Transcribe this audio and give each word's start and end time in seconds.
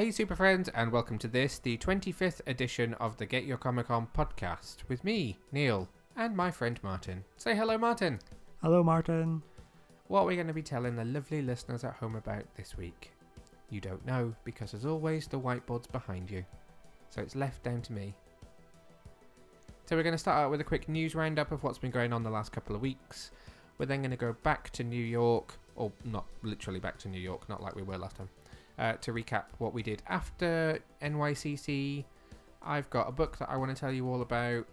Hey, 0.00 0.10
super 0.10 0.34
friends, 0.34 0.70
and 0.70 0.90
welcome 0.90 1.18
to 1.18 1.28
this, 1.28 1.58
the 1.58 1.76
25th 1.76 2.40
edition 2.46 2.94
of 2.94 3.18
the 3.18 3.26
Get 3.26 3.44
Your 3.44 3.58
Comic 3.58 3.88
Con 3.88 4.08
podcast 4.16 4.76
with 4.88 5.04
me, 5.04 5.36
Neil, 5.52 5.90
and 6.16 6.34
my 6.34 6.50
friend 6.50 6.80
Martin. 6.82 7.22
Say 7.36 7.54
hello, 7.54 7.76
Martin. 7.76 8.18
Hello, 8.62 8.82
Martin. 8.82 9.42
What 10.08 10.22
are 10.22 10.24
we 10.24 10.36
going 10.36 10.46
to 10.46 10.54
be 10.54 10.62
telling 10.62 10.96
the 10.96 11.04
lovely 11.04 11.42
listeners 11.42 11.84
at 11.84 11.96
home 11.96 12.16
about 12.16 12.44
this 12.54 12.78
week? 12.78 13.12
You 13.68 13.82
don't 13.82 14.06
know, 14.06 14.34
because 14.42 14.72
as 14.72 14.86
always, 14.86 15.26
the 15.26 15.38
whiteboard's 15.38 15.86
behind 15.88 16.30
you. 16.30 16.46
So 17.10 17.20
it's 17.20 17.36
left 17.36 17.62
down 17.62 17.82
to 17.82 17.92
me. 17.92 18.14
So 19.84 19.96
we're 19.96 20.02
going 20.02 20.14
to 20.14 20.18
start 20.18 20.38
out 20.38 20.50
with 20.50 20.62
a 20.62 20.64
quick 20.64 20.88
news 20.88 21.14
roundup 21.14 21.52
of 21.52 21.62
what's 21.62 21.76
been 21.76 21.90
going 21.90 22.14
on 22.14 22.22
the 22.22 22.30
last 22.30 22.52
couple 22.52 22.74
of 22.74 22.80
weeks. 22.80 23.32
We're 23.76 23.84
then 23.84 24.00
going 24.00 24.12
to 24.12 24.16
go 24.16 24.34
back 24.44 24.70
to 24.70 24.82
New 24.82 25.04
York, 25.04 25.58
or 25.76 25.92
not 26.06 26.24
literally 26.42 26.80
back 26.80 26.96
to 27.00 27.08
New 27.08 27.20
York, 27.20 27.50
not 27.50 27.62
like 27.62 27.76
we 27.76 27.82
were 27.82 27.98
last 27.98 28.16
time, 28.16 28.30
uh, 28.80 28.94
to 28.94 29.12
recap 29.12 29.44
what 29.58 29.74
we 29.74 29.82
did 29.82 30.02
after 30.08 30.80
NYCC. 31.02 32.04
I've 32.62 32.88
got 32.90 33.08
a 33.08 33.12
book 33.12 33.38
that 33.38 33.50
I 33.50 33.56
want 33.56 33.74
to 33.74 33.78
tell 33.78 33.92
you 33.92 34.08
all 34.08 34.22
about. 34.22 34.66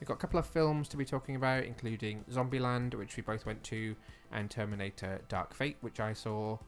We've 0.00 0.08
got 0.08 0.14
a 0.14 0.18
couple 0.18 0.40
of 0.40 0.46
films 0.46 0.88
to 0.88 0.96
be 0.96 1.04
talking 1.04 1.36
about, 1.36 1.62
including 1.62 2.24
Zombieland, 2.30 2.94
which 2.94 3.16
we 3.16 3.22
both 3.22 3.46
went 3.46 3.62
to, 3.64 3.94
and 4.32 4.50
Terminator 4.50 5.20
Dark 5.28 5.54
Fate, 5.54 5.76
which 5.80 6.00
I 6.00 6.12
saw. 6.12 6.58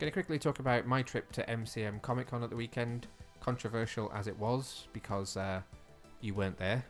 Going 0.00 0.10
to 0.10 0.12
quickly 0.12 0.38
talk 0.38 0.58
about 0.58 0.84
my 0.84 1.00
trip 1.00 1.30
to 1.32 1.44
MCM 1.44 2.02
Comic 2.02 2.26
Con 2.26 2.42
at 2.42 2.50
the 2.50 2.56
weekend. 2.56 3.06
Controversial 3.38 4.10
as 4.12 4.26
it 4.26 4.36
was, 4.36 4.88
because 4.92 5.36
uh, 5.36 5.60
you 6.20 6.34
weren't 6.34 6.58
there. 6.58 6.84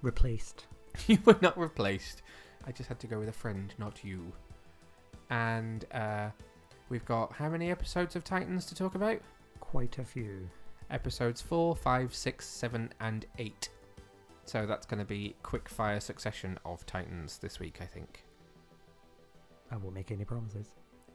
Replaced. 0.00 0.66
you 1.06 1.18
were 1.26 1.36
not 1.42 1.58
replaced. 1.58 2.22
I 2.66 2.72
just 2.72 2.88
had 2.88 2.98
to 3.00 3.06
go 3.06 3.18
with 3.18 3.28
a 3.28 3.32
friend, 3.32 3.74
not 3.78 4.02
you. 4.02 4.32
And 5.28 5.84
uh, 5.92 6.30
we've 6.88 7.04
got 7.04 7.32
how 7.32 7.48
many 7.48 7.70
episodes 7.70 8.16
of 8.16 8.24
Titans 8.24 8.66
to 8.66 8.74
talk 8.74 8.94
about? 8.94 9.20
Quite 9.60 9.98
a 9.98 10.04
few. 10.04 10.48
Episodes 10.90 11.40
4, 11.42 11.76
5, 11.76 12.14
6, 12.14 12.46
7, 12.46 12.92
and 13.00 13.26
8. 13.38 13.68
So 14.44 14.64
that's 14.64 14.86
going 14.86 14.98
to 14.98 15.04
be 15.04 15.36
quick 15.42 15.68
fire 15.68 16.00
succession 16.00 16.58
of 16.64 16.86
Titans 16.86 17.38
this 17.38 17.60
week, 17.60 17.78
I 17.82 17.84
think. 17.84 18.24
I 19.70 19.76
won't 19.76 19.94
make 19.94 20.10
any 20.10 20.24
promises. 20.24 20.68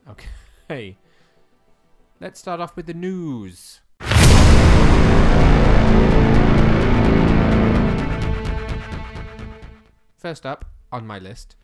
Okay. 0.08 0.96
let's 2.20 2.38
start 2.38 2.60
off 2.60 2.76
with 2.76 2.86
the 2.86 2.94
news. 2.94 3.80
First 10.16 10.46
up 10.46 10.64
on 10.92 11.06
my 11.06 11.18
list 11.18 11.56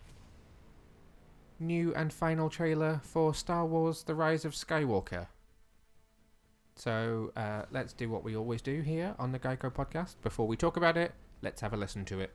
new 1.61 1.95
and 1.95 2.13
final 2.13 2.49
trailer 2.49 3.01
for 3.05 3.35
Star 3.35 3.67
Wars 3.67 4.03
The 4.03 4.15
Rise 4.15 4.45
of 4.45 4.53
Skywalker. 4.53 5.29
So 6.77 7.33
uh, 7.37 7.63
let's 7.71 7.93
do 7.93 8.09
what 8.09 8.25
we 8.25 8.35
always 8.35 8.63
do 8.63 8.81
here 8.81 9.15
on 9.19 9.33
the 9.33 9.39
Geico 9.39 9.73
podcast. 9.73 10.15
Before 10.23 10.47
we 10.47 10.57
talk 10.57 10.77
about 10.77 10.97
it, 10.97 11.13
let's 11.43 11.61
have 11.61 11.75
a 11.75 11.77
listen 11.77 12.05
to 12.07 12.21
it. 12.21 12.33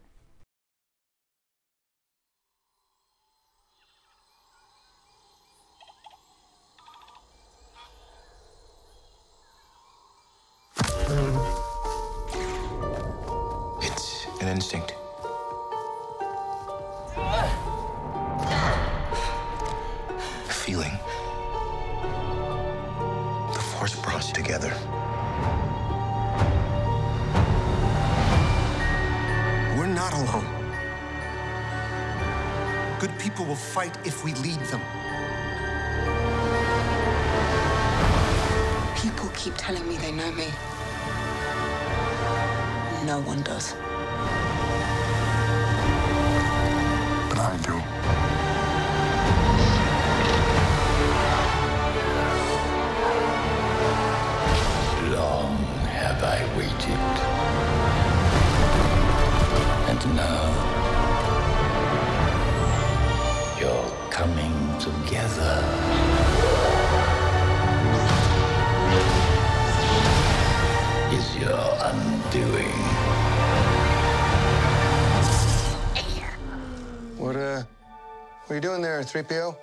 What 78.46 78.52
are 78.52 78.56
you 78.56 78.62
doing 78.62 78.82
there, 78.82 79.02
3PO? 79.02 79.58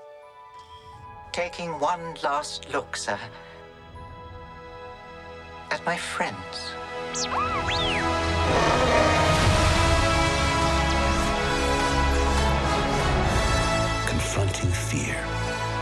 Taking 1.30 1.70
one 1.78 2.16
last 2.24 2.68
look, 2.72 2.96
sir, 2.96 3.18
at 5.70 5.86
my 5.86 5.96
friends. 5.96 6.74
Confronting 14.08 14.72
fear. 14.72 15.16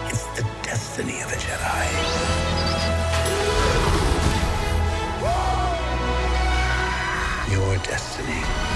It's 0.08 0.26
the 0.36 0.46
destiny 0.62 1.22
of 1.22 1.32
a 1.32 1.36
Jedi. 1.36 1.86
Your 7.50 7.76
destiny. 7.78 8.69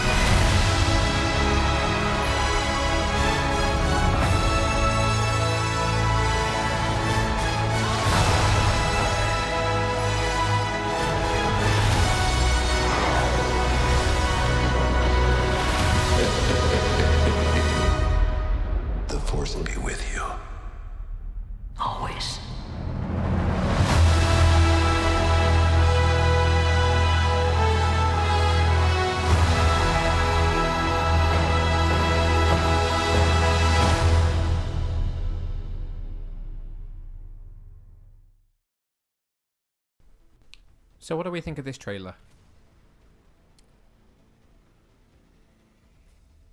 So, 41.05 41.17
what 41.17 41.25
do 41.25 41.31
we 41.31 41.43
think 41.43 41.59
of 41.59 41.67
this 41.67 41.77
trailer? 41.77 42.15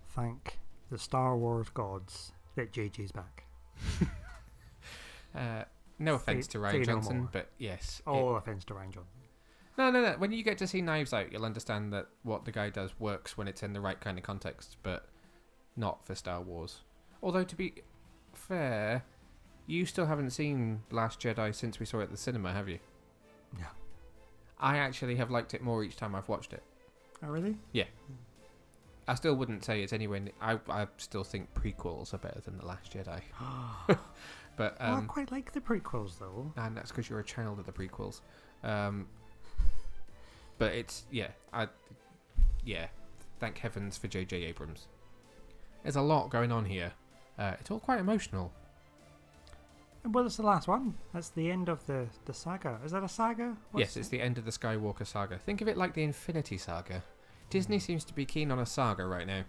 Thank 0.09 0.59
the 0.89 0.97
Star 0.97 1.37
Wars 1.37 1.69
gods 1.69 2.33
that 2.57 2.73
JJ's 2.73 3.13
back. 3.13 3.45
Uh, 5.33 5.63
no 5.97 6.15
offense 6.15 6.47
Say- 6.47 6.51
to 6.51 6.57
Rian 6.57 6.71
say 6.71 6.77
no 6.79 6.83
Johnson, 6.83 7.29
but 7.31 7.47
yes. 7.57 8.01
it- 8.05 8.09
All 8.09 8.35
offense 8.35 8.65
to 8.65 8.73
Rian 8.73 8.91
Johnson. 8.93 9.21
No, 9.77 9.89
no, 9.89 10.01
no. 10.01 10.15
When 10.17 10.33
you 10.33 10.43
get 10.43 10.57
to 10.57 10.67
see 10.67 10.81
Knives 10.81 11.13
Out, 11.13 11.31
you'll 11.31 11.45
understand 11.45 11.93
that 11.93 12.07
what 12.23 12.43
the 12.43 12.51
guy 12.51 12.69
does 12.69 12.99
works 12.99 13.37
when 13.37 13.47
it's 13.47 13.63
in 13.63 13.71
the 13.71 13.79
right 13.79 13.97
kind 14.01 14.17
of 14.17 14.25
context, 14.25 14.75
but 14.83 15.07
not 15.77 16.05
for 16.05 16.13
Star 16.13 16.41
Wars. 16.41 16.81
Although, 17.23 17.45
to 17.45 17.55
be 17.55 17.75
fair, 18.33 19.05
you 19.67 19.85
still 19.85 20.07
haven't 20.07 20.31
seen 20.31 20.81
Last 20.91 21.21
Jedi 21.21 21.55
since 21.55 21.79
we 21.79 21.85
saw 21.85 21.99
it 22.01 22.03
at 22.03 22.11
the 22.11 22.17
cinema, 22.17 22.51
have 22.51 22.67
you? 22.67 22.79
No. 23.57 23.67
I 24.61 24.77
actually 24.77 25.15
have 25.15 25.31
liked 25.31 25.53
it 25.53 25.61
more 25.61 25.83
each 25.83 25.97
time 25.97 26.15
I've 26.15 26.29
watched 26.29 26.53
it. 26.53 26.63
Oh, 27.23 27.27
really? 27.27 27.57
Yeah. 27.71 27.85
I 29.07 29.15
still 29.15 29.33
wouldn't 29.33 29.65
say 29.65 29.81
it's 29.81 29.93
anywhere. 29.93 30.19
ne- 30.19 30.33
I 30.39 30.59
I 30.69 30.87
still 30.97 31.23
think 31.23 31.53
prequels 31.53 32.13
are 32.13 32.19
better 32.19 32.39
than 32.39 32.57
the 32.57 32.65
Last 32.65 32.93
Jedi. 32.93 33.21
but 34.55 34.77
oh, 34.79 34.85
I 34.85 34.91
um, 34.91 35.07
quite 35.07 35.31
like 35.31 35.51
the 35.51 35.59
prequels, 35.59 36.19
though. 36.19 36.53
and 36.55 36.77
that's 36.77 36.91
because 36.91 37.09
you're 37.09 37.19
a 37.19 37.23
child 37.23 37.59
of 37.59 37.65
the 37.65 37.71
prequels. 37.71 38.21
Um, 38.63 39.07
but 40.57 40.73
it's 40.73 41.03
yeah, 41.11 41.29
I 41.51 41.67
yeah. 42.63 42.87
Thank 43.39 43.57
heavens 43.57 43.97
for 43.97 44.07
J.J. 44.07 44.43
Abrams. 44.43 44.85
There's 45.81 45.95
a 45.95 46.01
lot 46.01 46.29
going 46.29 46.51
on 46.51 46.63
here. 46.63 46.93
Uh, 47.39 47.53
it's 47.59 47.71
all 47.71 47.79
quite 47.79 47.99
emotional. 47.99 48.53
Well, 50.03 50.25
it's 50.25 50.37
the 50.37 50.43
last 50.43 50.67
one. 50.67 50.95
That's 51.13 51.29
the 51.29 51.51
end 51.51 51.69
of 51.69 51.85
the, 51.85 52.07
the 52.25 52.33
saga. 52.33 52.79
Is 52.83 52.91
that 52.91 53.03
a 53.03 53.07
saga? 53.07 53.55
yes, 53.75 53.95
it's 53.97 54.07
the 54.09 54.19
end 54.21 54.37
of 54.37 54.45
the 54.45 54.51
Skywalker 54.51 55.05
saga. 55.05 55.37
Think 55.37 55.61
of 55.61 55.67
it 55.67 55.77
like 55.77 55.93
the 55.93 56.03
Infinity 56.03 56.57
Saga. 56.57 57.03
Disney 57.51 57.77
seems 57.79 58.03
to 58.05 58.13
be 58.13 58.25
keen 58.25 58.51
on 58.51 58.59
a 58.59 58.65
saga 58.65 59.05
right 59.05 59.27
now. 59.27 59.43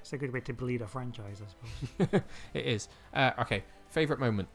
It's 0.00 0.12
a 0.12 0.18
good 0.18 0.32
way 0.32 0.40
to 0.40 0.52
bleed 0.52 0.82
a 0.82 0.86
franchise, 0.86 1.42
I 1.42 1.98
suppose. 1.98 2.22
It 2.54 2.64
is. 2.64 2.88
Uh, 3.12 3.32
okay, 3.40 3.64
favorite 3.88 4.20
moment. 4.20 4.48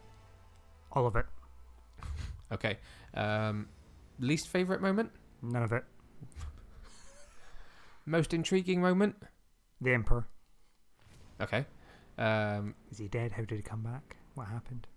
All 0.92 1.06
of 1.08 1.16
it. 1.16 1.26
Okay. 2.52 2.78
Um, 3.16 3.68
least 4.20 4.48
favorite 4.48 4.80
moment. 4.80 5.10
None 5.42 5.64
of 5.64 5.72
it. 5.72 5.84
Most 8.06 8.32
intriguing 8.32 8.80
moment. 8.80 9.16
The 9.82 9.94
Emperor. 9.94 10.28
Okay. 11.42 11.66
Um, 12.20 12.76
Is 12.92 13.00
he 13.00 13.08
dead? 13.08 13.32
How 13.32 13.44
did 13.44 13.56
he 13.56 13.64
come 13.64 13.82
back? 13.82 14.18
What 14.36 14.48
happened? 14.48 14.88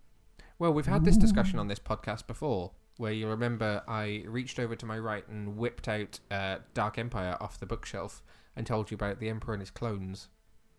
well, 0.59 0.73
we've 0.73 0.87
had 0.87 1.05
this 1.05 1.17
discussion 1.19 1.59
on 1.59 1.69
this 1.69 1.79
podcast 1.79 2.27
before, 2.27 2.73
where 2.97 3.13
you 3.13 3.29
remember 3.29 3.83
I 3.87 4.25
reached 4.27 4.59
over 4.59 4.75
to 4.75 4.87
my 4.87 4.99
right 4.99 5.27
and 5.29 5.57
whipped 5.59 5.87
out 5.89 6.19
uh, 6.31 6.59
Dark 6.73 6.97
Empire 6.99 7.37
off 7.41 7.61
the 7.61 7.67
bookshelf 7.67 8.23
and 8.57 8.67
told 8.67 8.91
you 8.91 8.95
about 8.95 9.21
the 9.21 9.29
Emperor 9.29 9.53
and 9.53 9.61
his 9.61 9.71
clones. 9.71 10.29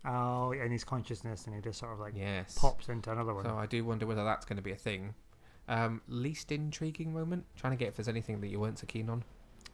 Oh, 0.05 0.51
and 0.53 0.71
his 0.71 0.83
consciousness, 0.83 1.45
and 1.45 1.53
he 1.55 1.61
just 1.61 1.77
sort 1.79 1.93
of 1.93 1.99
like 1.99 2.13
Yes. 2.15 2.57
pops 2.57 2.89
into 2.89 3.11
another 3.11 3.33
one. 3.35 3.43
So 3.45 3.55
I 3.55 3.67
do 3.67 3.85
wonder 3.85 4.07
whether 4.07 4.23
that's 4.23 4.45
going 4.45 4.57
to 4.57 4.63
be 4.63 4.71
a 4.71 4.75
thing. 4.75 5.13
Um, 5.67 6.01
least 6.07 6.51
intriguing 6.51 7.13
moment. 7.13 7.45
Trying 7.55 7.73
to 7.73 7.77
get 7.77 7.89
if 7.89 7.97
there's 7.97 8.07
anything 8.07 8.41
that 8.41 8.47
you 8.47 8.59
weren't 8.59 8.79
so 8.79 8.87
keen 8.87 9.09
on. 9.09 9.23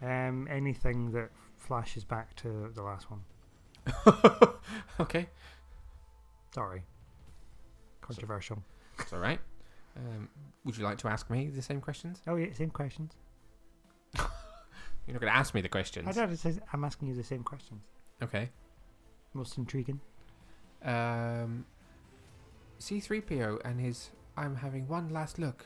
Um, 0.01 0.47
anything 0.51 1.11
that 1.11 1.29
flashes 1.55 2.03
back 2.03 2.35
to 2.37 2.71
the 2.73 2.81
last 2.81 3.07
one. 3.09 3.21
okay, 4.99 5.29
Sorry. 6.53 6.83
Controversial. 8.01 8.61
It's 8.99 9.13
all 9.13 9.19
right. 9.19 9.39
Um, 9.95 10.29
would 10.65 10.77
you 10.77 10.83
like 10.83 10.97
to 10.99 11.07
ask 11.07 11.29
me 11.29 11.49
the 11.49 11.61
same 11.61 11.81
questions? 11.81 12.21
Oh 12.27 12.35
yeah, 12.35 12.51
same 12.53 12.69
questions. 12.69 13.13
You're 14.15 15.13
not 15.13 15.21
going 15.21 15.31
to 15.31 15.37
ask 15.37 15.53
me 15.53 15.61
the 15.61 15.69
questions. 15.69 16.07
I 16.07 16.11
don't. 16.11 16.31
It 16.31 16.39
says 16.39 16.59
I'm 16.71 16.83
asking 16.83 17.09
you 17.09 17.15
the 17.15 17.23
same 17.23 17.43
questions. 17.43 17.83
Okay. 18.21 18.49
Most 19.33 19.57
intriguing. 19.57 19.99
Um, 20.83 21.65
C3PO 22.79 23.61
and 23.65 23.79
his 23.79 24.11
I'm 24.37 24.55
having 24.55 24.87
one 24.87 25.09
last 25.09 25.39
look 25.39 25.65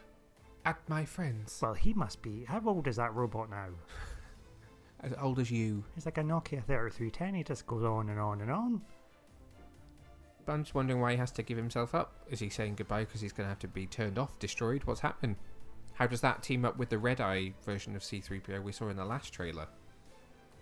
at 0.65 0.77
my 0.89 1.05
friends. 1.05 1.59
Well, 1.61 1.73
he 1.73 1.93
must 1.93 2.21
be. 2.21 2.43
How 2.45 2.61
old 2.65 2.87
is 2.87 2.97
that 2.97 3.13
robot 3.13 3.49
now? 3.49 3.67
As 5.01 5.13
old 5.21 5.37
as 5.37 5.51
you. 5.51 5.83
He's 5.93 6.05
like 6.05 6.17
a 6.17 6.23
Nokia 6.23 6.65
3310. 6.65 7.35
He 7.35 7.43
just 7.43 7.67
goes 7.67 7.83
on 7.83 8.09
and 8.09 8.19
on 8.19 8.41
and 8.41 8.49
on. 8.49 8.81
I'm 10.53 10.63
just 10.63 10.75
wondering 10.75 11.01
why 11.01 11.11
he 11.11 11.17
has 11.17 11.31
to 11.31 11.43
give 11.43 11.57
himself 11.57 11.93
up. 11.93 12.13
Is 12.29 12.39
he 12.39 12.49
saying 12.49 12.75
goodbye 12.75 13.05
because 13.05 13.21
he's 13.21 13.33
going 13.33 13.45
to 13.45 13.49
have 13.49 13.59
to 13.59 13.67
be 13.67 13.85
turned 13.85 14.17
off, 14.17 14.39
destroyed? 14.39 14.83
What's 14.85 15.01
happening? 15.01 15.35
How 15.93 16.07
does 16.07 16.21
that 16.21 16.43
team 16.43 16.63
up 16.63 16.77
with 16.77 16.89
the 16.89 16.97
Red 16.97 17.19
Eye 17.19 17.53
version 17.65 17.95
of 17.95 18.01
C3PO 18.01 18.61
we 18.63 18.71
saw 18.71 18.89
in 18.89 18.97
the 18.97 19.05
last 19.05 19.33
trailer? 19.33 19.67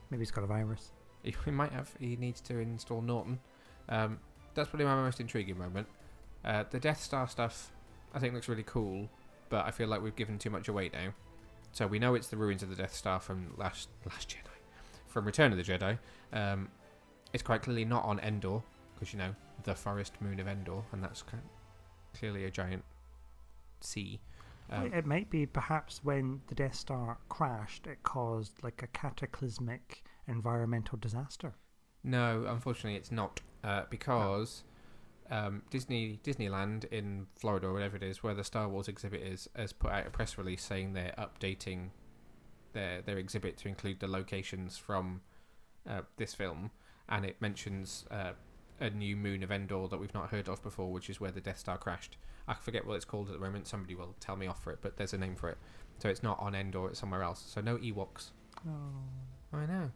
Maybe 0.10 0.22
he's 0.22 0.32
got 0.32 0.44
a 0.44 0.48
virus. 0.48 0.92
He, 1.24 1.36
he 1.46 1.52
might 1.52 1.72
have. 1.72 1.92
He 2.00 2.16
needs 2.16 2.42
to 2.42 2.60
install 2.60 3.02
Norton. 3.02 3.40
Um, 3.90 4.20
that's 4.54 4.70
probably 4.70 4.86
my 4.86 4.96
most 4.96 5.20
intriguing 5.20 5.58
moment. 5.58 5.88
Uh, 6.44 6.64
the 6.70 6.80
Death 6.80 7.02
Star 7.02 7.28
stuff, 7.28 7.72
I 8.14 8.20
think, 8.20 8.34
looks 8.34 8.48
really 8.48 8.64
cool, 8.64 9.10
but 9.50 9.66
I 9.66 9.72
feel 9.72 9.88
like 9.88 10.02
we've 10.02 10.16
given 10.16 10.40
too 10.40 10.50
much 10.50 10.68
away 10.68 10.90
now. 10.94 11.14
So 11.72 11.86
we 11.86 12.00
know 12.00 12.16
it's 12.16 12.28
the 12.28 12.38
ruins 12.38 12.64
of 12.64 12.70
the 12.70 12.76
Death 12.76 12.96
Star 12.96 13.20
from 13.20 13.54
last 13.58 13.90
Last 14.10 14.30
Jedi, 14.30 14.56
from 15.08 15.26
Return 15.26 15.52
of 15.52 15.58
the 15.58 15.64
Jedi. 15.64 15.98
Um, 16.32 16.70
it's 17.34 17.44
quite 17.44 17.62
clearly 17.62 17.84
not 17.84 18.06
on 18.06 18.20
Endor 18.20 18.62
because 18.94 19.12
you 19.12 19.20
know 19.20 19.36
the 19.66 19.76
forest 19.76 20.14
moon 20.22 20.40
of 20.40 20.48
Endor, 20.48 20.84
and 20.92 21.04
that's 21.04 21.24
clearly 22.18 22.46
a 22.46 22.52
giant 22.52 22.84
sea. 23.82 24.20
Um, 24.70 24.92
it 24.94 25.06
might 25.06 25.30
be 25.30 25.46
perhaps 25.46 26.04
when 26.04 26.42
the 26.48 26.56
Death 26.56 26.76
Star 26.76 27.20
crashed, 27.30 27.86
it 27.86 28.02
caused 28.04 28.64
like 28.64 28.82
a 28.82 28.88
cataclysmic 28.88 30.04
environmental 30.28 30.98
disaster. 30.98 31.54
No, 32.04 32.46
unfortunately, 32.48 32.98
it's 32.98 33.12
not 33.12 33.42
uh, 33.64 33.84
because 33.90 34.64
um, 35.30 35.64
Disney 35.70 36.20
Disneyland 36.24 36.86
in 36.86 37.28
Florida 37.36 37.68
or 37.68 37.74
whatever 37.74 37.96
it 37.96 38.04
is, 38.04 38.24
where 38.24 38.34
the 38.34 38.44
Star 38.44 38.68
Wars 38.68 38.88
exhibit 38.88 39.22
is, 39.22 39.48
has 39.56 39.74
put 39.74 39.92
out 39.92 40.08
a 40.08 40.10
press 40.10 40.38
release 40.38 40.64
saying 40.64 40.94
they're 40.94 41.16
updating 41.18 41.90
their 42.74 43.02
their 43.02 43.18
exhibit 43.18 43.58
to 43.58 43.68
include 43.68 44.00
the 44.00 44.08
locations 44.08 44.78
from 44.78 45.22
uh, 45.88 46.02
this 46.18 46.34
film, 46.34 46.72
and 47.08 47.26
it 47.26 47.36
mentions 47.40 48.06
uh, 48.10 48.32
a 48.80 48.90
new 48.90 49.16
moon 49.16 49.44
of 49.44 49.52
Endor 49.52 49.88
that 49.88 50.00
we've 50.00 50.14
not 50.14 50.30
heard 50.30 50.50
of 50.50 50.62
before, 50.62 50.92
which 50.92 51.10
is 51.10 51.20
where 51.20 51.32
the 51.32 51.42
Death 51.42 51.60
Star 51.60 51.78
crashed. 51.78 52.18
I 52.48 52.54
forget 52.54 52.86
what 52.86 52.96
it's 52.96 53.06
called 53.06 53.28
at 53.28 53.34
the 53.34 53.40
moment. 53.40 53.68
Somebody 53.68 53.96
will 53.96 54.16
tell 54.20 54.36
me 54.36 54.48
off 54.48 54.62
for 54.62 54.72
it, 54.72 54.80
but 54.82 54.98
there's 54.98 55.14
a 55.14 55.18
name 55.18 55.36
for 55.36 55.50
it. 55.50 55.58
So 56.00 56.10
it's 56.10 56.24
not 56.24 56.40
on 56.40 56.54
Endor; 56.56 56.90
it's 56.90 57.00
somewhere 57.00 57.24
else. 57.24 57.44
So 57.48 57.62
no 57.62 57.78
Ewoks. 57.78 58.32
Oh. 58.68 58.72
I 59.54 59.66
know. 59.66 59.92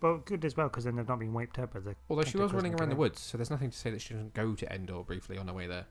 Well, 0.00 0.22
good 0.24 0.44
as 0.44 0.56
well 0.56 0.68
because 0.68 0.84
then 0.84 0.96
they've 0.96 1.06
not 1.06 1.18
been 1.18 1.32
wiped 1.32 1.58
out 1.58 1.72
by 1.72 1.80
the. 1.80 1.94
Although 2.08 2.24
she 2.24 2.38
was 2.38 2.52
running 2.52 2.74
around 2.74 2.88
the 2.88 2.96
woods, 2.96 3.20
so 3.20 3.36
there's 3.36 3.50
nothing 3.50 3.70
to 3.70 3.76
say 3.76 3.90
that 3.90 4.00
she 4.00 4.14
doesn't 4.14 4.34
go 4.34 4.54
to 4.54 4.74
Endor 4.74 5.02
briefly 5.02 5.36
on 5.38 5.46
her 5.48 5.52
way 5.52 5.66
there. 5.66 5.86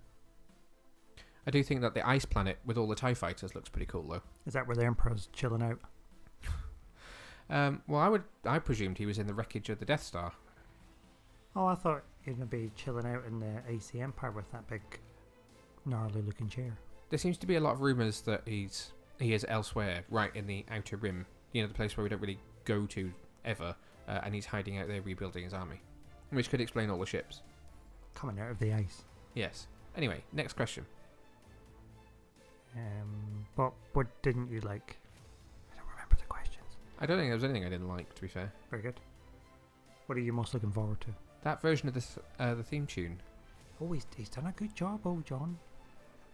I 1.48 1.52
do 1.52 1.64
think 1.64 1.82
that 1.82 1.94
the 1.94 2.08
ice 2.08 2.26
planet 2.26 2.58
with 2.66 2.78
all 2.78 2.88
the 2.88 2.96
TIE 2.96 3.14
fighters 3.14 3.56
looks 3.56 3.70
pretty 3.70 3.86
cool 3.86 4.04
though. 4.04 4.22
Is 4.46 4.54
that 4.54 4.68
where 4.68 4.76
the 4.76 4.86
Emperor's 4.86 5.30
chilling 5.34 5.64
out? 5.64 5.80
Um, 7.52 7.82
well, 7.88 8.00
I 8.00 8.08
would, 8.10 8.26
I 8.46 8.60
presumed 8.60 9.00
he 9.00 9.08
was 9.08 9.18
in 9.18 9.26
the 9.26 9.34
wreckage 9.34 9.70
of 9.70 9.80
the 9.80 9.86
Death 9.86 10.04
Star. 10.04 10.34
Oh, 11.56 11.66
I 11.66 11.76
thought 11.76 12.04
he'd 12.24 12.34
gonna 12.34 12.46
be 12.46 12.72
chilling 12.76 13.06
out 13.06 13.26
in 13.26 13.40
the 13.40 13.62
AC 13.68 14.00
Empire 14.00 14.32
with 14.32 14.52
that 14.52 14.68
big, 14.68 14.82
gnarly 15.86 16.22
looking 16.22 16.48
chair. 16.48 16.78
There 17.10 17.20
seems 17.20 17.38
to 17.40 17.48
be 17.48 17.56
a 17.56 17.60
lot 17.60 17.74
of 17.74 17.82
rumors 17.82 18.22
that 18.22 18.44
he's 18.46 18.94
he 19.20 19.34
is 19.34 19.46
elsewhere, 19.50 20.04
right 20.10 20.34
in 20.36 20.48
the 20.48 20.66
outer 20.72 20.98
rim. 20.98 21.26
You 21.52 21.62
know, 21.64 21.68
the 21.68 21.74
place 21.74 21.98
where 21.98 22.04
we 22.04 22.10
don't 22.10 22.22
really 22.22 22.40
go 22.66 22.86
to 22.88 23.12
ever, 23.44 23.76
uh, 24.08 24.20
and 24.24 24.34
he's 24.36 24.46
hiding 24.46 24.78
out 24.78 24.88
there 24.88 25.02
rebuilding 25.02 25.44
his 25.44 25.54
army, 25.54 25.82
which 26.30 26.50
could 26.50 26.62
explain 26.62 26.90
all 26.90 27.00
the 27.00 27.06
ships. 27.06 27.42
Coming 28.14 28.40
out 28.40 28.52
of 28.52 28.60
the 28.60 28.74
ice. 28.74 29.04
Yes. 29.34 29.68
Anyway, 29.98 30.24
next 30.32 30.54
question. 30.54 30.86
Um, 32.76 33.46
but 33.56 33.74
what 33.94 34.08
didn't 34.22 34.52
you 34.52 34.62
like? 34.62 34.98
I 35.74 35.78
don't 35.78 35.88
remember 35.92 36.16
the 36.16 36.28
questions. 36.28 36.68
I 37.00 37.06
don't 37.06 37.18
think 37.18 37.30
there 37.30 37.36
was 37.36 37.44
anything 37.44 37.66
I 37.66 37.70
didn't 37.70 37.88
like. 37.90 38.14
To 38.16 38.22
be 38.22 38.28
fair, 38.28 38.54
Very 38.70 38.84
good. 38.84 39.00
What 40.06 40.18
are 40.18 40.22
you 40.22 40.34
most 40.34 40.54
looking 40.54 40.72
forward 40.72 41.02
to? 41.02 41.08
That 41.44 41.62
version 41.62 41.88
of 41.88 41.94
this 41.94 42.18
uh, 42.40 42.54
the 42.54 42.64
theme 42.64 42.86
tune 42.86 43.20
Oh, 43.82 43.92
he's, 43.92 44.06
he's 44.16 44.30
done 44.30 44.46
a 44.46 44.52
good 44.52 44.76
job, 44.76 45.02
oh 45.06 45.22
John. 45.26 45.58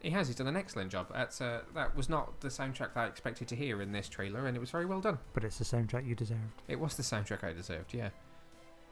He 0.01 0.09
has. 0.11 0.27
He's 0.27 0.35
done 0.35 0.47
an 0.47 0.57
excellent 0.57 0.91
job. 0.91 1.07
That's 1.11 1.41
uh, 1.41 1.61
that 1.73 1.95
was 1.95 2.09
not 2.09 2.39
the 2.41 2.49
soundtrack 2.49 2.93
that 2.93 2.97
I 2.97 3.05
expected 3.07 3.47
to 3.49 3.55
hear 3.55 3.81
in 3.81 3.91
this 3.91 4.07
trailer, 4.07 4.45
and 4.45 4.55
it 4.55 4.59
was 4.59 4.69
very 4.69 4.85
well 4.85 5.01
done. 5.01 5.17
But 5.33 5.43
it's 5.43 5.57
the 5.57 5.63
soundtrack 5.63 6.07
you 6.07 6.15
deserved. 6.15 6.61
It 6.67 6.79
was 6.79 6.95
the 6.95 7.03
soundtrack 7.03 7.43
I 7.43 7.53
deserved. 7.53 7.93
Yeah. 7.93 8.09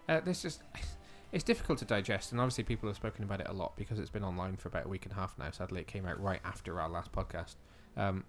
Uh, 0.10 0.22
this 0.22 0.42
just 0.42 0.62
it's 1.32 1.44
difficult 1.44 1.80
to 1.80 1.86
digest, 1.86 2.32
and 2.32 2.42
obviously 2.42 2.64
people 2.64 2.90
have 2.90 2.96
spoken 2.96 3.24
about 3.24 3.42
it 3.42 3.48
a 3.50 3.54
lot 3.54 3.76
because 3.76 4.00
it's 4.00 4.10
been 4.10 4.24
online 4.24 4.56
for 4.56 4.70
about 4.70 4.86
a 4.86 4.90
week 4.90 5.06
and 5.06 5.12
a 5.12 5.16
half 5.16 5.38
now. 5.38 5.52
Sadly, 5.52 5.82
it 5.82 5.88
came 5.88 6.06
out 6.06 6.20
right 6.20 6.42
after 6.44 6.80
our 6.80 6.90
last 6.90 7.12
podcast, 7.12 7.56
um, 7.96 8.24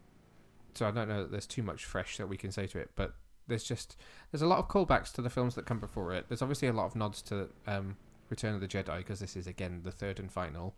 so 0.74 0.86
I 0.86 0.90
don't 0.90 1.08
know 1.08 1.22
that 1.22 1.30
there's 1.30 1.46
too 1.46 1.62
much 1.62 1.84
fresh 1.84 2.16
that 2.18 2.28
we 2.28 2.36
can 2.36 2.50
say 2.50 2.66
to 2.66 2.78
it. 2.78 2.90
But 2.96 3.14
there's 3.46 3.64
just 3.64 3.96
there's 4.30 4.42
a 4.42 4.46
lot 4.46 4.58
of 4.58 4.68
callbacks 4.68 5.12
to 5.12 5.22
the 5.22 5.30
films 5.30 5.54
that 5.54 5.66
come 5.66 5.78
before 5.78 6.12
it. 6.12 6.26
There's 6.28 6.42
obviously 6.42 6.68
a 6.68 6.72
lot 6.72 6.86
of 6.86 6.96
nods 6.96 7.22
to 7.22 7.48
um, 7.66 7.96
Return 8.30 8.54
of 8.54 8.60
the 8.60 8.68
Jedi 8.68 8.98
because 8.98 9.20
this 9.20 9.36
is 9.36 9.46
again 9.46 9.80
the 9.84 9.90
third 9.90 10.18
and 10.18 10.30
final. 10.30 10.74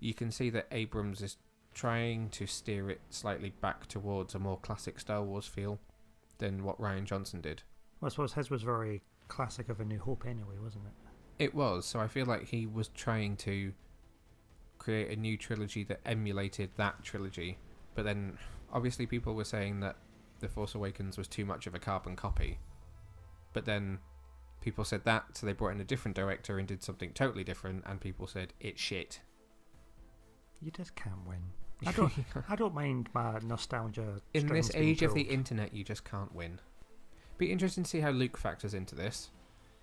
You 0.00 0.14
can 0.14 0.30
see 0.30 0.50
that 0.50 0.66
Abrams 0.70 1.22
is 1.22 1.36
trying 1.74 2.30
to 2.30 2.46
steer 2.46 2.88
it 2.90 3.00
slightly 3.10 3.52
back 3.60 3.86
towards 3.86 4.34
a 4.34 4.38
more 4.38 4.58
classic 4.58 4.98
Star 4.98 5.22
Wars 5.22 5.46
feel 5.46 5.78
than 6.38 6.64
what 6.64 6.80
Rian 6.80 7.04
Johnson 7.04 7.40
did. 7.40 7.62
Well, 8.00 8.06
I 8.06 8.10
suppose 8.10 8.32
his 8.34 8.50
was 8.50 8.62
very 8.62 9.02
classic 9.28 9.68
of 9.68 9.80
A 9.80 9.84
New 9.84 9.98
Hope 9.98 10.24
anyway, 10.26 10.56
wasn't 10.62 10.84
it? 10.86 11.44
It 11.44 11.54
was, 11.54 11.84
so 11.84 12.00
I 12.00 12.08
feel 12.08 12.26
like 12.26 12.48
he 12.48 12.66
was 12.66 12.88
trying 12.88 13.36
to 13.38 13.72
create 14.78 15.10
a 15.10 15.20
new 15.20 15.36
trilogy 15.36 15.84
that 15.84 16.00
emulated 16.06 16.70
that 16.76 17.02
trilogy. 17.02 17.58
But 17.94 18.04
then, 18.04 18.38
obviously, 18.72 19.06
people 19.06 19.34
were 19.34 19.44
saying 19.44 19.80
that 19.80 19.96
The 20.40 20.48
Force 20.48 20.74
Awakens 20.74 21.16
was 21.16 21.28
too 21.28 21.44
much 21.44 21.66
of 21.66 21.74
a 21.74 21.78
carbon 21.78 22.16
copy. 22.16 22.58
But 23.52 23.64
then, 23.64 23.98
people 24.60 24.84
said 24.84 25.04
that, 25.04 25.36
so 25.36 25.46
they 25.46 25.52
brought 25.52 25.72
in 25.72 25.80
a 25.80 25.84
different 25.84 26.16
director 26.16 26.58
and 26.58 26.68
did 26.68 26.82
something 26.82 27.12
totally 27.12 27.44
different, 27.44 27.84
and 27.86 28.00
people 28.00 28.26
said 28.26 28.52
it's 28.60 28.80
shit. 28.80 29.20
You 30.60 30.70
just 30.70 30.94
can't 30.94 31.26
win. 31.26 31.40
I 31.86 31.92
don't. 31.92 32.12
I 32.48 32.56
don't 32.56 32.74
mind 32.74 33.08
my 33.12 33.38
nostalgia. 33.42 34.20
In 34.32 34.46
this 34.46 34.70
age 34.74 35.02
of 35.02 35.14
the 35.14 35.22
internet, 35.22 35.74
you 35.74 35.84
just 35.84 36.04
can't 36.04 36.34
win. 36.34 36.60
Be 37.38 37.52
interesting 37.52 37.84
to 37.84 37.90
see 37.90 38.00
how 38.00 38.10
Luke 38.10 38.36
factors 38.36 38.72
into 38.72 38.94
this, 38.94 39.30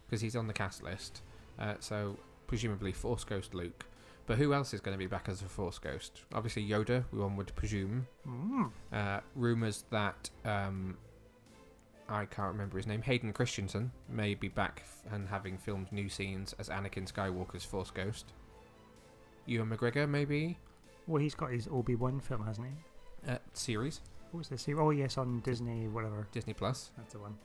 because 0.05 0.21
he's 0.21 0.35
on 0.35 0.47
the 0.47 0.53
cast 0.53 0.81
list. 0.81 1.21
Uh, 1.59 1.75
so 1.79 2.17
presumably 2.47 2.91
Force 2.91 3.23
Ghost 3.23 3.53
Luke. 3.53 3.85
But 4.25 4.37
who 4.37 4.53
else 4.53 4.73
is 4.73 4.79
going 4.79 4.93
to 4.95 4.99
be 4.99 5.07
back 5.07 5.27
as 5.27 5.41
a 5.41 5.45
Force 5.45 5.77
Ghost? 5.79 6.21
Obviously 6.33 6.65
Yoda, 6.67 7.03
one 7.11 7.35
would 7.35 7.53
presume. 7.55 8.07
Mm. 8.27 8.71
Uh, 8.91 9.19
rumors 9.35 9.83
that 9.89 10.29
um, 10.45 10.97
I 12.07 12.25
can't 12.25 12.53
remember 12.53 12.77
his 12.77 12.87
name. 12.87 13.01
Hayden 13.01 13.33
Christensen 13.33 13.91
may 14.09 14.33
be 14.33 14.47
back 14.47 14.83
f- 14.85 15.13
and 15.13 15.27
having 15.27 15.57
filmed 15.57 15.91
new 15.91 16.07
scenes 16.07 16.53
as 16.57 16.69
Anakin 16.69 17.11
Skywalker's 17.11 17.65
Force 17.65 17.91
Ghost. 17.91 18.31
Ewan 19.45 19.69
McGregor, 19.69 20.07
maybe. 20.07 20.57
Well, 21.05 21.21
he's 21.21 21.35
got 21.35 21.51
his 21.51 21.67
Obi 21.69 21.95
Wan 21.95 22.21
film, 22.21 22.45
hasn't 22.45 22.67
he? 22.67 23.31
Uh, 23.31 23.37
series 23.53 23.99
What 24.31 24.39
was 24.39 24.47
this? 24.47 24.67
Oh, 24.69 24.91
yes, 24.91 25.17
on 25.17 25.41
Disney, 25.41 25.89
whatever. 25.89 26.27
Disney 26.31 26.53
Plus, 26.53 26.91
That's 26.97 27.11
the 27.13 27.19
one. 27.19 27.37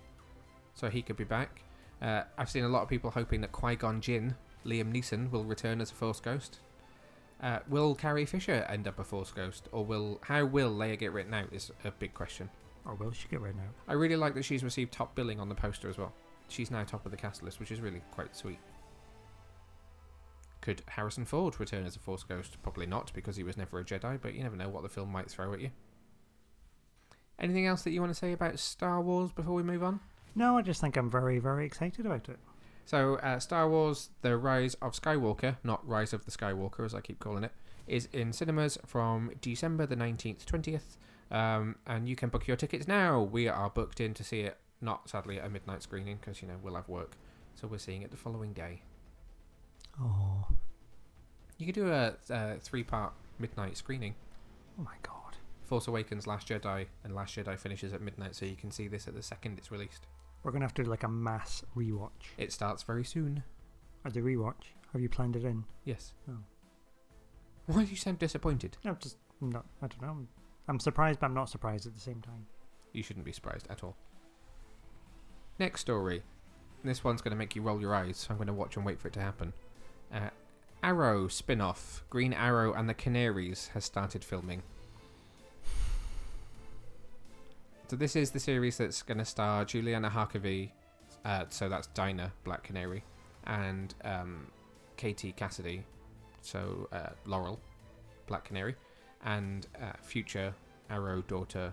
so 0.74 0.88
he 0.88 1.02
could 1.02 1.16
be 1.16 1.24
back. 1.24 1.62
Uh, 2.00 2.22
I've 2.36 2.48
seen 2.50 2.62
a 2.62 2.68
lot 2.68 2.82
of 2.82 2.88
people 2.88 3.10
hoping 3.10 3.40
that 3.40 3.50
Qui 3.50 3.74
Gon 3.74 4.00
Jinn, 4.00 4.36
Liam 4.64 4.92
Neeson, 4.94 5.28
will 5.32 5.42
return 5.44 5.80
as 5.80 5.90
a 5.90 5.94
Force 5.94 6.20
Ghost. 6.20 6.60
Uh, 7.40 7.60
will 7.68 7.94
Carrie 7.94 8.24
Fisher 8.24 8.66
end 8.68 8.88
up 8.88 8.98
a 8.98 9.04
Force 9.04 9.30
Ghost, 9.30 9.68
or 9.70 9.84
will 9.84 10.20
how 10.22 10.44
will 10.44 10.74
Leia 10.74 10.98
get 10.98 11.12
written 11.12 11.34
out? 11.34 11.52
Is 11.52 11.70
a 11.84 11.90
big 11.92 12.14
question. 12.14 12.50
Or 12.84 12.94
will 12.94 13.12
she 13.12 13.28
get 13.28 13.40
written 13.40 13.60
out? 13.60 13.74
I 13.86 13.92
really 13.92 14.16
like 14.16 14.34
that 14.34 14.44
she's 14.44 14.64
received 14.64 14.92
top 14.92 15.14
billing 15.14 15.38
on 15.40 15.48
the 15.48 15.54
poster 15.54 15.88
as 15.88 15.98
well. 15.98 16.12
She's 16.48 16.70
now 16.70 16.82
top 16.84 17.04
of 17.04 17.10
the 17.12 17.18
cast 17.18 17.42
list, 17.42 17.60
which 17.60 17.70
is 17.70 17.80
really 17.80 18.02
quite 18.12 18.34
sweet. 18.34 18.58
Could 20.62 20.82
Harrison 20.86 21.24
Ford 21.24 21.60
return 21.60 21.84
as 21.86 21.96
a 21.96 22.00
Force 22.00 22.22
Ghost? 22.22 22.56
Probably 22.62 22.86
not, 22.86 23.12
because 23.14 23.36
he 23.36 23.42
was 23.42 23.56
never 23.56 23.78
a 23.78 23.84
Jedi, 23.84 24.18
but 24.20 24.34
you 24.34 24.42
never 24.42 24.56
know 24.56 24.68
what 24.68 24.82
the 24.82 24.88
film 24.88 25.12
might 25.12 25.30
throw 25.30 25.52
at 25.52 25.60
you. 25.60 25.70
Anything 27.38 27.66
else 27.66 27.82
that 27.82 27.90
you 27.90 28.00
want 28.00 28.12
to 28.12 28.18
say 28.18 28.32
about 28.32 28.58
Star 28.58 29.00
Wars 29.00 29.30
before 29.30 29.54
we 29.54 29.62
move 29.62 29.84
on? 29.84 30.00
No, 30.34 30.58
I 30.58 30.62
just 30.62 30.80
think 30.80 30.96
I'm 30.96 31.10
very, 31.10 31.38
very 31.38 31.64
excited 31.66 32.04
about 32.06 32.28
it. 32.28 32.38
So, 32.88 33.16
uh, 33.16 33.38
Star 33.38 33.68
Wars 33.68 34.08
The 34.22 34.34
Rise 34.38 34.72
of 34.80 34.94
Skywalker, 34.94 35.58
not 35.62 35.86
Rise 35.86 36.14
of 36.14 36.24
the 36.24 36.30
Skywalker 36.30 36.86
as 36.86 36.94
I 36.94 37.02
keep 37.02 37.18
calling 37.18 37.44
it, 37.44 37.52
is 37.86 38.08
in 38.14 38.32
cinemas 38.32 38.78
from 38.86 39.30
December 39.42 39.84
the 39.84 39.94
19th, 39.94 40.46
20th. 40.46 40.96
Um, 41.30 41.76
and 41.86 42.08
you 42.08 42.16
can 42.16 42.30
book 42.30 42.46
your 42.46 42.56
tickets 42.56 42.88
now. 42.88 43.20
We 43.20 43.46
are 43.46 43.68
booked 43.68 44.00
in 44.00 44.14
to 44.14 44.24
see 44.24 44.40
it, 44.40 44.56
not 44.80 45.06
sadly 45.10 45.38
at 45.38 45.44
a 45.44 45.50
midnight 45.50 45.82
screening 45.82 46.16
because, 46.18 46.40
you 46.40 46.48
know, 46.48 46.54
we'll 46.62 46.76
have 46.76 46.88
work. 46.88 47.18
So, 47.56 47.68
we're 47.68 47.76
seeing 47.76 48.00
it 48.00 48.10
the 48.10 48.16
following 48.16 48.54
day. 48.54 48.80
Oh, 50.00 50.46
You 51.58 51.66
could 51.66 51.74
do 51.74 51.92
a, 51.92 52.14
a 52.30 52.54
three 52.58 52.84
part 52.84 53.12
midnight 53.38 53.76
screening. 53.76 54.14
oh 54.80 54.82
my 54.82 54.96
god. 55.02 55.36
Force 55.66 55.88
Awakens, 55.88 56.26
Last 56.26 56.48
Jedi, 56.48 56.86
and 57.04 57.14
Last 57.14 57.36
Jedi 57.36 57.58
finishes 57.58 57.92
at 57.92 58.00
midnight, 58.00 58.34
so 58.34 58.46
you 58.46 58.56
can 58.56 58.70
see 58.70 58.88
this 58.88 59.06
at 59.06 59.14
the 59.14 59.22
second 59.22 59.58
it's 59.58 59.70
released. 59.70 60.06
We're 60.42 60.52
going 60.52 60.60
to 60.60 60.66
have 60.66 60.74
to 60.74 60.84
do 60.84 60.90
like 60.90 61.02
a 61.02 61.08
mass 61.08 61.64
rewatch. 61.76 62.10
It 62.36 62.52
starts 62.52 62.82
very 62.82 63.04
soon. 63.04 63.42
Or 64.04 64.10
the 64.10 64.20
rewatch. 64.20 64.72
Have 64.92 65.02
you 65.02 65.08
planned 65.08 65.36
it 65.36 65.44
in? 65.44 65.64
Yes. 65.84 66.14
Oh. 66.30 66.38
Why 67.66 67.84
do 67.84 67.90
you 67.90 67.96
sound 67.96 68.18
disappointed? 68.18 68.76
No, 68.84 68.94
just 68.94 69.16
not. 69.40 69.66
I 69.82 69.88
don't 69.88 70.02
know. 70.02 70.08
I'm, 70.08 70.28
I'm 70.68 70.80
surprised, 70.80 71.20
but 71.20 71.26
I'm 71.26 71.34
not 71.34 71.50
surprised 71.50 71.86
at 71.86 71.94
the 71.94 72.00
same 72.00 72.20
time. 72.22 72.46
You 72.92 73.02
shouldn't 73.02 73.26
be 73.26 73.32
surprised 73.32 73.66
at 73.68 73.84
all. 73.84 73.96
Next 75.58 75.80
story. 75.80 76.22
This 76.84 77.02
one's 77.02 77.20
going 77.20 77.32
to 77.32 77.36
make 77.36 77.56
you 77.56 77.62
roll 77.62 77.80
your 77.80 77.94
eyes, 77.94 78.16
so 78.16 78.28
I'm 78.30 78.36
going 78.36 78.46
to 78.46 78.52
watch 78.52 78.76
and 78.76 78.86
wait 78.86 79.00
for 79.00 79.08
it 79.08 79.14
to 79.14 79.20
happen. 79.20 79.52
Uh, 80.12 80.30
Arrow 80.82 81.28
spin 81.28 81.60
off 81.60 82.04
Green 82.08 82.32
Arrow 82.32 82.72
and 82.72 82.88
the 82.88 82.94
Canaries 82.94 83.70
has 83.74 83.84
started 83.84 84.24
filming. 84.24 84.62
So, 87.88 87.96
this 87.96 88.16
is 88.16 88.30
the 88.30 88.38
series 88.38 88.76
that's 88.76 89.00
going 89.00 89.16
to 89.16 89.24
star 89.24 89.64
Juliana 89.64 90.10
Harkavy, 90.10 90.70
uh, 91.24 91.44
so 91.48 91.70
that's 91.70 91.86
Dinah, 91.88 92.30
Black 92.44 92.62
Canary, 92.62 93.02
and 93.46 93.94
um, 94.04 94.46
Katie 94.98 95.32
Cassidy, 95.32 95.82
so 96.42 96.86
uh, 96.92 97.10
Laurel, 97.24 97.58
Black 98.26 98.44
Canary, 98.44 98.74
and 99.24 99.66
uh, 99.82 99.92
future 100.02 100.54
Arrow 100.90 101.22
daughter 101.22 101.72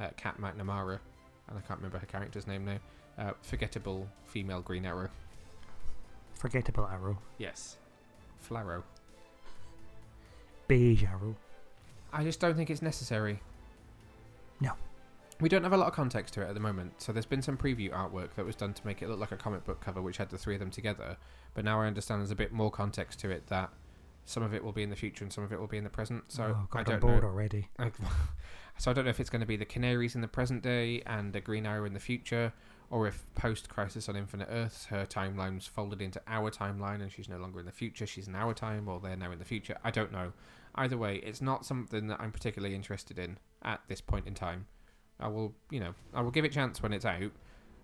uh, 0.00 0.08
Kat 0.16 0.40
McNamara, 0.40 1.00
and 1.48 1.58
I 1.58 1.60
can't 1.62 1.80
remember 1.80 1.98
her 1.98 2.06
character's 2.06 2.46
name 2.46 2.64
now. 2.64 2.78
Uh, 3.18 3.32
forgettable 3.42 4.08
female 4.26 4.60
Green 4.60 4.86
Arrow. 4.86 5.08
Forgettable 6.34 6.86
arrow. 6.86 7.18
Yes. 7.38 7.76
Flarrow. 8.48 8.82
Beige 10.68 11.04
arrow. 11.04 11.34
I 12.12 12.22
just 12.22 12.38
don't 12.38 12.54
think 12.54 12.70
it's 12.70 12.82
necessary. 12.82 13.40
No. 14.60 14.72
We 15.40 15.48
don't 15.48 15.62
have 15.64 15.72
a 15.72 15.76
lot 15.76 15.88
of 15.88 15.94
context 15.94 16.34
to 16.34 16.42
it 16.42 16.48
at 16.48 16.54
the 16.54 16.60
moment, 16.60 17.02
so 17.02 17.12
there's 17.12 17.26
been 17.26 17.42
some 17.42 17.56
preview 17.56 17.90
artwork 17.90 18.34
that 18.36 18.46
was 18.46 18.54
done 18.54 18.72
to 18.74 18.86
make 18.86 19.02
it 19.02 19.08
look 19.08 19.18
like 19.18 19.32
a 19.32 19.36
comic 19.36 19.64
book 19.64 19.80
cover, 19.80 20.00
which 20.00 20.16
had 20.16 20.30
the 20.30 20.38
three 20.38 20.54
of 20.54 20.60
them 20.60 20.70
together. 20.70 21.16
But 21.54 21.64
now 21.64 21.80
I 21.80 21.86
understand 21.86 22.20
there's 22.20 22.30
a 22.30 22.36
bit 22.36 22.52
more 22.52 22.70
context 22.70 23.18
to 23.20 23.30
it 23.30 23.48
that 23.48 23.70
some 24.24 24.42
of 24.42 24.54
it 24.54 24.64
will 24.64 24.72
be 24.72 24.82
in 24.82 24.90
the 24.90 24.96
future 24.96 25.24
and 25.24 25.32
some 25.32 25.44
of 25.44 25.52
it 25.52 25.60
will 25.60 25.66
be 25.66 25.76
in 25.76 25.84
the 25.84 25.90
present. 25.90 26.24
So 26.28 26.56
oh, 26.56 26.68
I 26.72 26.76
God, 26.78 26.86
don't 26.86 26.94
I'm 26.94 27.00
bored 27.00 27.22
know. 27.22 27.28
already. 27.28 27.68
So 28.78 28.90
I 28.90 28.94
don't 28.94 29.04
know 29.04 29.10
if 29.10 29.20
it's 29.20 29.30
going 29.30 29.40
to 29.40 29.46
be 29.46 29.56
the 29.56 29.64
Canaries 29.64 30.14
in 30.14 30.20
the 30.20 30.28
present 30.28 30.62
day 30.62 31.00
and 31.06 31.32
the 31.32 31.40
Green 31.40 31.64
Arrow 31.64 31.84
in 31.84 31.94
the 31.94 32.00
future, 32.00 32.52
or 32.90 33.06
if 33.06 33.24
post 33.34 33.68
Crisis 33.68 34.08
on 34.08 34.16
Infinite 34.16 34.48
Earths, 34.50 34.86
her 34.86 35.06
timeline's 35.06 35.66
folded 35.66 36.02
into 36.02 36.20
our 36.26 36.50
timeline 36.50 37.00
and 37.00 37.12
she's 37.12 37.28
no 37.28 37.38
longer 37.38 37.60
in 37.60 37.66
the 37.66 37.72
future, 37.72 38.06
she's 38.06 38.26
in 38.26 38.34
our 38.34 38.52
time, 38.52 38.88
or 38.88 38.98
they're 38.98 39.16
now 39.16 39.30
in 39.30 39.38
the 39.38 39.44
future. 39.44 39.76
I 39.84 39.90
don't 39.90 40.10
know. 40.10 40.32
Either 40.74 40.98
way, 40.98 41.16
it's 41.18 41.40
not 41.40 41.64
something 41.64 42.08
that 42.08 42.20
I'm 42.20 42.32
particularly 42.32 42.74
interested 42.74 43.16
in 43.18 43.38
at 43.62 43.80
this 43.86 44.00
point 44.00 44.26
in 44.26 44.34
time. 44.34 44.66
I 45.20 45.28
will, 45.28 45.54
you 45.70 45.80
know, 45.80 45.94
I 46.12 46.20
will 46.22 46.30
give 46.30 46.44
it 46.44 46.50
a 46.50 46.54
chance 46.54 46.82
when 46.82 46.92
it's 46.92 47.04
out. 47.04 47.32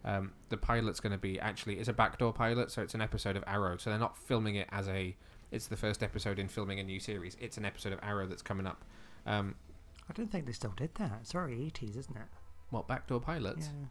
Um, 0.05 0.33
the 0.49 0.57
pilot's 0.57 0.99
going 0.99 1.13
to 1.13 1.19
be 1.19 1.39
actually 1.39 1.75
it's 1.79 1.89
a 1.89 1.93
backdoor 1.93 2.33
pilot, 2.33 2.71
so 2.71 2.83
it's 2.83 2.95
an 2.95 3.03
episode 3.03 3.37
of 3.37 3.45
Arrow. 3.47 3.77
So 3.77 3.91
they're 3.91 3.99
not 3.99 4.17
filming 4.17 4.57
it 4.57 4.69
as 4.73 4.89
a. 4.89 5.17
It's 5.51 5.67
the 5.67 5.77
first 5.77 6.03
episode 6.03 6.39
in 6.39 6.49
filming 6.49 6.79
a 6.79 6.83
new 6.83 7.01
series. 7.01 7.37
It's 7.41 7.57
an 7.57 7.65
episode 7.65 7.93
of 7.93 7.99
Arrow 8.03 8.27
that's 8.27 8.43
coming 8.43 8.67
up. 8.67 8.85
Um, 9.27 9.57
I 10.09 10.13
don't 10.13 10.31
think 10.31 10.47
they 10.47 10.53
still 10.53 10.75
did 10.77 10.95
that. 10.97 11.19
It's 11.21 11.35
already 11.35 11.57
80s, 11.71 11.97
isn't 11.97 12.17
it? 12.17 12.29
what 12.71 12.87
backdoor 12.87 13.21
pilots? 13.21 13.69
Yeah. 13.73 13.89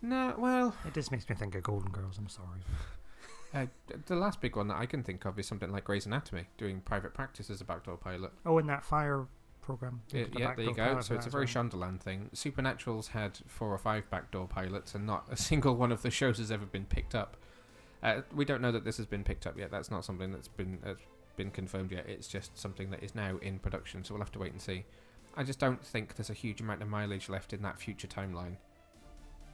No, 0.00 0.34
well, 0.38 0.74
It 0.86 0.94
just 0.94 1.10
makes 1.10 1.28
me 1.28 1.34
think 1.34 1.54
of 1.54 1.62
Golden 1.62 1.90
Girls. 1.90 2.18
I'm 2.18 2.28
sorry. 2.28 2.60
uh, 3.54 3.66
the 4.06 4.14
last 4.14 4.40
big 4.40 4.56
one 4.56 4.68
that 4.68 4.76
I 4.76 4.86
can 4.86 5.02
think 5.02 5.24
of 5.24 5.38
is 5.38 5.46
something 5.46 5.72
like 5.72 5.84
Grey's 5.84 6.06
Anatomy, 6.06 6.46
doing 6.56 6.80
private 6.80 7.14
practice 7.14 7.50
as 7.50 7.60
a 7.60 7.64
backdoor 7.64 7.96
pilot. 7.96 8.32
Oh, 8.46 8.58
and 8.58 8.68
that 8.68 8.84
fire 8.84 9.26
program. 9.68 10.00
Yeah, 10.10 10.24
the 10.32 10.40
yeah 10.40 10.54
there 10.54 10.64
you 10.64 10.74
go. 10.74 11.00
So 11.02 11.14
it's 11.14 11.26
a 11.26 11.30
very 11.30 11.44
well. 11.44 11.64
Shondaland 11.64 12.00
thing. 12.00 12.30
Supernatural's 12.32 13.08
had 13.08 13.38
four 13.46 13.68
or 13.68 13.76
five 13.76 14.08
backdoor 14.08 14.48
pilots, 14.48 14.94
and 14.94 15.06
not 15.06 15.26
a 15.30 15.36
single 15.50 15.76
one 15.76 15.92
of 15.92 16.00
the 16.00 16.10
shows 16.10 16.38
has 16.38 16.50
ever 16.50 16.64
been 16.64 16.86
picked 16.86 17.14
up. 17.14 17.36
Uh, 18.02 18.22
we 18.34 18.46
don't 18.46 18.62
know 18.62 18.72
that 18.72 18.86
this 18.86 18.96
has 18.96 19.04
been 19.04 19.22
picked 19.22 19.46
up 19.46 19.58
yet. 19.58 19.70
That's 19.70 19.90
not 19.90 20.06
something 20.06 20.32
that's 20.32 20.48
been 20.48 20.78
that's 20.82 21.02
been 21.36 21.50
confirmed 21.50 21.92
yet. 21.92 22.06
It's 22.08 22.28
just 22.28 22.58
something 22.58 22.90
that 22.92 23.02
is 23.02 23.14
now 23.14 23.36
in 23.42 23.58
production. 23.58 24.04
So 24.04 24.14
we'll 24.14 24.22
have 24.22 24.32
to 24.32 24.38
wait 24.38 24.52
and 24.52 24.60
see. 24.60 24.86
I 25.36 25.42
just 25.42 25.58
don't 25.58 25.84
think 25.84 26.16
there's 26.16 26.30
a 26.30 26.34
huge 26.44 26.62
amount 26.62 26.80
of 26.80 26.88
mileage 26.88 27.28
left 27.28 27.52
in 27.52 27.60
that 27.62 27.78
future 27.78 28.08
timeline. 28.08 28.56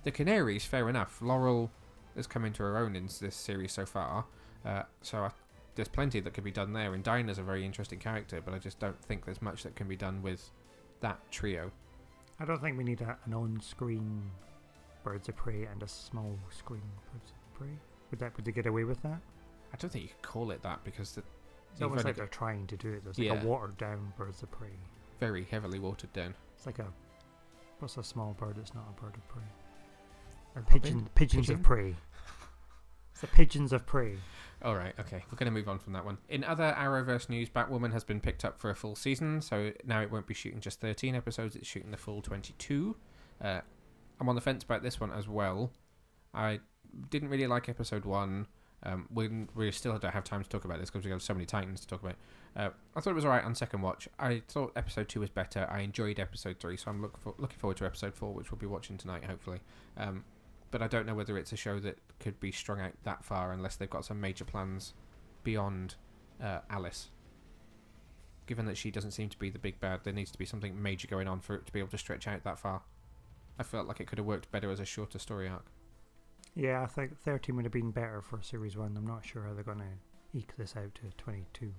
The 0.04 0.12
Canaries, 0.12 0.64
fair 0.64 0.88
enough. 0.88 1.20
Laurel 1.20 1.72
has 2.14 2.28
come 2.28 2.44
into 2.44 2.62
her 2.62 2.78
own 2.78 2.94
in 2.94 3.08
this 3.20 3.34
series 3.34 3.72
so 3.72 3.84
far. 3.84 4.26
Uh, 4.64 4.84
so 5.02 5.24
I, 5.24 5.30
there's 5.74 5.88
plenty 5.88 6.20
that 6.20 6.34
could 6.34 6.44
be 6.44 6.50
done 6.52 6.72
there. 6.72 6.94
And 6.94 7.02
Dinah's 7.02 7.38
a 7.38 7.42
very 7.42 7.64
interesting 7.64 7.98
character, 7.98 8.40
but 8.44 8.54
I 8.54 8.58
just 8.58 8.78
don't 8.78 9.00
think 9.04 9.24
there's 9.24 9.42
much 9.42 9.62
that 9.64 9.74
can 9.76 9.88
be 9.88 9.96
done 9.96 10.22
with 10.22 10.50
that 11.00 11.18
trio. 11.30 11.70
I 12.40 12.44
don't 12.44 12.60
think 12.60 12.76
we 12.78 12.84
need 12.84 13.00
a, 13.00 13.16
an 13.26 13.34
on-screen 13.34 14.22
Birds 15.02 15.28
of 15.28 15.36
Prey 15.36 15.64
and 15.64 15.82
a 15.82 15.88
small 15.88 16.38
screen 16.50 16.82
Birds 17.12 17.30
of 17.32 17.58
Prey. 17.58 17.76
Would 18.10 18.20
that 18.20 18.36
would 18.36 18.44
they 18.44 18.52
get 18.52 18.66
away 18.66 18.84
with 18.84 19.02
that? 19.02 19.20
I 19.72 19.76
don't 19.76 19.90
think 19.90 20.04
you 20.04 20.10
could 20.10 20.22
call 20.22 20.50
it 20.50 20.62
that 20.62 20.82
because 20.84 21.12
the, 21.12 21.22
It's 21.72 21.82
almost 21.82 22.04
like 22.04 22.16
they're 22.16 22.26
trying 22.26 22.66
to 22.68 22.76
do 22.76 22.92
it. 22.92 23.04
There's 23.04 23.18
like 23.18 23.26
Yeah. 23.28 23.42
a 23.42 23.44
watered-down 23.46 24.12
Birds 24.16 24.42
of 24.42 24.50
Prey. 24.50 24.68
very 25.20 25.44
heavily 25.50 25.78
watered 25.78 26.12
down. 26.12 26.34
It's 26.56 26.66
like 26.66 26.78
a 26.78 26.86
what's 27.80 27.96
a 27.96 28.02
small 28.04 28.34
bird 28.38 28.56
that's 28.56 28.74
not 28.74 28.84
a 28.96 29.00
bird 29.00 29.14
of 29.16 29.28
prey? 29.28 29.42
A 30.56 30.60
Pigeon, 30.62 31.08
pigeons 31.14 31.46
Pigeon? 31.46 31.54
of 31.56 31.62
prey. 31.62 31.96
The 33.24 33.28
pigeons 33.28 33.72
of 33.72 33.86
prey. 33.86 34.18
All 34.62 34.76
right, 34.76 34.92
okay, 35.00 35.24
we're 35.32 35.38
going 35.38 35.46
to 35.46 35.50
move 35.50 35.66
on 35.66 35.78
from 35.78 35.94
that 35.94 36.04
one. 36.04 36.18
In 36.28 36.44
other 36.44 36.74
Arrowverse 36.76 37.30
news, 37.30 37.48
Batwoman 37.48 37.90
has 37.94 38.04
been 38.04 38.20
picked 38.20 38.44
up 38.44 38.60
for 38.60 38.68
a 38.68 38.74
full 38.74 38.94
season, 38.94 39.40
so 39.40 39.72
now 39.82 40.02
it 40.02 40.12
won't 40.12 40.26
be 40.26 40.34
shooting 40.34 40.60
just 40.60 40.78
13 40.82 41.14
episodes; 41.14 41.56
it's 41.56 41.66
shooting 41.66 41.90
the 41.90 41.96
full 41.96 42.20
22. 42.20 42.94
Uh, 43.42 43.60
I'm 44.20 44.28
on 44.28 44.34
the 44.34 44.42
fence 44.42 44.62
about 44.62 44.82
this 44.82 45.00
one 45.00 45.10
as 45.10 45.26
well. 45.26 45.72
I 46.34 46.60
didn't 47.08 47.30
really 47.30 47.46
like 47.46 47.70
episode 47.70 48.04
one. 48.04 48.46
Um, 48.82 49.08
we 49.10 49.30
we 49.54 49.70
still 49.70 49.96
don't 49.96 50.12
have 50.12 50.24
time 50.24 50.42
to 50.42 50.48
talk 50.50 50.66
about 50.66 50.78
this 50.78 50.90
because 50.90 51.06
we 51.06 51.10
have 51.10 51.22
so 51.22 51.32
many 51.32 51.46
Titans 51.46 51.80
to 51.80 51.86
talk 51.86 52.02
about. 52.02 52.16
Uh, 52.54 52.68
I 52.94 53.00
thought 53.00 53.12
it 53.12 53.14
was 53.14 53.24
alright 53.24 53.44
on 53.44 53.54
second 53.54 53.80
watch. 53.80 54.06
I 54.18 54.42
thought 54.48 54.72
episode 54.76 55.08
two 55.08 55.20
was 55.20 55.30
better. 55.30 55.66
I 55.70 55.80
enjoyed 55.80 56.20
episode 56.20 56.60
three, 56.60 56.76
so 56.76 56.90
I'm 56.90 57.00
look 57.00 57.18
for, 57.22 57.32
looking 57.38 57.58
forward 57.58 57.78
to 57.78 57.86
episode 57.86 58.14
four, 58.14 58.34
which 58.34 58.52
we'll 58.52 58.58
be 58.58 58.66
watching 58.66 58.98
tonight, 58.98 59.24
hopefully. 59.24 59.60
Um, 59.96 60.24
but 60.74 60.82
I 60.82 60.88
don't 60.88 61.06
know 61.06 61.14
whether 61.14 61.38
it's 61.38 61.52
a 61.52 61.56
show 61.56 61.78
that 61.78 61.98
could 62.18 62.40
be 62.40 62.50
strung 62.50 62.80
out 62.80 62.94
that 63.04 63.24
far 63.24 63.52
unless 63.52 63.76
they've 63.76 63.88
got 63.88 64.04
some 64.04 64.20
major 64.20 64.44
plans 64.44 64.92
beyond 65.44 65.94
uh, 66.42 66.62
Alice. 66.68 67.10
Given 68.46 68.66
that 68.66 68.76
she 68.76 68.90
doesn't 68.90 69.12
seem 69.12 69.28
to 69.28 69.38
be 69.38 69.50
the 69.50 69.60
big 69.60 69.78
bad, 69.78 70.00
there 70.02 70.12
needs 70.12 70.32
to 70.32 70.38
be 70.38 70.44
something 70.44 70.82
major 70.82 71.06
going 71.06 71.28
on 71.28 71.38
for 71.38 71.54
it 71.54 71.64
to 71.66 71.72
be 71.72 71.78
able 71.78 71.90
to 71.90 71.98
stretch 71.98 72.26
out 72.26 72.42
that 72.42 72.58
far. 72.58 72.82
I 73.56 73.62
felt 73.62 73.86
like 73.86 74.00
it 74.00 74.08
could 74.08 74.18
have 74.18 74.26
worked 74.26 74.50
better 74.50 74.68
as 74.68 74.80
a 74.80 74.84
shorter 74.84 75.20
story 75.20 75.48
arc. 75.48 75.66
Yeah, 76.56 76.82
I 76.82 76.86
think 76.86 77.20
13 77.20 77.54
would 77.54 77.66
have 77.66 77.72
been 77.72 77.92
better 77.92 78.20
for 78.20 78.42
series 78.42 78.76
one. 78.76 78.96
I'm 78.96 79.06
not 79.06 79.24
sure 79.24 79.44
how 79.44 79.54
they're 79.54 79.62
going 79.62 79.78
to 79.78 80.36
eke 80.36 80.56
this 80.56 80.74
out 80.76 80.92
to 80.96 81.16
22. 81.16 81.72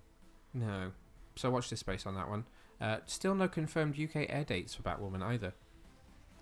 No. 0.54 0.94
So 1.36 1.50
watch 1.50 1.70
this 1.70 1.82
space 1.82 2.06
on 2.06 2.16
that 2.16 2.30
one. 2.30 2.46
Uh, 2.80 3.00
still 3.08 3.36
no 3.36 3.50
confirmed 3.50 4.00
UK 4.00 4.28
air 4.30 4.46
dates 4.46 4.74
for 4.74 4.84
Batwoman 4.84 5.22
either. 5.22 5.54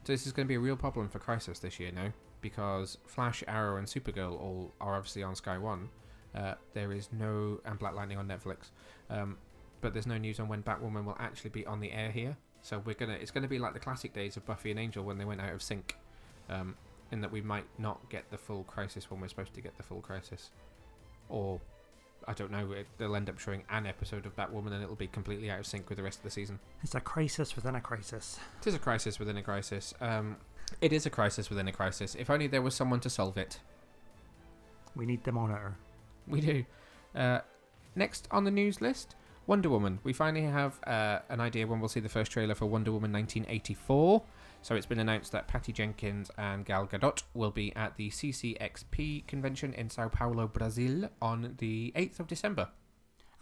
So 0.04 0.14
this 0.14 0.28
is 0.28 0.34
going 0.34 0.46
to 0.46 0.50
be 0.52 0.54
a 0.54 0.60
real 0.60 0.78
problem 0.78 1.10
for 1.10 1.18
Crisis 1.18 1.58
this 1.58 1.80
year 1.80 1.92
now, 1.92 2.14
because 2.44 3.00
Flash, 3.08 3.44
Arrow, 3.48 3.78
and 3.78 3.88
Supergirl 3.88 4.40
all 4.40 4.72
are 4.80 4.96
obviously 4.96 5.24
on 5.24 5.36
Sky 5.36 5.58
One. 5.58 5.90
Uh, 6.36 6.54
there 6.74 6.92
is 6.92 7.10
no 7.12 7.60
and 7.66 7.80
Black 7.80 7.96
Lightning 7.96 8.20
on 8.20 8.28
Netflix. 8.28 8.70
Um, 9.10 9.38
but 9.82 9.94
there's 9.94 10.08
no 10.08 10.18
news 10.18 10.40
on 10.40 10.48
when 10.48 10.62
Batwoman 10.62 11.06
will 11.06 11.18
actually 11.20 11.50
be 11.50 11.66
on 11.66 11.80
the 11.80 11.92
air 11.92 12.12
here. 12.12 12.38
So 12.62 12.82
we're 12.86 12.96
gonna 12.96 13.14
it's 13.14 13.32
gonna 13.32 13.48
be 13.48 13.58
like 13.58 13.74
the 13.74 13.80
classic 13.80 14.14
days 14.14 14.38
of 14.38 14.46
Buffy 14.46 14.70
and 14.70 14.80
Angel 14.80 15.04
when 15.04 15.18
they 15.18 15.26
went 15.26 15.42
out 15.42 15.54
of 15.54 15.64
sync, 15.64 15.98
um, 16.50 16.76
in 17.12 17.22
that 17.22 17.32
we 17.32 17.42
might 17.42 17.66
not 17.80 18.10
get 18.10 18.30
the 18.30 18.38
full 18.38 18.64
Crisis 18.64 19.10
when 19.10 19.20
we're 19.20 19.28
supposed 19.28 19.54
to 19.56 19.62
get 19.62 19.76
the 19.78 19.84
full 19.84 20.02
Crisis, 20.02 20.52
or 21.30 21.60
I 22.28 22.34
don't 22.34 22.52
know. 22.52 22.72
It, 22.72 22.88
they'll 22.98 23.16
end 23.16 23.30
up 23.30 23.40
showing 23.40 23.64
an 23.70 23.86
episode 23.86 24.26
of 24.26 24.36
Batwoman 24.36 24.74
and 24.74 24.84
it'll 24.84 24.96
be 24.96 25.08
completely 25.08 25.52
out 25.52 25.60
of 25.60 25.66
sync 25.66 25.90
with 25.90 25.98
the 25.98 26.04
rest 26.04 26.20
of 26.20 26.24
the 26.24 26.30
season. 26.30 26.60
It's 26.82 26.96
a 26.96 27.02
crisis 27.02 27.56
within 27.56 27.76
a 27.76 27.82
crisis. 27.82 28.40
It 28.62 28.68
is 28.68 28.76
a 28.76 28.80
crisis 28.80 29.20
within 29.20 29.38
a 29.38 29.44
crisis. 29.44 29.94
Um, 30.00 30.38
it 30.82 30.94
is 30.94 31.06
a 31.06 31.10
crisis 31.10 31.50
within 31.50 31.68
a 31.68 31.72
crisis. 31.72 32.16
If 32.16 32.30
only 32.30 32.48
there 32.48 32.62
was 32.62 32.76
someone 32.76 33.00
to 33.02 33.10
solve 33.10 33.38
it. 33.38 33.60
We 34.96 35.06
need 35.06 35.24
the 35.24 35.32
monitor. 35.32 35.76
We 36.28 36.42
do. 36.42 36.66
Uh, 37.16 37.40
next 37.96 38.28
on 38.32 38.44
the 38.44 38.52
news 38.52 38.82
list, 38.82 39.16
Wonder 39.46 39.70
Woman. 39.70 40.00
We 40.04 40.14
finally 40.14 40.46
have 40.46 40.80
uh, 40.86 41.20
an 41.30 41.40
idea 41.40 41.68
when 41.68 41.80
we'll 41.80 41.90
see 41.90 42.00
the 42.00 42.10
first 42.10 42.32
trailer 42.32 42.56
for 42.56 42.66
Wonder 42.66 42.92
Woman 42.92 43.12
1984. 43.12 44.24
So 44.62 44.76
it's 44.76 44.86
been 44.86 45.00
announced 45.00 45.34
that 45.34 45.48
Patty 45.48 45.74
Jenkins 45.74 46.32
and 46.38 46.66
Gal 46.66 46.88
Gadot 46.88 47.24
will 47.34 47.52
be 47.52 47.76
at 47.76 47.98
the 47.98 48.10
CCXP 48.10 49.28
convention 49.28 49.74
in 49.74 49.90
Sao 49.90 50.08
Paulo, 50.08 50.48
Brazil 50.48 51.10
on 51.22 51.56
the 51.58 51.92
8th 51.96 52.22
of 52.22 52.28
December. 52.28 52.70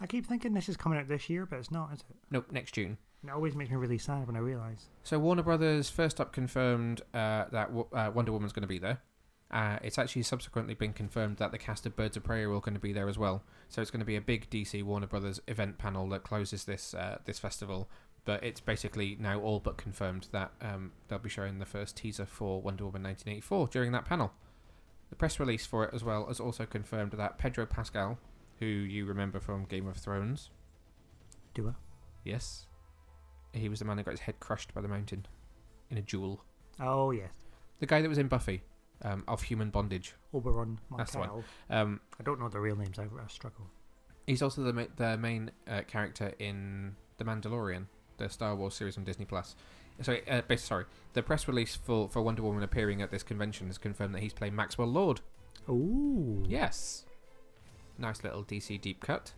I 0.00 0.06
keep 0.06 0.26
thinking 0.26 0.52
this 0.52 0.68
is 0.68 0.76
coming 0.76 0.98
out 0.98 1.06
this 1.06 1.30
year, 1.30 1.46
but 1.46 1.60
it's 1.60 1.70
not, 1.70 1.92
is 1.92 2.00
it? 2.00 2.16
Nope, 2.30 2.50
next 2.50 2.72
June. 2.72 2.98
And 3.22 3.30
it 3.30 3.34
always 3.34 3.54
makes 3.54 3.70
me 3.70 3.76
really 3.76 3.98
sad 3.98 4.26
when 4.26 4.36
I 4.36 4.40
realise. 4.40 4.86
So 5.04 5.18
Warner 5.18 5.42
Brothers 5.44 5.88
first 5.88 6.20
up 6.20 6.32
confirmed 6.32 7.02
uh, 7.14 7.44
that 7.52 7.68
w- 7.68 7.86
uh, 7.92 8.10
Wonder 8.12 8.32
Woman's 8.32 8.52
going 8.52 8.62
to 8.62 8.68
be 8.68 8.78
there. 8.78 8.98
Uh, 9.50 9.78
it's 9.82 9.98
actually 9.98 10.22
subsequently 10.22 10.74
been 10.74 10.92
confirmed 10.92 11.36
that 11.36 11.52
the 11.52 11.58
cast 11.58 11.84
of 11.86 11.94
Birds 11.94 12.16
of 12.16 12.24
Prey 12.24 12.42
are 12.42 12.52
all 12.52 12.60
going 12.60 12.74
to 12.74 12.80
be 12.80 12.92
there 12.92 13.08
as 13.08 13.18
well. 13.18 13.44
So 13.68 13.80
it's 13.82 13.90
going 13.90 14.00
to 14.00 14.06
be 14.06 14.16
a 14.16 14.20
big 14.20 14.48
DC 14.50 14.82
Warner 14.82 15.06
Brothers 15.06 15.40
event 15.46 15.78
panel 15.78 16.08
that 16.08 16.24
closes 16.24 16.64
this 16.64 16.94
uh, 16.94 17.18
this 17.24 17.38
festival. 17.38 17.88
But 18.24 18.42
it's 18.42 18.60
basically 18.60 19.16
now 19.20 19.40
all 19.40 19.60
but 19.60 19.76
confirmed 19.76 20.28
that 20.32 20.52
um, 20.60 20.92
they'll 21.08 21.18
be 21.18 21.28
showing 21.28 21.58
the 21.58 21.66
first 21.66 21.96
teaser 21.96 22.24
for 22.24 22.62
Wonder 22.62 22.84
Woman 22.84 23.02
1984 23.02 23.68
during 23.68 23.92
that 23.92 24.04
panel. 24.04 24.32
The 25.10 25.16
press 25.16 25.38
release 25.38 25.66
for 25.66 25.84
it 25.84 25.92
as 25.92 26.02
well 26.02 26.26
has 26.26 26.40
also 26.40 26.64
confirmed 26.64 27.12
that 27.12 27.36
Pedro 27.36 27.66
Pascal, 27.66 28.18
who 28.60 28.66
you 28.66 29.04
remember 29.04 29.38
from 29.40 29.64
Game 29.66 29.86
of 29.86 29.96
Thrones, 29.96 30.50
Do 31.52 31.68
I? 31.68 31.72
yes, 32.24 32.66
he 33.52 33.68
was 33.68 33.78
the 33.78 33.84
man 33.84 33.96
that 33.96 34.04
got 34.04 34.12
his 34.12 34.20
head 34.20 34.40
crushed 34.40 34.72
by 34.74 34.80
the 34.80 34.88
mountain 34.88 35.26
in 35.90 35.98
a 35.98 36.02
duel. 36.02 36.44
Oh, 36.80 37.10
yes. 37.10 37.30
The 37.80 37.86
guy 37.86 38.00
that 38.00 38.08
was 38.08 38.18
in 38.18 38.28
Buffy, 38.28 38.62
um, 39.02 39.24
of 39.28 39.42
Human 39.42 39.70
Bondage. 39.70 40.14
Oberyn 40.34 40.78
That's 40.96 41.12
the 41.12 41.18
one. 41.18 41.44
Um, 41.68 42.00
I 42.18 42.22
don't 42.22 42.40
know 42.40 42.48
the 42.48 42.60
real 42.60 42.76
names. 42.76 42.98
I, 42.98 43.02
I 43.04 43.26
struggle. 43.28 43.66
he's 44.26 44.40
also 44.42 44.62
the 44.62 44.72
ma- 44.72 44.86
the 44.96 45.16
main 45.18 45.50
uh, 45.68 45.82
character 45.86 46.32
in 46.38 46.96
The 47.18 47.24
Mandalorian, 47.24 47.86
the 48.18 48.28
Star 48.28 48.54
Wars 48.54 48.74
series 48.74 48.96
on 48.96 49.04
Disney 49.04 49.24
Plus. 49.24 49.54
Sorry, 50.00 50.22
uh, 50.28 50.42
sorry. 50.56 50.86
The 51.12 51.22
press 51.22 51.46
release 51.46 51.76
for, 51.76 52.08
for 52.08 52.22
Wonder 52.22 52.42
Woman 52.42 52.62
appearing 52.62 53.02
at 53.02 53.10
this 53.10 53.22
convention 53.22 53.66
has 53.66 53.78
confirmed 53.78 54.14
that 54.14 54.22
he's 54.22 54.32
playing 54.32 54.56
Maxwell 54.56 54.88
Lord. 54.88 55.20
Ooh. 55.68 56.42
Yes. 56.48 57.04
Nice 57.98 58.24
little 58.24 58.42
DC 58.42 58.80
deep 58.80 59.00
cut. 59.00 59.32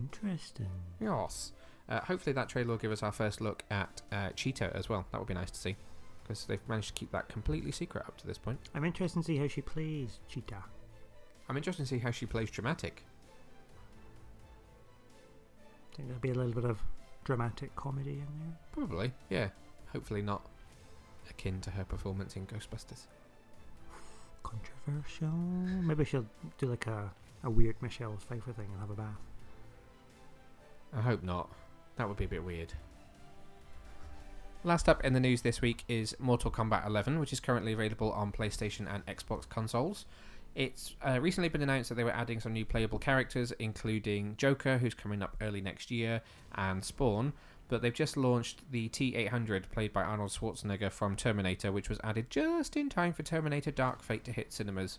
Interesting. 0.00 0.70
Yes. 1.00 1.52
Uh, 1.88 2.00
hopefully 2.00 2.32
that 2.32 2.48
trailer 2.48 2.68
will 2.68 2.76
give 2.78 2.92
us 2.92 3.02
our 3.02 3.12
first 3.12 3.40
look 3.40 3.64
at 3.70 4.02
uh, 4.10 4.30
Cheetah 4.30 4.74
as 4.74 4.88
well. 4.88 5.04
That 5.12 5.18
would 5.18 5.28
be 5.28 5.34
nice 5.34 5.50
to 5.50 5.58
see. 5.58 5.76
Because 6.22 6.44
they've 6.46 6.60
managed 6.68 6.88
to 6.88 6.94
keep 6.94 7.10
that 7.12 7.28
completely 7.28 7.72
secret 7.72 8.04
up 8.06 8.16
to 8.18 8.26
this 8.26 8.38
point. 8.38 8.58
I'm 8.74 8.84
interested 8.84 9.20
to 9.20 9.24
see 9.24 9.36
how 9.36 9.48
she 9.48 9.60
plays 9.60 10.20
Cheetah. 10.28 10.64
I'm 11.48 11.56
interested 11.56 11.82
to 11.82 11.88
see 11.88 11.98
how 11.98 12.12
she 12.12 12.26
plays 12.26 12.50
dramatic. 12.50 13.04
I 15.92 15.96
think 15.96 16.08
there'll 16.08 16.20
be 16.20 16.30
a 16.30 16.34
little 16.34 16.52
bit 16.52 16.64
of 16.64 16.78
dramatic 17.24 17.74
comedy 17.76 18.12
in 18.12 18.26
there. 18.40 18.56
Probably, 18.72 19.12
yeah. 19.28 19.48
Hopefully 19.92 20.22
not 20.22 20.46
akin 21.28 21.60
to 21.60 21.70
her 21.70 21.84
performance 21.84 22.36
in 22.36 22.46
Ghostbusters. 22.46 23.06
Controversial. 24.42 25.28
Maybe 25.28 26.04
she'll 26.04 26.26
do 26.58 26.66
like 26.66 26.86
a, 26.86 27.10
a 27.42 27.50
weird 27.50 27.76
Michelle 27.82 28.16
Pfeiffer 28.16 28.52
thing 28.52 28.68
and 28.72 28.80
have 28.80 28.90
a 28.90 28.94
bath. 28.94 29.20
I 30.96 31.00
hope 31.00 31.22
not. 31.22 31.50
That 32.02 32.08
would 32.08 32.16
be 32.16 32.24
a 32.24 32.28
bit 32.28 32.42
weird. 32.42 32.72
Last 34.64 34.88
up 34.88 35.04
in 35.04 35.12
the 35.12 35.20
news 35.20 35.42
this 35.42 35.62
week 35.62 35.84
is 35.86 36.16
Mortal 36.18 36.50
Kombat 36.50 36.84
11, 36.84 37.20
which 37.20 37.32
is 37.32 37.38
currently 37.38 37.74
available 37.74 38.10
on 38.10 38.32
PlayStation 38.32 38.92
and 38.92 39.06
Xbox 39.06 39.48
consoles. 39.48 40.04
It's 40.56 40.96
uh, 41.06 41.20
recently 41.20 41.48
been 41.48 41.62
announced 41.62 41.90
that 41.90 41.94
they 41.94 42.02
were 42.02 42.10
adding 42.10 42.40
some 42.40 42.54
new 42.54 42.64
playable 42.64 42.98
characters, 42.98 43.52
including 43.60 44.34
Joker, 44.36 44.78
who's 44.78 44.94
coming 44.94 45.22
up 45.22 45.36
early 45.40 45.60
next 45.60 45.92
year, 45.92 46.22
and 46.56 46.84
Spawn. 46.84 47.34
But 47.68 47.82
they've 47.82 47.94
just 47.94 48.16
launched 48.16 48.68
the 48.72 48.88
T800, 48.88 49.70
played 49.70 49.92
by 49.92 50.02
Arnold 50.02 50.32
Schwarzenegger 50.32 50.90
from 50.90 51.14
Terminator, 51.14 51.70
which 51.70 51.88
was 51.88 52.00
added 52.02 52.30
just 52.30 52.76
in 52.76 52.88
time 52.88 53.12
for 53.12 53.22
Terminator 53.22 53.70
Dark 53.70 54.02
Fate 54.02 54.24
to 54.24 54.32
hit 54.32 54.52
cinemas. 54.52 54.98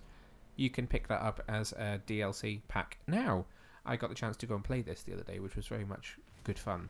You 0.55 0.69
can 0.69 0.87
pick 0.87 1.09
that 1.09 1.21
up 1.21 1.43
as 1.49 1.73
a 1.73 1.99
DLC 2.07 2.61
pack 2.69 2.99
now. 3.07 3.43
I 3.85 3.97
got 3.97 4.07
the 4.07 4.15
chance 4.15 4.37
to 4.37 4.45
go 4.45 4.55
and 4.55 4.63
play 4.63 4.81
this 4.81 5.03
the 5.03 5.11
other 5.11 5.23
day, 5.23 5.39
which 5.39 5.57
was 5.57 5.67
very 5.67 5.83
much 5.83 6.17
good 6.43 6.59
fun. 6.59 6.89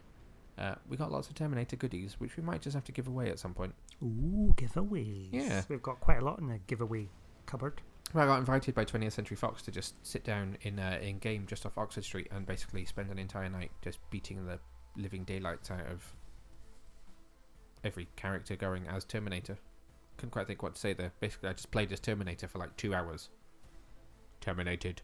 Uh, 0.57 0.75
we 0.87 0.97
got 0.97 1.11
lots 1.11 1.29
of 1.29 1.35
Terminator 1.35 1.75
goodies, 1.75 2.19
which 2.19 2.37
we 2.37 2.43
might 2.43 2.61
just 2.61 2.75
have 2.75 2.83
to 2.85 2.91
give 2.91 3.07
away 3.07 3.29
at 3.29 3.39
some 3.39 3.53
point. 3.53 3.73
Ooh, 4.03 4.53
giveaways. 4.55 5.29
Yeah. 5.31 5.63
We've 5.67 5.81
got 5.81 5.99
quite 5.99 6.19
a 6.21 6.25
lot 6.25 6.39
in 6.39 6.47
the 6.47 6.59
giveaway 6.67 7.09
cupboard. 7.45 7.81
I 8.15 8.25
got 8.27 8.37
invited 8.37 8.75
by 8.75 8.85
20th 8.85 9.13
Century 9.13 9.35
Fox 9.37 9.63
to 9.63 9.71
just 9.71 9.95
sit 10.05 10.23
down 10.23 10.57
in 10.61 10.77
uh, 10.79 10.99
in 11.01 11.17
game 11.17 11.45
just 11.47 11.65
off 11.65 11.77
Oxford 11.77 12.03
Street 12.03 12.27
and 12.31 12.45
basically 12.45 12.85
spend 12.85 13.09
an 13.09 13.17
entire 13.17 13.49
night 13.49 13.71
just 13.81 13.97
beating 14.11 14.45
the 14.45 14.59
living 14.95 15.23
daylights 15.23 15.71
out 15.71 15.87
of 15.87 16.13
every 17.83 18.07
character 18.15 18.55
going 18.55 18.87
as 18.87 19.03
Terminator. 19.03 19.57
Couldn't 20.17 20.31
quite 20.31 20.45
think 20.45 20.61
what 20.61 20.75
to 20.75 20.79
say 20.79 20.93
there. 20.93 21.11
Basically, 21.19 21.49
I 21.49 21.53
just 21.53 21.71
played 21.71 21.91
as 21.91 21.99
Terminator 21.99 22.47
for 22.47 22.59
like 22.59 22.77
two 22.77 22.93
hours. 22.93 23.29
Terminated. 24.41 25.01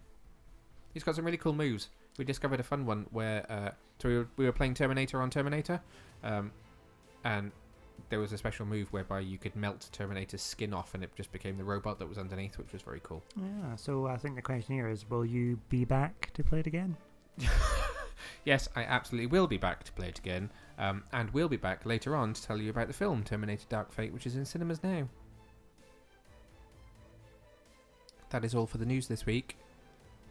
He's 0.93 1.03
got 1.03 1.15
some 1.15 1.25
really 1.25 1.37
cool 1.37 1.53
moves. 1.53 1.89
We 2.17 2.25
discovered 2.25 2.59
a 2.59 2.63
fun 2.63 2.85
one 2.85 3.07
where 3.11 3.45
uh, 3.51 3.71
so 3.99 4.09
we 4.09 4.17
were, 4.17 4.27
we 4.37 4.45
were 4.45 4.51
playing 4.51 4.73
Terminator 4.73 5.21
on 5.21 5.29
Terminator, 5.29 5.81
um, 6.23 6.51
and 7.23 7.51
there 8.09 8.19
was 8.19 8.33
a 8.33 8.37
special 8.37 8.65
move 8.65 8.91
whereby 8.91 9.19
you 9.19 9.37
could 9.37 9.55
melt 9.55 9.89
Terminator's 9.91 10.41
skin 10.41 10.73
off, 10.73 10.93
and 10.93 11.03
it 11.03 11.15
just 11.15 11.31
became 11.31 11.57
the 11.57 11.63
robot 11.63 11.99
that 11.99 12.07
was 12.07 12.17
underneath, 12.17 12.57
which 12.57 12.71
was 12.73 12.81
very 12.81 13.01
cool. 13.03 13.23
Yeah, 13.35 13.75
so 13.75 14.07
I 14.07 14.17
think 14.17 14.35
the 14.35 14.41
question 14.41 14.75
here 14.75 14.87
is 14.87 15.09
will 15.09 15.25
you 15.25 15.59
be 15.69 15.85
back 15.85 16.31
to 16.33 16.43
play 16.43 16.59
it 16.59 16.67
again? 16.67 16.97
Yes, 18.45 18.69
I 18.75 18.83
absolutely 18.83 19.27
will 19.27 19.47
be 19.47 19.57
back 19.57 19.83
to 19.83 19.91
play 19.91 20.09
it 20.09 20.19
again, 20.19 20.51
um, 20.77 21.03
and 21.11 21.29
we'll 21.31 21.49
be 21.49 21.57
back 21.57 21.85
later 21.85 22.15
on 22.15 22.33
to 22.33 22.41
tell 22.41 22.57
you 22.57 22.69
about 22.69 22.87
the 22.87 22.93
film 22.93 23.23
Terminator 23.23 23.65
Dark 23.69 23.91
Fate, 23.91 24.13
which 24.13 24.25
is 24.25 24.35
in 24.35 24.45
cinemas 24.45 24.83
now. 24.83 25.07
That 28.29 28.45
is 28.45 28.53
all 28.55 28.67
for 28.67 28.77
the 28.77 28.85
news 28.85 29.07
this 29.07 29.25
week. 29.25 29.57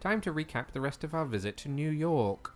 Time 0.00 0.20
to 0.22 0.33
recap 0.33 0.72
the 0.72 0.81
rest 0.81 1.02
of 1.02 1.14
our 1.14 1.24
visit 1.24 1.57
to 1.59 1.68
New 1.68 1.90
York. 1.90 2.54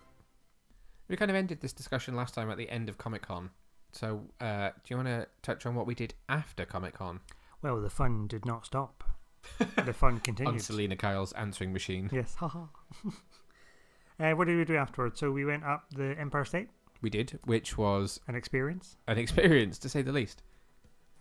We 1.09 1.17
kind 1.17 1.31
of 1.31 1.37
ended 1.37 1.61
this 1.61 1.73
discussion 1.73 2.15
last 2.15 2.35
time 2.35 2.51
at 2.51 2.57
the 2.57 2.69
end 2.71 2.89
of 2.89 2.99
Comic 2.99 3.23
Con. 3.23 3.51
So, 3.93 4.23
uh, 4.41 4.71
do 4.71 4.81
you 4.89 4.97
want 4.97 5.09
to 5.09 5.27
touch 5.43 5.67
on 5.67 5.75
what 5.75 5.87
we 5.87 5.95
did 5.95 6.15
after 6.29 6.65
Comic 6.65 6.95
Con? 6.95 7.21
Well, 7.61 7.81
the 7.81 7.91
fun 7.91 8.27
did 8.27 8.47
not 8.47 8.65
stop. 8.65 9.05
the 9.85 9.93
fun 9.93 10.15
On 10.15 10.21
continued. 10.21 10.63
Selina 10.63 10.97
Kyle's 10.97 11.33
answering 11.33 11.73
machine. 11.73 12.09
Yes, 12.13 12.35
haha. 12.37 12.67
uh, 14.21 14.33
what 14.33 14.47
did 14.47 14.57
we 14.57 14.65
do 14.65 14.77
afterwards? 14.77 15.19
So 15.21 15.31
we 15.31 15.45
went 15.45 15.65
up 15.65 15.85
the 15.95 16.17
Empire 16.19 16.45
State, 16.45 16.69
We 17.03 17.11
did, 17.11 17.39
which 17.45 17.77
was 17.77 18.21
an 18.29 18.35
experience. 18.35 18.97
an 19.07 19.19
experience 19.19 19.79
to 19.79 19.89
say 19.89 20.03
the 20.03 20.13
least. 20.13 20.43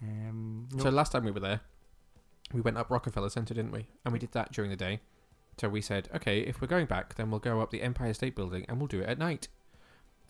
Um, 0.01 0.69
So 0.79 0.89
last 0.89 1.11
time 1.11 1.25
we 1.25 1.31
were 1.31 1.39
there, 1.39 1.61
we 2.53 2.61
went 2.61 2.77
up 2.77 2.89
Rockefeller 2.89 3.29
Center, 3.29 3.53
didn't 3.53 3.71
we? 3.71 3.87
And 4.05 4.13
we 4.13 4.19
did 4.19 4.31
that 4.31 4.51
during 4.51 4.69
the 4.71 4.77
day. 4.77 5.01
So 5.59 5.67
we 5.69 5.81
said, 5.81 6.09
okay, 6.15 6.39
if 6.39 6.61
we're 6.61 6.67
going 6.67 6.85
back, 6.85 7.15
then 7.15 7.29
we'll 7.29 7.39
go 7.39 7.59
up 7.61 7.71
the 7.71 7.81
Empire 7.81 8.13
State 8.13 8.35
Building 8.35 8.65
and 8.69 8.77
we'll 8.77 8.87
do 8.87 9.01
it 9.01 9.09
at 9.09 9.19
night. 9.19 9.47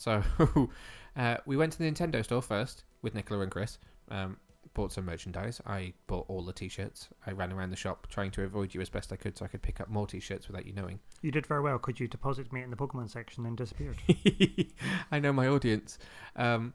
So 0.01 0.23
uh, 1.15 1.37
we 1.45 1.57
went 1.57 1.73
to 1.73 1.77
the 1.77 1.89
Nintendo 1.89 2.23
store 2.23 2.41
first 2.41 2.85
with 3.03 3.13
Nicola 3.13 3.41
and 3.41 3.51
Chris. 3.51 3.77
Um, 4.09 4.37
bought 4.73 4.91
some 4.91 5.05
merchandise. 5.05 5.61
I 5.67 5.93
bought 6.07 6.25
all 6.27 6.41
the 6.41 6.53
T-shirts. 6.53 7.09
I 7.27 7.31
ran 7.33 7.51
around 7.51 7.69
the 7.69 7.75
shop 7.75 8.07
trying 8.07 8.31
to 8.31 8.43
avoid 8.43 8.73
you 8.73 8.81
as 8.81 8.89
best 8.89 9.13
I 9.13 9.15
could, 9.15 9.37
so 9.37 9.45
I 9.45 9.47
could 9.47 9.61
pick 9.61 9.79
up 9.79 9.89
more 9.89 10.07
T-shirts 10.07 10.47
without 10.47 10.65
you 10.65 10.73
knowing. 10.73 10.99
you 11.21 11.29
did 11.29 11.45
very 11.45 11.61
well. 11.61 11.77
Could 11.77 11.99
you 11.99 12.07
deposit 12.07 12.51
me 12.51 12.63
in 12.63 12.71
the 12.71 12.75
Pokemon 12.75 13.11
section 13.11 13.45
and 13.45 13.55
disappeared? 13.55 13.97
I 15.11 15.19
know 15.19 15.33
my 15.33 15.47
audience. 15.47 15.99
Um, 16.35 16.73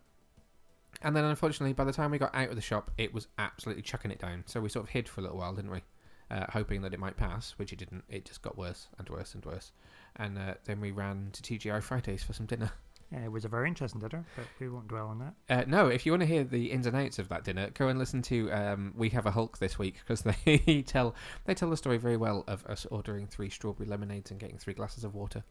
and 1.03 1.17
then, 1.17 1.25
unfortunately, 1.25 1.73
by 1.73 1.85
the 1.85 1.93
time 1.93 2.13
we 2.13 2.19
got 2.19 2.35
out 2.35 2.51
of 2.51 2.55
the 2.55 2.63
shop, 2.63 2.93
it 2.97 3.13
was 3.13 3.27
absolutely 3.39 3.83
chucking 3.83 4.13
it 4.13 4.21
down. 4.21 4.45
So 4.47 4.61
we 4.61 4.69
sort 4.69 4.85
of 4.85 4.91
hid 4.91 5.09
for 5.09 5.21
a 5.21 5.25
little 5.25 5.39
while, 5.39 5.55
didn't 5.55 5.73
we? 5.73 5.83
Uh, 6.31 6.47
hoping 6.51 6.83
that 6.83 6.95
it 6.95 7.01
might 7.01 7.17
pass, 7.17 7.55
which 7.57 7.73
it 7.73 7.79
didn't. 7.81 8.05
It 8.09 8.25
just 8.25 8.43
got 8.43 8.57
worse 8.57 8.87
and 8.99 9.09
worse 9.09 9.35
and 9.35 9.45
worse. 9.45 9.73
And 10.15 10.39
uh, 10.39 10.55
then 10.65 10.81
we 10.81 10.93
ran 10.93 11.31
to 11.33 11.43
TGI 11.43 11.83
Fridays 11.83 12.23
for 12.23 12.33
some 12.33 12.47
dinner. 12.47 12.71
Uh, 13.15 13.21
it 13.25 13.31
was 13.31 13.45
a 13.45 13.49
very 13.49 13.69
interesting 13.69 14.01
dinner, 14.01 14.25
but 14.35 14.47
we 14.59 14.69
won't 14.69 14.89
dwell 14.89 15.07
on 15.07 15.19
that. 15.21 15.35
Uh, 15.49 15.65
no, 15.69 15.87
if 15.89 16.05
you 16.05 16.13
want 16.13 16.23
to 16.23 16.27
hear 16.27 16.43
the 16.43 16.73
ins 16.73 16.87
and 16.87 16.97
outs 16.97 17.19
of 17.19 17.29
that 17.29 17.45
dinner, 17.45 17.71
go 17.71 17.89
and 17.89 17.99
listen 17.99 18.21
to 18.23 18.51
um, 18.51 18.93
We 18.97 19.11
Have 19.11 19.27
a 19.27 19.31
Hulk 19.31 19.59
this 19.59 19.79
week 19.79 19.97
because 20.01 20.23
they 20.23 20.83
tell 20.87 21.15
they 21.45 21.55
tell 21.55 21.71
the 21.71 21.77
story 21.77 21.99
very 21.99 22.17
well 22.17 22.43
of 22.49 22.67
us 22.67 22.85
ordering 22.91 23.27
three 23.29 23.49
strawberry 23.49 23.89
lemonades 23.89 24.31
and 24.31 24.41
getting 24.41 24.59
three 24.59 24.75
glasses 24.75 25.05
of 25.05 25.15
water. 25.15 25.45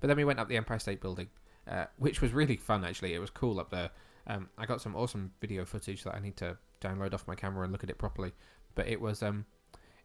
But 0.00 0.08
then 0.08 0.16
we 0.16 0.24
went 0.24 0.38
up 0.38 0.48
the 0.48 0.56
Empire 0.58 0.78
State 0.78 1.00
Building, 1.00 1.28
uh, 1.66 1.86
which 1.96 2.20
was 2.20 2.32
really 2.32 2.56
fun 2.56 2.84
actually. 2.84 3.14
It 3.14 3.18
was 3.18 3.30
cool 3.30 3.60
up 3.60 3.70
there. 3.70 3.90
Um, 4.26 4.50
I 4.58 4.66
got 4.66 4.82
some 4.82 4.94
awesome 4.94 5.32
video 5.40 5.64
footage 5.64 6.04
that 6.04 6.14
I 6.14 6.20
need 6.20 6.36
to 6.36 6.58
download 6.82 7.14
off 7.14 7.26
my 7.26 7.34
camera 7.34 7.64
and 7.64 7.72
look 7.72 7.82
at 7.82 7.90
it 7.90 7.96
properly. 7.96 8.32
But 8.74 8.88
it 8.88 9.00
was 9.00 9.22
um, 9.22 9.46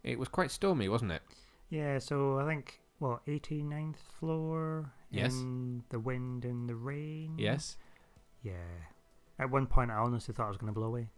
it 0.02 0.18
was 0.18 0.28
quite 0.28 0.50
stormy, 0.50 0.88
wasn't 0.88 1.12
it? 1.12 1.22
Yeah, 1.70 1.98
so 1.98 2.38
I 2.38 2.46
think, 2.46 2.80
what, 2.98 3.24
89th 3.26 3.98
floor? 4.18 4.92
Yes. 5.10 5.32
In 5.34 5.82
the 5.90 5.98
wind 5.98 6.44
and 6.44 6.68
the 6.68 6.74
rain? 6.74 7.34
Yes. 7.38 7.76
Yeah. 8.42 8.52
At 9.38 9.50
one 9.50 9.66
point, 9.66 9.90
I 9.90 9.94
honestly 9.94 10.34
thought 10.34 10.46
I 10.46 10.48
was 10.48 10.58
going 10.58 10.72
to 10.72 10.78
blow 10.78 10.88
away. 10.88 11.08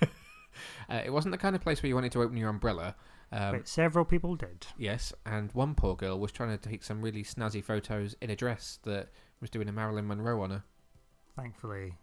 Uh, 0.88 1.00
it 1.04 1.12
wasn't 1.12 1.32
the 1.32 1.38
kind 1.38 1.54
of 1.54 1.62
place 1.62 1.82
where 1.82 1.88
you 1.88 1.94
wanted 1.94 2.12
to 2.12 2.22
open 2.22 2.36
your 2.36 2.48
umbrella. 2.48 2.94
Um, 3.32 3.52
but 3.52 3.68
several 3.68 4.04
people 4.04 4.34
did. 4.34 4.66
Yes, 4.76 5.12
and 5.24 5.52
one 5.52 5.74
poor 5.74 5.94
girl 5.94 6.18
was 6.18 6.32
trying 6.32 6.56
to 6.56 6.68
take 6.68 6.82
some 6.82 7.00
really 7.00 7.22
snazzy 7.22 7.62
photos 7.62 8.16
in 8.20 8.30
a 8.30 8.36
dress 8.36 8.80
that 8.82 9.08
was 9.40 9.50
doing 9.50 9.68
a 9.68 9.72
Marilyn 9.72 10.08
Monroe 10.08 10.42
on 10.42 10.50
her. 10.50 10.64
Thankfully, 11.36 11.94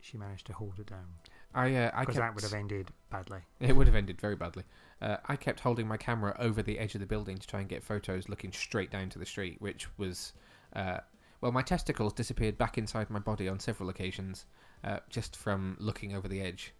she 0.00 0.16
managed 0.16 0.46
to 0.46 0.52
hold 0.52 0.78
it 0.78 0.86
down. 0.86 1.06
I, 1.54 1.74
uh, 1.74 1.90
I 1.94 2.00
Because 2.00 2.16
kept, 2.16 2.26
that 2.26 2.34
would 2.34 2.44
have 2.44 2.52
ended 2.52 2.90
badly. 3.10 3.40
It 3.58 3.74
would 3.74 3.86
have 3.86 3.96
ended 3.96 4.20
very 4.20 4.36
badly. 4.36 4.64
Uh, 5.02 5.16
I 5.26 5.36
kept 5.36 5.60
holding 5.60 5.88
my 5.88 5.96
camera 5.96 6.36
over 6.38 6.62
the 6.62 6.78
edge 6.78 6.94
of 6.94 7.00
the 7.00 7.06
building 7.06 7.38
to 7.38 7.46
try 7.46 7.60
and 7.60 7.68
get 7.68 7.82
photos 7.82 8.28
looking 8.28 8.52
straight 8.52 8.90
down 8.90 9.08
to 9.10 9.18
the 9.18 9.26
street, 9.26 9.60
which 9.60 9.88
was, 9.98 10.32
uh, 10.76 10.98
well, 11.40 11.52
my 11.52 11.62
testicles 11.62 12.12
disappeared 12.12 12.56
back 12.56 12.78
inside 12.78 13.10
my 13.10 13.18
body 13.18 13.48
on 13.48 13.58
several 13.58 13.88
occasions, 13.88 14.46
uh, 14.84 14.98
just 15.08 15.36
from 15.36 15.76
looking 15.80 16.14
over 16.14 16.28
the 16.28 16.40
edge. 16.40 16.72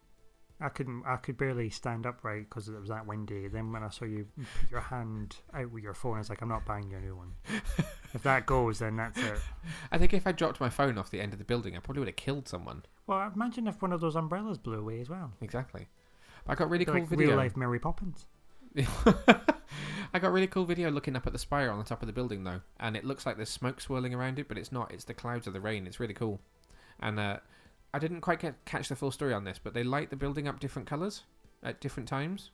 I 0.61 0.69
couldn't. 0.69 1.05
I 1.07 1.17
could 1.17 1.39
barely 1.39 1.71
stand 1.71 2.07
upright 2.07 2.49
because 2.49 2.69
it 2.69 2.79
was 2.79 2.89
that 2.89 3.07
windy. 3.07 3.49
Then 3.49 3.73
when 3.73 3.83
I 3.83 3.89
saw 3.89 4.05
you 4.05 4.27
put 4.61 4.71
your 4.71 4.81
hand 4.81 5.37
out 5.55 5.71
with 5.71 5.83
your 5.83 5.95
phone, 5.95 6.17
I 6.17 6.19
was 6.19 6.29
like, 6.29 6.43
"I'm 6.43 6.49
not 6.49 6.67
buying 6.67 6.91
you 6.91 6.99
a 6.99 7.01
new 7.01 7.17
one. 7.17 7.33
if 8.15 8.23
that 8.23 8.47
goes, 8.47 8.79
then 8.81 8.97
that's 8.97 9.19
it." 9.19 9.41
I 9.91 9.99
think 9.99 10.13
if 10.13 10.27
I 10.27 10.33
dropped 10.33 10.61
my 10.61 10.69
phone 10.69 10.99
off 10.99 11.11
the 11.11 11.21
end 11.21 11.33
of 11.33 11.39
the 11.39 11.45
building, 11.45 11.77
I 11.77 11.81
probably 11.81 12.01
would 12.01 12.09
have 12.09 12.17
killed 12.17 12.47
someone. 12.49 12.83
Well, 13.07 13.31
imagine 13.35 13.67
if 13.67 13.81
one 13.81 13.93
of 13.93 14.01
those 14.01 14.17
umbrellas 14.17 14.59
blew 14.59 14.79
away 14.79 15.01
as 15.01 15.09
well. 15.09 15.33
Exactly. 15.41 15.89
I 16.47 16.55
got 16.55 16.71
really 16.71 16.85
cool 16.85 16.95
like 16.95 17.09
video. 17.09 17.29
real 17.29 17.37
life 17.37 17.57
Mary 17.57 17.79
Poppins. 17.79 18.27
I 20.13 20.19
got 20.19 20.33
really 20.33 20.47
cool 20.47 20.65
video 20.65 20.91
looking 20.91 21.17
up 21.17 21.27
at 21.27 21.33
the 21.33 21.39
spire 21.39 21.71
on 21.71 21.79
the 21.79 21.85
top 21.85 22.03
of 22.03 22.07
the 22.07 22.13
building 22.13 22.45
though, 22.45 22.61
and 22.79 22.97
it 22.97 23.05
looks 23.05 23.25
like 23.25 23.37
there's 23.37 23.51
smoke 23.51 23.81
swirling 23.81 24.15
around 24.15 24.39
it, 24.39 24.49
but 24.49 24.59
it's 24.59 24.73
not. 24.73 24.93
It's 24.93 25.05
the 25.05 25.15
clouds 25.15 25.47
of 25.47 25.53
the 25.53 25.61
rain. 25.61 25.87
It's 25.87 26.01
really 26.01 26.15
cool. 26.15 26.41
And 27.01 27.19
uh, 27.19 27.39
I 27.93 27.99
didn't 27.99 28.21
quite 28.21 28.41
get, 28.41 28.65
catch 28.65 28.89
the 28.89 28.97
full 28.97 29.11
story 29.11 29.35
on 29.35 29.45
this, 29.45 29.59
but 29.63 29.75
they 29.75 29.83
light 29.85 30.11
the 30.11 30.17
building 30.17 30.47
up 30.49 30.61
different 30.61 30.87
colours 30.89 31.25
at 31.63 31.81
different 31.81 32.09
times. 32.09 32.51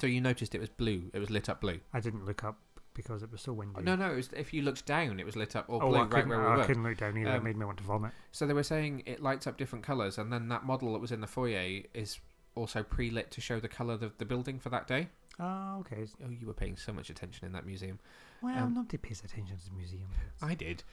So 0.00 0.06
you 0.06 0.20
noticed 0.20 0.54
it 0.54 0.60
was 0.60 0.70
blue. 0.70 1.04
It 1.12 1.18
was 1.18 1.30
lit 1.30 1.48
up 1.48 1.60
blue. 1.60 1.80
I 1.92 2.00
didn't 2.00 2.24
look 2.24 2.42
up 2.44 2.58
because 2.94 3.22
it 3.22 3.30
was 3.30 3.42
so 3.42 3.52
windy. 3.52 3.82
No, 3.82 3.94
no. 3.94 4.12
It 4.12 4.16
was, 4.16 4.30
if 4.36 4.52
you 4.54 4.62
looked 4.62 4.86
down, 4.86 5.20
it 5.20 5.26
was 5.26 5.36
lit 5.36 5.54
up 5.54 5.66
all 5.68 5.80
oh, 5.82 5.88
blue 5.88 5.98
I 5.98 6.00
right 6.02 6.10
couldn't, 6.10 6.28
where 6.30 6.40
we 6.40 6.46
I 6.46 6.56
were. 6.56 6.64
couldn't 6.64 6.82
look 6.82 6.96
down 6.98 7.16
either. 7.18 7.30
it 7.30 7.36
Um, 7.38 7.44
made 7.44 7.56
me 7.56 7.64
want 7.66 7.78
to 7.78 7.84
vomit. 7.84 8.12
So 8.32 8.46
they 8.46 8.54
were 8.54 8.62
saying 8.62 9.02
it 9.06 9.22
lights 9.22 9.46
up 9.46 9.56
different 9.56 9.84
colours, 9.84 10.18
and 10.18 10.32
then 10.32 10.48
that 10.48 10.64
model 10.64 10.92
that 10.94 10.98
was 11.00 11.12
in 11.12 11.20
the 11.20 11.26
foyer 11.26 11.82
is 11.92 12.18
also 12.54 12.82
pre-lit 12.82 13.30
to 13.32 13.40
show 13.40 13.60
the 13.60 13.68
colour 13.68 13.94
of 13.94 14.16
the 14.18 14.24
building 14.24 14.58
for 14.58 14.68
that 14.70 14.86
day. 14.86 15.08
Oh, 15.40 15.78
okay. 15.80 16.06
Oh, 16.24 16.30
you 16.30 16.46
were 16.46 16.52
paying 16.54 16.76
so 16.76 16.92
much 16.92 17.10
attention 17.10 17.44
in 17.46 17.52
that 17.52 17.66
museum. 17.66 17.98
Well, 18.40 18.56
Um, 18.56 18.74
nobody 18.74 18.98
pays 18.98 19.22
attention 19.24 19.56
to 19.58 19.64
the 19.64 19.72
museum. 19.76 20.06
I 20.40 20.54
did. 20.54 20.84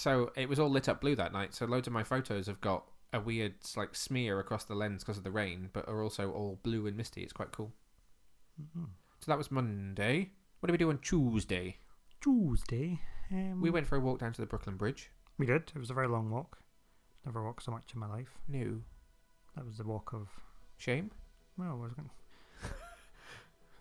So 0.00 0.32
it 0.34 0.48
was 0.48 0.58
all 0.58 0.70
lit 0.70 0.88
up 0.88 1.00
blue 1.02 1.14
that 1.16 1.32
night. 1.32 1.54
So 1.54 1.66
loads 1.66 1.86
of 1.86 1.92
my 1.92 2.02
photos 2.04 2.46
have 2.46 2.60
got 2.62 2.84
a 3.12 3.20
weird 3.20 3.54
like 3.76 3.94
smear 3.94 4.40
across 4.40 4.64
the 4.64 4.74
lens 4.74 5.02
because 5.04 5.18
of 5.18 5.24
the 5.24 5.30
rain, 5.30 5.68
but 5.74 5.86
are 5.88 6.02
also 6.02 6.30
all 6.32 6.58
blue 6.62 6.86
and 6.86 6.96
misty. 6.96 7.22
It's 7.22 7.32
quite 7.34 7.52
cool. 7.52 7.72
Mhm. 8.60 8.86
So 9.20 9.30
that 9.30 9.36
was 9.38 9.50
Monday. 9.50 10.32
What 10.60 10.68
did 10.68 10.72
we 10.72 10.78
do 10.78 10.88
on 10.90 10.98
Tuesday? 10.98 11.76
Tuesday. 12.20 13.00
Um, 13.30 13.60
We 13.60 13.68
went 13.70 13.86
for 13.86 13.96
a 13.96 14.00
walk 14.00 14.20
down 14.20 14.32
to 14.32 14.40
the 14.40 14.46
Brooklyn 14.46 14.76
Bridge. 14.76 15.10
We 15.38 15.44
did. 15.46 15.70
It 15.74 15.78
was 15.78 15.90
a 15.90 15.94
very 15.94 16.08
long 16.08 16.30
walk. 16.30 16.58
Never 17.26 17.44
walked 17.44 17.62
so 17.64 17.70
much 17.72 17.92
in 17.92 18.00
my 18.00 18.06
life. 18.06 18.38
No 18.48 18.82
That 19.54 19.66
was 19.66 19.76
the 19.76 19.84
walk 19.84 20.12
of. 20.14 20.28
shame. 20.78 21.10
Well, 21.58 21.72
I 21.72 21.74
was 21.74 21.92
going. 21.92 22.10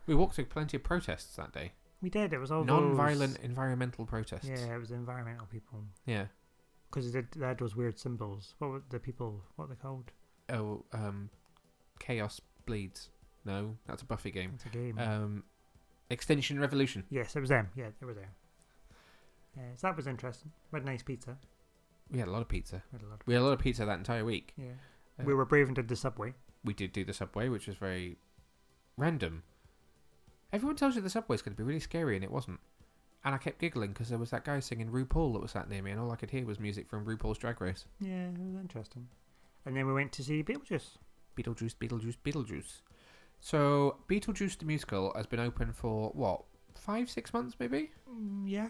We 0.05 0.15
walked 0.15 0.36
through 0.36 0.45
plenty 0.45 0.75
of 0.75 0.84
protests 0.84 1.36
that 1.38 1.53
day. 1.53 1.73
We 2.02 2.10
did. 2.10 2.32
It 2.34 2.40
was 2.40 2.52
all 2.52 2.64
Non-violent 2.64 3.36
those- 3.38 3.44
environmental 3.46 4.06
protests. 4.06 4.46
Yeah, 4.48 4.74
it 4.74 4.78
was 4.80 4.92
environmental 4.92 5.48
people. 5.52 5.84
Yeah. 6.06 6.26
Because 6.90 7.12
they, 7.12 7.24
had 7.42 7.60
those 7.60 7.76
weird 7.76 8.00
symbols. 8.00 8.56
What 8.60 8.72
were 8.72 8.82
the 8.90 9.00
people? 9.00 9.44
What 9.56 9.66
are 9.66 9.68
they 9.68 9.76
called? 9.76 10.12
Oh, 10.50 10.86
um, 10.94 11.30
Chaos 12.00 12.42
Bleeds. 12.66 13.10
No, 13.46 13.78
that's 13.86 14.02
a 14.02 14.06
Buffy 14.06 14.32
game. 14.32 14.52
It's 14.56 14.66
a 14.66 14.70
game. 14.70 14.98
Um, 14.98 15.44
Extinction 16.10 16.60
Revolution. 16.60 17.04
yes, 17.10 17.36
it 17.36 17.40
was 17.40 17.50
them. 17.50 17.70
Yeah, 17.76 17.90
they 18.00 18.06
were 18.06 18.14
there. 18.16 18.32
Yeah, 19.58 19.64
so 19.76 19.88
that 19.88 19.96
was 19.98 20.08
interesting. 20.08 20.52
We 20.72 20.78
had 20.78 20.86
nice 20.86 21.04
pizza. 21.04 21.38
We 22.12 22.20
had 22.20 22.28
a 22.28 22.32
lot 22.32 22.42
of 22.42 22.48
pizza. 22.48 22.82
We 22.92 22.98
had 22.98 23.06
a 23.06 23.10
lot. 23.10 23.22
Of, 23.22 23.28
We 23.28 23.34
had 23.36 23.42
a 23.42 23.46
lot 23.46 23.54
of 23.54 23.60
pizza 23.60 23.86
that 23.86 23.98
entire 23.98 24.26
week. 24.26 24.54
yeah. 24.58 24.72
Uh, 25.20 25.24
we 25.26 25.34
were 25.34 25.46
brave 25.46 25.68
and 25.68 25.76
did 25.76 25.88
the 25.90 25.96
subway. 25.96 26.34
we 26.64 26.74
did 26.74 26.92
do 26.94 27.04
the 27.04 27.14
subway, 27.14 27.50
which 27.50 27.68
was 27.68 27.76
very 27.76 28.18
random. 28.98 29.44
Everyone 30.52 30.76
tells 30.76 30.96
you 30.96 31.02
the 31.02 31.10
subway's 31.10 31.42
going 31.42 31.56
to 31.56 31.58
be 31.58 31.64
really 31.64 31.80
scary, 31.80 32.16
and 32.16 32.24
it 32.24 32.32
wasn't. 32.32 32.60
And 33.24 33.36
I 33.36 33.38
kept 33.38 33.60
giggling 33.60 33.92
because 33.92 34.10
there 34.10 34.18
was 34.18 34.32
that 34.32 34.46
guy 34.46 34.60
singing 34.60 34.90
RuPaul 34.90 35.34
that 35.34 35.42
was 35.42 35.52
sat 35.52 35.70
near 35.70 35.82
me, 35.82 35.92
and 35.92 36.00
all 36.00 36.12
I 36.12 36.16
could 36.16 36.32
hear 36.32 36.46
was 36.46 36.60
music 36.60 36.90
from 36.90 37.06
RuPaul's 37.06 37.38
Drag 37.38 37.60
Race. 37.60 37.86
Yeah, 38.00 38.30
it 38.30 38.38
was 38.40 38.62
interesting. 38.62 39.08
And 39.66 39.76
then 39.76 39.86
we 39.86 39.94
went 39.94 40.12
to 40.14 40.24
see 40.24 40.42
Beetlejuice. 40.42 40.98
Beetlejuice, 41.38 41.76
Beetlejuice, 41.76 42.18
Beetlejuice. 42.24 42.82
So 43.40 43.98
Beetlejuice 44.10 44.58
the 44.58 44.66
musical 44.66 45.14
has 45.16 45.28
been 45.28 45.40
open 45.40 45.72
for 45.74 46.10
what 46.14 46.44
five, 46.76 47.10
six 47.10 47.34
months, 47.34 47.56
maybe. 47.60 47.92
Mm, 48.10 48.44
yeah. 48.50 48.70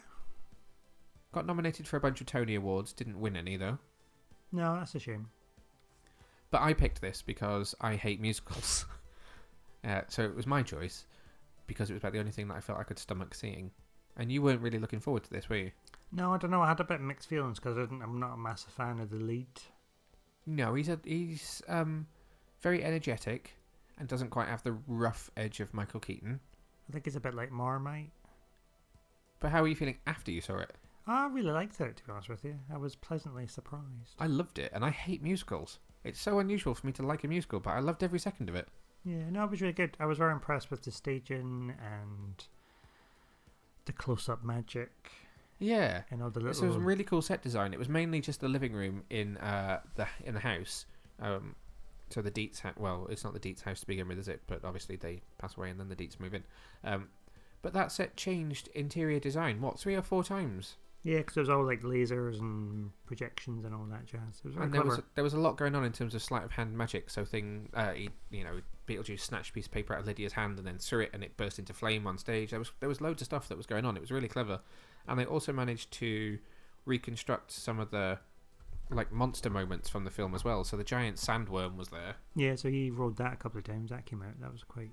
Got 1.31 1.45
nominated 1.45 1.87
for 1.87 1.97
a 1.97 2.01
bunch 2.01 2.21
of 2.21 2.27
Tony 2.27 2.55
Awards, 2.55 2.93
didn't 2.93 3.19
win 3.19 3.37
any 3.37 3.57
though. 3.57 3.77
No, 4.51 4.75
that's 4.75 4.95
a 4.95 4.99
shame. 4.99 5.29
But 6.51 6.61
I 6.61 6.73
picked 6.73 7.01
this 7.01 7.21
because 7.21 7.75
I 7.79 7.95
hate 7.95 8.19
musicals. 8.19 8.85
uh, 9.87 10.01
so 10.07 10.23
it 10.23 10.35
was 10.35 10.47
my 10.47 10.63
choice 10.63 11.05
because 11.69 11.89
it 11.89 11.93
was 11.93 12.01
about 12.01 12.11
the 12.11 12.19
only 12.19 12.31
thing 12.31 12.49
that 12.49 12.57
I 12.57 12.59
felt 12.59 12.79
I 12.79 12.83
could 12.83 12.99
stomach 12.99 13.33
seeing. 13.33 13.71
And 14.17 14.29
you 14.29 14.41
weren't 14.41 14.61
really 14.61 14.79
looking 14.79 14.99
forward 14.99 15.23
to 15.23 15.29
this, 15.29 15.47
were 15.47 15.55
you? 15.55 15.71
No, 16.11 16.33
I 16.33 16.37
don't 16.37 16.51
know. 16.51 16.61
I 16.61 16.67
had 16.67 16.81
a 16.81 16.83
bit 16.83 16.95
of 16.95 17.01
mixed 17.01 17.29
feelings 17.29 17.59
because 17.59 17.77
I'm 17.77 18.19
not 18.19 18.33
a 18.33 18.37
massive 18.37 18.73
fan 18.73 18.99
of 18.99 19.11
the 19.11 19.17
lead. 19.17 19.47
No, 20.45 20.73
he's 20.73 20.89
a, 20.89 20.99
he's 21.05 21.61
um 21.69 22.07
very 22.61 22.83
energetic 22.83 23.53
and 23.97 24.07
doesn't 24.07 24.31
quite 24.31 24.49
have 24.49 24.63
the 24.63 24.77
rough 24.87 25.29
edge 25.37 25.59
of 25.59 25.73
Michael 25.73 25.99
Keaton. 25.99 26.39
I 26.89 26.91
think 26.91 27.05
it's 27.07 27.15
a 27.15 27.21
bit 27.21 27.35
like 27.35 27.51
Marmite. 27.51 28.11
But 29.39 29.51
how 29.51 29.63
are 29.63 29.67
you 29.67 29.75
feeling 29.75 29.97
after 30.07 30.31
you 30.31 30.41
saw 30.41 30.57
it? 30.57 30.73
I 31.07 31.27
really 31.27 31.51
liked 31.51 31.79
it, 31.79 31.97
to 31.97 32.03
be 32.03 32.11
honest 32.11 32.29
with 32.29 32.43
you. 32.43 32.55
I 32.73 32.77
was 32.77 32.95
pleasantly 32.95 33.47
surprised. 33.47 34.15
I 34.19 34.27
loved 34.27 34.59
it, 34.59 34.71
and 34.73 34.83
I 34.83 34.89
hate 34.89 35.23
musicals. 35.23 35.79
It's 36.03 36.19
so 36.19 36.39
unusual 36.39 36.75
for 36.75 36.85
me 36.87 36.93
to 36.93 37.03
like 37.03 37.23
a 37.23 37.27
musical, 37.27 37.59
but 37.59 37.71
I 37.71 37.79
loved 37.79 38.03
every 38.03 38.19
second 38.19 38.49
of 38.49 38.55
it. 38.55 38.67
Yeah, 39.03 39.29
no, 39.29 39.43
it 39.45 39.51
was 39.51 39.61
really 39.61 39.73
good. 39.73 39.95
I 39.99 40.05
was 40.05 40.17
very 40.17 40.31
impressed 40.33 40.69
with 40.71 40.83
the 40.83 40.91
staging 40.91 41.73
and 41.79 42.43
the 43.85 43.93
close-up 43.93 44.43
magic 44.43 44.91
Yeah, 45.57 46.03
and 46.11 46.21
all 46.21 46.29
the 46.29 46.39
so 46.41 46.45
little. 46.47 46.63
it 46.63 46.67
was 46.67 46.75
some 46.75 46.85
really 46.85 47.03
cool 47.03 47.21
set 47.21 47.41
design. 47.41 47.73
It 47.73 47.79
was 47.79 47.89
mainly 47.89 48.21
just 48.21 48.41
the 48.41 48.49
living 48.49 48.73
room 48.73 49.03
in 49.09 49.37
uh 49.37 49.79
the 49.95 50.07
in 50.25 50.33
the 50.33 50.39
house. 50.41 50.85
Um, 51.19 51.55
so 52.09 52.21
the 52.21 52.31
Deetz, 52.31 52.59
house. 52.61 52.75
Well, 52.77 53.07
it's 53.09 53.23
not 53.23 53.33
the 53.33 53.39
Deetz 53.39 53.61
house 53.63 53.79
to 53.81 53.87
begin 53.87 54.07
with, 54.07 54.19
is 54.19 54.27
it? 54.27 54.41
But 54.47 54.63
obviously 54.65 54.95
they 54.95 55.21
pass 55.37 55.55
away, 55.57 55.69
and 55.69 55.79
then 55.79 55.89
the 55.89 55.95
Deetz 55.95 56.19
move 56.19 56.33
in. 56.33 56.43
Um, 56.83 57.09
but 57.61 57.73
that 57.73 57.91
set 57.91 58.15
changed 58.15 58.69
interior 58.75 59.19
design. 59.19 59.61
What 59.61 59.79
three 59.79 59.95
or 59.95 60.01
four 60.01 60.23
times? 60.23 60.75
Yeah, 61.03 61.17
because 61.19 61.37
it 61.37 61.39
was 61.41 61.49
all 61.49 61.65
like 61.65 61.81
lasers 61.81 62.39
and 62.39 62.91
projections 63.05 63.63
and 63.63 63.73
all 63.73 63.85
that 63.89 64.05
jazz. 64.05 64.39
It 64.39 64.45
was 64.45 64.53
very 64.55 64.65
and 64.65 64.73
there 64.73 64.81
clever. 64.81 64.95
was 64.97 65.05
there 65.15 65.23
was 65.23 65.33
a 65.33 65.39
lot 65.39 65.55
going 65.57 65.73
on 65.75 65.85
in 65.85 65.93
terms 65.93 66.13
of 66.13 66.21
sleight 66.21 66.43
of 66.43 66.51
hand 66.51 66.77
magic. 66.77 67.09
So 67.09 67.23
thing, 67.23 67.69
uh, 67.73 67.91
he, 67.91 68.09
you 68.31 68.43
know, 68.43 68.59
Beetlejuice 68.87 69.21
snatched 69.21 69.51
a 69.51 69.53
piece 69.53 69.65
of 69.67 69.71
paper 69.71 69.93
out 69.93 70.01
of 70.01 70.07
Lydia's 70.07 70.33
hand 70.33 70.57
and 70.57 70.67
then 70.67 70.77
threw 70.77 70.99
it, 71.01 71.11
and 71.13 71.23
it 71.23 71.37
burst 71.37 71.57
into 71.57 71.73
flame 71.73 72.05
on 72.05 72.17
stage. 72.17 72.49
There 72.49 72.59
was 72.59 72.71
there 72.81 72.89
was 72.89 72.99
loads 72.99 73.21
of 73.21 73.25
stuff 73.27 73.47
that 73.47 73.57
was 73.57 73.65
going 73.65 73.85
on. 73.85 73.95
It 73.95 74.01
was 74.01 74.11
really 74.11 74.27
clever, 74.27 74.59
and 75.07 75.17
they 75.17 75.25
also 75.25 75.53
managed 75.53 75.91
to 75.93 76.37
reconstruct 76.85 77.51
some 77.51 77.79
of 77.79 77.91
the 77.91 78.19
like 78.91 79.11
monster 79.11 79.49
moments 79.49 79.87
from 79.87 80.03
the 80.03 80.09
film 80.11 80.33
as 80.33 80.43
well. 80.43 80.63
So 80.63 80.75
the 80.75 80.83
giant 80.83 81.17
sandworm 81.17 81.77
was 81.77 81.89
there, 81.89 82.15
Yeah, 82.35 82.55
so 82.55 82.69
he 82.69 82.89
rode 82.89 83.17
that 83.17 83.33
a 83.33 83.35
couple 83.35 83.59
of 83.59 83.63
times. 83.63 83.91
That 83.91 84.05
came 84.05 84.21
out. 84.23 84.39
That 84.41 84.51
was 84.51 84.63
quite 84.63 84.89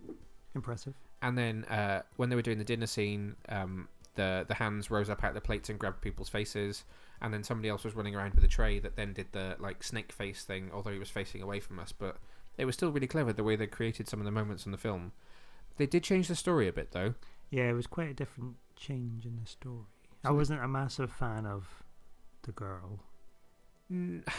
impressive. 0.55 0.95
and 1.23 1.37
then 1.37 1.65
uh, 1.65 2.03
when 2.17 2.29
they 2.29 2.37
were 2.37 2.43
doing 2.43 2.59
the 2.59 2.65
dinner 2.65 2.87
scene, 2.87 3.37
um, 3.49 3.89
the 4.17 4.45
the 4.49 4.55
hands 4.55 4.91
rose 4.91 5.09
up 5.09 5.23
out 5.25 5.29
of 5.31 5.35
the 5.35 5.41
plates 5.41 5.69
and 5.69 5.79
grabbed 5.79 6.01
people's 6.03 6.29
faces. 6.29 6.85
And 7.21 7.33
then 7.33 7.43
somebody 7.45 7.71
else 7.71 7.83
was 7.85 7.95
running 7.95 8.15
around 8.15 8.35
with 8.35 8.45
a 8.45 8.49
tray 8.49 8.79
that 8.81 8.97
then 8.97 9.15
did 9.15 9.29
the 9.33 9.57
like 9.59 9.83
snake 9.83 10.13
face 10.13 10.43
thing, 10.45 10.71
although 10.73 10.91
he 10.93 10.99
was 10.99 11.09
facing 11.09 11.41
away 11.41 11.61
from 11.61 11.79
us. 11.79 11.93
But 11.93 12.17
it 12.59 12.65
was 12.67 12.75
still 12.75 12.91
really 12.91 13.07
clever 13.07 13.33
the 13.33 13.45
way 13.45 13.57
they 13.57 13.67
created 13.67 14.09
some 14.09 14.19
of 14.21 14.25
the 14.27 14.31
moments 14.31 14.67
in 14.67 14.73
the 14.73 14.79
film. 14.79 15.13
They 15.79 15.87
did 15.87 16.03
change 16.03 16.29
the 16.29 16.35
story 16.35 16.69
a 16.69 16.73
bit 16.73 16.91
though. 16.93 17.15
Yeah, 17.51 17.71
it 17.71 17.75
was 17.75 17.87
quite 17.87 18.11
a 18.11 18.15
different 18.15 18.57
change 18.77 19.25
in 19.25 19.39
the 19.43 19.47
story. 19.47 19.87
I 20.25 20.31
wasn't 20.33 20.63
a 20.63 20.69
massive 20.69 21.11
fan 21.13 21.47
of 21.47 21.85
the 22.43 22.53
girl. 22.53 23.01
N- 23.91 24.25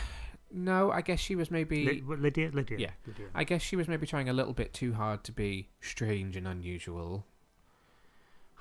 No, 0.50 0.92
I 0.94 1.02
guess 1.02 1.20
she 1.20 1.36
was 1.36 1.52
maybe. 1.52 2.00
What, 2.06 2.20
Lydia? 2.20 2.52
Lydia. 2.54 2.78
Yeah. 2.80 2.92
Lydia. 3.06 3.26
I 3.36 3.44
guess 3.44 3.62
she 3.62 3.76
was 3.76 3.90
maybe 3.90 4.08
trying 4.08 4.30
a 4.30 4.34
little 4.34 4.54
bit 4.54 4.74
too 4.74 4.94
hard 4.94 5.26
to 5.26 5.34
be 5.34 5.68
strange 5.82 6.38
and 6.38 6.48
unusual. 6.48 7.26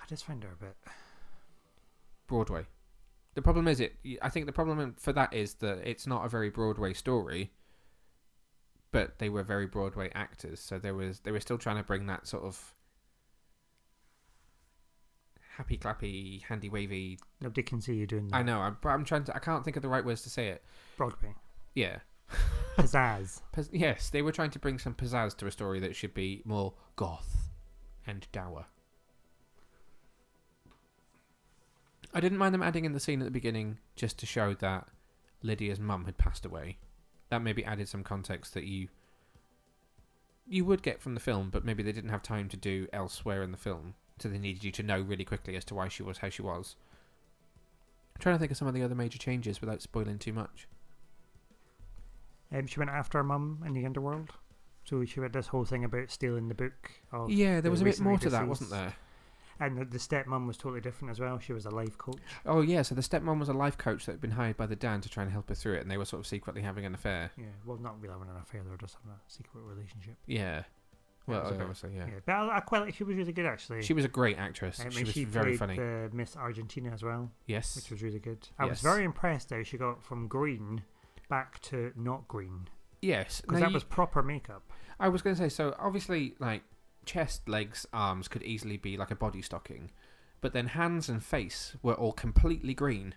I 0.02 0.05
just 0.09 0.24
find 0.24 0.42
her 0.42 0.50
a 0.50 0.64
bit. 0.64 0.74
Broadway. 2.26 2.66
The 3.34 3.42
problem 3.42 3.68
is 3.68 3.80
it. 3.80 3.96
I 4.22 4.28
think 4.28 4.46
the 4.46 4.52
problem 4.52 4.94
for 4.98 5.12
that 5.12 5.32
is 5.34 5.54
that 5.54 5.86
it's 5.88 6.06
not 6.06 6.24
a 6.24 6.28
very 6.28 6.48
Broadway 6.48 6.94
story, 6.94 7.52
but 8.92 9.18
they 9.18 9.28
were 9.28 9.42
very 9.42 9.66
Broadway 9.66 10.10
actors, 10.14 10.60
so 10.60 10.78
there 10.78 10.94
was 10.94 11.20
they 11.20 11.32
were 11.32 11.40
still 11.40 11.58
trying 11.58 11.76
to 11.76 11.82
bring 11.82 12.06
that 12.06 12.26
sort 12.26 12.44
of 12.44 12.74
happy 15.56 15.76
clappy, 15.76 16.42
handy 16.44 16.68
wavy. 16.68 17.18
Nobody 17.40 17.62
can 17.62 17.80
see 17.80 17.94
you 17.94 18.06
doing 18.06 18.28
that. 18.28 18.36
I 18.36 18.42
know, 18.42 18.60
I'm, 18.60 18.76
I'm 18.84 19.04
trying 19.04 19.24
to. 19.24 19.36
I 19.36 19.38
can't 19.38 19.64
think 19.64 19.76
of 19.76 19.82
the 19.82 19.88
right 19.88 20.04
words 20.04 20.22
to 20.22 20.30
say 20.30 20.48
it. 20.48 20.62
Broadway. 20.96 21.34
Yeah, 21.74 21.98
Pizzazz. 22.78 23.40
Yes, 23.72 24.10
they 24.10 24.22
were 24.22 24.32
trying 24.32 24.50
to 24.50 24.58
bring 24.58 24.78
some 24.78 24.94
pizzazz 24.94 25.36
to 25.38 25.46
a 25.46 25.50
story 25.50 25.80
that 25.80 25.96
should 25.96 26.14
be 26.14 26.42
more 26.44 26.74
goth 26.96 27.50
and 28.06 28.26
dour. 28.32 28.66
I 32.16 32.20
didn't 32.20 32.38
mind 32.38 32.55
them 32.55 32.62
adding 32.62 32.87
in 32.87 32.94
the 32.94 32.98
scene 32.98 33.20
at 33.20 33.26
the 33.26 33.31
beginning 33.31 33.76
just 33.94 34.18
to 34.20 34.26
show 34.26 34.55
that 34.55 34.88
Lydia's 35.42 35.79
mum 35.79 36.07
had 36.07 36.16
passed 36.16 36.46
away. 36.46 36.79
That 37.29 37.42
maybe 37.42 37.62
added 37.62 37.90
some 37.90 38.02
context 38.02 38.55
that 38.55 38.64
you 38.64 38.88
you 40.48 40.64
would 40.64 40.83
get 40.83 41.02
from 41.02 41.12
the 41.12 41.20
film, 41.20 41.50
but 41.50 41.62
maybe 41.62 41.83
they 41.83 41.92
didn't 41.92 42.09
have 42.09 42.22
time 42.22 42.48
to 42.48 42.57
do 42.57 42.88
elsewhere 42.90 43.42
in 43.42 43.50
the 43.50 43.59
film, 43.59 43.96
so 44.18 44.31
they 44.31 44.38
needed 44.38 44.64
you 44.64 44.72
to 44.72 44.83
know 44.83 44.98
really 44.98 45.26
quickly 45.26 45.57
as 45.57 45.64
to 45.66 45.74
why 45.74 45.88
she 45.88 46.02
was 46.02 46.18
how 46.18 46.31
she 46.31 46.40
was. 46.40 46.76
I'm 48.14 48.22
trying 48.22 48.37
to 48.37 48.38
think 48.38 48.50
of 48.50 48.57
some 48.57 48.68
of 48.68 48.72
the 48.72 48.83
other 48.83 48.94
major 48.94 49.18
changes 49.18 49.61
without 49.61 49.83
spoiling 49.83 50.18
too 50.18 50.33
much. 50.33 50.68
Um, 52.50 52.66
she 52.66 52.79
went 52.81 52.92
after 52.92 53.18
her 53.18 53.24
mum 53.24 53.62
in 53.66 53.74
the 53.74 53.85
underworld. 53.85 54.31
So 54.85 55.05
she 55.05 55.20
had 55.20 55.35
this 55.35 55.48
whole 55.48 55.66
thing 55.66 55.85
about 55.85 56.11
stealing 56.11 56.48
the 56.48 56.55
book. 56.55 56.92
Of 57.12 57.29
Yeah, 57.29 57.55
there 57.55 57.62
the 57.62 57.70
was 57.72 57.83
a 57.83 57.85
bit 57.85 58.00
more 58.00 58.16
to 58.18 58.31
that, 58.31 58.48
wasn't 58.48 58.70
there? 58.70 58.94
And 59.58 59.78
the, 59.78 59.84
the 59.84 59.98
stepmom 59.98 60.46
was 60.46 60.56
totally 60.56 60.80
different 60.80 61.10
as 61.12 61.20
well. 61.20 61.38
She 61.38 61.52
was 61.52 61.64
a 61.66 61.70
life 61.70 61.96
coach. 61.98 62.18
Oh 62.44 62.60
yeah, 62.60 62.82
so 62.82 62.94
the 62.94 63.00
stepmom 63.02 63.38
was 63.38 63.48
a 63.48 63.52
life 63.54 63.78
coach 63.78 64.06
that 64.06 64.12
had 64.12 64.20
been 64.20 64.32
hired 64.32 64.56
by 64.56 64.66
the 64.66 64.76
dad 64.76 65.02
to 65.04 65.08
try 65.08 65.22
and 65.22 65.32
help 65.32 65.48
her 65.48 65.54
through 65.54 65.74
it, 65.76 65.82
and 65.82 65.90
they 65.90 65.96
were 65.96 66.04
sort 66.04 66.20
of 66.20 66.26
secretly 66.26 66.62
having 66.62 66.84
an 66.84 66.94
affair. 66.94 67.30
Yeah, 67.36 67.46
well, 67.64 67.78
not 67.78 68.00
really 68.00 68.12
having 68.12 68.28
an 68.28 68.36
affair. 68.42 68.62
They 68.64 68.70
were 68.70 68.76
just 68.76 68.94
having 68.94 69.10
a 69.10 69.20
secret 69.26 69.62
relationship. 69.62 70.16
Yeah. 70.26 70.64
Well, 71.26 71.40
a- 71.44 71.58
obviously, 71.60 71.90
yeah. 71.96 72.06
Yeah, 72.06 72.20
but 72.24 72.32
I, 72.32 72.58
I 72.58 72.60
quite 72.60 72.82
like. 72.82 72.94
She 72.94 73.02
was 73.02 73.16
really 73.16 73.32
good 73.32 73.46
actually. 73.46 73.82
She 73.82 73.92
was 73.94 74.04
a 74.04 74.08
great 74.08 74.38
actress. 74.38 74.78
I 74.80 74.84
mean, 74.84 74.92
she 74.92 75.04
was 75.04 75.12
she 75.14 75.24
very 75.24 75.56
funny. 75.56 75.74
The 75.76 76.08
Miss 76.12 76.36
Argentina 76.36 76.90
as 76.92 77.02
well, 77.02 77.32
yes. 77.46 77.74
which 77.74 77.90
was 77.90 78.02
really 78.02 78.20
good. 78.20 78.48
I 78.58 78.64
Yes. 78.64 78.70
was 78.70 78.80
very 78.82 79.04
impressed 79.04 79.50
how 79.50 79.62
she 79.64 79.76
got 79.76 80.04
from 80.04 80.28
green 80.28 80.82
back 81.28 81.60
to 81.62 81.92
not 81.96 82.28
green 82.28 82.68
yes. 83.02 83.40
because 83.40 83.58
that 83.60 83.70
you- 83.70 83.74
was 83.74 83.82
proper 83.84 84.22
makeup. 84.22 84.70
I 85.00 85.08
was 85.08 85.20
going 85.20 85.34
to 85.34 85.42
say, 85.42 85.48
so 85.48 85.74
obviously, 85.80 86.36
like 86.38 86.62
chest, 87.06 87.48
legs, 87.48 87.86
arms 87.92 88.28
could 88.28 88.42
easily 88.42 88.76
be 88.76 88.96
like 88.96 89.10
a 89.10 89.16
body 89.16 89.40
stocking, 89.40 89.90
but 90.40 90.52
then 90.52 90.68
hands 90.68 91.08
and 91.08 91.24
face 91.24 91.76
were 91.82 91.94
all 91.94 92.12
completely 92.12 92.74
green, 92.74 93.14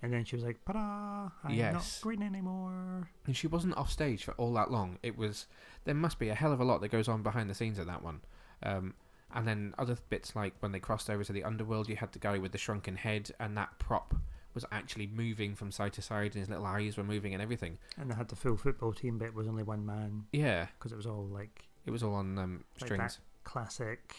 And 0.00 0.12
then 0.12 0.24
she 0.24 0.36
was 0.36 0.44
like, 0.44 0.64
"Ta-da! 0.64 1.30
I'm 1.42 1.54
Yes. 1.54 1.72
not 1.72 1.98
green 2.02 2.22
anymore." 2.22 3.10
and 3.26 3.36
she 3.36 3.46
wasn't 3.48 3.76
off 3.76 3.90
stage 3.90 4.22
for 4.24 4.32
all 4.34 4.52
that 4.54 4.70
long. 4.70 4.98
It 5.02 5.16
was 5.18 5.46
there 5.84 5.94
must 5.94 6.18
be 6.20 6.28
a 6.28 6.34
hell 6.36 6.52
of 6.52 6.60
a 6.60 6.64
lot 6.64 6.80
that 6.82 6.88
goes 6.90 7.08
on 7.08 7.22
behind 7.24 7.50
the 7.50 7.54
scenes 7.54 7.78
of 7.78 7.86
that 7.86 8.02
one. 8.02 8.20
Um, 8.62 8.94
and 9.34 9.46
then 9.46 9.74
other 9.76 9.96
bits 10.08 10.34
like 10.36 10.54
when 10.60 10.72
they 10.72 10.80
crossed 10.80 11.10
over 11.10 11.24
to 11.24 11.32
the 11.32 11.42
underworld, 11.44 11.88
you 11.88 11.96
had 11.96 12.12
the 12.12 12.18
guy 12.20 12.38
with 12.38 12.52
the 12.52 12.58
shrunken 12.58 12.96
head, 12.96 13.30
and 13.40 13.56
that 13.56 13.78
prop 13.80 14.14
was 14.54 14.64
actually 14.72 15.06
moving 15.08 15.54
from 15.54 15.70
side 15.72 15.92
to 15.94 16.02
side, 16.02 16.32
and 16.32 16.40
his 16.40 16.48
little 16.48 16.64
eyes 16.66 16.96
were 16.96 17.04
moving 17.04 17.34
and 17.34 17.42
everything. 17.42 17.78
And 17.98 18.10
they 18.10 18.14
had 18.14 18.28
the 18.28 18.36
full 18.36 18.56
football 18.56 18.92
team, 18.92 19.18
but 19.18 19.26
it 19.26 19.34
was 19.34 19.46
only 19.48 19.62
one 19.64 19.84
man 19.84 20.26
Yeah, 20.32 20.66
because 20.78 20.92
it 20.92 20.96
was 20.96 21.06
all 21.06 21.26
like 21.26 21.67
it 21.88 21.90
was 21.90 22.02
all 22.02 22.14
on 22.14 22.38
um, 22.38 22.64
Like 22.80 22.86
strings, 22.86 23.18
classic. 23.44 24.14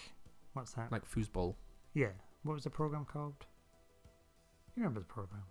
What's 0.53 0.73
that? 0.73 0.91
like 0.91 1.09
foosball. 1.09 1.53
yeah. 1.93 2.09
What 2.43 2.53
was 2.53 2.63
the 2.63 2.69
program 2.69 3.05
called? 3.05 3.45
You 4.75 4.81
remember 4.81 5.01
the 5.01 5.05
program? 5.05 5.43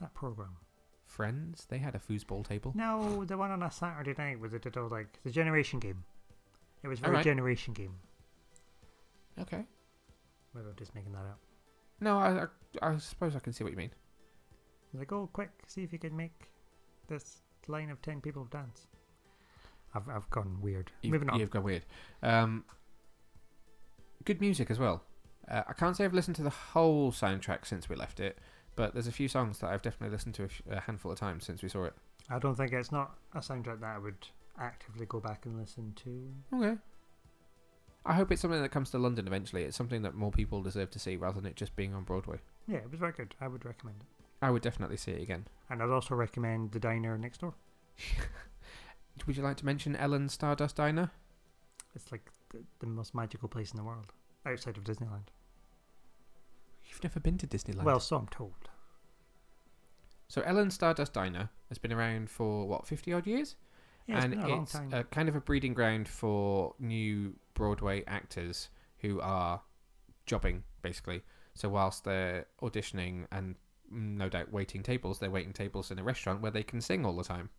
That 0.00 0.14
program. 0.14 0.56
Friends, 1.06 1.66
they 1.68 1.78
had 1.78 1.94
a 1.96 1.98
foosball 1.98 2.46
table. 2.46 2.72
No, 2.76 3.24
the 3.24 3.36
one 3.36 3.50
on 3.50 3.62
a 3.64 3.70
Saturday 3.72 4.14
night 4.16 4.38
they 4.52 4.58
did 4.58 4.76
all 4.76 4.88
like 4.88 5.18
the 5.24 5.30
generation 5.30 5.80
game. 5.80 6.04
It 6.84 6.88
was 6.88 7.00
very 7.00 7.10
Alright. 7.14 7.24
generation 7.24 7.74
game. 7.74 7.94
Okay. 9.40 9.64
Maybe 10.54 10.66
I'm 10.68 10.76
just 10.76 10.94
making 10.94 11.12
that 11.12 11.18
up. 11.32 11.40
No, 12.00 12.18
I, 12.18 12.44
I, 12.82 12.92
I 12.92 12.98
suppose 12.98 13.34
I 13.34 13.40
can 13.40 13.52
see 13.52 13.64
what 13.64 13.72
you 13.72 13.76
mean. 13.78 13.90
Like, 14.94 15.10
oh, 15.12 15.28
quick, 15.32 15.50
see 15.66 15.82
if 15.82 15.92
you 15.92 15.98
can 15.98 16.16
make 16.16 16.50
this 17.08 17.42
line 17.66 17.90
of 17.90 18.00
ten 18.00 18.20
people 18.20 18.44
dance. 18.44 18.86
I've 19.94 20.08
I've 20.08 20.30
gone 20.30 20.58
weird. 20.60 20.90
You've, 21.02 21.12
Moving 21.12 21.30
on. 21.30 21.40
You've 21.40 21.50
gone 21.50 21.62
weird. 21.62 21.84
Um, 22.22 22.64
good 24.24 24.40
music 24.40 24.70
as 24.70 24.78
well. 24.78 25.02
Uh, 25.48 25.62
I 25.68 25.72
can't 25.72 25.96
say 25.96 26.04
I've 26.04 26.14
listened 26.14 26.36
to 26.36 26.42
the 26.42 26.50
whole 26.50 27.10
soundtrack 27.10 27.66
since 27.66 27.88
we 27.88 27.96
left 27.96 28.20
it, 28.20 28.38
but 28.76 28.92
there's 28.92 29.08
a 29.08 29.12
few 29.12 29.28
songs 29.28 29.58
that 29.58 29.70
I've 29.70 29.82
definitely 29.82 30.14
listened 30.14 30.34
to 30.36 30.48
a, 30.70 30.80
handful 30.80 31.10
of 31.10 31.18
times 31.18 31.44
since 31.44 31.62
we 31.62 31.68
saw 31.68 31.84
it. 31.84 31.94
I 32.28 32.38
don't 32.38 32.54
think 32.54 32.72
it's 32.72 32.92
not 32.92 33.16
a 33.34 33.38
soundtrack 33.38 33.80
that 33.80 33.96
I 33.96 33.98
would 33.98 34.28
actively 34.58 35.06
go 35.06 35.18
back 35.18 35.46
and 35.46 35.58
listen 35.58 35.92
to. 36.04 36.56
Okay. 36.56 36.78
I 38.06 38.14
hope 38.14 38.30
it's 38.30 38.40
something 38.40 38.62
that 38.62 38.70
comes 38.70 38.90
to 38.90 38.98
London 38.98 39.26
eventually. 39.26 39.64
It's 39.64 39.76
something 39.76 40.02
that 40.02 40.14
more 40.14 40.30
people 40.30 40.62
deserve 40.62 40.90
to 40.92 40.98
see 40.98 41.16
rather 41.16 41.40
than 41.40 41.50
it 41.50 41.56
just 41.56 41.74
being 41.76 41.94
on 41.94 42.04
Broadway. 42.04 42.38
Yeah, 42.66 42.78
it 42.78 42.90
was 42.90 43.00
very 43.00 43.12
good. 43.12 43.34
I 43.40 43.48
would 43.48 43.64
recommend 43.64 43.96
it. 44.00 44.06
I 44.42 44.50
would 44.50 44.62
definitely 44.62 44.96
see 44.96 45.10
it 45.10 45.22
again. 45.22 45.46
And 45.68 45.82
I'd 45.82 45.90
also 45.90 46.14
recommend 46.14 46.72
the 46.72 46.80
diner 46.80 47.18
next 47.18 47.40
door. 47.40 47.54
Would 49.26 49.36
you 49.36 49.42
like 49.42 49.56
to 49.58 49.66
mention 49.66 49.94
Ellen's 49.96 50.32
Stardust 50.32 50.76
Diner? 50.76 51.10
It's 51.94 52.10
like 52.10 52.30
the, 52.50 52.62
the 52.80 52.86
most 52.86 53.14
magical 53.14 53.48
place 53.48 53.70
in 53.70 53.76
the 53.76 53.84
world 53.84 54.12
outside 54.46 54.76
of 54.76 54.84
Disneyland. 54.84 55.28
You've 56.88 57.02
never 57.02 57.20
been 57.20 57.38
to 57.38 57.46
Disneyland. 57.46 57.84
Well, 57.84 58.00
so 58.00 58.16
I'm 58.16 58.28
told. 58.28 58.68
so 60.28 60.40
Ellen's 60.42 60.74
Stardust 60.74 61.12
Diner 61.12 61.50
has 61.68 61.78
been 61.78 61.92
around 61.92 62.30
for 62.30 62.66
what, 62.66 62.86
fifty 62.86 63.12
odd 63.12 63.26
years? 63.26 63.56
Yeah, 64.06 64.16
it's 64.16 64.24
and 64.24 64.34
been 64.34 64.42
a 64.42 64.48
long 64.48 64.62
it's 64.62 64.72
time. 64.72 64.92
a 64.92 65.04
kind 65.04 65.28
of 65.28 65.36
a 65.36 65.40
breeding 65.40 65.74
ground 65.74 66.08
for 66.08 66.74
new 66.78 67.34
Broadway 67.54 68.02
actors 68.06 68.70
who 68.98 69.20
are 69.20 69.60
jobbing 70.26 70.62
basically. 70.82 71.22
So 71.54 71.68
whilst 71.68 72.04
they're 72.04 72.46
auditioning 72.62 73.26
and 73.30 73.56
mm, 73.92 74.16
no 74.16 74.28
doubt 74.28 74.52
waiting 74.52 74.82
tables, 74.82 75.18
they're 75.18 75.30
waiting 75.30 75.52
tables 75.52 75.90
in 75.90 75.98
a 75.98 76.02
restaurant 76.02 76.40
where 76.40 76.50
they 76.50 76.62
can 76.62 76.80
sing 76.80 77.04
all 77.04 77.16
the 77.16 77.24
time. 77.24 77.50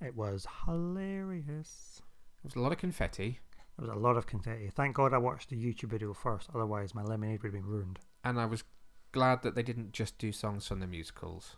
It 0.00 0.16
was 0.16 0.46
hilarious. 0.66 2.02
There 2.42 2.48
was 2.48 2.56
a 2.56 2.60
lot 2.60 2.72
of 2.72 2.78
confetti, 2.78 3.38
There 3.78 3.86
was 3.88 3.96
a 3.96 3.98
lot 3.98 4.16
of 4.16 4.26
confetti. 4.26 4.68
Thank 4.74 4.96
God 4.96 5.14
I 5.14 5.18
watched 5.18 5.50
the 5.50 5.56
YouTube 5.56 5.88
video 5.90 6.12
first, 6.12 6.50
otherwise 6.54 6.94
my 6.94 7.02
lemonade 7.02 7.42
would 7.42 7.52
have 7.54 7.62
been 7.62 7.70
ruined. 7.70 7.98
and 8.24 8.38
I 8.40 8.46
was 8.46 8.64
glad 9.12 9.42
that 9.42 9.54
they 9.54 9.62
didn't 9.62 9.92
just 9.92 10.18
do 10.18 10.32
songs 10.32 10.66
from 10.66 10.80
the 10.80 10.86
musicals. 10.86 11.56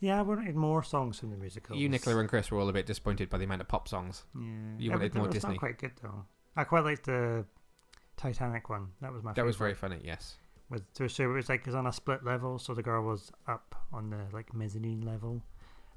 Yeah, 0.00 0.18
I 0.18 0.22
wanted 0.22 0.56
more 0.56 0.82
songs 0.82 1.18
from 1.20 1.30
the 1.30 1.36
musicals. 1.36 1.78
You, 1.78 1.88
Nicola, 1.88 2.18
and 2.18 2.28
Chris 2.28 2.50
were 2.50 2.58
all 2.58 2.68
a 2.68 2.72
bit 2.72 2.86
disappointed 2.86 3.28
by 3.28 3.36
the 3.38 3.44
amount 3.44 3.60
of 3.60 3.68
pop 3.68 3.86
songs. 3.86 4.24
Yeah. 4.34 4.40
you 4.78 4.90
wanted 4.90 5.14
more 5.14 5.26
was 5.26 5.34
Disney. 5.34 5.50
Not 5.50 5.58
quite 5.58 5.78
good 5.78 5.92
though. 6.02 6.24
I 6.56 6.64
quite 6.64 6.84
liked 6.84 7.04
the 7.04 7.44
Titanic 8.16 8.68
one. 8.70 8.88
That 9.02 9.12
was 9.12 9.22
my. 9.22 9.34
That 9.34 9.44
was 9.44 9.56
very 9.56 9.74
funny, 9.74 10.00
yes. 10.02 10.38
With 10.70 10.84
so 10.94 11.04
it 11.04 11.26
was 11.26 11.48
like 11.50 11.60
it 11.60 11.66
was 11.66 11.74
on 11.74 11.86
a 11.86 11.92
split 11.92 12.24
level, 12.24 12.58
so 12.58 12.72
the 12.74 12.82
girl 12.82 13.02
was 13.04 13.30
up 13.46 13.74
on 13.92 14.08
the 14.10 14.24
like 14.32 14.54
mezzanine 14.54 15.02
level, 15.02 15.42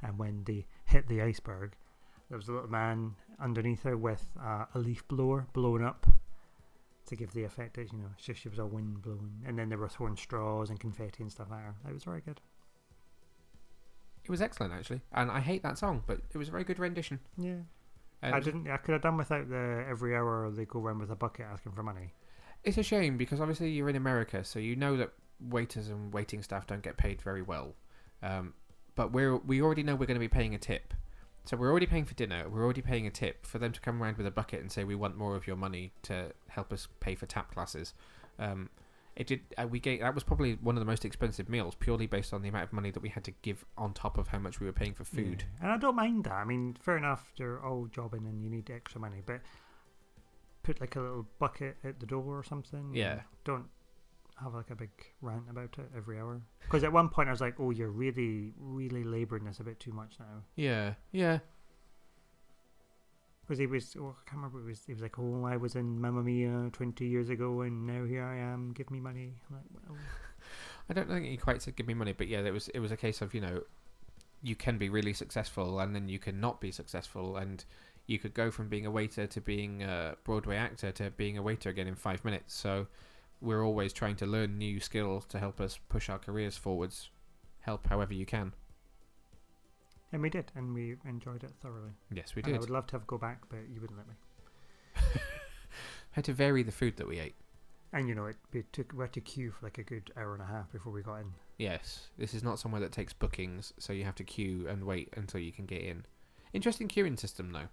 and 0.04 0.18
when 0.18 0.44
they 0.46 0.66
hit 0.86 1.08
the 1.08 1.22
iceberg, 1.22 1.74
there 2.30 2.38
was 2.38 2.48
a 2.48 2.52
little 2.52 2.70
man 2.70 3.16
underneath 3.40 3.84
her 3.84 3.98
with 3.98 4.26
uh, 4.42 4.66
a 4.74 4.80
leaf 4.80 5.08
blower 5.08 5.48
blowing 5.54 5.84
up 5.84 6.08
to 7.06 7.16
give 7.16 7.34
the 7.34 7.44
effect 7.44 7.76
that 7.76 7.92
you 7.92 7.98
know 8.00 8.06
it's 8.16 8.26
just 8.26 8.42
she 8.42 8.50
was 8.50 8.60
a 8.60 8.66
wind 8.66 9.02
blowing, 9.02 9.44
and 9.46 9.58
then 9.58 9.70
they 9.70 9.76
were 9.76 9.90
throwing 9.90 10.16
straws 10.16 10.70
and 10.70 10.80
confetti 10.80 11.22
and 11.24 11.32
stuff 11.32 11.48
at 11.52 11.58
her. 11.60 11.76
It 11.90 11.94
was 11.94 12.04
very 12.04 12.22
good. 12.22 12.40
It 14.24 14.30
was 14.30 14.42
excellent, 14.42 14.74
actually. 14.74 15.02
And 15.12 15.30
I 15.30 15.42
hate 15.42 15.64
that 15.64 15.78
song, 15.78 16.04
but 16.08 16.20
it 16.34 16.38
was 16.38 16.48
a 16.48 16.52
very 16.52 16.64
good 16.64 16.80
rendition. 16.80 17.20
Yeah, 17.38 17.58
And 18.22 18.34
I 18.34 18.40
didn't. 18.40 18.70
I 18.70 18.78
could 18.78 18.94
have 18.94 19.02
done 19.02 19.18
without 19.18 19.50
the 19.50 19.86
every 19.90 20.16
hour 20.16 20.50
they 20.50 20.66
go 20.66 20.80
around 20.80 21.00
with 21.00 21.12
a 21.12 21.16
bucket 21.16 21.46
asking 21.52 21.74
for 21.74 21.84
money. 21.84 22.14
It's 22.64 22.78
a 22.78 22.84
shame 22.84 23.18
because 23.18 23.42
obviously 23.42 23.72
you're 23.72 23.90
in 23.90 23.98
America, 23.98 24.46
so 24.46 24.60
you 24.60 24.78
know 24.78 24.96
that 24.96 25.12
waiters 25.42 25.90
and 25.90 26.14
waiting 26.14 26.42
staff 26.42 26.66
don't 26.68 26.82
get 26.82 26.96
paid 26.96 27.22
very 27.22 27.42
well. 27.42 27.76
Um, 28.22 28.54
but 28.96 29.12
we're 29.12 29.38
we 29.38 29.62
already 29.62 29.84
know 29.84 29.96
we're 29.96 30.06
going 30.06 30.16
to 30.16 30.20
be 30.20 30.28
paying 30.28 30.56
a 30.56 30.58
tip, 30.58 30.94
so 31.46 31.58
we're 31.58 31.70
already 31.70 31.86
paying 31.86 32.06
for 32.06 32.14
dinner. 32.14 32.48
We're 32.50 32.64
already 32.64 32.82
paying 32.82 33.08
a 33.08 33.12
tip 33.12 33.46
for 33.46 33.60
them 33.60 33.72
to 33.72 33.80
come 33.80 34.02
around 34.02 34.18
with 34.18 34.28
a 34.28 34.32
bucket 34.32 34.62
and 34.62 34.72
say 34.72 34.84
we 34.84 34.96
want 34.96 35.18
more 35.18 35.36
of 35.36 35.48
your 35.48 35.56
money 35.56 35.94
to 36.04 36.32
help 36.48 36.72
us 36.72 36.88
pay 37.00 37.16
for 37.16 37.26
tap 37.26 37.54
classes. 37.54 37.94
Um, 38.40 38.70
it 39.16 39.28
did. 39.28 39.42
Uh, 39.58 39.68
we 39.68 39.80
gave 39.80 40.00
that 40.00 40.16
was 40.16 40.24
probably 40.24 40.54
one 40.62 40.76
of 40.76 40.80
the 40.80 40.86
most 40.86 41.06
expensive 41.06 41.50
meals 41.50 41.76
purely 41.76 42.08
based 42.08 42.34
on 42.34 42.42
the 42.42 42.50
amount 42.50 42.64
of 42.66 42.74
money 42.74 42.92
that 42.92 43.02
we 43.02 43.10
had 43.10 43.24
to 43.26 43.32
give 43.42 43.64
on 43.78 43.94
top 43.94 44.18
of 44.18 44.30
how 44.30 44.40
much 44.40 44.60
we 44.60 44.66
were 44.66 44.74
paying 44.74 44.94
for 44.94 45.04
food. 45.04 45.44
Yeah. 45.60 45.64
And 45.64 45.72
I 45.72 45.78
don't 45.78 45.96
mind 45.96 46.24
that. 46.24 46.34
I 46.34 46.46
mean, 46.46 46.76
fair 46.80 46.98
enough, 46.98 47.32
you're 47.36 47.64
all 47.64 47.88
jobbing 47.92 48.26
and 48.26 48.44
you 48.44 48.50
need 48.50 48.72
extra 48.72 49.00
money, 49.00 49.22
but 49.26 49.42
put 50.64 50.82
like 50.82 50.96
a 50.96 51.02
little 51.02 51.28
bucket 51.38 51.78
at 51.84 52.00
the 52.00 52.06
door 52.06 52.38
or 52.40 52.44
something. 52.44 52.92
Yeah. 52.94 53.22
Don't 53.44 53.66
have 54.44 54.54
like 54.54 54.70
a 54.70 54.76
big 54.76 54.92
rant 55.22 55.44
about 55.50 55.76
it 55.78 55.90
every 55.96 56.20
hour. 56.20 56.42
Because 56.62 56.84
at 56.84 56.92
one 56.92 57.10
point 57.10 57.30
I 57.30 57.32
was 57.32 57.42
like, 57.42 57.56
oh, 57.60 57.72
you're 57.72 57.90
really, 57.90 58.54
really 58.58 59.04
labouring 59.04 59.46
this 59.46 59.60
a 59.60 59.64
bit 59.64 59.80
too 59.80 59.92
much 59.92 60.16
now. 60.20 60.44
Yeah, 60.56 60.94
yeah. 61.12 61.40
Because 63.42 63.60
he 63.60 63.68
was, 63.68 63.96
oh, 64.00 64.16
I 64.18 64.30
can't 64.30 64.38
remember, 64.38 64.62
it 64.62 64.66
was, 64.66 64.84
he 64.86 64.94
was 64.94 65.02
like, 65.02 65.20
oh, 65.20 65.46
I 65.46 65.58
was 65.58 65.76
in 65.76 66.00
Mamma 66.00 66.24
Mia 66.24 66.70
20 66.72 67.06
years 67.06 67.30
ago 67.30 67.62
and 67.62 67.86
now 67.86 68.06
here 68.06 68.24
I 68.24 68.38
am, 68.38 68.72
give 68.72 68.90
me 68.90 69.00
money. 69.00 69.34
I'm 69.50 69.58
like, 69.58 69.66
well, 69.88 69.98
I 70.90 70.94
don't 70.94 71.08
think 71.08 71.26
he 71.26 71.38
quite 71.38 71.62
said 71.62 71.76
give 71.76 71.88
me 71.88 71.94
money, 71.94 72.14
but 72.14 72.28
yeah, 72.28 72.40
it 72.40 72.52
was 72.52 72.68
it 72.70 72.80
was 72.80 72.92
a 72.92 72.98
case 72.98 73.22
of 73.22 73.34
you 73.34 73.42
know, 73.42 73.64
you 74.42 74.56
can 74.56 74.78
be 74.78 74.90
really 74.90 75.14
successful 75.14 75.80
and 75.80 75.96
then 75.96 76.10
you 76.10 76.20
can 76.20 76.40
not 76.40 76.60
be 76.60 76.72
successful, 76.72 77.38
and 77.38 77.64
you 78.06 78.20
could 78.20 78.34
go 78.34 78.52
from 78.52 78.68
being 78.68 78.86
a 78.86 78.92
waiter 78.92 79.26
to 79.28 79.42
being 79.42 79.84
a 79.84 80.16
Broadway 80.24 80.58
actor 80.58 80.92
to 80.92 81.12
being 81.12 81.38
a 81.38 81.42
waiter 81.42 81.70
again 81.70 81.88
in 81.88 81.96
five 81.96 82.26
minutes. 82.26 82.54
So 82.54 82.88
we're 83.44 83.64
always 83.64 83.92
trying 83.92 84.16
to 84.16 84.26
learn 84.26 84.58
new 84.58 84.80
skills 84.80 85.26
to 85.26 85.38
help 85.38 85.60
us 85.60 85.80
push 85.90 86.10
our 86.10 86.18
careers 86.18 86.58
forwards. 86.58 87.10
Help 87.60 87.88
however 87.88 88.14
you 88.14 88.26
can. 88.26 88.54
And 90.12 90.22
we 90.22 90.30
did, 90.30 90.52
and 90.56 90.74
we 90.74 90.96
enjoyed 91.06 91.44
it 91.44 91.52
thoroughly. 91.62 91.92
Yes, 92.14 92.36
we 92.36 92.44
And 92.44 92.56
I 92.56 92.60
would 92.60 92.70
love 92.70 92.88
to 92.88 92.94
have 92.94 93.08
go 93.08 93.18
back, 93.18 93.42
but 93.50 93.60
you 93.74 93.82
wouldn't 93.82 93.98
let 93.98 94.08
me. 94.08 94.14
Had 96.12 96.24
to 96.26 96.34
vary 96.34 96.64
the 96.64 96.72
food 96.72 96.98
that 96.98 97.08
we 97.08 97.20
ate. 97.20 97.36
And 97.92 98.08
you 98.08 98.16
know, 98.16 98.26
it 98.26 98.38
we 98.52 98.64
took 98.72 98.92
we 98.94 99.04
had 99.04 99.14
to 99.14 99.22
queue 99.22 99.52
for 99.52 99.66
like 99.68 99.78
a 99.78 99.84
good 99.84 100.12
hour 100.18 100.34
and 100.34 100.42
a 100.42 100.48
half 100.48 100.72
before 100.72 100.92
we 100.92 101.04
got 101.04 101.18
in. 101.18 101.32
Yes, 101.60 102.08
this 102.18 102.34
is 102.34 102.44
not 102.44 102.58
somewhere 102.58 102.82
that 102.82 102.92
takes 102.92 103.14
bookings, 103.14 103.72
so 103.78 103.94
you 103.94 104.04
have 104.04 104.16
to 104.16 104.24
queue 104.24 104.68
and 104.68 104.84
wait 104.84 105.14
until 105.16 105.40
you 105.40 105.52
can 105.52 105.66
get 105.66 105.82
in. 105.82 106.06
Interesting 106.54 106.88
queuing 106.88 107.20
system, 107.20 107.52
though. 107.52 107.68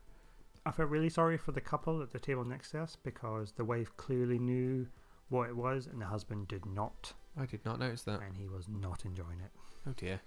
I 0.67 0.73
felt 0.73 0.91
really 0.91 1.09
sorry 1.09 1.39
for 1.39 1.53
the 1.53 1.61
couple 1.61 2.03
at 2.03 2.13
the 2.13 2.19
table 2.19 2.45
next 2.45 2.73
to 2.73 2.83
us 2.83 2.97
because 3.03 3.53
the 3.53 3.65
wife 3.65 3.97
clearly 3.97 4.39
knew 4.39 4.87
what 5.31 5.49
it 5.49 5.57
was, 5.57 5.87
and 5.87 6.01
the 6.01 6.07
husband 6.07 6.47
did 6.49 6.67
not, 6.67 7.15
I 7.39 7.47
did 7.47 7.65
not 7.65 7.79
notice 7.79 8.03
that. 8.03 8.21
and 8.21 8.37
he 8.37 8.47
was 8.47 8.67
not 8.69 9.05
enjoying 9.05 9.41
it. 9.41 9.51
Oh 9.89 9.95
dear. 9.97 10.21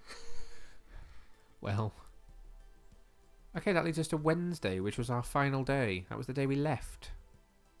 Well. 1.60 1.92
Okay, 3.56 3.72
that 3.72 3.84
leads 3.84 3.98
us 4.00 4.08
to 4.08 4.16
Wednesday, 4.16 4.80
which 4.80 4.98
was 4.98 5.10
our 5.10 5.22
final 5.22 5.62
day. 5.62 6.06
That 6.08 6.18
was 6.18 6.26
the 6.26 6.32
day 6.32 6.46
we 6.46 6.56
left. 6.56 7.12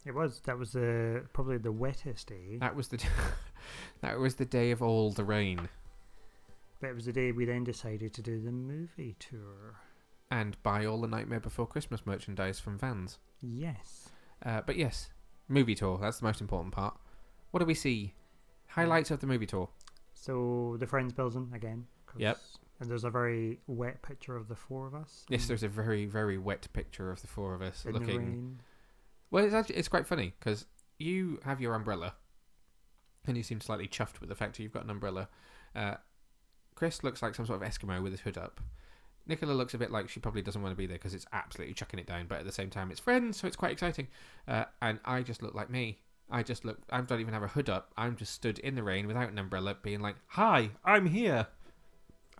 It 0.06 0.14
was 0.14 0.40
that 0.44 0.58
was 0.58 0.72
the 0.72 1.24
probably 1.32 1.58
the 1.58 1.72
wettest 1.72 2.28
day, 2.28 2.58
That 2.60 2.76
was 2.76 2.88
the 2.88 3.02
that 4.02 4.18
was 4.18 4.34
the 4.36 4.44
day 4.44 4.70
of 4.70 4.82
all 4.82 5.10
the 5.10 5.24
rain. 5.24 5.68
but 6.80 6.90
it 6.90 6.94
was 6.94 7.06
the 7.06 7.12
day 7.12 7.32
we 7.32 7.44
then 7.46 7.64
decided 7.64 8.12
to 8.14 8.22
do 8.22 8.38
the 8.40 8.52
movie 8.52 9.16
tour. 9.18 9.80
And 10.30 10.62
buy 10.62 10.84
all 10.84 11.00
the 11.00 11.08
Nightmare 11.08 11.40
Before 11.40 11.66
Christmas 11.66 12.04
merchandise 12.06 12.60
from 12.60 12.78
Vans. 12.78 13.18
Yes. 13.40 14.10
Uh, 14.44 14.60
but 14.64 14.76
yes, 14.76 15.08
movie 15.48 15.74
tour. 15.74 15.98
That's 16.00 16.18
the 16.18 16.26
most 16.26 16.40
important 16.40 16.74
part. 16.74 16.96
What 17.54 17.60
do 17.60 17.66
we 17.66 17.74
see? 17.74 18.14
Highlights 18.66 19.12
of 19.12 19.20
the 19.20 19.28
movie 19.28 19.46
tour. 19.46 19.68
So 20.12 20.76
the 20.80 20.88
Friends 20.88 21.12
building 21.12 21.52
again. 21.54 21.86
'cause- 22.04 22.20
Yep. 22.20 22.36
And 22.80 22.90
there's 22.90 23.04
a 23.04 23.10
very 23.10 23.60
wet 23.68 24.02
picture 24.02 24.34
of 24.34 24.48
the 24.48 24.56
four 24.56 24.88
of 24.88 24.94
us. 24.96 25.24
Yes, 25.28 25.46
there's 25.46 25.62
a 25.62 25.68
very 25.68 26.04
very 26.04 26.36
wet 26.36 26.66
picture 26.72 27.12
of 27.12 27.20
the 27.20 27.28
four 27.28 27.54
of 27.54 27.62
us 27.62 27.84
in 27.86 27.92
the 27.92 28.00
looking. 28.00 28.18
rain. 28.18 28.60
Well, 29.30 29.44
it's 29.44 29.54
actually 29.54 29.76
it's 29.76 29.86
quite 29.86 30.04
funny 30.04 30.34
because 30.36 30.66
you 30.98 31.38
have 31.44 31.60
your 31.60 31.76
umbrella, 31.76 32.16
and 33.24 33.36
you 33.36 33.44
seem 33.44 33.60
slightly 33.60 33.86
chuffed 33.86 34.18
with 34.18 34.28
the 34.30 34.34
fact 34.34 34.56
that 34.56 34.64
you've 34.64 34.72
got 34.72 34.82
an 34.82 34.90
umbrella. 34.90 35.28
Uh, 35.76 35.98
Chris 36.74 37.04
looks 37.04 37.22
like 37.22 37.36
some 37.36 37.46
sort 37.46 37.62
of 37.62 37.68
Eskimo 37.68 38.02
with 38.02 38.10
his 38.10 38.22
hood 38.22 38.36
up. 38.36 38.60
Nicola 39.26 39.52
looks 39.52 39.74
a 39.74 39.78
bit 39.78 39.92
like 39.92 40.08
she 40.08 40.18
probably 40.18 40.42
doesn't 40.42 40.60
want 40.60 40.72
to 40.72 40.76
be 40.76 40.86
there 40.86 40.98
because 40.98 41.14
it's 41.14 41.26
absolutely 41.32 41.74
chucking 41.74 42.00
it 42.00 42.06
down, 42.06 42.26
but 42.26 42.40
at 42.40 42.44
the 42.44 42.50
same 42.52 42.68
time 42.68 42.90
it's 42.90 42.98
friends, 42.98 43.38
so 43.38 43.46
it's 43.46 43.54
quite 43.56 43.70
exciting. 43.70 44.08
Uh, 44.48 44.64
and 44.82 44.98
I 45.04 45.22
just 45.22 45.40
look 45.44 45.54
like 45.54 45.70
me. 45.70 46.00
I 46.30 46.42
just 46.42 46.64
look. 46.64 46.78
I 46.90 47.00
don't 47.00 47.20
even 47.20 47.34
have 47.34 47.42
a 47.42 47.48
hood 47.48 47.68
up. 47.68 47.92
I'm 47.96 48.16
just 48.16 48.32
stood 48.32 48.58
in 48.60 48.74
the 48.74 48.82
rain 48.82 49.06
without 49.06 49.30
an 49.30 49.38
umbrella, 49.38 49.76
being 49.82 50.00
like, 50.00 50.16
"Hi, 50.28 50.70
I'm 50.84 51.06
here." 51.06 51.46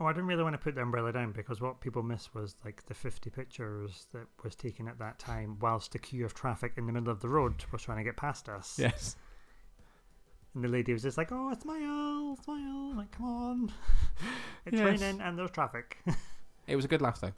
Oh, 0.00 0.06
I 0.06 0.12
didn't 0.12 0.26
really 0.26 0.42
want 0.42 0.54
to 0.54 0.58
put 0.58 0.74
the 0.74 0.82
umbrella 0.82 1.12
down 1.12 1.30
because 1.30 1.60
what 1.60 1.80
people 1.80 2.02
missed 2.02 2.34
was 2.34 2.56
like 2.64 2.84
the 2.86 2.94
50 2.94 3.30
pictures 3.30 4.08
that 4.12 4.26
was 4.42 4.56
taken 4.56 4.88
at 4.88 4.98
that 4.98 5.20
time 5.20 5.56
whilst 5.60 5.92
the 5.92 6.00
queue 6.00 6.24
of 6.24 6.34
traffic 6.34 6.72
in 6.76 6.86
the 6.86 6.92
middle 6.92 7.10
of 7.10 7.20
the 7.20 7.28
road 7.28 7.64
was 7.70 7.82
trying 7.82 7.98
to 7.98 8.04
get 8.04 8.16
past 8.16 8.48
us. 8.48 8.76
Yes. 8.76 9.14
And 10.54 10.64
the 10.64 10.68
lady 10.68 10.92
was 10.92 11.02
just 11.02 11.16
like, 11.16 11.30
oh, 11.30 11.52
smile, 11.60 12.36
smile. 12.42 12.90
I'm 12.90 12.96
like, 12.96 13.12
come 13.12 13.26
on. 13.26 13.72
it's 14.66 14.76
Yes. 14.78 15.00
raining 15.00 15.20
and 15.20 15.38
there's 15.38 15.50
traffic. 15.52 15.98
It 16.66 16.76
was 16.76 16.86
a 16.86 16.88
good 16.88 17.02
laugh 17.02 17.20
though. 17.20 17.32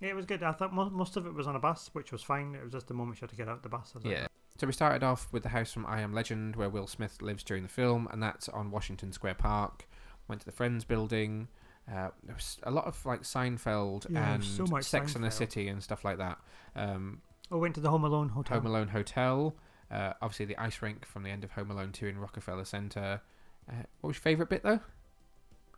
it 0.00 0.14
was 0.14 0.26
good. 0.26 0.42
I 0.42 0.50
thought 0.52 0.74
mo- 0.74 0.90
most 0.90 1.16
of 1.16 1.26
it 1.26 1.32
was 1.32 1.46
on 1.46 1.54
a 1.56 1.60
bus, 1.60 1.88
which 1.92 2.10
was 2.10 2.22
fine. 2.22 2.54
It 2.56 2.62
was 2.64 2.72
just 2.72 2.88
the 2.88 2.94
moment 2.94 3.16
she 3.18 3.20
had 3.20 3.30
to 3.30 3.36
get 3.36 3.48
out 3.48 3.62
the 3.62 3.68
bus. 3.68 3.94
Was 3.94 4.04
like, 4.04 4.12
Yeah. 4.14 4.26
So 4.58 4.66
we 4.66 4.72
started 4.72 5.02
off 5.02 5.28
with 5.32 5.42
the 5.42 5.50
house 5.50 5.72
from 5.72 5.84
I 5.86 6.00
Am 6.00 6.14
Legend, 6.14 6.56
where 6.56 6.70
Will 6.70 6.86
Smith 6.86 7.20
lives 7.20 7.42
during 7.42 7.62
the 7.62 7.68
film, 7.68 8.08
and 8.10 8.22
that's 8.22 8.48
on 8.48 8.70
Washington 8.70 9.12
Square 9.12 9.34
Park. 9.34 9.86
Went 10.28 10.40
to 10.40 10.46
the 10.46 10.52
Friends 10.52 10.84
building. 10.84 11.48
Uh, 11.88 12.08
there 12.24 12.34
was 12.34 12.58
a 12.62 12.70
lot 12.70 12.86
of 12.86 13.04
like 13.06 13.22
Seinfeld 13.22 14.06
Yeah, 14.10 14.34
and 14.34 14.44
so 14.44 14.64
Sex 14.80 15.14
and 15.14 15.22
the 15.22 15.30
City 15.30 15.68
and 15.68 15.82
stuff 15.82 16.04
like 16.04 16.18
that. 16.18 16.38
Um, 16.74 17.20
Oh, 17.50 17.58
went 17.58 17.74
to 17.76 17.80
the 17.80 17.90
Home 17.90 18.04
Alone 18.04 18.30
hotel. 18.30 18.56
Home 18.58 18.66
Alone 18.66 18.88
Hotel. 18.88 19.54
Uh, 19.90 20.14
obviously, 20.20 20.46
the 20.46 20.56
ice 20.56 20.82
rink 20.82 21.06
from 21.06 21.22
the 21.22 21.30
end 21.30 21.44
of 21.44 21.52
Home 21.52 21.70
Alone 21.70 21.92
2 21.92 22.06
in 22.06 22.18
Rockefeller 22.18 22.64
Center. 22.64 23.20
Uh, 23.68 23.84
what 24.00 24.08
was 24.08 24.16
your 24.16 24.22
favourite 24.22 24.50
bit 24.50 24.62
though? 24.62 24.80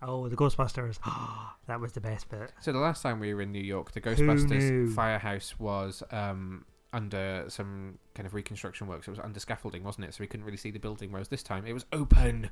oh, 0.01 0.29
the 0.29 0.37
Ghostbusters. 0.37 0.99
that 1.67 1.81
was 1.81 1.93
the 1.93 2.01
best 2.01 2.29
bit. 2.31 2.53
So 2.61 2.73
the 2.73 2.79
last 2.79 3.03
time 3.03 3.21
we 3.21 3.35
were 3.35 3.43
in 3.43 3.53
New 3.53 3.63
York, 3.63 3.93
the? 3.93 4.01
Ghostbusters 4.01 4.95
firehouse 4.95 5.59
was 5.59 6.03
um, 6.11 6.65
under 6.93 7.45
some 7.49 7.99
kind 8.15 8.27
of 8.27 8.35
reconstruction 8.35 8.87
works. 8.87 9.07
It 9.07 9.11
was 9.11 9.21
under 9.21 9.41
scaffolding, 9.41 9.85
wasn't 9.85 10.07
it? 10.07 10.15
So 10.15 10.21
we 10.21 10.27
couldn't 10.27 10.47
really 10.47 10.57
see 10.57 10.71
the 10.71 10.79
building. 10.79 11.13
Whereas 11.13 11.29
this 11.29 11.43
time 11.43 11.67
it 11.67 11.73
was 11.73 11.87
open, 11.93 12.51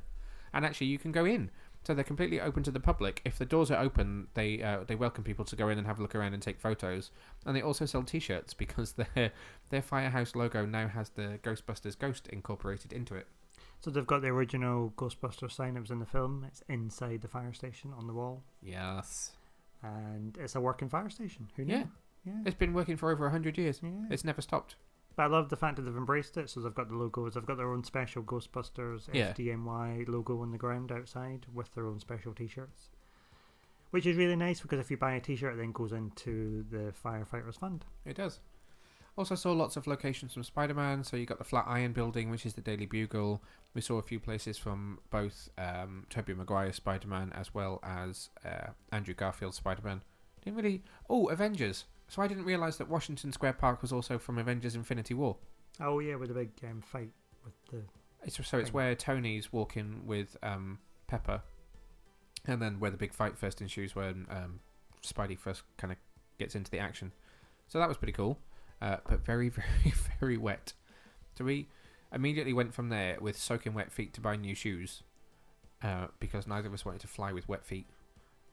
and 0.52 0.64
actually 0.64 0.88
you 0.88 0.98
can 0.98 1.12
go 1.12 1.24
in. 1.24 1.50
So 1.84 1.94
they're 1.94 2.02
completely 2.02 2.40
open 2.40 2.64
to 2.64 2.72
the 2.72 2.80
public. 2.80 3.22
If 3.24 3.38
the 3.38 3.44
doors 3.44 3.70
are 3.70 3.80
open, 3.80 4.26
they 4.34 4.62
uh, 4.62 4.80
they 4.86 4.96
welcome 4.96 5.22
people 5.22 5.44
to 5.44 5.56
go 5.56 5.68
in 5.68 5.78
and 5.78 5.86
have 5.86 5.98
a 5.98 6.02
look 6.02 6.14
around 6.16 6.34
and 6.34 6.42
take 6.42 6.58
photos. 6.60 7.10
And 7.44 7.54
they 7.54 7.62
also 7.62 7.86
sell 7.86 8.02
T-shirts 8.02 8.54
because 8.64 8.94
their 8.94 9.32
their 9.70 9.82
firehouse 9.82 10.34
logo 10.34 10.66
now 10.66 10.88
has 10.88 11.10
the 11.10 11.38
Ghostbusters 11.42 11.98
ghost 11.98 12.26
incorporated 12.28 12.92
into 12.92 13.14
it. 13.14 13.28
So 13.80 13.90
they've 13.90 14.06
got 14.06 14.22
the 14.22 14.28
original 14.28 14.92
Ghostbuster 14.96 15.50
sign 15.50 15.74
that 15.74 15.80
was 15.80 15.90
in 15.90 15.98
the 15.98 16.06
film. 16.06 16.44
It's 16.48 16.62
inside 16.68 17.20
the 17.20 17.28
fire 17.28 17.52
station 17.52 17.92
on 17.96 18.06
the 18.06 18.12
wall. 18.14 18.42
Yes, 18.62 19.32
And 19.82 20.36
it's 20.40 20.56
a 20.56 20.60
working 20.60 20.88
fire 20.88 21.10
station. 21.10 21.48
Who 21.56 21.64
knew? 21.64 21.74
Yeah. 21.74 21.84
Yeah. 22.26 22.32
it's 22.44 22.56
been 22.56 22.74
working 22.74 22.96
for 22.96 23.10
over 23.10 23.30
hundred 23.30 23.56
years. 23.56 23.80
Yeah. 23.82 23.90
It's 24.10 24.24
never 24.24 24.42
stopped. 24.42 24.74
But 25.14 25.22
I 25.22 25.26
love 25.28 25.48
the 25.48 25.56
fact 25.56 25.76
that 25.76 25.82
they've 25.82 25.96
embraced 25.96 26.36
it. 26.36 26.50
So 26.50 26.60
they've 26.60 26.74
got 26.74 26.88
the 26.90 26.94
logos. 26.96 27.34
They've 27.34 27.46
got 27.46 27.56
their 27.56 27.72
own 27.72 27.84
special 27.84 28.22
Ghostbusters 28.22 29.08
Yeah. 29.12 29.32
FDNY 29.32 30.06
logo 30.08 30.42
on 30.42 30.50
the 30.50 30.58
ground 30.58 30.92
outside 30.92 31.46
with 31.54 31.72
their 31.74 31.86
own 31.86 32.00
special 32.00 32.34
T-shirts, 32.34 32.90
which 33.90 34.04
is 34.06 34.16
really 34.16 34.36
nice 34.36 34.60
because 34.60 34.78
if 34.78 34.90
you 34.90 34.96
buy 34.98 35.14
a 35.14 35.20
T-shirt, 35.20 35.54
it 35.54 35.56
then 35.56 35.72
goes 35.72 35.92
into 35.92 36.64
the 36.70 36.92
firefighters 37.02 37.58
fund. 37.58 37.84
It 38.04 38.16
does. 38.16 38.40
Also 39.16 39.34
saw 39.34 39.52
lots 39.52 39.78
of 39.78 39.86
locations 39.86 40.34
from 40.34 40.42
Spider-Man. 40.44 41.02
So 41.02 41.16
you 41.16 41.24
got 41.24 41.38
the 41.38 41.44
Flatiron 41.44 41.92
Building, 41.94 42.28
which 42.30 42.44
is 42.44 42.52
the 42.52 42.60
Daily 42.60 42.84
Bugle. 42.84 43.42
We 43.72 43.80
saw 43.80 43.96
a 43.96 44.02
few 44.02 44.20
places 44.20 44.58
from 44.58 44.98
both 45.08 45.48
um, 45.56 46.04
Tobey 46.10 46.34
Maguire 46.34 46.72
Spider-Man 46.74 47.32
as 47.34 47.54
well 47.54 47.80
as 47.82 48.28
uh, 48.44 48.72
Andrew 48.92 49.14
Garfield 49.14 49.54
Spider-Man. 49.54 50.02
Didn't 50.44 50.56
really. 50.58 50.82
Oh, 51.08 51.28
Avengers. 51.28 51.86
So 52.08 52.22
I 52.22 52.28
didn't 52.28 52.44
realise 52.44 52.76
that 52.76 52.88
Washington 52.88 53.32
Square 53.32 53.54
Park 53.54 53.82
was 53.82 53.92
also 53.92 54.18
from 54.18 54.38
Avengers: 54.38 54.74
Infinity 54.74 55.14
War. 55.14 55.36
Oh 55.80 55.98
yeah, 55.98 56.14
with 56.16 56.30
a 56.30 56.34
big 56.34 56.50
um, 56.64 56.80
fight 56.80 57.10
with 57.44 57.54
the 57.70 57.82
It's 58.24 58.36
so 58.36 58.58
it's 58.58 58.68
Thing. 58.68 58.74
where 58.74 58.94
Tony's 58.94 59.52
walking 59.52 60.02
with 60.06 60.36
um, 60.42 60.78
Pepper, 61.06 61.42
and 62.46 62.62
then 62.62 62.80
where 62.80 62.90
the 62.90 62.96
big 62.96 63.12
fight 63.12 63.36
first 63.36 63.60
ensues 63.60 63.94
when 63.94 64.26
um, 64.30 64.60
Spidey 65.02 65.38
first 65.38 65.62
kind 65.76 65.92
of 65.92 65.98
gets 66.38 66.54
into 66.54 66.70
the 66.70 66.78
action. 66.78 67.12
So 67.68 67.78
that 67.78 67.88
was 67.88 67.96
pretty 67.96 68.12
cool, 68.12 68.38
uh, 68.80 68.98
but 69.08 69.24
very, 69.24 69.48
very, 69.82 69.94
very 70.20 70.36
wet. 70.36 70.72
So 71.36 71.44
we 71.44 71.68
immediately 72.12 72.52
went 72.52 72.72
from 72.72 72.88
there 72.88 73.18
with 73.20 73.36
soaking 73.36 73.74
wet 73.74 73.92
feet 73.92 74.14
to 74.14 74.20
buy 74.20 74.36
new 74.36 74.54
shoes, 74.54 75.02
uh, 75.82 76.06
because 76.20 76.46
neither 76.46 76.68
of 76.68 76.74
us 76.74 76.84
wanted 76.84 77.00
to 77.02 77.08
fly 77.08 77.32
with 77.32 77.48
wet 77.48 77.64
feet. 77.64 77.86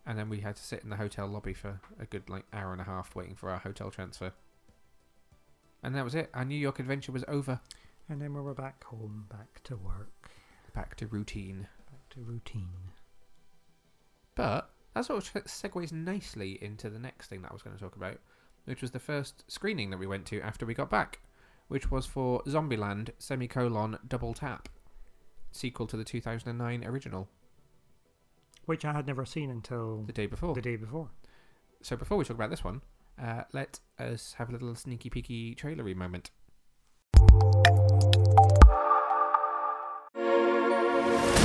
And 0.06 0.18
then 0.18 0.30
we 0.30 0.42
had 0.42 0.56
to 0.58 0.64
sit 0.64 0.84
in 0.84 0.90
the 0.90 0.98
hotel 0.98 1.28
lobby 1.28 1.54
for 1.54 1.80
a 2.00 2.06
good 2.06 2.30
like 2.30 2.46
hour 2.52 2.72
and 2.74 2.82
a 2.82 2.86
half 2.86 3.16
waiting 3.16 3.36
for 3.36 3.50
our 3.50 3.60
hotel 3.60 3.90
transfer. 3.90 4.34
And 5.82 5.96
that 5.96 6.04
was 6.04 6.16
it. 6.16 6.30
Our 6.34 6.46
New 6.46 6.58
York 6.58 6.80
adventure 6.80 7.12
was 7.12 7.26
over. 7.28 7.60
And 8.10 8.22
then 8.22 8.34
we 8.34 8.42
were 8.42 8.54
back 8.54 8.84
home, 8.86 9.28
back 9.30 9.64
to 9.64 9.78
work, 9.78 10.30
Back 10.76 10.96
to 10.98 11.08
routine. 11.08 11.68
back 11.90 12.10
to 12.10 12.20
routine. 12.22 12.92
But 14.36 14.72
that 14.94 15.06
sort 15.06 15.24
of 15.36 15.44
segues 15.46 15.92
nicely 15.92 16.62
into 16.62 16.90
the 16.90 17.00
next 17.00 17.28
thing 17.28 17.42
that 17.42 17.52
I 17.52 17.54
was 17.54 17.62
going 17.62 17.76
to 17.76 17.82
talk 17.82 17.96
about, 17.96 18.20
which 18.66 18.82
was 18.82 18.92
the 18.92 19.00
first 19.00 19.50
screening 19.52 19.90
that 19.92 20.00
we 20.00 20.08
went 20.08 20.26
to 20.28 20.42
after 20.42 20.66
we 20.66 20.74
got 20.74 20.90
back, 20.90 21.20
which 21.68 21.92
was 21.92 22.06
for 22.06 22.42
Zombieland 22.44 23.12
semicolon 23.20 23.98
Double 24.08 24.34
Tap, 24.34 24.68
sequel 25.52 25.88
to 25.88 25.98
the 25.98 26.04
2009 26.04 26.84
original, 26.84 27.30
Which 28.66 28.86
I 28.86 28.94
had 28.94 29.06
never 29.08 29.26
seen 29.26 29.50
until 29.50 30.04
the 30.04 30.14
day 30.14 30.26
before. 30.26 30.54
the 30.56 30.62
day 30.62 30.76
before. 30.76 31.10
So 31.82 31.98
before 31.98 32.18
we 32.18 32.24
talk 32.24 32.36
about 32.38 32.50
this 32.50 32.64
one, 32.64 32.82
uh, 33.22 33.44
let 33.52 33.80
us 34.00 34.36
have 34.38 34.50
a 34.50 34.52
little 34.54 34.74
sneaky 34.76 35.10
peeky 35.10 35.56
trailery 35.56 35.94
moment. 35.94 36.32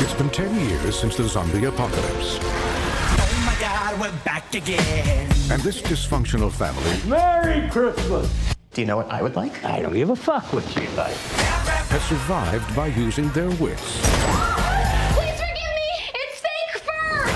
It's 0.01 0.15
been 0.15 0.31
10 0.31 0.69
years 0.69 0.99
since 0.99 1.17
the 1.17 1.25
zombie 1.25 1.65
apocalypse. 1.65 2.39
Oh 2.41 3.43
my 3.45 3.61
god, 3.61 4.01
we're 4.01 4.17
back 4.25 4.55
again. 4.55 5.29
And 5.51 5.61
this 5.63 5.83
dysfunctional 5.83 6.53
family 6.53 7.11
Merry 7.11 7.69
Christmas! 7.69 8.55
Do 8.73 8.81
you 8.83 8.87
know 8.87 8.97
what 8.97 9.11
I 9.11 9.23
would 9.23 9.35
like? 9.35 9.65
I 9.65 9.83
don't 9.83 9.93
give 9.93 10.11
a 10.11 10.17
fuck 10.17 10.53
what 10.53 10.65
you 10.77 10.89
like. 10.97 11.17
has 11.17 12.03
survived 12.05 12.77
by 12.77 12.87
using 12.89 13.29
their 13.31 13.51
wits. 13.57 14.01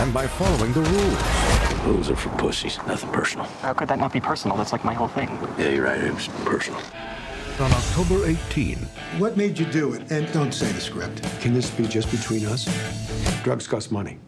Please 0.02 0.10
forgive 0.10 0.10
me! 0.10 0.12
and 0.12 0.12
by 0.12 0.26
following 0.26 0.72
the 0.72 0.80
rules. 0.80 1.86
Rules 1.86 2.10
are 2.10 2.16
for 2.16 2.30
pussies, 2.30 2.78
nothing 2.88 3.10
personal. 3.10 3.46
How 3.60 3.72
could 3.72 3.88
that 3.88 3.98
not 3.98 4.12
be 4.12 4.20
personal? 4.20 4.56
That's 4.56 4.72
like 4.72 4.84
my 4.84 4.94
whole 4.94 5.08
thing. 5.08 5.28
Yeah, 5.58 5.68
you're 5.68 5.84
right. 5.84 6.02
It 6.02 6.12
was 6.12 6.28
personal. 6.44 6.80
On 7.60 7.70
October 7.70 8.26
18, 8.26 8.78
What 9.18 9.36
made 9.36 9.58
you 9.58 9.66
do 9.66 9.94
it? 9.94 10.10
And 10.10 10.30
don't 10.32 10.52
say 10.52 10.72
the 10.72 10.80
script. 10.80 11.22
Can 11.40 11.54
this 11.54 11.70
be 11.70 11.84
just 11.86 12.10
between 12.10 12.46
us? 12.46 12.66
Drugs 13.44 13.68
cost 13.68 13.92
money. 13.92 14.18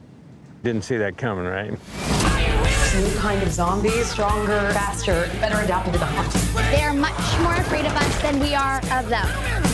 Didn't 0.63 0.83
see 0.83 0.97
that 0.97 1.17
coming, 1.17 1.45
right? 1.45 1.71
New 1.71 3.15
kind 3.17 3.43
of 3.43 3.51
zombies, 3.51 4.07
stronger, 4.07 4.71
faster, 4.73 5.29
better 5.41 5.59
adapted 5.59 5.95
to 5.95 5.99
the 5.99 6.07
hunt. 6.07 6.33
They're 6.71 6.95
much 6.95 7.41
more 7.41 7.55
afraid 7.55 7.87
of 7.87 7.97
us 7.97 8.23
than 8.23 8.39
we 8.39 8.55
are 8.55 8.79
of 8.93 9.09
them. 9.09 9.74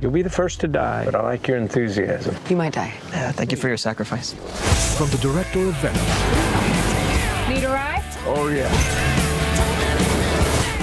You'll 0.00 0.12
be 0.12 0.22
the 0.22 0.30
first 0.30 0.60
to 0.60 0.68
die, 0.68 1.04
but 1.06 1.14
I 1.14 1.22
like 1.22 1.48
your 1.48 1.56
enthusiasm. 1.56 2.36
You 2.50 2.56
might 2.56 2.74
die. 2.74 2.92
Yeah, 3.10 3.32
thank 3.32 3.50
you 3.50 3.56
for 3.56 3.68
your 3.68 3.78
sacrifice. 3.78 4.34
from 4.98 5.08
the 5.10 5.18
director 5.18 5.60
of 5.60 5.74
Venom 5.76 6.04
Need 7.48 7.64
a 7.64 7.68
ride? 7.68 8.02
Oh, 8.26 8.48
yeah. 8.48 8.68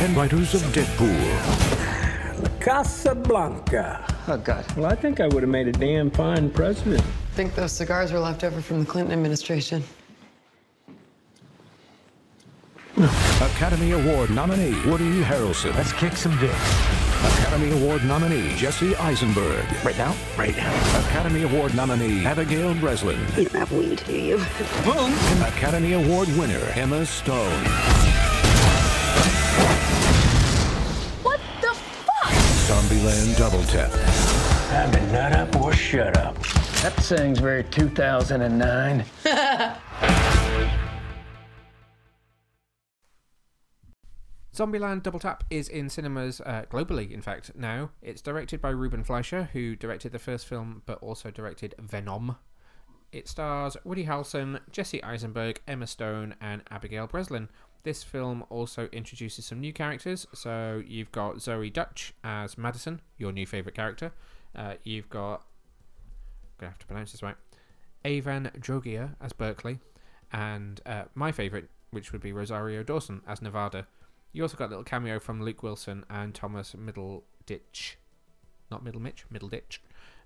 and 0.03 0.15
writers 0.17 0.53
of 0.55 0.61
Deadpool. 0.73 2.59
Casablanca. 2.59 4.03
Oh, 4.27 4.37
God. 4.37 4.65
Well, 4.75 4.85
I 4.91 4.95
think 4.95 5.19
I 5.19 5.27
would 5.27 5.43
have 5.43 5.49
made 5.49 5.67
a 5.67 5.71
damn 5.71 6.09
fine 6.09 6.49
president. 6.49 7.01
I 7.01 7.35
think 7.35 7.53
those 7.55 7.71
cigars 7.71 8.11
were 8.11 8.19
left 8.19 8.43
over 8.43 8.61
from 8.61 8.79
the 8.79 8.85
Clinton 8.85 9.13
administration. 9.13 9.83
Academy 12.97 13.91
Award 13.91 14.29
nominee 14.29 14.73
Woody 14.89 15.21
Harrelson. 15.21 15.75
Let's 15.75 15.93
kick 15.93 16.13
some 16.13 16.37
dick. 16.39 16.51
Academy 17.23 17.71
Award 17.71 18.03
nominee 18.03 18.55
Jesse 18.55 18.95
Eisenberg. 18.97 19.65
Right 19.83 19.97
now? 19.97 20.15
Right 20.37 20.55
now. 20.57 20.73
Academy 21.07 21.43
Award 21.43 21.73
nominee 21.75 22.25
Abigail 22.25 22.73
Breslin. 22.75 23.19
You 23.37 23.45
don't 23.45 23.53
have 23.59 23.71
weed, 23.71 24.03
do 24.05 24.13
you? 24.13 24.37
Boom! 24.83 25.13
Academy 25.43 25.93
Award 25.93 26.27
winner 26.37 26.59
Emma 26.75 27.05
Stone. 27.05 27.63
What 31.23 31.39
the 31.61 31.73
fuck? 31.73 32.31
Zombieland 32.67 33.37
Double 33.37 33.63
Tap. 33.63 33.91
Time 34.69 34.91
to 34.91 35.11
nut 35.11 35.33
up 35.33 35.55
or 35.61 35.73
shut 35.73 36.17
up. 36.17 36.35
That 36.81 36.99
saying's 36.99 37.39
very 37.39 37.63
2009. 37.63 39.05
Zombieland 44.53 45.01
Double 45.01 45.19
Tap 45.19 45.43
is 45.49 45.67
in 45.67 45.89
cinemas 45.89 46.39
uh, 46.41 46.65
globally, 46.69 47.09
in 47.09 47.21
fact, 47.21 47.55
now. 47.55 47.89
It's 48.03 48.21
directed 48.21 48.61
by 48.61 48.69
Ruben 48.69 49.03
Fleischer, 49.03 49.49
who 49.51 49.75
directed 49.75 50.11
the 50.11 50.19
first 50.19 50.45
film 50.45 50.83
but 50.85 51.01
also 51.01 51.31
directed 51.31 51.73
Venom. 51.79 52.35
It 53.11 53.27
stars 53.27 53.77
Woody 53.83 54.05
Harrelson, 54.05 54.59
Jesse 54.71 55.03
Eisenberg, 55.03 55.59
Emma 55.67 55.87
Stone, 55.87 56.35
and 56.39 56.61
Abigail 56.69 57.07
Breslin. 57.07 57.49
This 57.81 58.03
film 58.03 58.45
also 58.51 58.89
introduces 58.91 59.45
some 59.45 59.59
new 59.59 59.73
characters. 59.73 60.27
So 60.35 60.83
you've 60.85 61.11
got 61.11 61.37
Zoey 61.37 61.73
Deutch 61.73 62.13
as 62.23 62.55
Madison, 62.55 63.01
your 63.17 63.31
new 63.31 63.47
favourite 63.47 63.75
character. 63.75 64.11
Uh, 64.55 64.75
you've 64.83 65.09
got, 65.09 65.45
I'm 66.43 66.59
going 66.59 66.67
to 66.67 66.73
have 66.73 66.79
to 66.79 66.85
pronounce 66.85 67.11
this 67.11 67.23
right, 67.23 67.35
Avan 68.05 68.55
Jogia 68.59 69.15
as 69.19 69.33
Berkeley, 69.33 69.79
and 70.31 70.79
uh, 70.85 71.05
my 71.15 71.31
favourite, 71.31 71.69
which 71.89 72.11
would 72.11 72.21
be 72.21 72.31
Rosario 72.31 72.83
Dawson 72.83 73.21
as 73.27 73.41
Nevada. 73.41 73.87
You 74.33 74.41
also 74.41 74.57
got 74.57 74.65
a 74.65 74.69
little 74.69 74.83
cameo 74.83 75.19
from 75.19 75.41
Luke 75.43 75.61
Wilson 75.61 76.05
and 76.09 76.33
Thomas 76.33 76.73
Middleditch, 76.73 77.95
not 78.71 78.83
Middlemitch, 78.83 79.25
Middleditch, 79.31 79.77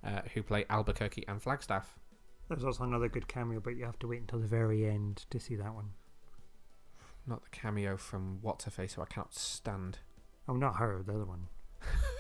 uh, 0.04 0.22
who 0.34 0.42
play 0.42 0.66
Albuquerque 0.70 1.26
and 1.28 1.42
Flagstaff. 1.42 2.00
There's 2.48 2.64
also 2.64 2.86
another 2.86 3.10
good 3.10 3.28
cameo, 3.28 3.60
but 3.60 3.76
you 3.76 3.84
have 3.84 4.00
to 4.00 4.08
wait 4.08 4.22
until 4.22 4.40
the 4.40 4.48
very 4.48 4.86
end 4.86 5.26
to 5.30 5.40
see 5.40 5.56
that 5.58 5.74
one. 5.76 5.90
Not 7.28 7.44
the 7.44 7.50
cameo 7.50 7.98
from 7.98 8.40
What's 8.42 8.64
Her 8.64 8.72
Face, 8.72 8.94
who 8.94 9.02
I 9.02 9.06
cannot 9.06 9.34
stand. 9.34 10.00
Oh, 10.48 10.56
not 10.56 10.78
her, 10.78 11.04
the 11.06 11.14
other 11.14 11.26
one. 11.26 11.48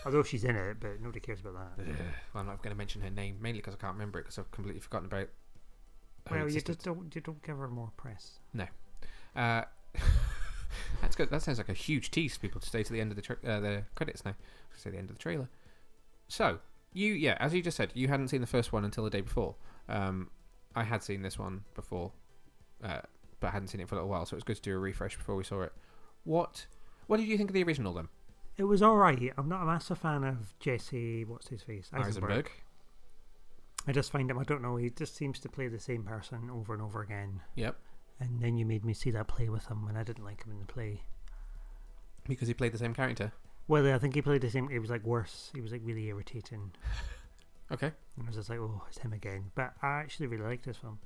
Although 0.05 0.23
she's 0.23 0.43
in 0.43 0.57
it, 0.57 0.81
but 0.81 0.99
nobody 1.01 1.21
cares 1.21 1.39
about 1.39 1.77
that. 1.77 1.83
Ugh. 1.83 1.95
Well, 2.33 2.41
I'm 2.41 2.47
not 2.47 2.61
going 2.61 2.73
to 2.73 2.77
mention 2.77 3.01
her 3.01 3.09
name, 3.09 3.37
mainly 3.39 3.59
because 3.59 3.73
I 3.73 3.77
can't 3.77 3.93
remember 3.93 4.19
it 4.19 4.23
because 4.23 4.37
I've 4.37 4.51
completely 4.51 4.81
forgotten 4.81 5.07
about 5.07 5.29
her 6.27 6.39
Well, 6.39 6.49
you 6.49 6.59
just 6.59 6.83
don't 6.83 7.15
you 7.15 7.21
don't 7.21 7.41
give 7.41 7.57
her 7.57 7.69
more 7.69 7.91
press. 7.95 8.39
No. 8.53 8.65
Uh, 9.33 9.63
that's 11.01 11.15
good. 11.15 11.29
That 11.29 11.41
sounds 11.41 11.57
like 11.57 11.69
a 11.69 11.73
huge 11.73 12.11
tease 12.11 12.35
for 12.35 12.39
people 12.41 12.61
to 12.61 12.67
stay 12.67 12.83
to 12.83 12.93
the 12.93 13.01
end 13.01 13.11
of 13.11 13.15
the 13.15 13.21
tra- 13.21 13.37
uh, 13.45 13.59
the 13.59 13.83
credits 13.95 14.25
now. 14.25 14.35
Say 14.75 14.91
the 14.91 14.97
end 14.97 15.09
of 15.09 15.15
the 15.15 15.21
trailer. 15.21 15.49
So 16.27 16.59
you, 16.93 17.13
yeah, 17.13 17.37
as 17.39 17.53
you 17.53 17.61
just 17.61 17.77
said, 17.77 17.91
you 17.93 18.07
hadn't 18.07 18.29
seen 18.29 18.41
the 18.41 18.47
first 18.47 18.71
one 18.73 18.85
until 18.85 19.03
the 19.03 19.09
day 19.09 19.21
before. 19.21 19.55
Um, 19.89 20.29
I 20.75 20.83
had 20.83 21.01
seen 21.03 21.21
this 21.21 21.39
one 21.39 21.63
before, 21.73 22.11
uh, 22.83 23.01
but 23.39 23.47
I 23.47 23.51
hadn't 23.51 23.69
seen 23.69 23.81
it 23.81 23.89
for 23.89 23.95
a 23.95 23.97
little 23.97 24.09
while, 24.09 24.25
so 24.25 24.35
it 24.35 24.37
was 24.37 24.43
good 24.43 24.57
to 24.57 24.61
do 24.61 24.75
a 24.75 24.79
refresh 24.79 25.17
before 25.17 25.35
we 25.35 25.43
saw 25.43 25.61
it. 25.61 25.73
What 26.23 26.67
What 27.07 27.17
did 27.17 27.27
you 27.27 27.37
think 27.37 27.49
of 27.49 27.53
the 27.53 27.63
original 27.63 27.93
then? 27.93 28.09
It 28.57 28.63
was 28.63 28.81
alright. 28.81 29.33
I'm 29.37 29.47
not 29.47 29.61
a 29.61 29.65
massive 29.65 29.99
fan 29.99 30.23
of 30.23 30.57
Jesse. 30.59 31.23
What's 31.25 31.47
his 31.47 31.61
face? 31.61 31.89
Eisenberg. 31.93 32.51
I 33.87 33.91
just 33.91 34.11
find 34.11 34.29
him. 34.29 34.37
I 34.37 34.43
don't 34.43 34.61
know. 34.61 34.75
He 34.75 34.89
just 34.89 35.15
seems 35.15 35.39
to 35.39 35.49
play 35.49 35.67
the 35.67 35.79
same 35.79 36.03
person 36.03 36.49
over 36.51 36.73
and 36.73 36.81
over 36.81 37.01
again. 37.01 37.41
Yep. 37.55 37.77
And 38.19 38.41
then 38.41 38.57
you 38.57 38.65
made 38.65 38.83
me 38.83 38.93
see 38.93 39.11
that 39.11 39.27
play 39.27 39.47
with 39.49 39.67
him, 39.67 39.85
and 39.87 39.97
I 39.97 40.03
didn't 40.03 40.25
like 40.25 40.43
him 40.43 40.51
in 40.51 40.59
the 40.59 40.65
play. 40.65 41.01
Because 42.27 42.47
he 42.47 42.53
played 42.53 42.71
the 42.71 42.77
same 42.77 42.93
character. 42.93 43.31
Well, 43.67 43.93
I 43.93 43.99
think 43.99 44.15
he 44.15 44.21
played 44.21 44.41
the 44.41 44.49
same. 44.49 44.69
It 44.71 44.79
was 44.79 44.89
like 44.89 45.03
worse. 45.03 45.51
He 45.53 45.61
was 45.61 45.71
like 45.71 45.81
really 45.83 46.07
irritating. 46.07 46.71
Okay. 47.71 47.91
And 48.15 48.25
I 48.25 48.27
was 48.27 48.35
just 48.35 48.49
like, 48.49 48.59
oh, 48.59 48.83
it's 48.87 48.99
him 48.99 49.13
again. 49.13 49.51
But 49.55 49.73
I 49.81 49.99
actually 49.99 50.27
really 50.27 50.45
liked 50.45 50.65
this 50.65 50.77
film. 50.77 50.99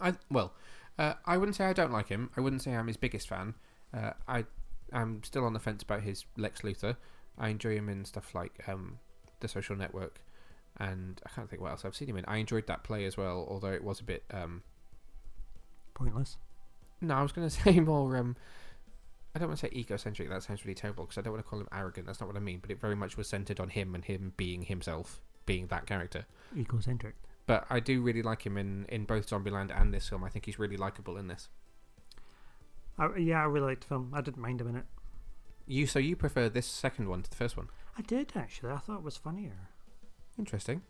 I 0.00 0.14
well, 0.30 0.54
uh, 0.98 1.14
I 1.24 1.36
wouldn't 1.36 1.56
say 1.56 1.64
I 1.64 1.72
don't 1.72 1.92
like 1.92 2.08
him. 2.08 2.30
I 2.36 2.40
wouldn't 2.40 2.62
say 2.62 2.74
I'm 2.74 2.86
his 2.86 2.96
biggest 2.96 3.28
fan. 3.28 3.54
Uh, 3.94 4.12
I 4.26 4.44
I'm 4.92 5.22
still 5.22 5.44
on 5.44 5.52
the 5.52 5.58
fence 5.58 5.82
about 5.82 6.02
his 6.02 6.24
Lex 6.36 6.62
Luthor. 6.62 6.96
I 7.38 7.48
enjoy 7.48 7.76
him 7.76 7.88
in 7.88 8.04
stuff 8.04 8.34
like 8.34 8.64
um, 8.66 8.98
The 9.40 9.48
Social 9.48 9.76
Network, 9.76 10.20
and 10.78 11.20
I 11.24 11.30
can't 11.30 11.48
think 11.48 11.62
what 11.62 11.70
else 11.70 11.84
I've 11.84 11.94
seen 11.94 12.08
him 12.08 12.16
in. 12.16 12.24
I 12.26 12.38
enjoyed 12.38 12.66
that 12.66 12.82
play 12.82 13.04
as 13.04 13.16
well, 13.16 13.46
although 13.48 13.72
it 13.72 13.84
was 13.84 14.00
a 14.00 14.04
bit. 14.04 14.24
Um, 14.32 14.62
Pointless. 15.98 16.36
no, 17.00 17.14
I 17.14 17.22
was 17.22 17.32
going 17.32 17.48
to 17.50 17.54
say 17.54 17.80
more. 17.80 18.16
Um, 18.16 18.36
I 19.34 19.38
don't 19.38 19.48
want 19.48 19.60
to 19.60 19.66
say 19.66 19.72
egocentric. 19.74 20.28
That 20.30 20.42
sounds 20.42 20.64
really 20.64 20.74
terrible 20.74 21.04
because 21.04 21.18
I 21.18 21.20
don't 21.22 21.32
want 21.32 21.44
to 21.44 21.48
call 21.48 21.60
him 21.60 21.68
arrogant. 21.72 22.06
That's 22.06 22.20
not 22.20 22.26
what 22.28 22.36
I 22.36 22.40
mean. 22.40 22.58
But 22.60 22.70
it 22.70 22.80
very 22.80 22.96
much 22.96 23.16
was 23.16 23.28
centered 23.28 23.60
on 23.60 23.68
him 23.68 23.94
and 23.94 24.04
him 24.04 24.32
being 24.36 24.62
himself, 24.62 25.20
being 25.46 25.66
that 25.66 25.86
character. 25.86 26.24
Egocentric. 26.56 27.14
But 27.46 27.66
I 27.70 27.80
do 27.80 28.00
really 28.02 28.22
like 28.22 28.44
him 28.44 28.56
in, 28.58 28.86
in 28.88 29.04
both 29.04 29.28
Zombieland 29.28 29.70
and 29.78 29.92
this 29.92 30.08
film. 30.08 30.22
I 30.24 30.28
think 30.28 30.44
he's 30.46 30.58
really 30.58 30.76
likable 30.76 31.16
in 31.16 31.28
this. 31.28 31.48
I, 32.98 33.16
yeah, 33.16 33.40
I 33.40 33.44
really 33.44 33.66
liked 33.66 33.82
the 33.82 33.88
film. 33.88 34.12
I 34.14 34.20
didn't 34.20 34.42
mind 34.42 34.60
him 34.60 34.68
in 34.68 34.76
it. 34.76 34.84
You 35.66 35.86
so 35.86 35.98
you 35.98 36.16
prefer 36.16 36.48
this 36.48 36.66
second 36.66 37.08
one 37.08 37.22
to 37.22 37.30
the 37.30 37.36
first 37.36 37.56
one? 37.56 37.68
I 37.96 38.02
did 38.02 38.32
actually. 38.34 38.70
I 38.72 38.78
thought 38.78 38.98
it 38.98 39.02
was 39.02 39.16
funnier. 39.16 39.68
Interesting. 40.38 40.82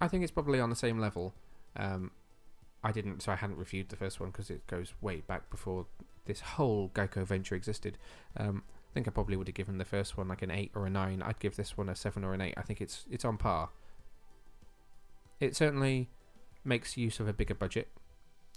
I 0.00 0.08
think 0.08 0.22
it's 0.22 0.32
probably 0.32 0.60
on 0.60 0.70
the 0.70 0.76
same 0.76 0.98
level. 0.98 1.32
Um, 1.76 2.10
I 2.86 2.92
didn't, 2.92 3.22
so 3.22 3.32
I 3.32 3.36
hadn't 3.36 3.56
reviewed 3.58 3.88
the 3.88 3.96
first 3.96 4.20
one 4.20 4.30
because 4.30 4.48
it 4.50 4.66
goes 4.66 4.94
way 5.00 5.22
back 5.26 5.50
before 5.50 5.86
this 6.26 6.40
whole 6.40 6.90
Geico 6.94 7.24
venture 7.26 7.54
existed. 7.54 7.98
Um, 8.36 8.62
I 8.90 8.94
think 8.94 9.08
I 9.08 9.10
probably 9.10 9.36
would 9.36 9.48
have 9.48 9.54
given 9.54 9.78
the 9.78 9.84
first 9.84 10.16
one 10.16 10.28
like 10.28 10.42
an 10.42 10.50
eight 10.50 10.70
or 10.74 10.86
a 10.86 10.90
nine. 10.90 11.20
I'd 11.22 11.38
give 11.38 11.56
this 11.56 11.76
one 11.76 11.88
a 11.88 11.94
seven 11.96 12.24
or 12.24 12.32
an 12.32 12.40
eight. 12.40 12.54
I 12.56 12.62
think 12.62 12.80
it's 12.80 13.04
it's 13.10 13.24
on 13.24 13.36
par. 13.38 13.70
It 15.40 15.54
certainly 15.56 16.08
makes 16.64 16.96
use 16.96 17.20
of 17.20 17.28
a 17.28 17.32
bigger 17.32 17.54
budget. 17.54 17.88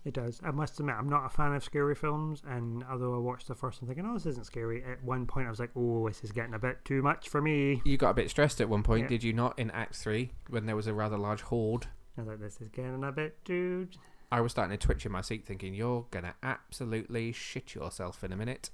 It 0.05 0.13
does. 0.13 0.39
I 0.45 0.51
must 0.51 0.79
admit, 0.79 0.95
I'm 0.97 1.09
not 1.09 1.25
a 1.25 1.29
fan 1.29 1.53
of 1.53 1.61
scary 1.63 1.93
films, 1.93 2.41
and 2.47 2.85
although 2.89 3.13
I 3.15 3.17
watched 3.17 3.49
the 3.49 3.55
first 3.55 3.81
one 3.81 3.87
thinking, 3.89 4.05
oh, 4.09 4.13
this 4.13 4.25
isn't 4.27 4.45
scary, 4.45 4.81
at 4.83 5.03
one 5.03 5.25
point 5.25 5.47
I 5.47 5.49
was 5.49 5.59
like, 5.59 5.71
oh, 5.75 6.07
this 6.07 6.23
is 6.23 6.31
getting 6.31 6.53
a 6.53 6.59
bit 6.59 6.85
too 6.85 7.01
much 7.01 7.27
for 7.27 7.41
me. 7.41 7.81
You 7.83 7.97
got 7.97 8.11
a 8.11 8.13
bit 8.13 8.29
stressed 8.29 8.61
at 8.61 8.69
one 8.69 8.81
point, 8.81 9.03
Yeah. 9.03 9.07
did 9.09 9.23
you 9.23 9.33
not? 9.33 9.59
In 9.59 9.69
Act 9.71 9.95
Three, 9.95 10.31
when 10.49 10.67
there 10.67 10.75
was 10.77 10.87
a 10.87 10.93
rather 10.93 11.17
large 11.17 11.41
horde. 11.41 11.87
I 12.17 12.21
was 12.21 12.27
like, 12.29 12.39
this 12.39 12.61
is 12.61 12.69
getting 12.69 13.03
a 13.03 13.11
bit 13.11 13.43
too. 13.43 13.89
I 14.31 14.41
was 14.41 14.51
starting 14.51 14.77
to 14.77 14.85
twitch 14.85 15.05
in 15.05 15.11
my 15.11 15.21
seat, 15.21 15.45
thinking, 15.45 15.73
"You're 15.73 16.05
gonna 16.11 16.35
absolutely 16.43 17.31
shit 17.31 17.73
yourself 17.75 18.23
in 18.23 18.31
a 18.31 18.37
minute." 18.37 18.69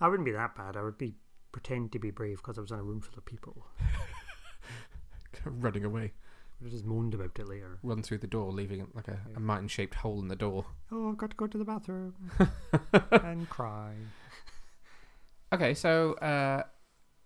I 0.00 0.08
wouldn't 0.08 0.26
be 0.26 0.32
that 0.32 0.54
bad. 0.54 0.76
I 0.76 0.82
would 0.82 0.98
be 0.98 1.14
pretend 1.50 1.92
to 1.92 1.98
be 1.98 2.10
brave 2.10 2.38
because 2.38 2.58
I 2.58 2.60
was 2.60 2.70
in 2.70 2.78
a 2.78 2.82
room 2.82 3.00
full 3.00 3.16
of 3.16 3.24
people. 3.24 3.66
Running 5.44 5.84
away. 5.84 6.12
I 6.64 6.68
just 6.68 6.84
moaned 6.84 7.14
about 7.14 7.38
it 7.38 7.48
later. 7.48 7.78
Run 7.82 8.02
through 8.02 8.18
the 8.18 8.26
door, 8.26 8.52
leaving 8.52 8.86
like 8.92 9.08
a, 9.08 9.18
a 9.36 9.40
Martin-shaped 9.40 9.94
hole 9.94 10.20
in 10.20 10.28
the 10.28 10.36
door. 10.36 10.66
Oh, 10.90 11.08
I've 11.10 11.16
got 11.16 11.30
to 11.30 11.36
go 11.36 11.46
to 11.46 11.56
the 11.56 11.64
bathroom 11.64 12.14
and 13.12 13.48
cry. 13.48 13.94
Okay, 15.52 15.72
so 15.74 16.14
uh, 16.14 16.64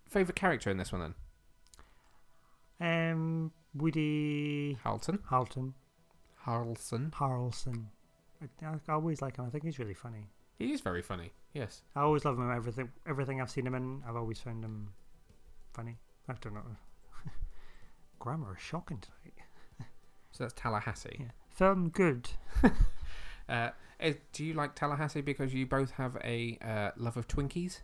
favorite 0.07 0.35
character 0.35 0.69
in 0.69 0.77
this 0.77 0.91
one 0.91 1.15
then? 2.79 3.11
Um, 3.11 3.51
Woody 3.73 4.77
Harrelson. 4.85 5.19
Harleton. 5.25 5.73
Harrelson. 6.45 7.11
Harrelson. 7.11 7.85
I, 8.41 8.67
I 8.67 8.93
always 8.93 9.21
like 9.21 9.37
him. 9.37 9.45
I 9.45 9.49
think 9.49 9.63
he's 9.63 9.79
really 9.79 9.93
funny. 9.93 10.27
He 10.59 10.71
is 10.71 10.81
very 10.81 11.01
funny. 11.01 11.31
Yes. 11.53 11.81
I 11.95 12.01
always 12.01 12.25
love 12.25 12.37
him. 12.37 12.51
Everything, 12.51 12.89
everything 13.07 13.41
I've 13.41 13.49
seen 13.49 13.65
him 13.67 13.75
in, 13.75 14.01
I've 14.07 14.15
always 14.15 14.39
found 14.39 14.63
him 14.63 14.89
funny. 15.73 15.97
I 16.27 16.33
don't 16.41 16.53
know. 16.53 16.61
Grammar 18.19 18.55
is 18.57 18.63
shocking 18.63 18.99
tonight. 18.99 19.33
So 20.31 20.43
that's 20.43 20.53
Tallahassee. 20.55 21.17
Yeah. 21.19 21.25
Film 21.49 21.89
good. 21.89 22.29
Uh, 23.49 23.69
do 24.31 24.45
you 24.45 24.53
like 24.53 24.73
Tallahassee 24.73 25.21
because 25.21 25.53
you 25.53 25.65
both 25.65 25.91
have 25.91 26.17
a 26.23 26.57
uh, 26.61 26.91
love 26.97 27.17
of 27.17 27.27
Twinkies? 27.27 27.79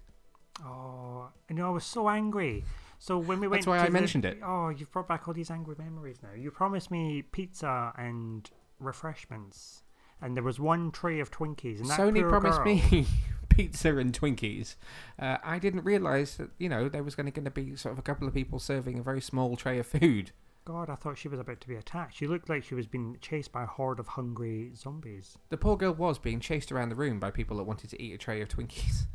Oh, 0.63 1.29
you 1.49 1.55
know, 1.55 1.67
I 1.67 1.69
was 1.69 1.85
so 1.85 2.09
angry. 2.09 2.63
So 3.01 3.17
when 3.17 3.39
we 3.39 3.47
went, 3.47 3.61
That's 3.61 3.67
why 3.67 3.77
to 3.77 3.83
I 3.83 3.85
the- 3.87 3.91
mentioned 3.93 4.25
it. 4.25 4.39
Oh, 4.43 4.69
you've 4.69 4.91
brought 4.91 5.07
back 5.07 5.27
all 5.27 5.33
these 5.33 5.49
angry 5.49 5.75
memories 5.79 6.17
now. 6.21 6.33
You 6.37 6.51
promised 6.51 6.91
me 6.91 7.21
pizza 7.21 7.93
and 7.97 8.49
refreshments, 8.79 9.83
and 10.21 10.35
there 10.35 10.43
was 10.43 10.59
one 10.59 10.91
tray 10.91 11.19
of 11.19 11.31
Twinkies. 11.31 11.79
And 11.79 11.89
that 11.89 11.99
Sony 11.99 12.27
promised 12.27 12.57
girl- 12.63 12.65
me 12.75 13.07
pizza 13.49 13.95
and 13.97 14.11
Twinkies. 14.13 14.75
Uh, 15.17 15.37
I 15.43 15.59
didn't 15.59 15.85
realise 15.85 16.35
that 16.35 16.49
you 16.57 16.67
know 16.69 16.89
there 16.89 17.03
was 17.03 17.15
going 17.15 17.31
to 17.31 17.49
be 17.51 17.75
sort 17.77 17.93
of 17.93 17.99
a 17.99 18.03
couple 18.03 18.27
of 18.27 18.33
people 18.33 18.59
serving 18.59 18.99
a 18.99 19.03
very 19.03 19.21
small 19.21 19.55
tray 19.55 19.79
of 19.79 19.87
food. 19.87 20.31
God, 20.65 20.89
I 20.89 20.95
thought 20.95 21.17
she 21.17 21.29
was 21.29 21.39
about 21.39 21.61
to 21.61 21.67
be 21.67 21.75
attacked. 21.75 22.15
She 22.17 22.27
looked 22.27 22.47
like 22.49 22.63
she 22.63 22.75
was 22.75 22.85
being 22.85 23.17
chased 23.21 23.51
by 23.51 23.63
a 23.63 23.65
horde 23.65 23.99
of 23.99 24.09
hungry 24.09 24.71
zombies, 24.75 25.35
The 25.49 25.57
poor 25.57 25.75
girl 25.77 25.93
was 25.93 26.19
being 26.19 26.39
chased 26.39 26.71
around 26.71 26.89
the 26.89 26.95
room 26.95 27.19
by 27.19 27.31
people 27.31 27.57
that 27.57 27.63
wanted 27.63 27.89
to 27.91 27.99
eat 28.01 28.13
a 28.13 28.17
tray 28.19 28.41
of 28.41 28.49
Twinkies. 28.49 29.05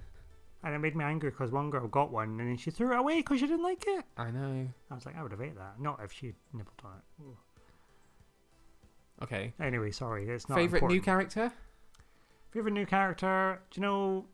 and 0.64 0.74
it 0.74 0.78
made 0.78 0.96
me 0.96 1.04
angry 1.04 1.30
because 1.30 1.50
one 1.52 1.70
girl 1.70 1.86
got 1.86 2.10
one 2.10 2.40
and 2.40 2.48
then 2.48 2.56
she 2.56 2.70
threw 2.70 2.92
it 2.92 2.98
away 2.98 3.18
because 3.18 3.38
she 3.40 3.46
didn't 3.46 3.62
like 3.62 3.84
it. 3.86 4.04
I 4.16 4.30
know. 4.30 4.68
I 4.90 4.94
was 4.94 5.04
like, 5.04 5.16
I 5.16 5.22
would 5.22 5.32
have 5.32 5.40
ate 5.40 5.56
that, 5.56 5.80
not 5.80 6.00
if 6.02 6.12
she 6.12 6.32
nibbled 6.52 6.80
on 6.84 6.92
it. 6.92 7.22
Ooh. 7.22 7.36
Okay. 9.22 9.52
Anyway, 9.60 9.90
sorry, 9.90 10.28
it's 10.28 10.48
not 10.48 10.56
Favorite 10.56 10.84
new 10.84 11.00
character? 11.00 11.52
Favorite 12.50 12.72
new 12.72 12.86
character? 12.86 13.60
Do 13.70 13.80
you 13.80 13.86
know? 13.86 14.26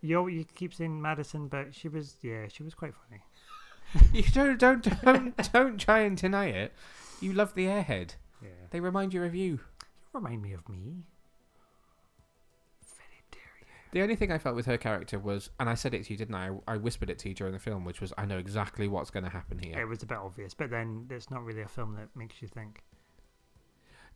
You 0.00 0.28
you 0.28 0.44
keep 0.54 0.72
saying 0.72 1.00
Madison, 1.00 1.48
but 1.48 1.74
she 1.74 1.88
was 1.88 2.16
yeah, 2.22 2.46
she 2.48 2.62
was 2.62 2.74
quite 2.74 2.92
funny. 2.94 3.22
you 4.12 4.22
don't 4.32 4.58
don't 4.58 5.02
don't 5.02 5.52
don't 5.52 5.78
try 5.78 6.00
and 6.00 6.16
deny 6.16 6.46
it. 6.46 6.72
You 7.20 7.32
love 7.32 7.54
the 7.54 7.66
airhead. 7.66 8.14
Yeah. 8.42 8.50
They 8.70 8.80
remind 8.80 9.12
you 9.12 9.24
of 9.24 9.34
you. 9.34 9.44
You 9.44 9.60
remind 10.12 10.42
me 10.42 10.52
of 10.52 10.68
me. 10.68 11.04
The 13.92 14.02
only 14.02 14.16
thing 14.16 14.30
I 14.30 14.38
felt 14.38 14.54
with 14.54 14.66
her 14.66 14.76
character 14.76 15.18
was, 15.18 15.50
and 15.58 15.68
I 15.68 15.74
said 15.74 15.94
it 15.94 16.04
to 16.04 16.12
you, 16.12 16.18
didn't 16.18 16.34
I? 16.34 16.50
I 16.66 16.76
whispered 16.76 17.08
it 17.08 17.18
to 17.20 17.28
you 17.28 17.34
during 17.34 17.54
the 17.54 17.58
film, 17.58 17.84
which 17.84 18.00
was, 18.00 18.12
I 18.18 18.26
know 18.26 18.38
exactly 18.38 18.86
what's 18.86 19.10
going 19.10 19.24
to 19.24 19.30
happen 19.30 19.58
here. 19.58 19.80
It 19.80 19.88
was 19.88 20.02
a 20.02 20.06
bit 20.06 20.18
obvious, 20.18 20.52
but 20.52 20.70
then 20.70 21.06
it's 21.10 21.30
not 21.30 21.42
really 21.44 21.62
a 21.62 21.68
film 21.68 21.96
that 21.96 22.08
makes 22.14 22.42
you 22.42 22.48
think. 22.48 22.82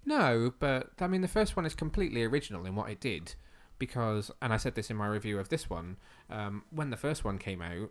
No, 0.04 0.52
but 0.58 0.90
I 1.00 1.06
mean, 1.06 1.22
the 1.22 1.28
first 1.28 1.56
one 1.56 1.64
is 1.64 1.74
completely 1.74 2.22
original 2.22 2.66
in 2.66 2.74
what 2.74 2.90
it 2.90 3.00
did, 3.00 3.34
because, 3.78 4.30
and 4.42 4.52
I 4.52 4.56
said 4.56 4.74
this 4.74 4.90
in 4.90 4.96
my 4.96 5.06
review 5.06 5.38
of 5.38 5.48
this 5.48 5.70
one, 5.70 5.96
um, 6.28 6.64
when 6.70 6.90
the 6.90 6.96
first 6.96 7.24
one 7.24 7.38
came 7.38 7.62
out, 7.62 7.90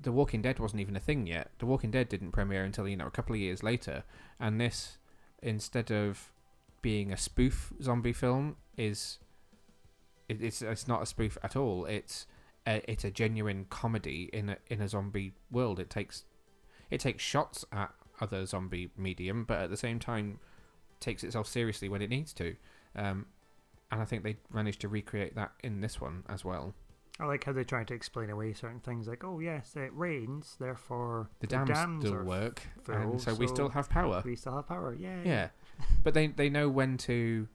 The 0.00 0.12
Walking 0.12 0.42
Dead 0.42 0.58
wasn't 0.58 0.80
even 0.80 0.96
a 0.96 1.00
thing 1.00 1.26
yet. 1.26 1.50
The 1.58 1.66
Walking 1.66 1.90
Dead 1.90 2.08
didn't 2.08 2.32
premiere 2.32 2.64
until 2.64 2.88
you 2.88 2.96
know 2.96 3.06
a 3.06 3.10
couple 3.12 3.34
of 3.34 3.40
years 3.40 3.62
later, 3.62 4.02
and 4.40 4.60
this, 4.60 4.98
instead 5.42 5.92
of 5.92 6.32
being 6.80 7.12
a 7.12 7.16
spoof 7.16 7.72
zombie 7.80 8.12
film, 8.12 8.56
is 8.76 9.18
it, 10.32 10.42
it's 10.42 10.62
it's 10.62 10.88
not 10.88 11.02
a 11.02 11.06
spoof 11.06 11.38
at 11.42 11.56
all. 11.56 11.84
It's 11.86 12.26
a, 12.66 12.82
it's 12.90 13.04
a 13.04 13.10
genuine 13.10 13.66
comedy 13.70 14.30
in 14.32 14.50
a 14.50 14.56
in 14.68 14.80
a 14.80 14.88
zombie 14.88 15.32
world. 15.50 15.78
It 15.78 15.90
takes 15.90 16.24
it 16.90 17.00
takes 17.00 17.22
shots 17.22 17.64
at 17.72 17.92
other 18.20 18.46
zombie 18.46 18.90
medium, 18.96 19.44
but 19.44 19.58
at 19.60 19.70
the 19.70 19.76
same 19.76 19.98
time 19.98 20.38
takes 21.00 21.24
itself 21.24 21.46
seriously 21.46 21.88
when 21.88 22.02
it 22.02 22.10
needs 22.10 22.32
to. 22.34 22.54
Um, 22.94 23.26
and 23.90 24.00
I 24.00 24.04
think 24.04 24.22
they 24.22 24.36
managed 24.52 24.80
to 24.82 24.88
recreate 24.88 25.34
that 25.34 25.52
in 25.62 25.80
this 25.80 26.00
one 26.00 26.22
as 26.28 26.44
well. 26.44 26.74
I 27.20 27.26
like 27.26 27.44
how 27.44 27.52
they 27.52 27.64
try 27.64 27.84
to 27.84 27.94
explain 27.94 28.30
away 28.30 28.54
certain 28.54 28.80
things, 28.80 29.06
like, 29.06 29.22
oh 29.22 29.38
yes, 29.38 29.74
it 29.76 29.90
rains, 29.94 30.56
therefore 30.58 31.28
The 31.40 31.46
dams, 31.46 32.00
still 32.00 32.14
are 32.14 32.24
work, 32.24 32.62
and 32.88 33.20
so, 33.20 33.34
we 33.34 33.46
still 33.46 33.68
have 33.68 33.90
power. 33.90 34.22
We 34.24 34.34
still 34.34 34.56
have 34.56 34.66
power, 34.66 34.96
yeah. 34.98 35.20
Yeah, 35.24 35.48
but 36.02 36.14
they 36.14 36.28
they 36.28 36.48
know 36.48 36.70
when 36.70 36.96
to 36.98 37.48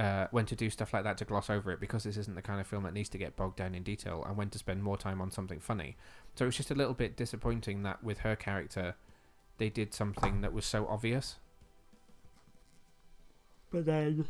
uh, 0.00 0.26
when 0.30 0.46
to 0.46 0.56
do 0.56 0.70
stuff 0.70 0.94
like 0.94 1.04
that 1.04 1.18
to 1.18 1.24
gloss 1.26 1.50
over 1.50 1.70
it 1.70 1.78
because 1.80 2.04
this 2.04 2.16
isn't 2.16 2.34
the 2.34 2.42
kind 2.42 2.60
of 2.60 2.66
film 2.66 2.84
that 2.84 2.94
needs 2.94 3.08
to 3.10 3.18
get 3.18 3.36
bogged 3.36 3.56
down 3.56 3.74
in 3.74 3.82
detail, 3.82 4.24
and 4.26 4.36
when 4.36 4.48
to 4.50 4.58
spend 4.58 4.82
more 4.82 4.96
time 4.96 5.20
on 5.20 5.30
something 5.30 5.60
funny. 5.60 5.96
So 6.36 6.46
it's 6.46 6.56
just 6.56 6.70
a 6.70 6.74
little 6.74 6.94
bit 6.94 7.16
disappointing 7.16 7.82
that 7.82 8.02
with 8.02 8.20
her 8.20 8.34
character, 8.34 8.94
they 9.58 9.68
did 9.68 9.92
something 9.92 10.40
that 10.40 10.52
was 10.52 10.64
so 10.64 10.86
obvious. 10.88 11.36
But 13.70 13.84
then, 13.86 14.24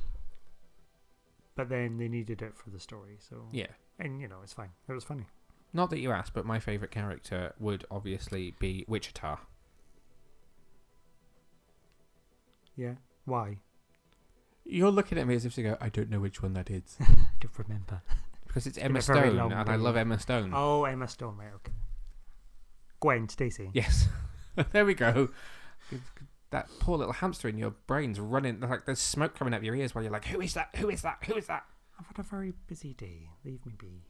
but 1.55 1.69
then 1.69 1.99
they 1.99 2.09
needed 2.09 2.43
it 2.43 2.57
for 2.57 2.71
the 2.71 2.81
story, 2.81 3.17
so 3.21 3.47
Yeah. 3.53 3.69
and 3.99 4.21
you 4.21 4.29
know 4.29 4.41
it's 4.43 4.53
fine. 4.53 4.71
It 4.89 4.93
was 4.93 5.05
funny. 5.05 5.27
Not 5.73 5.91
that 5.91 6.01
you 6.01 6.11
asked, 6.11 6.35
but 6.35 6.45
my 6.45 6.59
favourite 6.59 6.91
character 6.91 7.55
would 7.61 7.85
obviously 7.93 8.55
be 8.59 8.85
Wichita. 8.89 9.39
Yeah. 12.77 12.95
Why? 13.25 13.59
You're 14.65 14.91
looking 14.91 15.19
at 15.19 15.27
me 15.27 15.35
as 15.35 15.45
if 15.45 15.55
to 15.57 15.63
go, 15.63 15.77
I 15.81 15.89
don't 15.89 16.11
know 16.11 16.21
which 16.21 16.43
one 16.43 16.53
that 16.55 16.71
is. 16.71 16.97
I 17.01 17.07
don't 17.41 17.59
remember. 17.59 18.03
Because 18.47 18.67
it's 18.67 18.77
been 18.79 18.87
Emma 18.87 18.99
a 18.99 19.03
very 19.03 19.21
Stone, 19.29 19.37
long 19.37 19.53
and 19.53 19.69
I 19.69 19.77
day. 19.77 19.83
love 19.83 19.97
Emma 19.97 20.19
Stone. 20.19 20.53
Oh, 20.55 20.85
Emma 20.85 21.09
Stone, 21.09 21.37
right? 21.39 21.53
Okay. 21.57 21.73
Gwen 23.01 23.29
Stacy. 23.29 23.71
Yes. 23.73 24.09
there 24.73 24.85
we 24.85 24.95
go. 24.95 25.31
That 26.51 26.69
poor 26.81 26.99
little 26.99 27.13
hamster 27.15 27.49
in 27.49 27.57
your 27.59 27.71
brain's 27.87 28.19
running, 28.21 28.61
like 28.61 28.85
there's 28.85 28.99
smoke 28.99 29.35
coming 29.37 29.55
out 29.55 29.59
of 29.59 29.65
your 29.65 29.75
ears 29.77 29.95
while 29.95 30.03
you're 30.03 30.13
like, 30.13 30.25
who 30.27 30.41
is 30.41 30.55
that? 30.55 30.71
Who 30.77 30.91
is 30.91 31.03
that? 31.03 31.19
Who 31.27 31.35
is 31.37 31.47
that? 31.47 31.65
I've 31.99 32.07
had 32.09 32.19
a 32.19 32.23
very 32.23 32.53
busy 32.67 32.93
day. 32.95 33.31
Leave 33.45 33.65
me 33.65 33.75
be. 33.79 34.03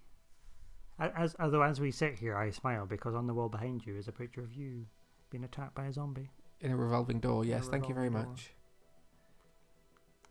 As 0.99 1.35
although 1.41 1.63
as 1.63 1.81
we 1.81 1.91
sit 1.91 2.19
here, 2.19 2.37
I 2.37 2.51
smile 2.51 2.87
because 2.87 3.15
on 3.15 3.27
the 3.27 3.35
wall 3.35 3.49
behind 3.49 3.87
you 3.87 3.97
is 3.97 4.09
a 4.09 4.13
picture 4.13 4.43
of 4.43 4.53
you 4.55 4.87
being 5.31 5.45
attacked 5.45 5.75
by 5.75 5.87
a 5.87 5.93
zombie. 5.93 6.31
In 6.61 6.71
a 6.73 6.77
revolving 6.77 7.21
door, 7.21 7.43
In 7.43 7.49
a 7.51 7.53
yes, 7.55 7.69
thank 7.69 7.89
you 7.89 7.95
very 7.95 8.11
door. 8.11 8.27
much. 8.27 8.51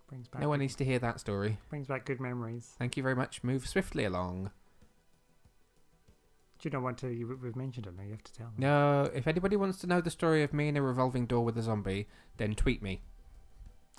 Brings 0.09 0.27
back 0.27 0.41
No 0.41 0.49
one 0.49 0.59
needs 0.59 0.75
to 0.75 0.85
hear 0.85 0.99
that 0.99 1.19
story. 1.19 1.59
brings 1.69 1.87
back 1.87 2.05
good 2.05 2.19
memories. 2.19 2.73
Thank 2.77 2.97
you 2.97 3.03
very 3.03 3.15
much. 3.15 3.43
Move 3.43 3.67
swiftly 3.67 4.05
along. 4.05 4.51
Do 6.59 6.67
you 6.67 6.71
not 6.71 6.81
want 6.81 6.97
to? 6.99 7.09
You, 7.09 7.39
we've 7.41 7.55
mentioned 7.55 7.87
it 7.87 7.95
now. 7.95 8.03
You 8.03 8.11
have 8.11 8.23
to 8.23 8.33
tell 8.33 8.47
them. 8.47 8.55
No, 8.57 9.09
if 9.13 9.27
anybody 9.27 9.55
wants 9.55 9.77
to 9.79 9.87
know 9.87 10.01
the 10.01 10.09
story 10.09 10.43
of 10.43 10.51
me 10.51 10.67
in 10.67 10.75
a 10.75 10.81
revolving 10.81 11.25
door 11.25 11.45
with 11.45 11.57
a 11.57 11.61
zombie, 11.61 12.07
then 12.37 12.53
tweet 12.55 12.81
me. 12.81 13.01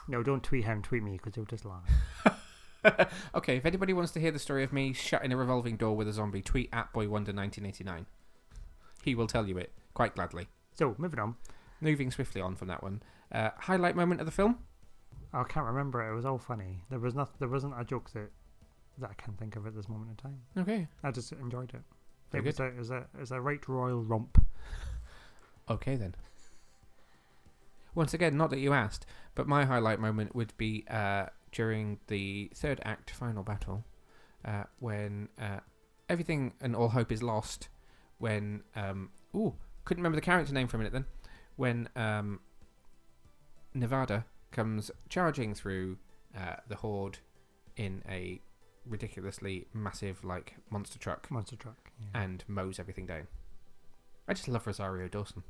No, 0.08 0.22
don't 0.22 0.42
tweet 0.42 0.64
him. 0.64 0.82
Tweet 0.82 1.02
me 1.02 1.12
because 1.12 1.36
he'll 1.36 1.44
just 1.44 1.64
lie. 1.64 1.80
okay, 3.34 3.56
if 3.56 3.66
anybody 3.66 3.92
wants 3.92 4.12
to 4.12 4.20
hear 4.20 4.30
the 4.30 4.38
story 4.38 4.64
of 4.64 4.72
me 4.72 4.92
shut 4.92 5.24
in 5.24 5.32
a 5.32 5.36
revolving 5.36 5.76
door 5.76 5.96
with 5.96 6.08
a 6.08 6.12
zombie, 6.12 6.42
tweet 6.42 6.68
at 6.72 6.92
boywonder1989. 6.92 8.06
He 9.02 9.14
will 9.14 9.26
tell 9.26 9.46
you 9.46 9.58
it 9.58 9.72
quite 9.94 10.14
gladly. 10.14 10.48
So 10.74 10.94
moving 10.98 11.20
on. 11.20 11.36
Moving 11.80 12.10
swiftly 12.10 12.40
on 12.40 12.56
from 12.56 12.68
that 12.68 12.82
one. 12.82 13.02
Uh, 13.32 13.50
highlight 13.56 13.96
moment 13.96 14.20
of 14.20 14.26
the 14.26 14.32
film? 14.32 14.58
I 15.32 15.44
can't 15.44 15.66
remember 15.66 16.02
it. 16.06 16.12
It 16.12 16.14
was 16.14 16.24
all 16.24 16.38
funny. 16.38 16.82
There 16.90 16.98
was 16.98 17.14
not. 17.14 17.38
There 17.38 17.48
wasn't 17.48 17.74
a 17.78 17.84
joke 17.84 18.10
that 18.12 18.30
that 18.98 19.10
I 19.10 19.22
can 19.22 19.34
think 19.34 19.56
of 19.56 19.66
at 19.66 19.74
this 19.74 19.88
moment 19.88 20.10
in 20.10 20.16
time. 20.16 20.40
Okay. 20.58 20.88
I 21.02 21.10
just 21.10 21.32
enjoyed 21.32 21.72
it. 21.74 21.82
Very 22.30 22.44
it 22.44 22.46
was 22.46 22.60
a, 22.60 22.66
it 22.66 22.76
was 22.76 22.90
a, 22.90 22.96
it 22.98 23.20
was 23.20 23.30
a 23.32 23.40
right 23.40 23.66
royal 23.68 24.02
romp. 24.02 24.44
Okay 25.68 25.94
then. 25.94 26.16
Once 27.94 28.12
again, 28.12 28.36
not 28.36 28.50
that 28.50 28.58
you 28.58 28.72
asked, 28.72 29.06
but 29.36 29.46
my 29.46 29.64
highlight 29.64 30.00
moment 30.00 30.34
would 30.34 30.52
be 30.56 30.84
uh, 30.90 31.26
during 31.52 32.00
the 32.08 32.50
third 32.56 32.80
act 32.84 33.10
final 33.10 33.44
battle, 33.44 33.84
uh, 34.44 34.64
when 34.80 35.28
uh, 35.40 35.60
everything 36.08 36.54
and 36.60 36.74
all 36.74 36.88
hope 36.88 37.12
is 37.12 37.22
lost. 37.22 37.68
When 38.18 38.64
um, 38.74 39.10
ooh, 39.32 39.54
couldn't 39.84 40.02
remember 40.02 40.16
the 40.16 40.22
character 40.22 40.52
name 40.52 40.66
for 40.66 40.76
a 40.76 40.78
minute 40.78 40.92
then. 40.92 41.04
When 41.54 41.88
um, 41.94 42.40
Nevada 43.72 44.24
comes 44.52 44.90
charging 45.08 45.54
through 45.54 45.98
uh, 46.36 46.56
the 46.68 46.76
horde 46.76 47.18
in 47.76 48.02
a 48.08 48.40
ridiculously 48.86 49.66
massive 49.72 50.24
like 50.24 50.54
monster 50.70 50.98
truck 50.98 51.30
Monster 51.30 51.56
truck. 51.56 51.90
Yeah. 52.00 52.22
and 52.22 52.44
mows 52.48 52.78
everything 52.78 53.06
down. 53.06 53.26
I 54.26 54.34
just 54.34 54.48
love 54.48 54.66
Rosario 54.66 55.08
Dawson. 55.08 55.42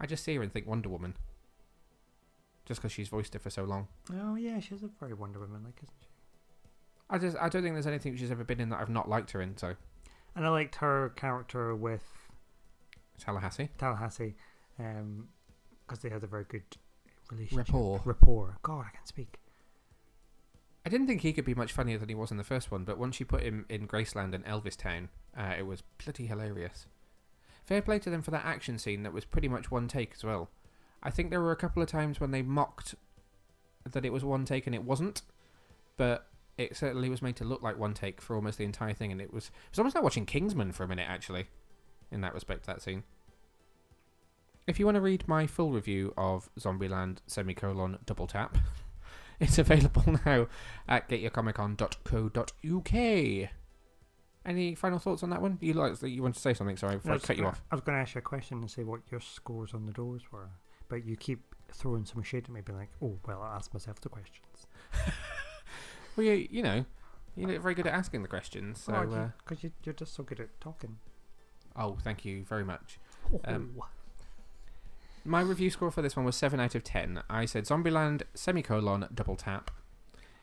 I 0.00 0.06
just 0.06 0.24
see 0.24 0.34
her 0.36 0.42
and 0.42 0.52
think 0.52 0.66
Wonder 0.66 0.88
Woman. 0.88 1.14
Just 2.64 2.80
because 2.80 2.92
she's 2.92 3.08
voiced 3.08 3.34
her 3.34 3.40
for 3.40 3.50
so 3.50 3.64
long. 3.64 3.88
Oh 4.12 4.34
yeah, 4.36 4.60
she's 4.60 4.82
a 4.82 4.90
very 5.00 5.14
Wonder 5.14 5.40
Woman 5.40 5.64
like, 5.64 5.78
isn't 5.82 5.94
she? 6.00 6.06
I 7.10 7.18
just 7.18 7.36
I 7.36 7.48
don't 7.48 7.62
think 7.62 7.74
there's 7.74 7.86
anything 7.86 8.16
she's 8.16 8.30
ever 8.30 8.44
been 8.44 8.60
in 8.60 8.68
that 8.70 8.80
I've 8.80 8.88
not 8.88 9.08
liked 9.08 9.32
her 9.32 9.42
in. 9.42 9.56
So 9.56 9.74
And 10.36 10.46
I 10.46 10.48
liked 10.48 10.76
her 10.76 11.10
character 11.16 11.74
with 11.74 12.02
Tallahassee. 13.18 13.68
Tallahassee, 13.78 14.34
um, 14.78 15.28
because 15.86 16.00
they 16.02 16.08
had 16.08 16.22
a 16.22 16.26
very 16.26 16.44
good 16.44 16.62
relationship. 17.32 17.68
Rapport. 17.68 18.00
Rapport. 18.04 18.58
God, 18.62 18.86
I 18.88 18.96
can 18.96 19.06
speak. 19.06 19.38
I 20.84 20.88
didn't 20.88 21.06
think 21.06 21.20
he 21.20 21.32
could 21.32 21.44
be 21.44 21.54
much 21.54 21.72
funnier 21.72 21.98
than 21.98 22.08
he 22.08 22.14
was 22.14 22.30
in 22.30 22.36
the 22.36 22.44
first 22.44 22.70
one, 22.70 22.84
but 22.84 22.98
once 22.98 23.20
you 23.20 23.26
put 23.26 23.42
him 23.42 23.66
in 23.68 23.86
Graceland 23.86 24.34
and 24.34 24.44
Elvis 24.44 24.76
Town, 24.76 25.10
uh, 25.36 25.54
it 25.56 25.66
was 25.66 25.82
bloody 26.02 26.26
hilarious. 26.26 26.86
Fair 27.64 27.80
play 27.82 28.00
to 28.00 28.10
them 28.10 28.22
for 28.22 28.32
that 28.32 28.44
action 28.44 28.78
scene 28.78 29.04
that 29.04 29.12
was 29.12 29.24
pretty 29.24 29.48
much 29.48 29.70
one 29.70 29.86
take 29.86 30.12
as 30.16 30.24
well. 30.24 30.50
I 31.02 31.10
think 31.10 31.30
there 31.30 31.40
were 31.40 31.52
a 31.52 31.56
couple 31.56 31.82
of 31.82 31.88
times 31.88 32.20
when 32.20 32.32
they 32.32 32.42
mocked 32.42 32.96
that 33.88 34.04
it 34.04 34.12
was 34.12 34.24
one 34.24 34.44
take 34.44 34.66
and 34.66 34.74
it 34.74 34.84
wasn't, 34.84 35.22
but 35.96 36.26
it 36.58 36.76
certainly 36.76 37.08
was 37.08 37.22
made 37.22 37.36
to 37.36 37.44
look 37.44 37.62
like 37.62 37.78
one 37.78 37.94
take 37.94 38.20
for 38.20 38.36
almost 38.36 38.58
the 38.58 38.64
entire 38.64 38.92
thing, 38.92 39.12
and 39.12 39.20
it 39.20 39.32
was 39.32 39.46
it 39.46 39.70
was 39.70 39.78
almost 39.78 39.94
like 39.94 40.04
watching 40.04 40.26
Kingsman 40.26 40.72
for 40.72 40.84
a 40.84 40.88
minute 40.88 41.06
actually, 41.08 41.46
in 42.10 42.20
that 42.20 42.34
respect. 42.34 42.66
That 42.66 42.82
scene. 42.82 43.04
If 44.66 44.78
you 44.78 44.86
want 44.86 44.96
to 44.96 45.00
read 45.00 45.26
my 45.26 45.46
full 45.46 45.72
review 45.72 46.14
of 46.16 46.48
Zombieland 46.58 47.18
semicolon 47.26 47.98
double 48.06 48.26
tap, 48.26 48.58
It's 49.42 49.58
available 49.58 50.04
now 50.26 50.46
at 50.88 51.08
getyourcomicon.co.uk. 51.08 53.50
Any 54.44 54.74
final 54.76 54.98
thoughts 55.00 55.22
on 55.24 55.30
that 55.30 55.40
one? 55.42 55.58
You 55.60 55.74
like 55.74 56.00
you 56.02 56.22
want 56.22 56.34
to 56.36 56.40
say 56.40 56.54
something? 56.54 56.76
Sorry, 56.76 56.94
before 56.96 57.12
I, 57.12 57.14
was 57.14 57.24
cut 57.24 57.36
you 57.36 57.46
off. 57.46 57.60
I 57.70 57.74
was 57.74 57.82
going 57.82 57.96
to 57.96 58.02
ask 58.02 58.14
you 58.14 58.20
a 58.20 58.22
question 58.22 58.58
and 58.58 58.70
say 58.70 58.84
what 58.84 59.00
your 59.10 59.20
scores 59.20 59.74
on 59.74 59.86
the 59.86 59.92
doors 59.92 60.22
were, 60.30 60.50
but 60.88 61.04
you 61.04 61.16
keep 61.16 61.54
throwing 61.72 62.04
some 62.04 62.22
shade 62.22 62.44
at 62.44 62.50
me, 62.50 62.60
being 62.60 62.78
like, 62.78 62.90
"Oh, 63.02 63.18
well, 63.26 63.42
I 63.42 63.56
asked 63.56 63.74
myself 63.74 64.00
the 64.00 64.08
questions." 64.08 64.68
Well, 66.14 66.26
you, 66.26 66.46
you 66.50 66.62
know, 66.62 66.84
you're 67.36 67.58
very 67.58 67.74
good 67.74 67.86
at 67.86 67.94
asking 67.94 68.20
the 68.20 68.28
questions. 68.28 68.78
So, 68.78 68.92
uh, 68.92 69.30
because 69.38 69.64
you, 69.64 69.72
you're 69.82 69.94
just 69.94 70.14
so 70.14 70.22
good 70.22 70.40
at 70.40 70.60
talking. 70.60 70.98
oh, 71.74 71.96
thank 72.02 72.26
you 72.26 72.44
very 72.44 72.64
much. 72.64 72.98
Um, 73.46 73.74
My 75.24 75.40
review 75.40 75.70
score 75.70 75.92
for 75.92 76.02
this 76.02 76.16
one 76.16 76.24
was 76.24 76.34
7 76.34 76.58
out 76.58 76.74
of 76.74 76.82
10. 76.82 77.22
I 77.30 77.44
said 77.44 77.64
Zombieland 77.64 78.22
semicolon 78.34 79.06
double 79.14 79.36
tap 79.36 79.70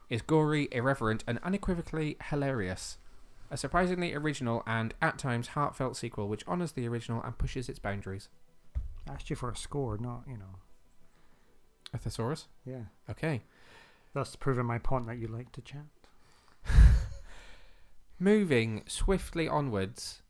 is 0.10 0.22
gory, 0.22 0.70
irreverent, 0.72 1.24
and 1.28 1.38
unequivocally 1.44 2.18
hilarious. 2.30 2.98
A 3.52 3.58
surprisingly 3.58 4.14
original 4.14 4.64
and, 4.66 4.94
at 5.02 5.18
times, 5.18 5.50
heartfelt 5.50 5.98
sequel 5.98 6.28
which 6.28 6.48
honours 6.48 6.72
the 6.72 6.88
original 6.88 7.22
and 7.22 7.38
pushes 7.38 7.68
its 7.68 7.80
boundaries. 7.80 8.30
I 9.08 9.14
asked 9.14 9.30
you 9.30 9.36
for 9.36 9.50
a 9.50 9.56
score, 9.56 9.98
not 9.98 10.24
you 10.28 10.38
know. 10.38 10.60
A 11.94 11.98
thesaurus? 11.98 12.48
Yeah. 12.66 12.84
Okay. 13.10 13.42
Thus 14.14 14.36
proving 14.36 14.66
my 14.66 14.78
point 14.78 15.08
that 15.08 15.18
you 15.18 15.28
like 15.28 15.52
to 15.54 15.62
chat. 15.62 15.86
Moving 18.20 18.84
swiftly 18.88 19.48
onwards. 19.48 20.22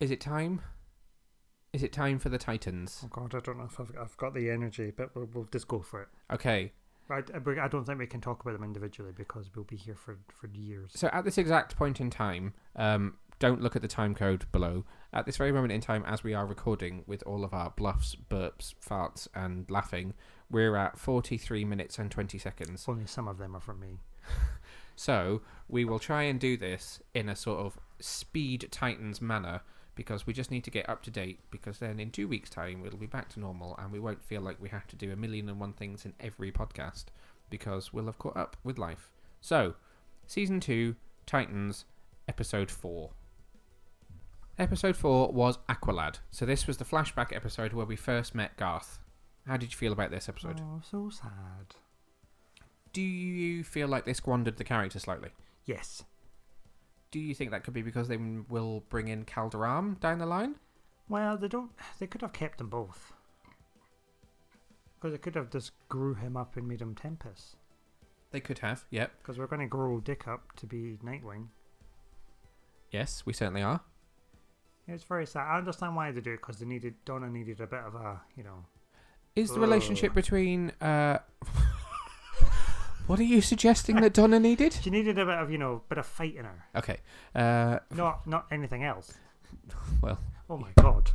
Is 0.00 0.10
it 0.10 0.20
time? 0.20 0.62
Is 1.72 1.82
it 1.82 1.92
time 1.92 2.18
for 2.18 2.28
the 2.28 2.38
Titans? 2.38 3.00
Oh 3.04 3.08
God, 3.08 3.34
I 3.34 3.40
don't 3.40 3.58
know 3.58 3.64
if 3.64 3.80
I've, 3.80 3.92
I've 3.98 4.16
got 4.16 4.34
the 4.34 4.50
energy, 4.50 4.92
but 4.94 5.14
we'll, 5.14 5.28
we'll 5.32 5.48
just 5.50 5.68
go 5.68 5.80
for 5.80 6.02
it. 6.02 6.08
Okay. 6.30 6.72
I, 7.10 7.22
I, 7.34 7.68
don't 7.68 7.84
think 7.84 7.98
we 7.98 8.06
can 8.06 8.20
talk 8.20 8.42
about 8.42 8.52
them 8.52 8.64
individually 8.64 9.12
because 9.14 9.50
we'll 9.54 9.64
be 9.64 9.76
here 9.76 9.96
for, 9.96 10.18
for 10.28 10.46
years. 10.48 10.92
So 10.94 11.08
at 11.12 11.24
this 11.24 11.36
exact 11.36 11.76
point 11.76 12.00
in 12.00 12.10
time, 12.10 12.54
um, 12.76 13.16
don't 13.38 13.60
look 13.60 13.74
at 13.76 13.82
the 13.82 13.88
time 13.88 14.14
code 14.14 14.46
below. 14.52 14.84
At 15.12 15.26
this 15.26 15.36
very 15.36 15.52
moment 15.52 15.72
in 15.72 15.80
time, 15.80 16.04
as 16.06 16.22
we 16.22 16.32
are 16.32 16.46
recording 16.46 17.04
with 17.06 17.22
all 17.26 17.44
of 17.44 17.52
our 17.52 17.70
bluffs, 17.70 18.16
burps, 18.30 18.74
farts, 18.86 19.28
and 19.34 19.70
laughing, 19.70 20.14
we're 20.50 20.76
at 20.76 20.98
43 20.98 21.64
minutes 21.64 21.98
and 21.98 22.10
20 22.10 22.38
seconds. 22.38 22.84
Only 22.86 23.06
some 23.06 23.28
of 23.28 23.38
them 23.38 23.56
are 23.56 23.60
from 23.60 23.80
me. 23.80 23.98
So 24.96 25.42
we 25.68 25.84
will 25.84 25.98
try 25.98 26.22
and 26.24 26.38
do 26.38 26.56
this 26.56 27.00
in 27.14 27.28
a 27.28 27.36
sort 27.36 27.60
of 27.60 27.78
speed 28.00 28.68
Titans 28.70 29.20
manner 29.20 29.62
because 29.94 30.26
we 30.26 30.32
just 30.32 30.50
need 30.50 30.64
to 30.64 30.70
get 30.70 30.88
up 30.88 31.02
to 31.02 31.10
date 31.10 31.40
because 31.50 31.78
then 31.78 32.00
in 32.00 32.10
two 32.10 32.26
weeks' 32.26 32.50
time 32.50 32.82
it'll 32.86 32.98
be 32.98 33.06
back 33.06 33.28
to 33.30 33.40
normal 33.40 33.76
and 33.78 33.92
we 33.92 34.00
won't 34.00 34.22
feel 34.22 34.40
like 34.40 34.60
we 34.60 34.68
have 34.68 34.86
to 34.86 34.96
do 34.96 35.12
a 35.12 35.16
million 35.16 35.48
and 35.48 35.60
one 35.60 35.72
things 35.72 36.04
in 36.04 36.14
every 36.20 36.50
podcast 36.50 37.06
because 37.50 37.92
we'll 37.92 38.06
have 38.06 38.18
caught 38.18 38.36
up 38.36 38.56
with 38.64 38.78
life. 38.78 39.10
So, 39.40 39.74
season 40.26 40.60
two, 40.60 40.96
Titans, 41.26 41.84
episode 42.28 42.70
four. 42.70 43.10
Episode 44.58 44.96
four 44.96 45.32
was 45.32 45.58
Aqualad. 45.68 46.18
So 46.30 46.46
this 46.46 46.66
was 46.66 46.76
the 46.76 46.84
flashback 46.84 47.34
episode 47.34 47.72
where 47.72 47.86
we 47.86 47.96
first 47.96 48.34
met 48.34 48.56
Garth. 48.56 48.98
How 49.46 49.56
did 49.56 49.72
you 49.72 49.76
feel 49.76 49.92
about 49.92 50.10
this 50.10 50.28
episode? 50.28 50.60
Oh, 50.62 50.80
so 50.88 51.10
sad. 51.10 51.74
Do 52.92 53.02
you 53.02 53.64
feel 53.64 53.88
like 53.88 54.04
they 54.04 54.12
squandered 54.12 54.58
the 54.58 54.64
character 54.64 54.98
slightly? 54.98 55.30
Yes. 55.64 56.04
Do 57.12 57.20
you 57.20 57.34
think 57.34 57.50
that 57.50 57.62
could 57.62 57.74
be 57.74 57.82
because 57.82 58.08
they 58.08 58.16
will 58.16 58.82
bring 58.88 59.08
in 59.08 59.24
Kaldur'ahm 59.24 60.00
down 60.00 60.18
the 60.18 60.26
line? 60.26 60.56
Well, 61.08 61.36
they 61.36 61.46
don't. 61.46 61.70
They 61.98 62.06
could 62.06 62.22
have 62.22 62.32
kept 62.32 62.58
them 62.58 62.70
both. 62.70 63.12
Because 64.98 65.12
they 65.12 65.18
could 65.18 65.34
have 65.34 65.50
just 65.50 65.72
grew 65.88 66.14
him 66.14 66.36
up 66.36 66.56
and 66.56 66.66
made 66.66 66.80
him 66.80 66.94
Tempest. 66.94 67.56
They 68.30 68.40
could 68.40 68.60
have, 68.60 68.86
yep. 68.90 69.12
Because 69.20 69.38
we're 69.38 69.46
going 69.46 69.60
to 69.60 69.66
grow 69.66 70.00
Dick 70.00 70.26
up 70.26 70.56
to 70.56 70.66
be 70.66 70.96
Nightwing. 71.04 71.48
Yes, 72.90 73.24
we 73.26 73.34
certainly 73.34 73.62
are. 73.62 73.82
It's 74.88 75.04
very 75.04 75.26
sad. 75.26 75.46
I 75.48 75.58
understand 75.58 75.94
why 75.94 76.10
they 76.12 76.20
do 76.22 76.32
it 76.32 76.38
because 76.38 76.58
they 76.58 76.66
needed 76.66 76.94
Donna 77.04 77.28
needed 77.28 77.60
a 77.60 77.66
bit 77.66 77.80
of 77.80 77.94
a 77.94 78.20
you 78.36 78.42
know. 78.42 78.64
Is 79.36 79.50
the 79.52 79.60
relationship 79.60 80.12
between. 80.14 80.70
Uh, 80.80 81.18
what 83.06 83.18
are 83.20 83.24
you 83.24 83.40
suggesting 83.40 83.96
that 83.96 84.12
Donna 84.14 84.38
needed? 84.40 84.74
She 84.82 84.90
needed 84.90 85.18
a 85.18 85.26
bit 85.26 85.38
of 85.38 85.50
you 85.50 85.58
know 85.58 85.82
bit 85.88 85.98
of 85.98 86.06
fight 86.06 86.36
in 86.36 86.44
her. 86.44 86.64
Okay. 86.76 86.98
Uh, 87.34 87.78
Not 87.94 88.26
not 88.26 88.46
anything 88.50 88.84
else. 88.84 89.14
well, 90.02 90.18
Oh 90.50 90.56
my 90.58 90.70
god. 90.76 91.10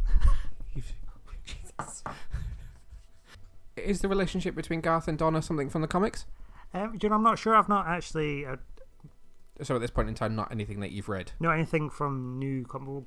is 3.76 4.02
the 4.02 4.08
relationship 4.08 4.56
between 4.56 4.82
Garth 4.82 5.08
and 5.08 5.18
Donna 5.18 5.42
something 5.42 5.70
from 5.70 5.82
the 5.82 5.88
comics? 5.88 6.26
Um, 6.74 6.98
you 7.02 7.10
know, 7.10 7.16
I'm 7.16 7.24
not 7.24 7.40
sure. 7.40 7.56
I've 7.56 7.70
not 7.70 7.88
actually 7.88 8.46
uh, 8.46 8.58
So 9.62 9.76
at 9.76 9.82
this 9.82 9.92
point 9.92 10.10
in 10.10 10.16
time, 10.16 10.36
not 10.36 10.52
anything 10.52 10.80
that 10.82 10.92
you've 10.92 11.10
read. 11.10 11.32
know 11.40 11.52
anything 11.52 11.90
from 11.90 12.40
new 12.40 12.66
com- 12.66 12.86
well, 12.86 13.06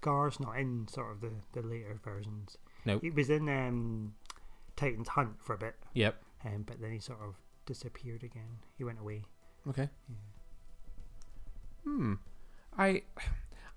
Gar's 0.00 0.40
not 0.40 0.56
in 0.58 0.86
sort 0.88 1.10
of 1.12 1.20
the, 1.20 1.30
the 1.52 1.66
later 1.66 1.98
versions. 2.02 2.56
Nope. 2.84 3.02
He 3.02 3.10
was 3.10 3.28
in 3.28 3.48
um, 3.48 4.14
Titans 4.76 5.08
Hunt 5.08 5.42
for 5.42 5.54
a 5.54 5.58
bit. 5.58 5.74
Yep. 5.94 6.22
Um, 6.44 6.62
but 6.66 6.80
then 6.80 6.92
he 6.92 6.98
sort 7.00 7.18
of 7.22 7.34
disappeared 7.70 8.24
again. 8.24 8.58
He 8.76 8.82
went 8.82 8.98
away. 8.98 9.22
Okay. 9.68 9.88
Hmm. 11.84 12.14
I 12.76 13.02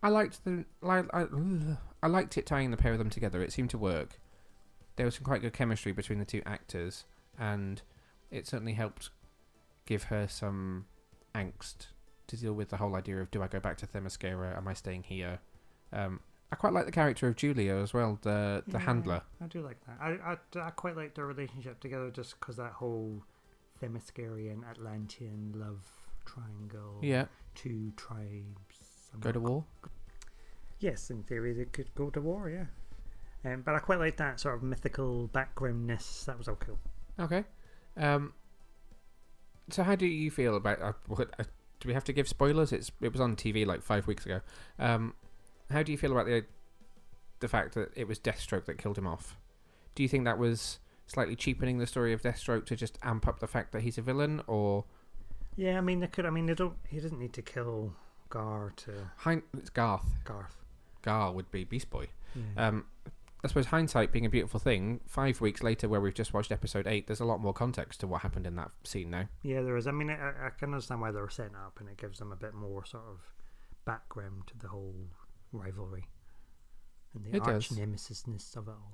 I 0.02 0.10
liked 0.10 0.44
the 0.44 0.66
like 0.82 1.06
I. 1.14 1.26
I 2.02 2.08
liked 2.08 2.38
it 2.38 2.46
tying 2.48 2.72
the 2.72 2.78
pair 2.78 2.92
of 2.92 2.98
them 2.98 3.12
together. 3.12 3.42
It 3.44 3.54
seemed 3.54 3.70
to 3.70 3.78
work. 3.78 4.20
There 4.96 5.06
was 5.06 5.16
some 5.16 5.24
quite 5.24 5.42
good 5.42 5.54
chemistry 5.54 5.92
between 5.92 6.18
the 6.18 6.26
two 6.26 6.42
actors, 6.46 7.06
and 7.38 7.82
it 8.32 8.48
certainly 8.48 8.74
helped 8.74 9.12
give 9.86 10.04
her 10.06 10.28
some 10.28 10.86
angst 11.36 11.88
to 12.28 12.38
deal 12.38 12.54
with 12.54 12.70
the 12.70 12.78
whole 12.78 12.96
idea 12.96 13.22
of 13.22 13.30
do 13.30 13.44
I 13.44 13.48
go 13.48 13.60
back 13.60 13.78
to 13.78 13.88
Themyscira? 13.88 14.58
Am 14.58 14.68
I 14.68 14.74
staying 14.74 15.04
here? 15.04 15.40
Um, 15.92 16.20
I 16.52 16.56
quite 16.56 16.74
like 16.74 16.86
the 16.86 16.92
character 16.92 17.28
of 17.28 17.36
Julia 17.36 17.76
as 17.76 17.94
well, 17.94 18.18
the 18.24 18.64
the 18.68 18.80
Yeah, 18.80 18.86
handler. 18.86 19.22
I 19.42 19.46
do 19.48 19.62
like 19.62 19.78
that. 19.86 19.98
I, 20.02 20.34
I, 20.34 20.68
I 20.68 20.70
quite 20.72 20.96
like 20.98 21.14
their 21.16 21.26
relationship 21.28 21.80
together 21.80 22.10
just 22.10 22.40
because 22.40 22.58
that 22.58 22.72
whole 22.74 23.24
Themyscirian 23.84 24.64
Atlantean 24.70 25.54
love 25.56 25.86
triangle. 26.26 27.00
Yeah. 27.02 27.26
Two 27.56 27.92
tribes. 27.98 29.10
I'm 29.14 29.20
Go 29.20 29.32
to 29.32 29.40
war. 29.40 29.66
Yes, 30.80 31.10
in 31.10 31.24
theory 31.24 31.54
they 31.54 31.66
could 31.66 31.94
go 31.96 32.10
to 32.10 32.22
war, 32.22 32.50
yeah. 32.50 32.66
Um, 33.46 33.62
but 33.62 33.76
I 33.76 33.80
quite 33.80 34.00
like 34.00 34.18
that 34.18 34.40
sort 34.40 34.56
of 34.56 34.64
mythical 34.64 35.30
backgroundness. 35.34 36.26
That 36.26 36.38
was 36.38 36.48
all 36.48 36.56
cool. 36.56 36.80
Okay. 37.20 37.44
Um. 37.98 38.34
So 39.70 39.84
how 39.84 39.96
do 39.96 40.06
you 40.06 40.32
feel 40.32 40.56
about? 40.56 40.82
Uh, 40.82 40.94
what, 41.08 41.30
uh, 41.40 41.44
do 41.80 41.88
we 41.88 41.94
have 41.94 42.04
to 42.06 42.14
give 42.14 42.28
spoilers? 42.28 42.72
It's 42.72 42.92
it 43.02 43.12
was 43.12 43.22
on 43.22 43.36
TV 43.36 43.66
like 43.66 43.82
five 43.82 44.08
weeks 44.08 44.26
ago. 44.26 44.40
Um, 44.80 45.14
how 45.70 45.84
do 45.84 45.92
you 45.92 45.98
feel 45.98 46.12
about 46.12 46.26
the 46.26 46.46
the 47.40 47.48
fact 47.48 47.76
that 47.76 47.92
it 47.96 48.08
was 48.08 48.20
Deathstroke 48.20 48.66
that 48.66 48.78
killed 48.78 48.98
him 48.98 49.08
off? 49.08 49.38
Do 49.96 50.04
you 50.04 50.10
think 50.10 50.24
that 50.26 50.38
was 50.38 50.80
slightly 51.14 51.36
cheapening 51.36 51.78
the 51.78 51.88
story 51.88 52.12
of 52.14 52.22
Deathstroke 52.22 52.66
to 52.66 52.76
just 52.76 52.98
amp 53.04 53.28
up 53.28 53.40
the 53.40 53.48
fact 53.48 53.72
that 53.72 53.82
he's 53.82 53.98
a 53.98 54.02
villain, 54.02 54.42
or 54.48 54.86
Yeah, 55.56 55.78
I 55.78 55.82
mean 55.82 56.00
they 56.00 56.08
could. 56.08 56.26
I 56.26 56.30
mean 56.30 56.46
they 56.48 56.56
don't. 56.56 56.76
He 56.90 57.00
doesn't 57.00 57.20
need 57.20 57.34
to 57.34 57.42
kill 57.42 57.94
Gar 58.30 58.74
to 58.78 58.92
Hind- 59.18 59.44
it's 59.58 59.70
Garth? 59.70 60.16
Garth. 60.26 60.58
Gar 61.04 61.32
would 61.32 61.52
be 61.52 61.64
Beast 61.64 61.90
Boy. 61.90 62.08
Yeah. 62.36 62.68
Um, 62.68 62.86
I 63.44 63.50
suppose 63.50 63.66
hindsight 63.68 64.14
being 64.14 64.26
a 64.26 64.30
beautiful 64.30 64.60
thing. 64.60 65.02
Five 65.06 65.42
weeks 65.42 65.62
later, 65.62 65.90
where 65.90 66.00
we've 66.00 66.14
just 66.14 66.34
watched 66.34 66.52
episode 66.52 66.88
eight, 66.88 67.08
there's 67.08 67.20
a 67.20 67.26
lot 67.26 67.42
more 67.42 67.52
context 67.54 68.00
to 68.00 68.08
what 68.08 68.22
happened 68.22 68.48
in 68.48 68.56
that 68.56 68.72
scene 68.86 69.10
now. 69.10 69.28
Yeah, 69.44 69.62
there 69.62 69.76
is. 69.76 69.86
I 69.86 69.92
mean, 69.92 70.10
I, 70.10 70.48
I 70.48 70.50
can 70.58 70.70
understand 70.74 71.02
why 71.02 71.12
they 71.12 71.20
were 71.20 71.30
setting 71.30 71.56
up, 71.56 71.78
and 71.82 71.90
it 71.90 71.98
gives 71.98 72.20
them 72.20 72.32
a 72.32 72.38
bit 72.38 72.54
more 72.54 72.86
sort 72.86 73.04
of 73.04 73.20
background 73.86 74.44
to 74.48 74.58
the 74.58 74.70
whole 74.70 74.96
rivalry 75.52 76.06
and 77.14 77.26
the 77.26 77.36
It 77.36 77.42
arch 77.46 77.70
nemesisness 77.70 78.56
of 78.56 78.70
it 78.70 78.72
all. 78.72 78.94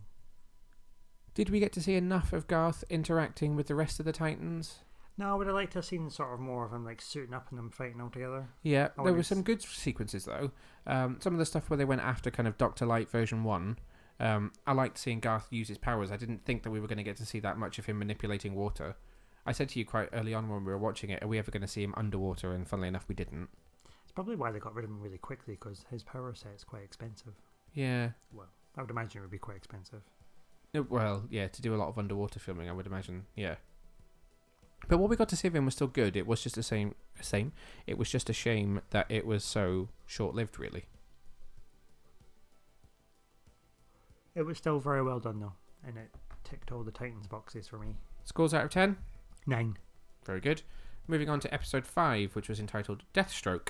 Did 1.34 1.50
we 1.50 1.60
get 1.60 1.72
to 1.74 1.82
see 1.82 1.96
enough 1.96 2.34
of 2.34 2.48
Garth 2.48 2.84
interacting 2.90 3.56
with 3.56 3.68
the 3.68 3.76
rest 3.76 4.00
of 4.00 4.06
the 4.06 4.12
Titans? 4.12 4.80
No, 5.18 5.32
I 5.32 5.36
would 5.36 5.48
have 5.48 5.56
liked 5.56 5.74
to 5.74 5.80
have 5.80 5.86
seen 5.86 6.10
sort 6.10 6.34
of 6.34 6.40
more 6.40 6.66
of 6.66 6.72
him 6.72 6.86
like 6.86 7.02
suiting 7.02 7.34
up 7.34 7.48
and 7.50 7.60
them 7.60 7.70
fighting 7.72 8.00
all 8.00 8.10
together. 8.10 8.48
Yeah, 8.64 8.90
I 8.98 9.04
there 9.04 9.14
were 9.14 9.22
some 9.22 9.44
good 9.44 9.62
sequences 9.62 10.24
though. 10.26 10.52
Um, 10.88 11.18
some 11.20 11.34
of 11.34 11.40
the 11.40 11.46
stuff 11.46 11.70
where 11.70 11.76
they 11.76 11.86
went 11.86 12.02
after 12.02 12.32
kind 12.32 12.48
of 12.48 12.58
Doctor 12.58 12.86
Light 12.86 13.10
version 13.10 13.44
one. 13.44 13.78
Um, 14.22 14.54
I 14.66 14.72
liked 14.72 14.98
seeing 14.98 15.20
Garth 15.20 15.48
use 15.52 15.68
his 15.68 15.78
powers. 15.78 16.12
I 16.12 16.18
didn't 16.18 16.46
think 16.46 16.64
that 16.64 16.72
we 16.72 16.80
were 16.80 16.88
going 16.88 16.98
to 16.98 17.04
get 17.04 17.18
to 17.18 17.26
see 17.26 17.40
that 17.42 17.58
much 17.58 17.80
of 17.80 17.86
him 17.86 18.00
manipulating 18.00 18.56
water. 18.56 18.96
I 19.46 19.52
said 19.52 19.70
to 19.70 19.80
you 19.80 19.86
quite 19.86 20.10
early 20.14 20.34
on 20.34 20.48
when 20.48 20.64
we 20.64 20.72
were 20.72 20.78
watching 20.78 21.10
it, 21.10 21.22
"Are 21.22 21.28
we 21.28 21.38
ever 21.38 21.52
going 21.52 21.62
to 21.62 21.68
see 21.68 21.84
him 21.84 21.94
underwater?" 21.98 22.54
And 22.54 22.68
funnily 22.68 22.88
enough, 22.88 23.06
we 23.08 23.16
didn't. 23.16 23.50
It's 24.04 24.12
probably 24.14 24.38
why 24.38 24.52
they 24.52 24.60
got 24.60 24.74
rid 24.74 24.86
of 24.86 24.92
him 24.92 25.02
really 25.02 25.18
quickly 25.18 25.56
because 25.56 25.86
his 25.90 26.04
power 26.04 26.34
set 26.34 26.54
is 26.56 26.64
quite 26.64 26.84
expensive. 26.84 27.34
Yeah. 27.74 28.12
Well, 28.32 28.48
I 28.78 28.82
would 28.82 28.92
imagine 28.92 29.20
it 29.20 29.22
would 29.22 29.32
be 29.32 29.38
quite 29.38 29.58
expensive. 29.58 30.02
Well, 30.74 31.26
yeah, 31.30 31.48
to 31.48 31.62
do 31.62 31.74
a 31.74 31.78
lot 31.78 31.90
of 31.90 31.98
underwater 31.98 32.40
filming, 32.40 32.70
I 32.70 32.74
would 32.74 32.86
imagine. 32.86 33.26
Yeah. 33.36 33.56
But 34.88 35.00
what 35.00 35.10
we 35.10 35.16
got 35.16 35.30
to 35.30 35.36
see 35.36 35.48
of 35.48 35.56
him 35.56 35.66
was 35.66 35.74
still 35.74 35.88
good. 35.88 36.16
It 36.16 36.28
was 36.28 36.42
just 36.44 36.56
the 36.56 36.64
same. 36.64 36.96
Same. 37.22 37.52
It 37.86 37.98
was 37.98 38.10
just 38.10 38.30
a 38.30 38.34
shame 38.34 38.82
that 38.92 39.08
it 39.10 39.26
was 39.26 39.44
so 39.44 39.90
short-lived, 40.06 40.58
really. 40.60 40.86
It 44.36 44.44
was 44.44 44.58
still 44.58 44.80
very 44.80 45.04
well 45.04 45.20
done 45.20 45.40
though, 45.40 45.54
and 45.86 45.98
it 45.98 46.12
ticked 46.44 46.72
all 46.72 46.84
the 46.84 46.92
Titans 46.92 47.28
boxes 47.28 47.68
for 47.68 47.78
me. 47.78 47.96
Scores 48.24 48.54
out 48.54 48.64
of 48.64 48.70
ten. 48.70 48.98
Nine. 49.46 49.78
Very 50.26 50.40
good. 50.40 50.62
Moving 51.08 51.30
on 51.30 51.40
to 51.42 51.54
episode 51.54 51.86
5, 51.88 52.36
which 52.36 52.48
was 52.48 52.60
entitled 52.60 53.04
Deathstroke. 53.14 53.70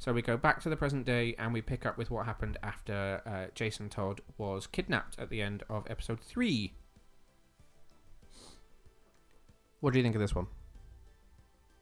So 0.00 0.14
we 0.14 0.22
go 0.22 0.38
back 0.38 0.62
to 0.62 0.70
the 0.70 0.78
present 0.78 1.04
day 1.04 1.34
and 1.38 1.52
we 1.52 1.60
pick 1.60 1.84
up 1.84 1.98
with 1.98 2.10
what 2.10 2.24
happened 2.24 2.56
after 2.62 3.20
uh, 3.26 3.52
Jason 3.54 3.90
Todd 3.90 4.22
was 4.38 4.66
kidnapped 4.66 5.18
at 5.18 5.28
the 5.28 5.42
end 5.42 5.62
of 5.68 5.86
episode 5.90 6.20
3. 6.20 6.72
What 9.80 9.92
do 9.92 9.98
you 9.98 10.02
think 10.02 10.14
of 10.14 10.22
this 10.22 10.34
one? 10.34 10.46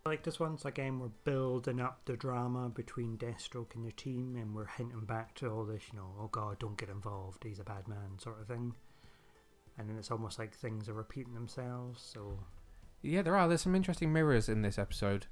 I 0.04 0.08
like 0.08 0.24
this 0.24 0.40
one. 0.40 0.58
So 0.58 0.68
again, 0.68 0.98
we're 0.98 1.12
building 1.22 1.80
up 1.80 2.00
the 2.06 2.16
drama 2.16 2.68
between 2.70 3.18
Deathstroke 3.18 3.76
and 3.76 3.86
the 3.86 3.92
team, 3.92 4.34
and 4.34 4.52
we're 4.52 4.66
hinting 4.66 5.04
back 5.04 5.36
to 5.36 5.48
all 5.48 5.64
this, 5.64 5.84
you 5.92 6.00
know, 6.00 6.10
oh 6.20 6.28
god, 6.32 6.58
don't 6.58 6.76
get 6.76 6.88
involved, 6.88 7.44
he's 7.44 7.60
a 7.60 7.64
bad 7.64 7.86
man, 7.86 8.18
sort 8.18 8.40
of 8.40 8.48
thing. 8.48 8.74
And 9.78 9.88
then 9.88 9.96
it's 9.96 10.10
almost 10.10 10.40
like 10.40 10.56
things 10.56 10.88
are 10.88 10.94
repeating 10.94 11.34
themselves. 11.34 12.02
So 12.02 12.36
Yeah, 13.00 13.22
there 13.22 13.36
are. 13.36 13.46
There's 13.46 13.62
some 13.62 13.76
interesting 13.76 14.12
mirrors 14.12 14.48
in 14.48 14.62
this 14.62 14.76
episode. 14.76 15.26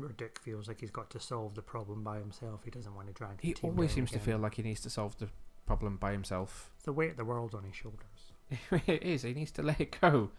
Where 0.00 0.10
Dick 0.10 0.38
feels 0.42 0.68
like 0.68 0.80
he's 0.80 0.90
got 0.90 1.10
to 1.10 1.20
solve 1.20 1.54
the 1.54 1.62
problem 1.62 2.02
by 2.02 2.18
himself. 2.18 2.62
He 2.64 2.70
doesn't 2.70 2.94
want 2.94 3.08
to 3.08 3.12
drag. 3.12 3.40
He 3.40 3.54
always 3.62 3.92
seems 3.92 4.10
to 4.12 4.18
feel 4.18 4.38
like 4.38 4.54
he 4.54 4.62
needs 4.62 4.80
to 4.82 4.90
solve 4.90 5.18
the 5.18 5.28
problem 5.66 5.96
by 5.96 6.12
himself. 6.12 6.70
It's 6.76 6.84
the 6.84 6.92
weight 6.92 7.12
of 7.12 7.16
the 7.16 7.24
world 7.24 7.54
on 7.54 7.64
his 7.64 7.74
shoulders. 7.74 8.32
it 8.86 9.02
is. 9.02 9.22
He 9.22 9.34
needs 9.34 9.50
to 9.52 9.62
let 9.62 9.80
it 9.80 10.00
go. 10.00 10.30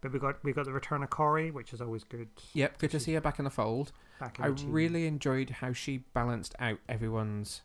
But 0.00 0.12
we 0.12 0.18
got 0.18 0.42
we 0.44 0.52
got 0.52 0.64
the 0.64 0.72
return 0.72 1.02
of 1.02 1.10
Kory, 1.10 1.50
which 1.50 1.72
is 1.72 1.80
always 1.80 2.04
good. 2.04 2.28
Yep, 2.54 2.78
good 2.78 2.90
to 2.92 3.00
see 3.00 3.14
her 3.14 3.20
back 3.20 3.38
in 3.38 3.44
the 3.44 3.50
fold. 3.50 3.92
Back 4.20 4.38
in 4.38 4.44
I 4.44 4.48
really 4.66 5.06
enjoyed 5.06 5.50
how 5.50 5.72
she 5.72 5.98
balanced 6.14 6.54
out 6.60 6.78
everyone's 6.88 7.62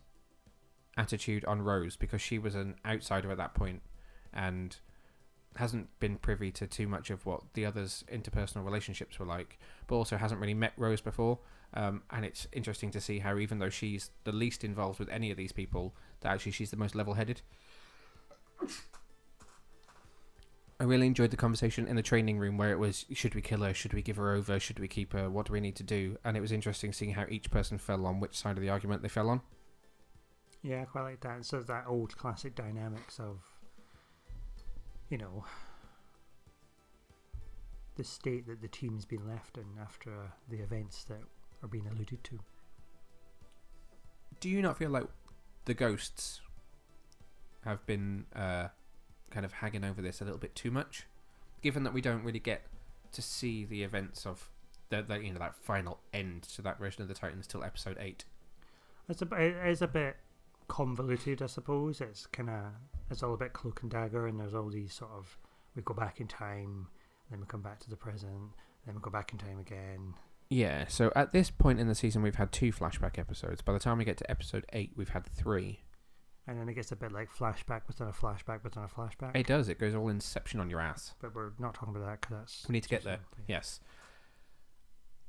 attitude 0.98 1.46
on 1.46 1.62
Rose 1.62 1.96
because 1.96 2.22
she 2.22 2.38
was 2.38 2.56
an 2.56 2.76
outsider 2.86 3.32
at 3.32 3.38
that 3.38 3.54
point 3.54 3.82
and 4.34 4.78
hasn't 5.56 5.88
been 6.00 6.18
privy 6.18 6.52
to 6.52 6.68
too 6.68 6.88
much 6.88 7.10
of 7.10 7.26
what 7.26 7.42
the 7.54 7.66
others' 7.66 8.04
interpersonal 8.12 8.66
relationships 8.66 9.20
were 9.20 9.26
like, 9.26 9.60
but 9.88 9.96
also 9.96 10.18
hasn't 10.18 10.42
really 10.42 10.54
met 10.54 10.74
Rose 10.78 11.02
before. 11.02 11.40
Um, 11.74 12.04
and 12.12 12.24
it's 12.24 12.48
interesting 12.52 12.92
to 12.92 13.02
see 13.02 13.20
how, 13.20 13.38
even 13.38 13.60
though 13.60 13.70
she's 13.70 14.12
the 14.24 14.32
least 14.32 14.64
involved 14.64 15.00
with 15.00 15.10
any 15.10 15.32
of 15.32 15.38
these 15.38 15.52
people, 15.52 15.96
that 16.22 16.32
actually 16.32 16.52
she's 16.52 16.72
the 16.72 16.78
most 16.78 16.96
level 16.96 17.16
headed. 17.16 17.42
I 20.80 20.86
really 20.86 21.08
enjoyed 21.08 21.32
the 21.32 21.38
conversation 21.38 21.88
in 21.88 21.96
the 21.96 22.02
training 22.02 22.40
room 22.40 22.58
where 22.58 22.72
it 22.72 22.80
was 22.80 23.06
should 23.14 23.36
we 23.36 23.42
kill 23.42 23.62
her, 23.62 23.74
should 23.74 23.94
we 23.94 24.02
give 24.02 24.18
her 24.18 24.34
over, 24.34 24.60
should 24.60 24.80
we 24.80 24.88
keep 24.88 25.14
her, 25.14 25.30
what 25.30 25.46
do 25.46 25.54
we 25.54 25.62
need 25.62 25.76
to 25.78 25.84
do? 25.84 26.18
And 26.24 26.36
it 26.36 26.42
was 26.42 26.52
interesting 26.52 26.92
seeing 26.92 27.14
how 27.14 27.26
each 27.30 27.50
person 27.50 27.78
fell 27.78 28.06
on 28.06 28.20
which 28.20 28.36
side 28.36 28.58
of 28.58 28.62
the 28.62 28.70
argument 28.70 29.02
they 29.02 29.08
fell 29.08 29.30
on. 29.30 29.42
Yeah, 30.62 30.82
I 30.82 30.86
quite 30.86 31.04
like 31.04 31.22
that. 31.22 31.46
So 31.46 31.62
that 31.62 31.86
old 31.88 32.18
classic 32.18 32.56
dynamics 32.56 33.20
of, 33.20 33.40
you 35.10 35.18
know, 35.18 35.46
the 37.96 38.04
state 38.04 38.48
that 38.48 38.62
the 38.62 38.68
team's 38.68 39.06
been 39.06 39.28
left 39.28 39.58
in 39.58 39.66
after 39.82 40.12
the 40.50 40.58
events 40.58 41.04
that 41.06 41.22
are 41.62 41.68
being 41.68 41.88
alluded 41.88 42.24
to. 42.24 42.40
Do 44.40 44.50
you 44.50 44.62
not 44.62 44.78
feel 44.78 44.90
like 44.90 45.06
the 45.66 45.74
ghosts 45.74 46.42
have 47.64 47.86
been 47.86 48.26
uh, 48.36 48.68
kind 49.30 49.46
of 49.46 49.54
hanging 49.54 49.84
over 49.84 50.02
this 50.02 50.22
a 50.22 50.26
little 50.26 50.40
bit 50.40 50.56
too 50.56 50.72
much, 50.72 51.08
given 51.62 51.84
that 51.84 51.94
we 51.94 52.02
don't 52.02 52.24
really 52.24 52.40
get 52.40 52.64
to 53.14 53.22
see 53.22 53.64
the 53.64 53.84
events 53.84 54.26
of 54.26 54.50
the, 54.90 55.02
the 55.02 55.24
you 55.24 55.32
know 55.32 55.40
that 55.40 55.56
final 55.56 56.00
end 56.14 56.44
to 56.44 56.62
that 56.62 56.80
version 56.80 57.02
of 57.02 57.08
the 57.08 57.14
Titans 57.14 57.48
till 57.48 57.64
episode 57.64 57.98
eight? 58.00 58.26
It's 59.08 59.22
a 59.22 59.28
it 59.36 59.56
is 59.68 59.82
a 59.82 59.88
bit 59.88 60.18
convoluted, 60.68 61.42
I 61.42 61.48
suppose. 61.48 62.02
It's 62.02 62.26
kind 62.28 62.50
of 62.50 62.64
it's 63.10 63.24
all 63.24 63.34
a 63.34 63.38
bit 63.38 63.54
cloak 63.54 63.82
and 63.82 63.92
dagger, 63.92 64.28
and 64.28 64.40
there's 64.40 64.54
all 64.54 64.70
these 64.70 64.94
sort 64.94 65.12
of 65.12 65.38
we 65.76 65.82
go 65.82 65.94
back 65.94 66.20
in 66.20 66.28
time, 66.28 66.88
then 67.30 67.40
we 67.40 67.46
come 67.46 67.62
back 67.62 67.80
to 67.80 67.90
the 67.90 67.96
present, 67.96 68.52
then 68.86 68.96
we 68.96 69.02
go 69.02 69.10
back 69.10 69.32
in 69.32 69.40
time 69.40 69.60
again. 69.60 70.14
Yeah. 70.50 70.86
So 70.88 71.12
at 71.16 71.32
this 71.32 71.50
point 71.50 71.80
in 71.80 71.88
the 71.88 71.96
season, 71.96 72.22
we've 72.22 72.36
had 72.36 72.52
two 72.52 72.72
flashback 72.72 73.18
episodes. 73.18 73.62
By 73.62 73.74
the 73.74 73.80
time 73.80 73.98
we 73.98 74.06
get 74.06 74.18
to 74.18 74.30
episode 74.30 74.66
eight, 74.74 74.92
we've 74.96 75.10
had 75.10 75.26
three. 75.26 75.82
And 76.46 76.60
then 76.60 76.68
it 76.68 76.74
gets 76.74 76.92
a 76.92 76.96
bit 76.96 77.12
like 77.12 77.34
flashback 77.34 77.88
within 77.88 78.08
a 78.08 78.12
flashback 78.12 78.64
within 78.64 78.84
a 78.84 78.88
flashback. 78.88 79.36
It 79.36 79.48
does. 79.48 79.70
It 79.70 79.80
goes 79.80 79.96
all 79.96 80.10
Inception 80.10 80.60
on 80.60 80.70
your 80.70 80.82
ass. 80.82 81.16
But 81.22 81.34
we're 81.34 81.54
not 81.58 81.74
talking 81.74 81.96
about 81.96 82.06
that 82.06 82.22
because 82.22 82.38
that's. 82.38 82.66
We 82.68 82.74
need 82.74 82.84
to 82.84 82.90
get 82.90 83.04
there. 83.04 83.20
Yes. 83.48 83.80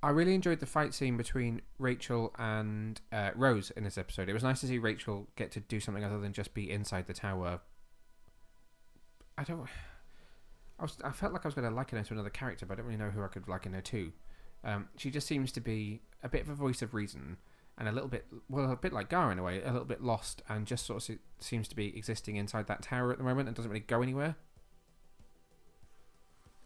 I 0.04 0.10
really 0.10 0.34
enjoyed 0.34 0.60
the 0.60 0.66
fight 0.66 0.92
scene 0.92 1.16
between 1.16 1.62
Rachel 1.78 2.34
and 2.38 3.00
uh, 3.10 3.30
Rose 3.34 3.70
in 3.70 3.84
this 3.84 3.96
episode. 3.96 4.28
It 4.28 4.34
was 4.34 4.42
nice 4.42 4.60
to 4.60 4.66
see 4.66 4.76
Rachel 4.76 5.28
get 5.34 5.50
to 5.52 5.60
do 5.60 5.80
something 5.80 6.04
other 6.04 6.18
than 6.18 6.34
just 6.34 6.52
be 6.52 6.70
inside 6.70 7.06
the 7.06 7.14
tower. 7.14 7.60
I 9.38 9.44
don't. 9.44 9.66
I 10.78 10.82
was. 10.82 10.98
I 11.02 11.10
felt 11.10 11.32
like 11.32 11.46
I 11.46 11.48
was 11.48 11.54
going 11.54 11.66
to 11.66 11.74
liken 11.74 11.96
her 11.96 12.04
to 12.04 12.12
another 12.12 12.28
character, 12.28 12.66
but 12.66 12.74
I 12.74 12.76
don't 12.76 12.86
really 12.86 12.98
know 12.98 13.08
who 13.08 13.22
I 13.22 13.28
could 13.28 13.48
liken 13.48 13.72
her 13.72 13.80
to. 13.80 14.12
Um, 14.62 14.88
she 14.98 15.10
just 15.10 15.26
seems 15.26 15.50
to 15.52 15.60
be 15.60 16.02
a 16.22 16.28
bit 16.28 16.42
of 16.42 16.50
a 16.50 16.54
voice 16.54 16.82
of 16.82 16.92
reason 16.92 17.38
and 17.78 17.88
a 17.88 17.92
little 17.92 18.08
bit, 18.08 18.26
well, 18.50 18.70
a 18.70 18.76
bit 18.76 18.92
like 18.92 19.08
Gar 19.08 19.32
in 19.32 19.38
a 19.38 19.42
way, 19.42 19.62
a 19.62 19.72
little 19.72 19.86
bit 19.86 20.02
lost 20.02 20.42
and 20.48 20.66
just 20.66 20.84
sort 20.84 20.98
of 20.98 21.02
se- 21.02 21.18
seems 21.40 21.66
to 21.68 21.76
be 21.76 21.96
existing 21.96 22.36
inside 22.36 22.66
that 22.66 22.82
tower 22.82 23.10
at 23.10 23.18
the 23.18 23.24
moment 23.24 23.48
and 23.48 23.56
doesn't 23.56 23.70
really 23.70 23.84
go 23.86 24.02
anywhere. 24.02 24.36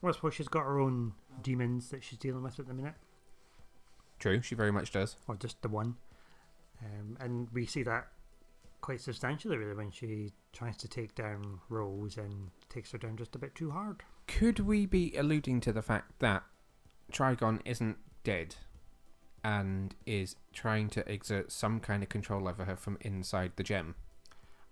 Well, 0.03 0.12
I 0.12 0.14
suppose 0.14 0.34
she's 0.34 0.49
got 0.49 0.64
her 0.64 0.78
own 0.78 1.14
demons 1.43 1.89
that 1.91 2.05
she's 2.05 2.18
dealing 2.18 2.43
with 2.43 2.59
at 2.61 2.68
the 2.68 2.74
minute, 2.74 2.95
True, 4.19 4.43
she 4.43 4.55
very 4.55 4.73
much 4.73 4.91
does. 4.93 5.16
or 5.27 5.37
just 5.37 5.62
the 5.62 5.69
one. 5.69 5.97
Um, 6.83 7.16
and 7.21 7.49
we 7.53 7.66
see 7.66 7.83
that 7.85 8.09
quite 8.81 9.01
substantially, 9.01 9.57
really, 9.57 9.75
when 9.75 9.91
she 9.91 10.33
tries 10.53 10.77
to 10.79 10.89
take 10.89 11.14
down 11.14 11.61
Rose 11.69 12.16
and 12.16 12.51
takes 12.69 12.93
her 12.93 12.99
down 12.99 13.16
just 13.16 13.35
a 13.35 13.39
bit 13.39 13.55
too 13.55 13.71
hard. 13.71 14.03
Could 14.27 14.61
we 14.61 14.87
be 14.87 15.14
alluding 15.16 15.61
to 15.62 15.73
the 15.73 15.83
fact 15.83 16.19
that 16.21 16.45
Trigon 17.12 17.61
isn't 17.64 17.97
dead 18.25 18.57
and 19.45 19.95
is 20.07 20.37
trying 20.53 20.89
to 20.91 21.11
exert 21.11 21.51
some 21.51 21.81
kind 21.81 22.03
of 22.03 22.09
control 22.09 22.49
over 22.49 22.64
her 22.64 22.77
from 22.77 22.99
inside 23.01 23.53
the 23.57 23.62
gem? 23.62 23.95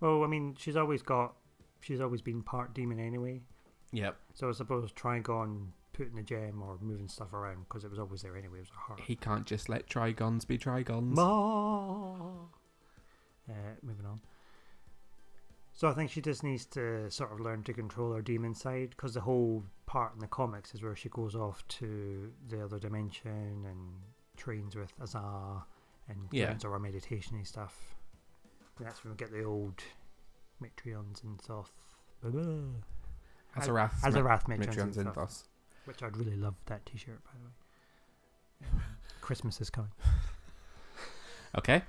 Well, 0.01 0.23
I 0.25 0.27
mean, 0.27 0.55
she's 0.59 0.77
always 0.77 1.03
got, 1.03 1.35
she's 1.81 2.01
always 2.01 2.21
been 2.21 2.43
part 2.43 2.75
demon 2.75 3.01
anyway. 3.01 3.41
Yep. 3.93 4.17
So 4.35 4.49
I 4.49 4.53
suppose 4.53 4.93
Trigon 4.93 5.69
putting 5.97 6.15
the 6.17 6.23
gem 6.23 6.63
or 6.63 6.77
moving 6.81 7.09
stuff 7.09 7.33
around 7.33 7.65
because 7.69 7.85
it 7.85 7.91
was 7.91 7.99
always 7.99 8.23
there 8.23 8.37
anyway. 8.37 8.59
It 8.59 8.61
was 8.61 8.71
a 8.71 8.79
heart. 8.79 9.01
He 9.01 9.17
can't 9.17 9.47
just 9.47 9.69
let 9.69 9.89
Trigons 9.89 10.47
be 10.47 10.59
Trigons. 10.59 11.15
Ma. 11.15 12.47
Uh, 13.49 13.53
moving 13.83 14.05
on. 14.07 14.21
So 15.73 15.89
I 15.89 15.93
think 15.93 16.11
she 16.11 16.21
just 16.21 16.43
needs 16.43 16.65
to 16.67 17.11
sort 17.11 17.33
of 17.33 17.41
learn 17.41 17.63
to 17.65 17.73
control 17.73 18.13
her 18.15 18.23
demon 18.23 18.55
side 18.55 18.91
because 18.91 19.15
the 19.15 19.21
whole 19.21 19.63
part 19.87 20.15
in 20.15 20.21
the 20.21 20.27
comics 20.27 20.75
is 20.75 20.83
where 20.83 20.97
she 20.97 21.09
goes 21.11 21.35
off 21.35 21.67
to 21.69 22.33
the 22.49 22.65
other 22.65 22.79
dimension 22.79 23.65
and 23.69 23.79
trains 24.37 24.75
with 24.75 24.93
Azar 25.03 25.65
and 26.09 26.29
Yeah. 26.33 26.47
learns 26.49 26.65
all 26.65 26.73
her 26.73 26.79
meditation 26.79 27.37
and 27.37 27.47
stuff. 27.47 27.95
And 28.79 28.87
that's 28.87 29.05
when 29.05 29.13
we 29.13 29.17
get 29.17 29.31
the 29.33 29.45
old 29.45 29.83
Metrion 30.63 31.13
Zinthos. 31.21 31.69
Azarath, 33.57 33.93
Azarath 34.01 34.49
Mit- 34.49 34.61
Mitrions 34.61 34.69
and 34.69 34.95
Mitrions 34.95 34.97
and 34.99 35.15
Thoth. 35.15 35.45
Thoth. 35.87 36.03
Which 36.03 36.03
I'd 36.03 36.17
really 36.17 36.37
love 36.37 36.55
that 36.67 36.85
T-shirt, 36.87 37.21
by 37.25 37.31
the 37.39 38.77
way. 38.77 38.83
Christmas 39.21 39.61
is 39.61 39.71
coming. 39.71 39.91
Okay. 41.57 41.83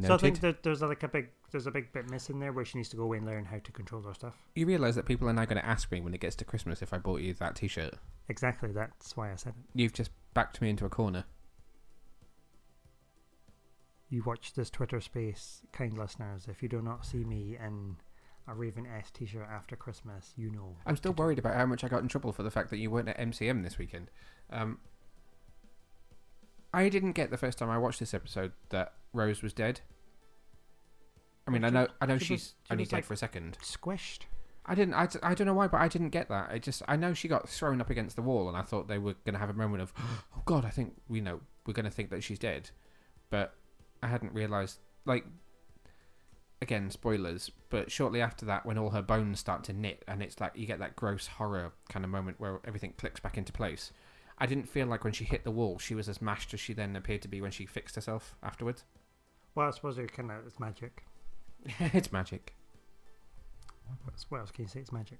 So 0.00 0.14
I 0.14 0.16
think 0.16 0.40
that 0.40 0.62
there's 0.62 0.80
like 0.80 1.02
a 1.02 1.08
big 1.08 1.28
there's 1.50 1.66
a 1.66 1.70
big 1.70 1.92
bit 1.92 2.08
missing 2.08 2.40
there 2.40 2.52
where 2.52 2.64
she 2.64 2.78
needs 2.78 2.88
to 2.90 2.96
go 2.96 3.02
away 3.02 3.18
and 3.18 3.26
learn 3.26 3.44
how 3.44 3.58
to 3.58 3.72
control 3.72 4.00
her 4.02 4.14
stuff. 4.14 4.34
you 4.54 4.64
realise 4.64 4.94
that 4.94 5.04
people 5.04 5.28
are 5.28 5.34
now 5.34 5.44
going 5.44 5.60
to 5.60 5.66
ask 5.66 5.92
me 5.92 6.00
when 6.00 6.14
it 6.14 6.20
gets 6.20 6.34
to 6.36 6.46
Christmas 6.46 6.80
if 6.80 6.94
I 6.94 6.98
bought 6.98 7.20
you 7.20 7.34
that 7.34 7.56
T-shirt. 7.56 7.94
Exactly, 8.30 8.72
that's 8.72 9.14
why 9.18 9.30
I 9.30 9.36
said 9.36 9.52
it. 9.58 9.78
You've 9.78 9.92
just 9.92 10.10
backed 10.32 10.62
me 10.62 10.70
into 10.70 10.86
a 10.86 10.88
corner. 10.88 11.24
You 14.08 14.22
watch 14.24 14.54
this 14.54 14.70
Twitter 14.70 15.00
space, 15.00 15.60
kind 15.72 15.96
listeners. 15.96 16.46
If 16.48 16.62
you 16.62 16.70
do 16.70 16.80
not 16.80 17.04
see 17.04 17.24
me 17.24 17.58
in 17.62 17.96
a 18.48 18.54
Raven 18.54 18.86
S 18.86 19.10
T-shirt 19.10 19.46
after 19.50 19.76
Christmas, 19.76 20.32
you 20.36 20.50
know. 20.50 20.76
I'm 20.86 20.96
still 20.96 21.12
worried 21.12 21.38
about 21.38 21.54
how 21.54 21.66
much 21.66 21.84
I 21.84 21.88
got 21.88 22.02
in 22.02 22.08
trouble 22.08 22.32
for 22.32 22.42
the 22.42 22.50
fact 22.50 22.70
that 22.70 22.78
you 22.78 22.90
weren't 22.90 23.08
at 23.08 23.18
MCM 23.18 23.62
this 23.62 23.78
weekend. 23.78 24.10
Um, 24.50 24.78
I 26.74 26.88
didn't 26.88 27.12
get 27.12 27.30
the 27.30 27.36
first 27.36 27.58
time 27.58 27.70
I 27.70 27.78
watched 27.78 28.00
this 28.00 28.14
episode 28.14 28.52
that 28.70 28.94
Rose 29.12 29.42
was 29.42 29.52
dead. 29.52 29.80
I 31.46 31.50
mean, 31.50 31.64
I 31.64 31.70
know, 31.70 31.88
I 32.00 32.06
know 32.06 32.18
she 32.18 32.34
was- 32.34 32.40
she's 32.42 32.54
she 32.64 32.72
only 32.72 32.84
dead 32.84 32.92
like, 32.98 33.04
for 33.04 33.14
a 33.14 33.16
second. 33.16 33.58
Squished. 33.62 34.20
I 34.64 34.76
didn't. 34.76 34.94
I, 34.94 35.08
I 35.24 35.34
don't 35.34 35.46
know 35.48 35.54
why, 35.54 35.66
but 35.66 35.80
I 35.80 35.88
didn't 35.88 36.10
get 36.10 36.28
that. 36.28 36.48
I 36.50 36.58
just. 36.58 36.82
I 36.86 36.94
know 36.94 37.14
she 37.14 37.26
got 37.26 37.48
thrown 37.48 37.80
up 37.80 37.90
against 37.90 38.14
the 38.14 38.22
wall, 38.22 38.46
and 38.48 38.56
I 38.56 38.62
thought 38.62 38.86
they 38.86 38.98
were 38.98 39.14
going 39.24 39.32
to 39.34 39.40
have 39.40 39.50
a 39.50 39.54
moment 39.54 39.82
of, 39.82 39.92
oh 40.36 40.42
God, 40.44 40.64
I 40.64 40.70
think 40.70 40.94
we 41.08 41.20
know 41.20 41.40
we're 41.66 41.72
going 41.74 41.84
to 41.84 41.90
think 41.90 42.10
that 42.10 42.22
she's 42.22 42.38
dead, 42.38 42.70
but 43.28 43.54
I 44.04 44.06
hadn't 44.06 44.32
realised. 44.32 44.78
Like, 45.04 45.24
again, 46.62 46.90
spoilers. 46.90 47.50
But 47.68 47.90
shortly 47.90 48.22
after 48.22 48.46
that, 48.46 48.64
when 48.64 48.78
all 48.78 48.90
her 48.90 49.02
bones 49.02 49.40
start 49.40 49.64
to 49.64 49.72
knit, 49.72 50.04
and 50.08 50.22
it's 50.22 50.40
like 50.40 50.52
you 50.56 50.64
get 50.66 50.78
that 50.78 50.96
gross 50.96 51.26
horror 51.26 51.72
kind 51.90 52.04
of 52.04 52.10
moment 52.10 52.40
where 52.40 52.60
everything 52.64 52.94
clicks 52.96 53.20
back 53.20 53.36
into 53.36 53.52
place. 53.52 53.92
I 54.38 54.46
didn't 54.46 54.68
feel 54.68 54.86
like 54.86 55.04
when 55.04 55.12
she 55.12 55.24
hit 55.24 55.44
the 55.44 55.50
wall, 55.50 55.78
she 55.78 55.94
was 55.94 56.08
as 56.08 56.22
mashed 56.22 56.54
as 56.54 56.60
she 56.60 56.72
then 56.72 56.96
appeared 56.96 57.22
to 57.22 57.28
be 57.28 57.40
when 57.40 57.50
she 57.50 57.66
fixed 57.66 57.96
herself 57.96 58.34
afterwards. 58.42 58.84
Well, 59.54 59.68
I 59.68 59.70
suppose 59.72 59.98
it 59.98 60.12
kind 60.12 60.30
of 60.30 60.46
it's 60.46 60.58
magic. 60.58 61.04
it's 61.78 62.10
magic. 62.10 62.54
What 64.28 64.40
else 64.40 64.50
can 64.50 64.64
you 64.64 64.68
say? 64.68 64.80
It's 64.80 64.92
magic. 64.92 65.18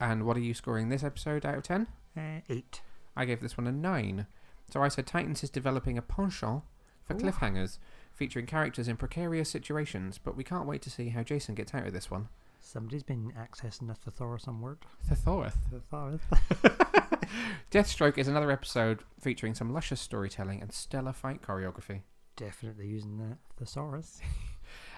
And 0.00 0.24
what 0.24 0.36
are 0.36 0.40
you 0.40 0.54
scoring 0.54 0.88
this 0.88 1.04
episode 1.04 1.46
out 1.46 1.56
of 1.56 1.62
10? 1.62 1.86
Uh, 2.16 2.40
eight. 2.48 2.80
I 3.16 3.24
gave 3.24 3.40
this 3.40 3.56
one 3.56 3.66
a 3.66 3.72
9. 3.72 4.26
So 4.70 4.82
I 4.82 4.88
said 4.88 5.06
Titans 5.06 5.42
is 5.42 5.50
developing 5.50 5.96
a 5.96 6.02
penchant 6.02 6.62
for 7.08 7.14
Ooh. 7.14 7.18
cliffhangers, 7.18 7.78
featuring 8.14 8.46
characters 8.46 8.86
in 8.86 8.96
precarious 8.96 9.50
situations, 9.50 10.18
but 10.22 10.36
we 10.36 10.44
can't 10.44 10.66
wait 10.66 10.82
to 10.82 10.90
see 10.90 11.08
how 11.08 11.22
Jason 11.24 11.54
gets 11.56 11.74
out 11.74 11.86
of 11.86 11.92
this 11.92 12.10
one. 12.10 12.28
Somebody's 12.60 13.02
been 13.02 13.32
accessing 13.32 13.88
the 13.88 13.94
thesaurus 13.94 14.46
on 14.46 14.60
word. 14.60 14.78
Thesaurus. 15.08 15.54
Thesaurus. 15.72 16.20
Deathstroke 17.70 18.18
is 18.18 18.28
another 18.28 18.50
episode 18.50 19.02
featuring 19.20 19.54
some 19.54 19.72
luscious 19.72 20.00
storytelling 20.00 20.60
and 20.60 20.72
stellar 20.72 21.12
fight 21.12 21.42
choreography. 21.42 22.02
Definitely 22.36 22.86
using 22.86 23.18
the 23.18 23.36
thesaurus. 23.56 24.20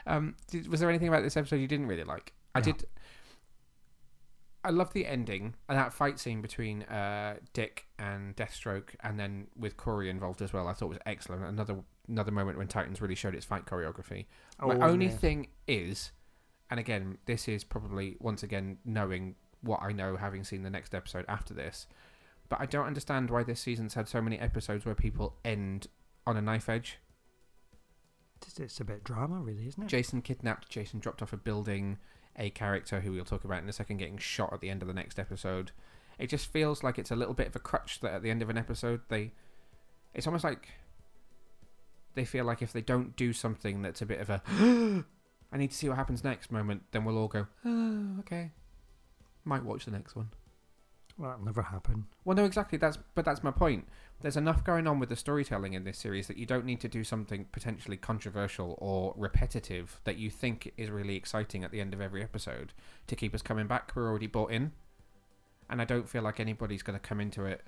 Um, 0.06 0.34
did, 0.50 0.66
was 0.68 0.80
there 0.80 0.88
anything 0.88 1.08
about 1.08 1.22
this 1.22 1.36
episode 1.36 1.56
you 1.56 1.68
didn't 1.68 1.86
really 1.86 2.04
like? 2.04 2.32
I 2.54 2.60
No. 2.60 2.64
did. 2.64 2.86
I 4.64 4.70
love 4.70 4.92
the 4.94 5.06
ending 5.06 5.54
and 5.68 5.78
that 5.78 5.92
fight 5.92 6.18
scene 6.18 6.40
between 6.40 6.82
uh, 6.84 7.36
Dick 7.52 7.84
and 7.98 8.34
Deathstroke, 8.34 8.94
and 9.04 9.20
then 9.20 9.46
with 9.56 9.76
Kory 9.76 10.08
involved 10.10 10.40
as 10.42 10.52
well. 10.54 10.66
I 10.68 10.72
thought 10.72 10.88
was 10.88 10.98
excellent. 11.06 11.44
Another 11.44 11.76
another 12.10 12.30
moment 12.32 12.58
when 12.58 12.68
Titans 12.68 13.00
really 13.00 13.14
showed 13.14 13.34
its 13.34 13.46
fight 13.46 13.64
choreography. 13.66 14.26
My 14.60 14.74
Oh, 14.74 14.82
only 14.90 15.06
yeah. 15.06 15.12
thing 15.12 15.48
is, 15.66 16.12
and 16.70 16.78
again, 16.80 17.18
this 17.26 17.48
is 17.48 17.64
probably 17.64 18.16
once 18.20 18.42
again 18.42 18.78
knowing 18.84 19.36
what 19.62 19.80
I 19.82 19.92
know, 19.92 20.16
having 20.16 20.44
seen 20.44 20.62
the 20.62 20.70
next 20.70 20.94
episode 20.94 21.24
after 21.28 21.54
this, 21.54 21.86
but 22.48 22.60
I 22.60 22.66
don't 22.66 22.86
understand 22.86 23.30
why 23.30 23.42
this 23.44 23.60
season's 23.60 23.94
had 23.94 24.08
so 24.08 24.20
many 24.20 24.38
episodes 24.38 24.84
where 24.84 24.94
people 24.94 25.36
end 25.44 25.86
on 26.26 26.36
a 26.36 26.42
knife 26.42 26.68
edge. 26.68 26.98
It's 28.58 28.80
a 28.80 28.84
bit 28.84 29.04
drama, 29.04 29.38
really, 29.40 29.68
isn't 29.68 29.82
it? 29.82 29.86
Jason 29.88 30.22
kidnapped, 30.22 30.68
Jason 30.70 30.98
dropped 30.98 31.20
off 31.22 31.32
a 31.32 31.36
building, 31.36 31.98
a 32.36 32.50
character 32.50 33.00
who 33.00 33.12
we'll 33.12 33.24
talk 33.24 33.44
about 33.44 33.62
in 33.62 33.68
a 33.68 33.72
second 33.72 33.98
getting 33.98 34.16
shot 34.18 34.52
at 34.52 34.60
the 34.60 34.70
end 34.70 34.80
of 34.82 34.88
the 34.88 34.94
next 34.94 35.18
episode. 35.18 35.72
It 36.18 36.28
just 36.28 36.50
feels 36.50 36.82
like 36.82 36.98
it's 36.98 37.10
a 37.10 37.16
little 37.16 37.34
bit 37.34 37.46
of 37.48 37.56
a 37.56 37.58
crutch 37.60 38.00
that 38.00 38.12
at 38.12 38.22
the 38.22 38.30
end 38.30 38.40
of 38.42 38.48
an 38.50 38.56
episode 38.58 39.00
they 39.08 39.32
it's 40.14 40.26
almost 40.26 40.44
like 40.44 40.68
they 42.14 42.24
feel 42.24 42.44
like 42.44 42.62
if 42.62 42.72
they 42.72 42.80
don't 42.80 43.16
do 43.16 43.32
something 43.32 43.82
that's 43.82 44.02
a 44.02 44.06
bit 44.06 44.20
of 44.20 44.30
a 44.30 44.42
I 45.52 45.56
need 45.56 45.70
to 45.70 45.76
see 45.76 45.88
what 45.88 45.96
happens 45.96 46.22
next 46.22 46.52
moment, 46.52 46.82
then 46.92 47.04
we'll 47.04 47.18
all 47.18 47.28
go, 47.28 47.46
oh, 47.64 48.18
okay. 48.20 48.52
Might 49.44 49.64
watch 49.64 49.84
the 49.84 49.90
next 49.90 50.14
one. 50.14 50.28
Well, 51.18 51.30
that'll 51.30 51.44
never 51.44 51.62
happen. 51.62 52.06
Well, 52.24 52.36
no, 52.36 52.44
exactly. 52.44 52.78
That's 52.78 52.98
but 53.14 53.24
that's 53.24 53.42
my 53.42 53.50
point. 53.50 53.86
There's 54.20 54.36
enough 54.36 54.64
going 54.64 54.86
on 54.86 54.98
with 54.98 55.08
the 55.08 55.16
storytelling 55.16 55.74
in 55.74 55.84
this 55.84 55.98
series 55.98 56.28
that 56.28 56.36
you 56.36 56.46
don't 56.46 56.64
need 56.64 56.80
to 56.80 56.88
do 56.88 57.04
something 57.04 57.46
potentially 57.52 57.96
controversial 57.96 58.76
or 58.78 59.14
repetitive 59.16 60.00
that 60.04 60.16
you 60.16 60.30
think 60.30 60.72
is 60.76 60.88
really 60.88 61.16
exciting 61.16 61.64
at 61.64 61.72
the 61.72 61.80
end 61.80 61.92
of 61.92 62.00
every 62.00 62.22
episode 62.22 62.72
to 63.06 63.16
keep 63.16 63.34
us 63.34 63.42
coming 63.42 63.66
back. 63.66 63.92
We're 63.94 64.08
already 64.08 64.28
bought 64.28 64.50
in, 64.50 64.72
and 65.68 65.82
I 65.82 65.84
don't 65.84 66.08
feel 66.08 66.22
like 66.22 66.40
anybody's 66.40 66.82
going 66.82 66.98
to 66.98 67.06
come 67.06 67.20
into 67.20 67.44
it 67.44 67.62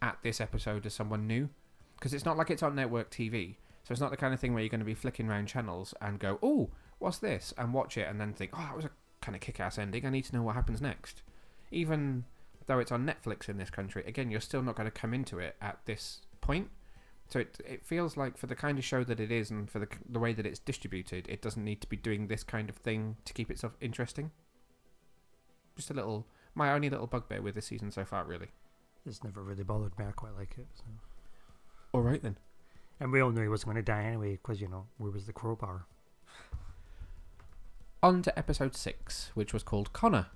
at 0.00 0.18
this 0.22 0.40
episode 0.40 0.86
as 0.86 0.94
someone 0.94 1.26
new 1.26 1.48
because 1.96 2.14
it's 2.14 2.24
not 2.24 2.36
like 2.36 2.50
it's 2.50 2.62
on 2.62 2.74
network 2.74 3.10
TV. 3.10 3.56
So 3.86 3.92
it's 3.92 4.00
not 4.00 4.10
the 4.10 4.16
kind 4.16 4.34
of 4.34 4.40
thing 4.40 4.52
where 4.52 4.64
you're 4.64 4.68
going 4.68 4.80
to 4.80 4.84
be 4.84 4.94
flicking 4.94 5.28
around 5.28 5.46
channels 5.46 5.94
and 6.00 6.18
go, 6.18 6.40
"Oh, 6.42 6.70
what's 6.98 7.18
this?" 7.18 7.54
and 7.56 7.72
watch 7.72 7.96
it 7.96 8.08
and 8.08 8.20
then 8.20 8.32
think, 8.32 8.50
"Oh, 8.52 8.58
that 8.58 8.74
was 8.74 8.84
a 8.84 8.90
kind 9.20 9.36
of 9.36 9.40
kick-ass 9.40 9.78
ending. 9.78 10.04
I 10.04 10.10
need 10.10 10.24
to 10.24 10.34
know 10.34 10.42
what 10.42 10.56
happens 10.56 10.80
next." 10.80 11.22
Even 11.70 12.24
though 12.66 12.80
it's 12.80 12.90
on 12.90 13.06
Netflix 13.06 13.48
in 13.48 13.58
this 13.58 13.70
country, 13.70 14.02
again, 14.04 14.28
you're 14.28 14.40
still 14.40 14.60
not 14.60 14.74
going 14.74 14.88
to 14.88 14.90
come 14.90 15.14
into 15.14 15.38
it 15.38 15.54
at 15.60 15.78
this 15.84 16.22
point. 16.40 16.70
So 17.28 17.38
it 17.38 17.60
it 17.64 17.86
feels 17.86 18.16
like 18.16 18.36
for 18.36 18.48
the 18.48 18.56
kind 18.56 18.76
of 18.76 18.84
show 18.84 19.04
that 19.04 19.20
it 19.20 19.30
is 19.30 19.52
and 19.52 19.70
for 19.70 19.78
the 19.78 19.86
the 20.08 20.18
way 20.18 20.32
that 20.32 20.46
it's 20.46 20.58
distributed, 20.58 21.28
it 21.28 21.40
doesn't 21.40 21.62
need 21.62 21.80
to 21.82 21.88
be 21.88 21.96
doing 21.96 22.26
this 22.26 22.42
kind 22.42 22.68
of 22.68 22.74
thing 22.74 23.18
to 23.24 23.32
keep 23.32 23.52
itself 23.52 23.76
interesting. 23.80 24.32
Just 25.76 25.90
a 25.90 25.94
little, 25.94 26.26
my 26.56 26.72
only 26.72 26.90
little 26.90 27.06
bugbear 27.06 27.40
with 27.40 27.54
this 27.54 27.66
season 27.66 27.92
so 27.92 28.04
far, 28.04 28.24
really. 28.24 28.48
It's 29.04 29.22
never 29.22 29.44
really 29.44 29.62
bothered 29.62 29.96
me. 29.96 30.06
I 30.06 30.10
quite 30.10 30.34
like 30.36 30.56
it. 30.58 30.66
So. 30.74 30.82
All 31.92 32.02
right 32.02 32.20
then. 32.20 32.36
And 32.98 33.12
we 33.12 33.20
all 33.20 33.30
knew 33.30 33.42
he 33.42 33.48
wasn't 33.48 33.66
going 33.72 33.76
to 33.76 33.82
die 33.82 34.04
anyway, 34.04 34.32
because, 34.32 34.60
you 34.60 34.68
know, 34.68 34.86
where 34.96 35.10
was 35.10 35.26
the 35.26 35.32
crowbar? 35.32 35.86
On 38.02 38.22
to 38.22 38.38
episode 38.38 38.74
six, 38.74 39.30
which 39.34 39.52
was 39.52 39.62
called 39.62 39.92
Connor. 39.92 40.26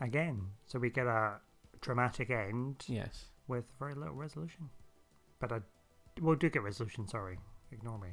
Again. 0.00 0.52
So 0.66 0.78
we 0.78 0.90
get 0.90 1.06
a 1.06 1.40
dramatic 1.80 2.30
end 2.30 2.84
Yes. 2.86 3.26
with 3.46 3.64
very 3.78 3.94
little 3.94 4.14
resolution. 4.14 4.70
But 5.40 5.52
I. 5.52 5.60
Well, 6.20 6.36
do 6.36 6.48
get 6.50 6.62
resolution, 6.62 7.08
sorry. 7.08 7.38
Ignore 7.70 7.98
me. 7.98 8.08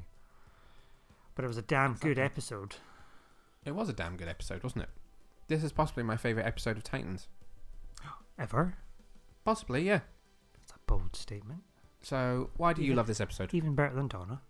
But 1.34 1.44
it 1.44 1.48
was 1.48 1.56
a 1.58 1.62
damn 1.62 1.94
good 1.94 2.18
episode. 2.18 2.76
It 3.64 3.74
was 3.74 3.88
a 3.88 3.92
damn 3.92 4.16
good 4.16 4.28
episode, 4.28 4.62
wasn't 4.62 4.84
it? 4.84 4.90
This 5.48 5.62
is 5.64 5.72
possibly 5.72 6.02
my 6.02 6.16
favourite 6.16 6.46
episode 6.46 6.76
of 6.76 6.84
Titans. 6.84 7.28
Ever? 8.38 8.74
Possibly, 9.44 9.82
yeah. 9.86 10.00
That's 10.54 10.72
a 10.72 10.78
bold 10.86 11.14
statement. 11.16 11.62
So, 12.06 12.50
why 12.56 12.72
do 12.72 12.82
you 12.82 12.86
Even- 12.86 12.98
love 12.98 13.08
this 13.08 13.20
episode? 13.20 13.52
Even 13.52 13.74
better 13.74 13.96
than 13.96 14.06
Donna. 14.06 14.40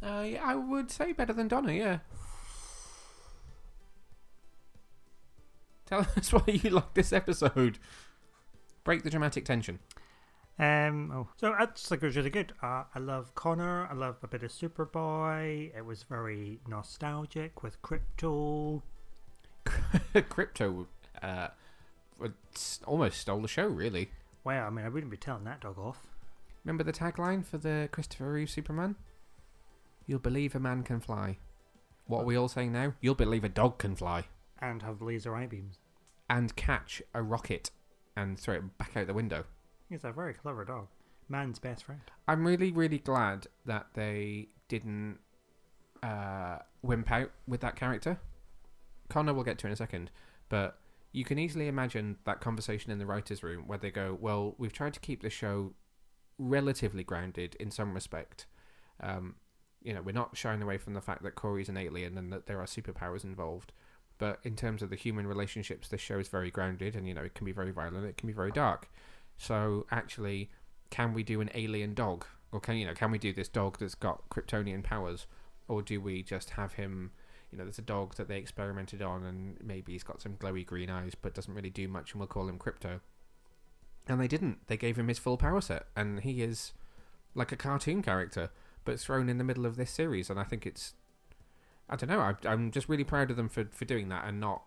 Uh, 0.00 0.24
yeah, 0.24 0.44
I 0.44 0.54
would 0.54 0.92
say 0.92 1.12
better 1.12 1.32
than 1.32 1.48
Donna, 1.48 1.72
yeah. 1.72 1.98
Tell 5.86 6.06
us 6.16 6.32
why 6.32 6.44
you 6.46 6.70
like 6.70 6.94
this 6.94 7.12
episode. 7.12 7.80
Break 8.84 9.02
the 9.02 9.10
dramatic 9.10 9.44
tension. 9.44 9.80
Um, 10.56 11.10
oh, 11.12 11.28
so 11.36 11.52
that's 11.58 11.90
like 11.90 12.00
it 12.00 12.06
was 12.06 12.16
really 12.16 12.30
good. 12.30 12.52
Uh, 12.62 12.84
I 12.94 13.00
love 13.00 13.34
Connor. 13.34 13.88
I 13.90 13.94
love 13.94 14.18
a 14.22 14.28
bit 14.28 14.44
of 14.44 14.52
Superboy. 14.52 15.76
It 15.76 15.84
was 15.84 16.04
very 16.04 16.60
nostalgic 16.68 17.64
with 17.64 17.82
Krypto. 17.82 18.82
Krypto 20.14 20.86
uh, 21.20 21.48
almost 22.86 23.18
stole 23.20 23.42
the 23.42 23.48
show, 23.48 23.66
really. 23.66 24.10
Wow, 24.44 24.66
I 24.66 24.70
mean, 24.70 24.84
I 24.84 24.88
wouldn't 24.88 25.10
be 25.10 25.16
telling 25.16 25.44
that 25.44 25.60
dog 25.60 25.78
off. 25.78 26.06
Remember 26.64 26.84
the 26.84 26.92
tagline 26.92 27.44
for 27.44 27.58
the 27.58 27.88
Christopher 27.92 28.32
Reeve 28.32 28.50
Superman? 28.50 28.96
You'll 30.06 30.18
believe 30.18 30.54
a 30.54 30.60
man 30.60 30.82
can 30.82 31.00
fly. 31.00 31.38
What 32.06 32.22
are 32.22 32.24
we 32.24 32.36
all 32.36 32.48
saying 32.48 32.72
now? 32.72 32.94
You'll 33.00 33.14
believe 33.14 33.44
a 33.44 33.48
dog 33.48 33.78
can 33.78 33.94
fly. 33.94 34.24
And 34.60 34.82
have 34.82 35.00
laser 35.00 35.34
eye 35.34 35.46
beams. 35.46 35.78
And 36.28 36.54
catch 36.56 37.02
a 37.14 37.22
rocket 37.22 37.70
and 38.16 38.38
throw 38.38 38.54
it 38.56 38.78
back 38.78 38.96
out 38.96 39.06
the 39.06 39.14
window. 39.14 39.44
He's 39.88 40.04
a 40.04 40.12
very 40.12 40.34
clever 40.34 40.64
dog. 40.64 40.88
Man's 41.28 41.58
best 41.58 41.84
friend. 41.84 42.00
I'm 42.26 42.46
really, 42.46 42.72
really 42.72 42.98
glad 42.98 43.46
that 43.66 43.88
they 43.94 44.48
didn't 44.68 45.18
uh, 46.02 46.58
wimp 46.82 47.10
out 47.10 47.30
with 47.46 47.60
that 47.60 47.76
character. 47.76 48.18
Connor 49.08 49.34
we'll 49.34 49.44
get 49.44 49.58
to 49.58 49.66
in 49.66 49.72
a 49.72 49.76
second, 49.76 50.10
but 50.48 50.78
you 51.12 51.24
can 51.24 51.38
easily 51.38 51.66
imagine 51.68 52.16
that 52.24 52.40
conversation 52.40 52.90
in 52.90 52.98
the 52.98 53.06
writers' 53.06 53.42
room 53.42 53.66
where 53.66 53.78
they 53.78 53.90
go, 53.90 54.16
"Well, 54.20 54.54
we've 54.58 54.72
tried 54.72 54.94
to 54.94 55.00
keep 55.00 55.22
the 55.22 55.30
show 55.30 55.74
relatively 56.38 57.04
grounded 57.04 57.56
in 57.56 57.70
some 57.70 57.94
respect. 57.94 58.46
Um, 59.00 59.36
you 59.82 59.92
know, 59.94 60.02
we're 60.02 60.12
not 60.12 60.36
shying 60.36 60.62
away 60.62 60.78
from 60.78 60.94
the 60.94 61.00
fact 61.00 61.22
that 61.22 61.34
Kory's 61.34 61.68
an 61.68 61.76
alien 61.76 62.16
and 62.18 62.32
that 62.32 62.46
there 62.46 62.60
are 62.60 62.66
superpowers 62.66 63.24
involved." 63.24 63.72
But 64.18 64.38
in 64.42 64.54
terms 64.54 64.82
of 64.82 64.90
the 64.90 64.96
human 64.96 65.26
relationships, 65.26 65.88
this 65.88 66.00
show 66.02 66.18
is 66.18 66.28
very 66.28 66.50
grounded, 66.50 66.94
and 66.94 67.08
you 67.08 67.14
know 67.14 67.22
it 67.22 67.34
can 67.34 67.46
be 67.46 67.52
very 67.52 67.72
violent, 67.72 68.04
it 68.04 68.18
can 68.18 68.26
be 68.26 68.34
very 68.34 68.52
dark. 68.52 68.90
So 69.38 69.86
actually, 69.90 70.50
can 70.90 71.14
we 71.14 71.22
do 71.22 71.40
an 71.40 71.50
alien 71.54 71.94
dog, 71.94 72.26
or 72.52 72.60
can 72.60 72.76
you 72.76 72.86
know 72.86 72.94
can 72.94 73.10
we 73.10 73.18
do 73.18 73.32
this 73.32 73.48
dog 73.48 73.78
that's 73.78 73.94
got 73.94 74.28
Kryptonian 74.28 74.82
powers, 74.82 75.26
or 75.68 75.82
do 75.82 76.00
we 76.00 76.22
just 76.22 76.50
have 76.50 76.74
him? 76.74 77.12
You 77.50 77.58
know, 77.58 77.64
there's 77.64 77.78
a 77.78 77.82
dog 77.82 78.14
that 78.16 78.28
they 78.28 78.38
experimented 78.38 79.02
on, 79.02 79.24
and 79.24 79.56
maybe 79.62 79.92
he's 79.92 80.04
got 80.04 80.22
some 80.22 80.34
glowy 80.34 80.64
green 80.64 80.90
eyes, 80.90 81.14
but 81.20 81.34
doesn't 81.34 81.54
really 81.54 81.70
do 81.70 81.88
much, 81.88 82.12
and 82.12 82.20
we'll 82.20 82.28
call 82.28 82.48
him 82.48 82.58
Krypto. 82.58 83.00
And 84.06 84.20
they 84.20 84.28
didn't. 84.28 84.66
They 84.66 84.76
gave 84.76 84.96
him 84.96 85.08
his 85.08 85.18
full 85.18 85.36
power 85.36 85.60
set, 85.60 85.86
and 85.96 86.20
he 86.20 86.42
is 86.42 86.72
like 87.34 87.52
a 87.52 87.56
cartoon 87.56 88.02
character, 88.02 88.50
but 88.84 88.98
thrown 88.98 89.28
in 89.28 89.38
the 89.38 89.44
middle 89.44 89.66
of 89.66 89.76
this 89.76 89.90
series. 89.90 90.30
And 90.30 90.38
I 90.38 90.44
think 90.44 90.66
it's, 90.66 90.94
I 91.88 91.96
don't 91.96 92.08
know. 92.08 92.20
I, 92.20 92.34
I'm 92.46 92.70
just 92.70 92.88
really 92.88 93.04
proud 93.04 93.30
of 93.30 93.36
them 93.36 93.48
for 93.48 93.64
for 93.70 93.84
doing 93.84 94.08
that 94.08 94.24
and 94.26 94.40
not 94.40 94.62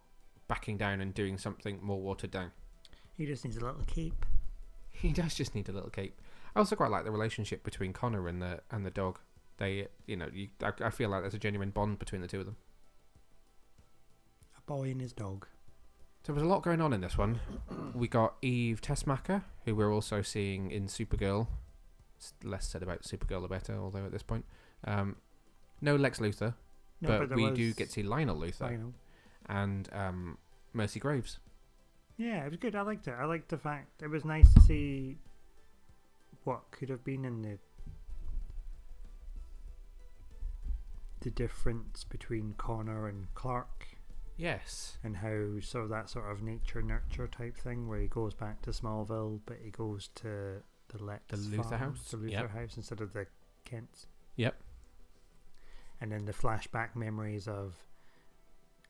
backing 0.48 0.78
down 0.78 1.02
and 1.02 1.14
doing 1.14 1.38
something 1.38 1.80
more 1.82 2.02
watered 2.02 2.32
down. 2.32 2.52
He 3.18 3.26
just 3.26 3.44
needs 3.44 3.58
a 3.58 3.66
little 3.66 3.84
cape. 3.86 4.26
He 4.96 5.12
does 5.12 5.34
just 5.34 5.56
need 5.56 5.68
a 5.68 5.72
little 5.72 5.90
cape. 5.90 6.22
I 6.56 6.60
also 6.60 6.76
quite 6.76 6.92
like 6.92 7.04
the 7.04 7.12
relationship 7.12 7.64
between 7.64 7.94
Connor 7.94 8.28
and 8.28 8.42
the 8.42 8.62
and 8.70 8.86
the 8.86 8.92
dog. 8.92 9.20
They, 9.58 9.88
you 10.06 10.16
know, 10.16 10.30
you, 10.32 10.50
I, 10.62 10.72
I 10.82 10.90
feel 10.92 11.10
like 11.10 11.22
there's 11.22 11.34
a 11.34 11.40
genuine 11.40 11.72
bond 11.72 12.00
between 12.00 12.22
the 12.22 12.28
two 12.28 12.40
of 12.40 12.46
them. 12.46 12.58
Boy 14.66 14.92
and 14.92 15.02
his 15.02 15.14
dog. 15.14 15.48
So 16.24 16.32
there 16.32 16.36
was 16.36 16.44
a 16.44 16.48
lot 16.48 16.64
going 16.64 16.80
on 16.82 16.94
in 16.94 17.02
this 17.02 17.18
one. 17.18 17.40
We 17.94 18.08
got 18.08 18.36
Eve 18.42 18.82
Teschmacher, 18.82 19.44
who 19.66 19.76
we're 19.76 19.94
also 19.94 20.22
seeing 20.24 20.72
in 20.72 20.88
Supergirl. 20.88 21.48
S- 22.20 22.34
Less 22.44 22.68
said 22.68 22.82
about 22.82 23.04
Supergirl, 23.04 23.42
the 23.44 23.48
better. 23.48 23.78
Although 23.78 24.06
at 24.06 24.12
this 24.12 24.24
point, 24.24 24.46
um, 24.86 25.18
no 25.80 25.96
Lex 25.96 26.18
Luthor, 26.20 26.56
No, 27.02 27.20
but, 27.20 27.30
but 27.30 27.36
we 27.38 27.52
do 27.52 27.72
get 27.74 27.88
to 27.88 27.92
see 27.94 28.04
Lionel 28.04 28.38
Luthor 28.38 28.62
Lionel. 28.62 28.94
and 29.48 29.90
um, 29.94 30.38
Mercy 30.74 31.00
Graves. 31.00 31.38
Yeah, 32.18 32.46
it 32.46 32.50
was 32.50 32.58
good. 32.58 32.76
I 32.76 32.82
liked 32.82 33.08
it. 33.08 33.16
I 33.20 33.26
liked 33.26 33.50
the 33.50 33.58
fact 33.60 34.02
it 34.02 34.08
was 34.10 34.24
nice 34.26 34.52
to 34.56 34.60
see 34.62 35.18
what 36.46 36.72
could 36.72 36.90
have 36.90 37.04
been 37.04 37.26
in 37.26 37.42
the 37.44 37.58
the 41.22 41.30
difference 41.32 42.04
between 42.04 42.54
Connor 42.58 43.08
and 43.08 43.28
Clark 43.34 43.88
Yes. 44.36 44.98
and 45.04 45.18
how 45.18 45.60
sort 45.62 45.84
of 45.86 45.90
that 45.92 46.10
sort 46.10 46.32
of 46.32 46.42
nature 46.42 46.82
nurture 46.82 47.28
type 47.28 47.56
thing 47.58 47.88
where 47.88 48.00
he 48.00 48.08
goes 48.08 48.34
back 48.34 48.62
to 48.64 48.72
Smallville 48.72 49.42
but 49.46 49.58
he 49.64 49.70
goes 49.70 50.10
to 50.16 50.62
the 50.90 51.04
Lex 51.04 51.24
The 51.30 51.38
Luthor 51.58 51.70
farm, 51.70 51.82
house, 51.82 52.12
the 52.12 52.18
Luthor 52.18 52.32
yep. 52.32 52.52
house 52.52 52.78
instead 52.78 53.02
of 53.02 53.14
the 53.14 53.28
Kents 53.66 54.08
Yep. 54.36 54.56
and 56.02 56.12
then 56.12 56.26
the 56.26 56.34
flashback 56.34 56.96
memories 56.96 57.48
of 57.48 57.76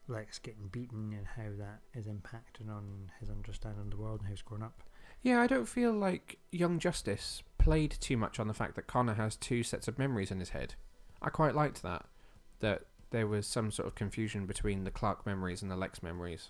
Lex 0.07 0.39
getting 0.39 0.67
beaten 0.67 1.13
and 1.13 1.25
how 1.27 1.55
that 1.57 1.79
is 1.93 2.07
impacting 2.07 2.69
on 2.69 3.11
his 3.19 3.29
understanding 3.29 3.81
of 3.81 3.89
the 3.91 3.97
world 3.97 4.19
and 4.19 4.27
how 4.27 4.31
he's 4.33 4.41
grown 4.41 4.61
up. 4.63 4.83
Yeah, 5.21 5.39
I 5.41 5.47
don't 5.47 5.67
feel 5.67 5.93
like 5.93 6.39
Young 6.51 6.77
Justice 6.79 7.41
played 7.57 7.91
too 8.01 8.17
much 8.17 8.37
on 8.39 8.49
the 8.49 8.53
fact 8.53 8.75
that 8.75 8.87
Connor 8.87 9.13
has 9.13 9.37
two 9.37 9.63
sets 9.63 9.87
of 9.87 9.97
memories 9.97 10.31
in 10.31 10.39
his 10.39 10.49
head. 10.49 10.75
I 11.21 11.29
quite 11.29 11.55
liked 11.55 11.81
that. 11.83 12.05
That 12.59 12.81
there 13.14 13.28
was 13.28 13.45
some 13.45 13.72
sort 13.72 13.88
of 13.88 13.93
confusion 13.93 14.47
between 14.47 14.84
the 14.84 14.91
Clark 14.91 15.24
memories 15.24 15.61
and 15.61 15.70
the 15.70 15.76
Lex 15.76 16.01
memories. 16.01 16.49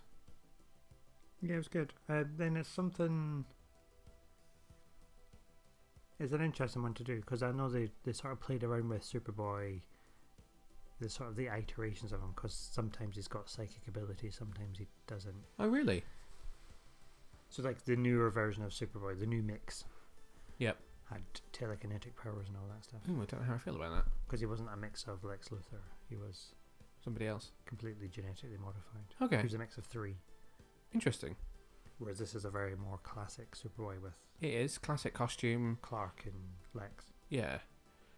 Yeah, 1.41 1.55
it 1.55 1.57
was 1.57 1.68
good. 1.68 1.93
Uh, 2.09 2.24
then 2.38 2.55
it's 2.55 2.70
something. 2.70 3.43
It's 6.22 6.32
an 6.32 6.41
interesting 6.41 6.82
one 6.82 6.93
to 6.93 7.03
do 7.03 7.18
because 7.18 7.43
I 7.43 7.51
know 7.51 7.68
they, 7.68 7.89
they 8.05 8.14
sort 8.14 8.32
of 8.32 8.39
played 8.39 8.64
around 8.64 8.88
with 8.88 9.03
Superboy, 9.03 9.82
the 11.01 11.09
sort 11.09 11.30
of 11.30 11.36
the 11.36 11.47
iterations 11.47 12.14
of 12.14 12.22
him 12.22 12.32
because 12.34 12.53
sometimes 12.53 13.18
he's 13.18 13.28
got 13.28 13.49
psychic 13.49 13.86
ability, 13.89 14.32
sometimes 14.32 14.78
he 14.78 14.88
doesn't. 15.05 15.36
Oh, 15.59 15.68
really? 15.68 16.05
So 17.49 17.61
like 17.61 17.84
the 17.84 17.97
newer 17.97 18.30
version 18.30 18.64
of 18.64 18.72
Superboy, 18.72 19.20
the 19.20 19.26
new 19.26 19.43
mix, 19.43 19.84
Yep. 20.59 20.78
Had 21.14 21.22
telekinetic 21.53 22.16
powers 22.22 22.47
and 22.47 22.57
all 22.57 22.68
that 22.74 22.84
stuff 22.84 23.01
Ooh, 23.09 23.22
I 23.22 23.26
don't 23.26 23.41
know 23.41 23.47
how 23.47 23.55
I 23.55 23.57
feel 23.57 23.76
about 23.76 23.91
that. 23.93 24.05
because 24.26 24.39
he 24.39 24.45
wasn't 24.45 24.70
a 24.74 24.78
mix 24.78 25.03
of 25.05 25.24
Lex 25.24 25.49
Luthor. 25.49 25.82
He 26.09 26.16
was 26.16 26.53
Somebody 27.03 27.28
else. 27.28 27.51
completely 27.66 28.07
genetically 28.07 28.57
modified. 28.57 29.14
Okay. 29.22 29.38
He 29.38 29.43
was 29.43 29.53
a 29.53 29.57
mix 29.57 29.78
of 29.78 29.86
three, 29.86 30.16
Interesting. 30.93 31.36
whereas 31.99 32.20
this 32.20 32.36
is 32.36 32.45
a 32.45 32.49
very 32.49 32.76
more 32.76 32.99
classic 33.03 33.55
Superboy 33.55 34.01
with 34.01 34.14
It 34.41 34.53
is 34.53 34.78
classic 34.78 35.14
costume. 35.14 35.78
Clark 35.82 36.24
and 36.26 36.34
Lex. 36.74 37.05
Yeah. 37.30 37.59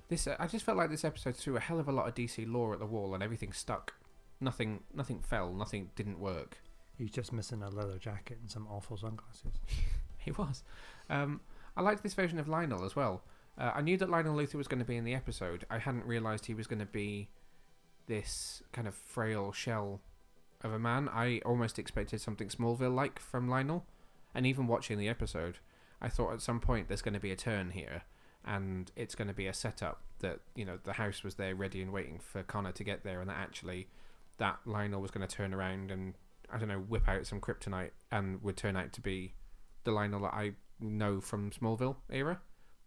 This 0.10 0.28
uh, 0.28 0.36
I 0.40 0.48
just 0.48 0.66
felt 0.66 0.78
like 0.78 0.90
this 0.92 1.04
episode 1.06 1.36
threw 1.36 1.58
a 1.58 1.60
hell 1.60 1.80
of 1.80 1.88
a 1.88 1.92
lot 1.92 2.08
of 2.08 2.14
DC 2.16 2.46
lore 2.52 2.74
at 2.74 2.80
the 2.80 2.86
wall 2.86 3.14
and 3.16 3.24
everything 3.24 3.52
stuck. 3.54 3.94
Nothing 4.40 4.84
nothing 4.94 5.20
fell, 5.22 5.52
nothing 5.54 5.90
didn't 5.96 6.20
work. 6.20 6.58
He's 6.98 7.10
just 7.12 7.34
missing 7.34 7.64
a 7.64 7.70
leather 7.70 7.98
jacket 7.98 8.38
and 8.42 8.50
some 8.52 8.68
awful 8.68 8.98
sunglasses. 8.98 9.54
He 10.18 10.32
was. 10.32 10.64
Um, 11.08 11.42
I 11.78 11.82
liked 11.82 12.04
this 12.04 12.14
version 12.14 12.40
of 12.40 12.48
Lionel 12.48 12.86
as 12.86 12.96
well. 12.96 13.24
Uh, 13.58 13.72
I 13.76 13.82
knew 13.82 13.98
that 13.98 14.10
Lionel 14.10 14.36
Luthor 14.36 14.56
was 14.56 14.68
going 14.68 14.80
to 14.80 14.86
be 14.86 14.98
in 14.98 15.06
the 15.06 15.14
episode. 15.14 15.66
I 15.70 15.80
hadn't 15.80 16.06
realised 16.06 16.46
he 16.46 16.54
was 16.54 16.68
going 16.68 16.80
to 16.80 16.86
be 16.86 17.30
this 18.08 18.62
kind 18.72 18.88
of 18.88 18.94
frail 18.94 19.52
shell 19.52 20.02
of 20.62 20.74
a 20.74 20.80
man. 20.80 21.10
I 21.10 21.42
almost 21.46 21.80
expected 21.80 22.22
something 22.22 22.50
Smallville 22.50 22.94
like 22.94 23.20
from 23.20 23.50
Lionel. 23.50 23.86
And 24.34 24.46
even 24.46 24.68
watching 24.68 24.98
the 24.98 25.08
episode, 25.08 25.60
I 26.02 26.10
thought 26.10 26.34
at 26.34 26.42
some 26.42 26.60
point 26.60 26.88
there's 26.88 27.02
going 27.02 27.14
to 27.14 27.20
be 27.20 27.32
a 27.32 27.38
turn 27.38 27.72
here. 27.72 28.04
And 28.44 28.92
it's 28.96 29.16
going 29.16 29.28
to 29.28 29.34
be 29.34 29.48
a 29.48 29.54
setup 29.54 30.02
that, 30.20 30.40
you 30.56 30.66
know, 30.66 30.78
the 30.84 30.94
house 30.94 31.24
was 31.24 31.36
there 31.36 31.56
ready 31.56 31.82
and 31.82 31.92
waiting 31.92 32.20
for 32.20 32.44
Connor 32.44 32.74
to 32.74 32.84
get 32.84 33.04
there. 33.04 33.22
And 33.22 33.30
that 33.30 33.38
actually, 33.38 33.88
that 34.38 34.60
Lionel 34.66 35.02
was 35.02 35.12
going 35.12 35.26
to 35.26 35.36
turn 35.36 35.54
around 35.54 35.92
and, 35.92 36.14
I 36.52 36.58
don't 36.58 36.68
know, 36.68 36.80
whip 36.80 37.08
out 37.08 37.26
some 37.26 37.42
kryptonite 37.42 37.92
and 38.12 38.44
would 38.44 38.58
turn 38.58 38.76
out 38.76 38.94
to 38.94 39.02
be 39.02 39.34
the 39.84 39.92
Lionel 39.92 40.22
that 40.22 40.34
I 40.34 40.54
know 40.80 41.22
from 41.22 41.52
Smallville 41.52 41.98
era. 42.10 42.42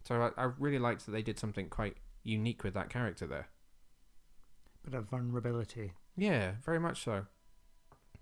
So 0.05 0.33
I, 0.37 0.43
I 0.43 0.51
really 0.59 0.79
liked 0.79 1.05
that 1.07 1.13
they 1.13 1.23
did 1.23 1.39
something 1.39 1.69
quite 1.69 1.97
unique 2.23 2.65
with 2.65 2.75
that 2.75 2.91
character 2.91 3.27
there. 3.27 3.49
Bit 4.85 4.95
of 4.95 5.09
vulnerability. 5.09 5.93
Yeah, 6.17 6.53
very 6.65 6.79
much 6.79 7.05
so. 7.05 7.27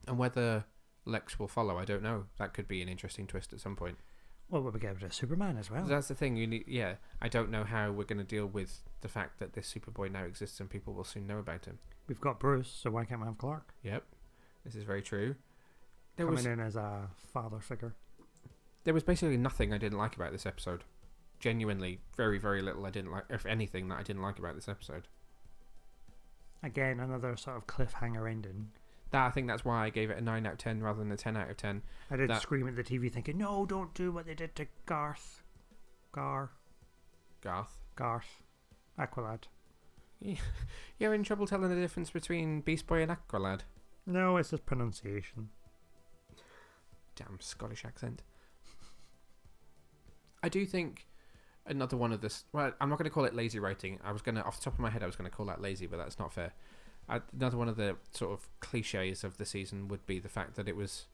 And 0.06 0.18
whether 0.18 0.64
Lex 1.04 1.38
will 1.38 1.48
follow, 1.48 1.78
I 1.78 1.84
don't 1.84 2.02
know. 2.02 2.24
That 2.38 2.54
could 2.54 2.68
be 2.68 2.82
an 2.82 2.88
interesting 2.88 3.26
twist 3.26 3.52
at 3.52 3.60
some 3.60 3.76
point. 3.76 3.98
Well, 4.48 4.62
we'll 4.62 4.72
get 4.72 5.00
to 5.00 5.10
Superman 5.10 5.56
as 5.58 5.70
well. 5.70 5.84
That's 5.84 6.08
the 6.08 6.14
thing. 6.14 6.36
You 6.36 6.46
need, 6.46 6.64
yeah. 6.68 6.94
I 7.20 7.28
don't 7.28 7.50
know 7.50 7.64
how 7.64 7.90
we're 7.90 8.04
going 8.04 8.18
to 8.18 8.24
deal 8.24 8.46
with 8.46 8.82
the 9.00 9.08
fact 9.08 9.40
that 9.40 9.54
this 9.54 9.72
Superboy 9.72 10.12
now 10.12 10.22
exists 10.22 10.60
and 10.60 10.70
people 10.70 10.94
will 10.94 11.04
soon 11.04 11.26
know 11.26 11.38
about 11.38 11.64
him. 11.64 11.78
We've 12.06 12.20
got 12.20 12.38
Bruce, 12.38 12.72
so 12.80 12.90
why 12.90 13.04
can't 13.04 13.20
we 13.20 13.26
have 13.26 13.38
Clark? 13.38 13.74
Yep, 13.82 14.04
this 14.64 14.76
is 14.76 14.84
very 14.84 15.02
true. 15.02 15.34
There 16.16 16.26
Coming 16.26 16.36
was 16.36 16.46
in 16.46 16.60
as 16.60 16.76
a 16.76 17.08
father 17.32 17.58
figure. 17.58 17.96
There 18.86 18.94
was 18.94 19.02
basically 19.02 19.36
nothing 19.36 19.74
I 19.74 19.78
didn't 19.78 19.98
like 19.98 20.16
about 20.16 20.32
this 20.32 20.46
episode. 20.46 20.84
Genuinely, 21.40 22.00
very 22.16 22.38
very 22.38 22.62
little 22.62 22.86
I 22.86 22.90
didn't 22.90 23.12
like, 23.12 23.24
if 23.28 23.44
anything, 23.44 23.88
that 23.88 23.98
I 23.98 24.02
didn't 24.02 24.22
like 24.22 24.38
about 24.38 24.54
this 24.54 24.68
episode. 24.68 25.06
Again, 26.62 26.98
another 27.00 27.36
sort 27.36 27.58
of 27.58 27.66
cliffhanger 27.66 28.30
ending. 28.30 28.70
That 29.10 29.26
I 29.26 29.30
think 29.30 29.46
that's 29.46 29.64
why 29.64 29.84
I 29.84 29.90
gave 29.90 30.10
it 30.10 30.18
a 30.18 30.20
nine 30.22 30.46
out 30.46 30.52
of 30.54 30.58
ten 30.58 30.80
rather 30.82 31.00
than 31.00 31.12
a 31.12 31.16
ten 31.16 31.36
out 31.36 31.50
of 31.50 31.56
ten. 31.56 31.82
I 32.10 32.16
did 32.16 32.30
That- 32.30 32.40
scream 32.42 32.66
at 32.66 32.74
the 32.76 32.82
TV 32.82 33.12
thinking, 33.12 33.36
no, 33.38 33.66
don't 33.66 33.92
do 33.94 34.10
what 34.10 34.24
they 34.26 34.34
did 34.34 34.56
to 34.56 34.66
Garth. 34.86 35.42
Gar. 36.12 36.50
Garth, 37.42 37.76
Garth. 37.96 38.42
Aqualad. 38.98 39.42
you're 40.98 41.12
in 41.12 41.22
trouble 41.22 41.46
telling 41.46 41.68
the 41.68 41.76
difference 41.76 42.10
between 42.10 42.62
Beast 42.62 42.86
Boy 42.86 43.02
and 43.02 43.10
Aqualad. 43.12 43.60
No, 44.06 44.38
it's 44.38 44.50
just 44.50 44.64
pronunciation. 44.64 45.50
Damn 47.14 47.38
Scottish 47.40 47.84
accent. 47.84 48.22
I 50.42 50.48
do 50.48 50.64
think 50.66 51.06
another 51.66 51.96
one 51.96 52.12
of 52.12 52.20
this. 52.20 52.44
Well, 52.52 52.72
I'm 52.80 52.88
not 52.88 52.98
going 52.98 53.08
to 53.08 53.14
call 53.14 53.24
it 53.24 53.34
lazy 53.34 53.58
writing. 53.58 53.98
I 54.04 54.12
was 54.12 54.22
going 54.22 54.36
to, 54.36 54.42
off 54.42 54.58
the 54.58 54.64
top 54.64 54.74
of 54.74 54.80
my 54.80 54.90
head, 54.90 55.02
I 55.02 55.06
was 55.06 55.16
going 55.16 55.28
to 55.28 55.36
call 55.36 55.46
that 55.46 55.60
lazy, 55.60 55.86
but 55.86 55.98
that's 55.98 56.18
not 56.18 56.32
fair. 56.32 56.52
I, 57.08 57.20
another 57.38 57.56
one 57.56 57.68
of 57.68 57.76
the 57.76 57.96
sort 58.12 58.32
of 58.32 58.48
cliches 58.60 59.24
of 59.24 59.38
the 59.38 59.44
season 59.44 59.88
would 59.88 60.06
be 60.06 60.18
the 60.18 60.28
fact 60.28 60.56
that 60.56 60.68
it 60.68 60.76
was. 60.76 61.06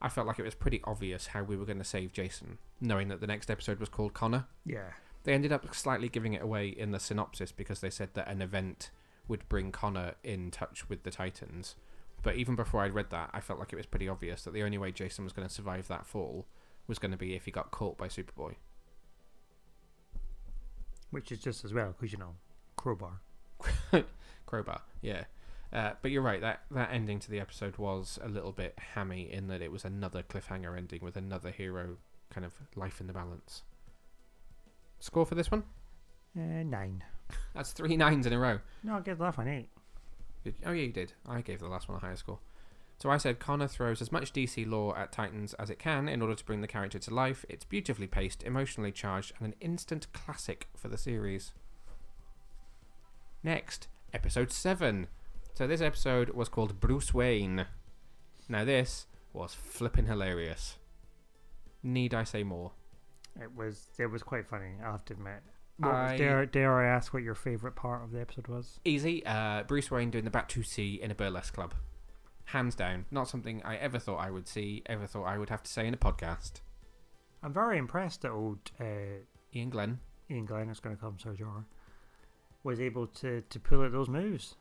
I 0.00 0.08
felt 0.08 0.28
like 0.28 0.38
it 0.38 0.44
was 0.44 0.54
pretty 0.54 0.80
obvious 0.84 1.28
how 1.28 1.42
we 1.42 1.56
were 1.56 1.64
going 1.64 1.78
to 1.78 1.84
save 1.84 2.12
Jason, 2.12 2.58
knowing 2.80 3.08
that 3.08 3.20
the 3.20 3.26
next 3.26 3.50
episode 3.50 3.80
was 3.80 3.88
called 3.88 4.14
Connor. 4.14 4.46
Yeah. 4.64 4.92
They 5.24 5.34
ended 5.34 5.52
up 5.52 5.74
slightly 5.74 6.08
giving 6.08 6.34
it 6.34 6.42
away 6.42 6.68
in 6.68 6.92
the 6.92 7.00
synopsis 7.00 7.50
because 7.50 7.80
they 7.80 7.90
said 7.90 8.10
that 8.14 8.28
an 8.28 8.40
event 8.40 8.90
would 9.26 9.48
bring 9.48 9.72
Connor 9.72 10.14
in 10.22 10.52
touch 10.52 10.88
with 10.88 11.02
the 11.02 11.10
Titans. 11.10 11.74
But 12.22 12.36
even 12.36 12.54
before 12.54 12.82
I'd 12.82 12.94
read 12.94 13.10
that, 13.10 13.30
I 13.32 13.40
felt 13.40 13.58
like 13.58 13.72
it 13.72 13.76
was 13.76 13.86
pretty 13.86 14.08
obvious 14.08 14.42
that 14.42 14.54
the 14.54 14.62
only 14.62 14.78
way 14.78 14.92
Jason 14.92 15.24
was 15.24 15.32
going 15.32 15.46
to 15.46 15.52
survive 15.52 15.88
that 15.88 16.06
fall 16.06 16.46
was 16.88 16.98
going 16.98 17.12
to 17.12 17.16
be 17.16 17.34
if 17.34 17.44
he 17.44 17.50
got 17.50 17.70
caught 17.70 17.96
by 17.96 18.08
Superboy. 18.08 18.54
Which 21.10 21.30
is 21.30 21.38
just 21.38 21.64
as 21.64 21.72
well, 21.72 21.94
because, 21.98 22.12
you 22.12 22.18
know, 22.18 22.34
crowbar. 22.76 23.20
Crowbar, 24.46 24.80
yeah. 25.02 25.24
Uh, 25.72 25.92
but 26.00 26.10
you're 26.10 26.22
right, 26.22 26.40
that, 26.40 26.62
that 26.70 26.90
ending 26.90 27.18
to 27.18 27.30
the 27.30 27.38
episode 27.38 27.76
was 27.76 28.18
a 28.22 28.28
little 28.28 28.52
bit 28.52 28.74
hammy 28.94 29.30
in 29.30 29.48
that 29.48 29.60
it 29.60 29.70
was 29.70 29.84
another 29.84 30.22
cliffhanger 30.22 30.76
ending 30.76 31.00
with 31.02 31.16
another 31.16 31.50
hero 31.50 31.96
kind 32.30 32.46
of 32.46 32.54
life 32.74 33.00
in 33.00 33.06
the 33.06 33.12
balance. 33.12 33.62
Score 35.00 35.26
for 35.26 35.34
this 35.34 35.50
one? 35.50 35.64
Uh, 36.36 36.62
nine. 36.64 37.04
That's 37.54 37.72
three 37.72 37.96
nines 37.96 38.26
in 38.26 38.32
a 38.32 38.38
row. 38.38 38.60
No, 38.82 38.96
I 38.96 39.00
gave 39.00 39.18
that 39.18 39.36
one 39.36 39.48
eight. 39.48 39.68
Did, 40.44 40.54
oh 40.64 40.72
yeah, 40.72 40.84
you 40.84 40.92
did. 40.92 41.12
I 41.26 41.42
gave 41.42 41.60
the 41.60 41.68
last 41.68 41.88
one 41.88 41.98
a 41.98 42.00
higher 42.00 42.16
score. 42.16 42.38
So 42.98 43.10
I 43.10 43.16
said 43.16 43.38
Connor 43.38 43.68
throws 43.68 44.02
as 44.02 44.10
much 44.10 44.32
DC 44.32 44.66
lore 44.68 44.98
at 44.98 45.12
Titans 45.12 45.54
as 45.54 45.70
it 45.70 45.78
can 45.78 46.08
in 46.08 46.20
order 46.20 46.34
to 46.34 46.44
bring 46.44 46.62
the 46.62 46.66
character 46.66 46.98
to 46.98 47.14
life. 47.14 47.44
It's 47.48 47.64
beautifully 47.64 48.08
paced, 48.08 48.42
emotionally 48.42 48.90
charged, 48.90 49.32
and 49.38 49.46
an 49.46 49.54
instant 49.60 50.12
classic 50.12 50.66
for 50.76 50.88
the 50.88 50.98
series. 50.98 51.52
Next, 53.44 53.86
episode 54.12 54.50
7. 54.50 55.06
So 55.54 55.68
this 55.68 55.80
episode 55.80 56.30
was 56.30 56.48
called 56.48 56.80
Bruce 56.80 57.14
Wayne. 57.14 57.66
Now 58.48 58.64
this 58.64 59.06
was 59.32 59.54
flipping 59.54 60.06
hilarious. 60.06 60.76
Need 61.84 62.14
I 62.14 62.24
say 62.24 62.42
more? 62.42 62.72
It 63.40 63.54
was 63.54 63.90
it 63.98 64.06
was 64.06 64.24
quite 64.24 64.48
funny, 64.48 64.72
I'll 64.84 64.92
have 64.92 65.04
to 65.06 65.14
admit. 65.14 65.42
What 65.76 65.94
I- 65.94 66.16
dare, 66.16 66.44
dare 66.46 66.74
I 66.74 66.88
ask 66.88 67.14
what 67.14 67.22
your 67.22 67.36
favourite 67.36 67.76
part 67.76 68.02
of 68.02 68.10
the 68.10 68.20
episode 68.20 68.48
was? 68.48 68.80
Easy. 68.84 69.24
Uh, 69.24 69.62
Bruce 69.62 69.88
Wayne 69.92 70.10
doing 70.10 70.24
the 70.24 70.30
Batusi 70.32 70.98
in 70.98 71.12
a 71.12 71.14
burlesque 71.14 71.54
club. 71.54 71.74
Hands 72.48 72.74
down. 72.74 73.04
Not 73.10 73.28
something 73.28 73.60
I 73.62 73.76
ever 73.76 73.98
thought 73.98 74.16
I 74.16 74.30
would 74.30 74.48
see, 74.48 74.82
ever 74.86 75.06
thought 75.06 75.24
I 75.24 75.36
would 75.36 75.50
have 75.50 75.62
to 75.64 75.70
say 75.70 75.86
in 75.86 75.92
a 75.92 75.98
podcast. 75.98 76.60
I'm 77.42 77.52
very 77.52 77.76
impressed 77.76 78.22
that 78.22 78.30
old 78.30 78.70
uh, 78.80 79.20
Iain 79.54 79.68
Glen. 79.68 80.00
Iain 80.30 80.46
Glen, 80.46 80.70
it's 80.70 80.80
going 80.80 80.96
to 80.96 81.00
call 81.00 81.10
him 81.10 81.18
Jorah, 81.18 81.64
was 82.64 82.80
able 82.80 83.06
to, 83.06 83.42
to 83.42 83.60
pull 83.60 83.82
out 83.82 83.92
those 83.92 84.08
moves. 84.08 84.54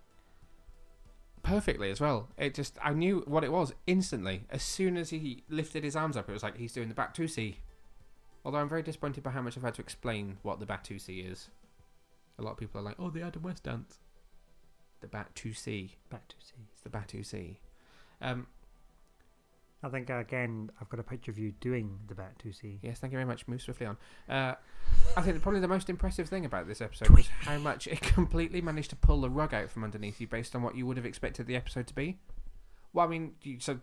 Perfectly 1.43 1.89
as 1.89 2.01
well. 2.01 2.27
It 2.38 2.53
just, 2.53 2.77
I 2.83 2.91
knew 2.91 3.23
what 3.25 3.45
it 3.45 3.53
was 3.53 3.73
instantly. 3.88 4.43
As 4.49 4.63
soon 4.63 4.97
as 4.97 5.11
he 5.11 5.45
lifted 5.47 5.85
his 5.85 5.95
arms 5.95 6.17
up, 6.17 6.27
it 6.27 6.33
was 6.33 6.43
like 6.43 6.57
he's 6.57 6.73
doing 6.73 6.89
the 6.89 6.93
Batusi. 6.93 7.55
Although 8.43 8.57
I'm 8.57 8.67
very 8.67 8.83
disappointed 8.83 9.23
by 9.23 9.31
how 9.31 9.41
much 9.41 9.55
I've 9.55 9.63
had 9.63 9.75
to 9.75 9.81
explain 9.81 10.39
what 10.41 10.59
the 10.59 10.65
Batusi 10.65 11.31
is. 11.31 11.47
A 12.38 12.41
lot 12.41 12.51
of 12.51 12.57
people 12.57 12.81
are 12.81 12.83
like, 12.83 12.97
oh, 12.99 13.09
the 13.09 13.21
Adam 13.21 13.43
West 13.43 13.63
dance. 13.63 13.99
The 14.99 15.07
Batusi. 15.07 15.91
Back 16.09 16.27
to 16.27 16.35
see. 16.41 16.67
It's 16.73 16.81
the 16.81 16.89
Batusi. 16.89 17.55
Um, 18.22 18.47
I 19.84 19.89
think 19.89 20.09
again, 20.09 20.72
I've 20.82 20.89
got 20.89 20.99
a 20.99 21.03
picture 21.03 21.30
of 21.32 21.38
you 21.38 21.51
doing 21.59 21.99
the 22.07 22.15
Batusi. 22.15 22.80
Yes, 22.82 22.99
thank 22.99 23.11
you 23.13 23.18
very 23.18 23.26
much. 23.28 23.47
Move 23.47 23.61
swiftly 23.61 23.86
on. 23.86 23.97
Uh, 24.28 24.55
I 25.15 25.22
think 25.22 25.41
probably 25.41 25.59
the 25.61 25.68
most 25.68 25.89
impressive 25.89 26.28
thing 26.28 26.45
about 26.45 26.68
this 26.68 26.82
episode 26.82 27.09
was 27.09 27.28
how 27.28 27.57
much 27.59 27.86
it 27.88 28.01
completely 28.01 28.59
managed 28.59 28.89
to 28.89 28.95
pull 28.95 29.22
the 29.22 29.30
rug 29.30 29.53
out 29.53 29.70
from 29.70 29.84
underneath 29.84 30.20
you 30.20 30.28
based 30.28 30.55
on 30.55 30.63
what 30.63 30.76
you 30.76 30.86
would 30.88 30.97
have 30.97 31.05
expected 31.05 31.45
the 31.45 31.55
episode 31.55 31.86
to 31.88 31.93
be. 31.93 32.18
Well, 32.91 33.05
I 33.05 33.09
mean, 33.09 33.34
you, 33.43 33.59
so 33.59 33.80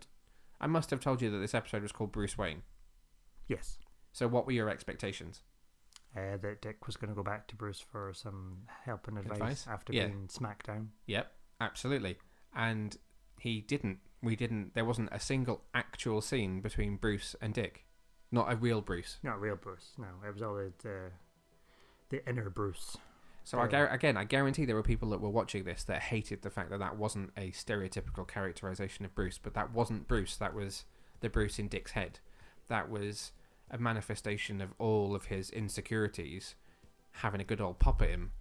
I 0.59 0.67
must 0.67 0.89
have 0.89 0.99
told 0.99 1.21
you 1.21 1.31
that 1.31 1.37
this 1.37 1.53
episode 1.53 1.81
was 1.81 1.93
called 1.93 2.11
Bruce 2.11 2.37
Wayne. 2.37 2.63
Yes. 3.47 3.77
So 4.11 4.27
what 4.27 4.45
were 4.45 4.51
your 4.51 4.69
expectations? 4.69 5.41
Uh, 6.15 6.37
that 6.41 6.61
Dick 6.61 6.85
was 6.87 6.97
going 6.97 7.09
to 7.09 7.15
go 7.15 7.23
back 7.23 7.47
to 7.47 7.55
Bruce 7.55 7.79
for 7.79 8.11
some 8.13 8.59
help 8.85 9.07
and 9.07 9.17
advice, 9.17 9.35
Advice? 9.37 9.67
after 9.69 9.93
Yeah. 9.93 10.07
being 10.07 10.27
smacked 10.29 10.67
down. 10.67 10.91
Yep, 11.07 11.31
absolutely. 11.61 12.17
And 12.53 12.97
he 13.39 13.61
didn't. 13.61 13.99
We 14.21 14.35
didn't. 14.35 14.73
There 14.73 14.85
wasn't 14.85 15.09
a 15.11 15.19
single 15.19 15.61
actual 15.73 16.21
scene 16.21 16.61
between 16.61 16.95
Bruce 16.97 17.35
and 17.41 17.53
Dick. 17.53 17.85
Not 18.31 18.51
a 18.51 18.55
real 18.55 18.81
Bruce. 18.81 19.17
Not 19.23 19.35
a 19.35 19.39
real 19.39 19.55
Bruce. 19.55 19.91
No, 19.97 20.07
it 20.27 20.33
was 20.33 20.41
all 20.41 20.55
the 20.55 21.11
the, 22.09 22.27
inner 22.27 22.49
Bruce. 22.49 22.97
So 23.43 23.59
I 23.59 23.65
Uh, 23.65 23.67
gar- 23.67 23.89
again, 23.89 24.17
I 24.17 24.23
guarantee 24.23 24.65
there 24.65 24.75
were 24.75 24.81
people 24.83 25.09
that 25.11 25.21
were 25.21 25.29
watching 25.29 25.63
this 25.63 25.83
that 25.83 26.01
hated 26.01 26.41
the 26.41 26.49
fact 26.49 26.71
that 26.71 26.79
that 26.79 26.97
wasn't 26.97 27.31
a 27.37 27.51
stereotypical 27.51 28.27
characterization 28.27 29.05
of 29.05 29.13
Bruce, 29.13 29.37
but 29.37 29.53
that 29.53 29.71
wasn't 29.71 30.07
Bruce. 30.07 30.35
That 30.37 30.55
was 30.55 30.85
the 31.19 31.29
Bruce 31.29 31.59
in 31.59 31.67
Dick's 31.67 31.91
head. 31.91 32.19
That 32.67 32.89
was 32.89 33.31
a 33.69 33.77
manifestation 33.77 34.61
of 34.61 34.73
all 34.79 35.13
of 35.13 35.25
his 35.25 35.49
insecurities 35.51 36.55
having 37.11 37.39
a 37.39 37.43
good 37.43 37.61
old 37.61 37.77
pop 37.79 38.01
at 38.01 38.09
him 38.09 38.31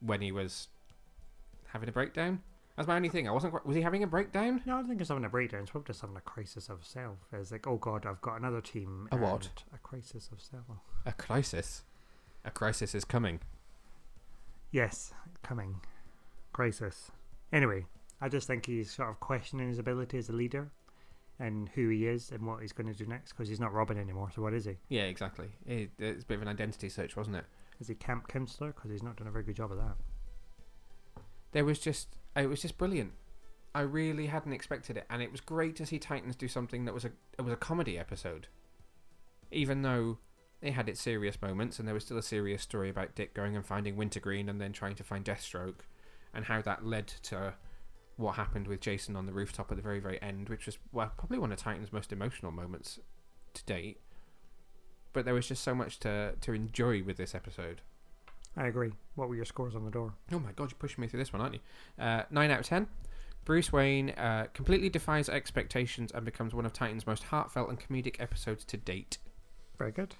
when 0.00 0.20
he 0.20 0.30
was 0.30 0.68
having 1.68 1.88
a 1.88 1.92
breakdown. 1.92 2.42
That's 2.76 2.86
my 2.88 2.96
only 2.96 3.08
thing. 3.08 3.26
I 3.26 3.30
wasn't. 3.32 3.52
quite- 3.52 3.64
Was 3.64 3.74
he 3.76 3.82
having 3.82 4.02
a 4.02 4.06
breakdown? 4.06 4.62
No, 4.66 4.74
I 4.74 4.76
don't 4.78 4.88
think 4.88 5.00
he's 5.00 5.08
having 5.08 5.24
a 5.24 5.28
breakdown. 5.30 5.62
It's 5.62 5.70
probably 5.70 5.86
just 5.86 6.02
having 6.02 6.16
a 6.16 6.20
crisis 6.20 6.68
of 6.68 6.84
self. 6.84 7.16
It's 7.32 7.50
like, 7.50 7.66
oh 7.66 7.76
god, 7.76 8.04
I've 8.04 8.20
got 8.20 8.36
another 8.38 8.60
team. 8.60 9.08
A 9.10 9.16
what? 9.16 9.48
A 9.74 9.78
crisis 9.78 10.28
of 10.30 10.40
self. 10.42 10.64
A 11.06 11.12
crisis. 11.12 11.84
A 12.44 12.50
crisis 12.50 12.94
is 12.94 13.04
coming. 13.04 13.40
Yes, 14.70 15.12
coming. 15.42 15.80
Crisis. 16.52 17.10
Anyway, 17.52 17.86
I 18.20 18.28
just 18.28 18.46
think 18.46 18.66
he's 18.66 18.90
sort 18.90 19.08
of 19.10 19.20
questioning 19.20 19.68
his 19.68 19.78
ability 19.78 20.18
as 20.18 20.28
a 20.28 20.32
leader 20.32 20.70
and 21.38 21.68
who 21.70 21.88
he 21.88 22.06
is 22.06 22.30
and 22.30 22.46
what 22.46 22.60
he's 22.60 22.72
going 22.72 22.92
to 22.92 22.98
do 22.98 23.06
next 23.06 23.32
because 23.32 23.48
he's 23.48 23.60
not 23.60 23.72
Robin 23.72 23.98
anymore. 23.98 24.30
So 24.34 24.42
what 24.42 24.52
is 24.54 24.64
he? 24.64 24.76
Yeah, 24.88 25.02
exactly. 25.04 25.48
It, 25.66 25.90
it's 25.98 26.24
a 26.24 26.26
bit 26.26 26.36
of 26.36 26.42
an 26.42 26.48
identity 26.48 26.88
search, 26.88 27.16
wasn't 27.16 27.36
it? 27.36 27.44
Is 27.80 27.88
he 27.88 27.94
camp 27.94 28.28
counselor? 28.28 28.72
Because 28.72 28.90
he's 28.90 29.02
not 29.02 29.16
done 29.16 29.26
a 29.28 29.30
very 29.30 29.44
good 29.44 29.56
job 29.56 29.70
of 29.72 29.78
that. 29.78 29.96
there 31.52 31.64
was 31.64 31.78
just 31.78 32.16
it 32.36 32.48
was 32.48 32.62
just 32.62 32.78
brilliant. 32.78 33.12
I 33.74 33.80
really 33.80 34.26
hadn't 34.26 34.52
expected 34.52 34.96
it, 34.96 35.06
and 35.10 35.22
it 35.22 35.32
was 35.32 35.40
great 35.40 35.76
to 35.76 35.86
see 35.86 35.98
Titans 35.98 36.36
do 36.36 36.48
something 36.48 36.84
that 36.84 36.94
was 36.94 37.04
a 37.04 37.10
it 37.38 37.42
was 37.42 37.52
a 37.52 37.56
comedy 37.56 37.98
episode, 37.98 38.48
even 39.50 39.82
though 39.82 40.18
it 40.62 40.72
had 40.72 40.88
its 40.88 41.00
serious 41.00 41.40
moments, 41.42 41.78
and 41.78 41.86
there 41.86 41.94
was 41.94 42.04
still 42.04 42.16
a 42.16 42.22
serious 42.22 42.62
story 42.62 42.88
about 42.88 43.14
Dick 43.14 43.34
going 43.34 43.54
and 43.54 43.66
finding 43.66 43.96
Wintergreen 43.96 44.48
and 44.48 44.60
then 44.60 44.72
trying 44.72 44.94
to 44.94 45.04
find 45.04 45.24
Deathstroke, 45.24 45.80
and 46.32 46.46
how 46.46 46.62
that 46.62 46.86
led 46.86 47.06
to 47.24 47.54
what 48.16 48.36
happened 48.36 48.66
with 48.66 48.80
Jason 48.80 49.14
on 49.14 49.26
the 49.26 49.32
rooftop 49.32 49.70
at 49.70 49.76
the 49.76 49.82
very 49.82 50.00
very 50.00 50.20
end, 50.22 50.48
which 50.48 50.66
was 50.66 50.78
well 50.92 51.12
probably 51.18 51.38
one 51.38 51.52
of 51.52 51.58
Titans' 51.58 51.92
most 51.92 52.12
emotional 52.12 52.52
moments 52.52 52.98
to 53.52 53.64
date. 53.64 54.00
But 55.12 55.24
there 55.24 55.34
was 55.34 55.48
just 55.48 55.62
so 55.62 55.74
much 55.74 55.98
to 56.00 56.34
to 56.40 56.52
enjoy 56.52 57.02
with 57.02 57.18
this 57.18 57.34
episode. 57.34 57.82
I 58.56 58.66
agree. 58.66 58.92
What 59.14 59.28
were 59.28 59.36
your 59.36 59.44
scores 59.44 59.74
on 59.74 59.84
the 59.84 59.90
door? 59.90 60.14
Oh 60.32 60.38
my 60.38 60.52
god, 60.52 60.70
you're 60.70 60.78
pushing 60.78 61.02
me 61.02 61.08
through 61.08 61.20
this 61.20 61.32
one, 61.32 61.42
aren't 61.42 61.54
you? 61.54 61.60
Uh, 61.98 62.22
9 62.30 62.50
out 62.50 62.60
of 62.60 62.66
10. 62.66 62.86
Bruce 63.44 63.72
Wayne 63.72 64.10
uh, 64.10 64.46
completely 64.54 64.88
defies 64.88 65.28
expectations 65.28 66.10
and 66.12 66.24
becomes 66.24 66.52
one 66.52 66.66
of 66.66 66.72
Titan's 66.72 67.06
most 67.06 67.24
heartfelt 67.24 67.68
and 67.68 67.78
comedic 67.78 68.20
episodes 68.20 68.64
to 68.64 68.76
date. 68.76 69.18
Very 69.78 69.92
good. 69.92 70.16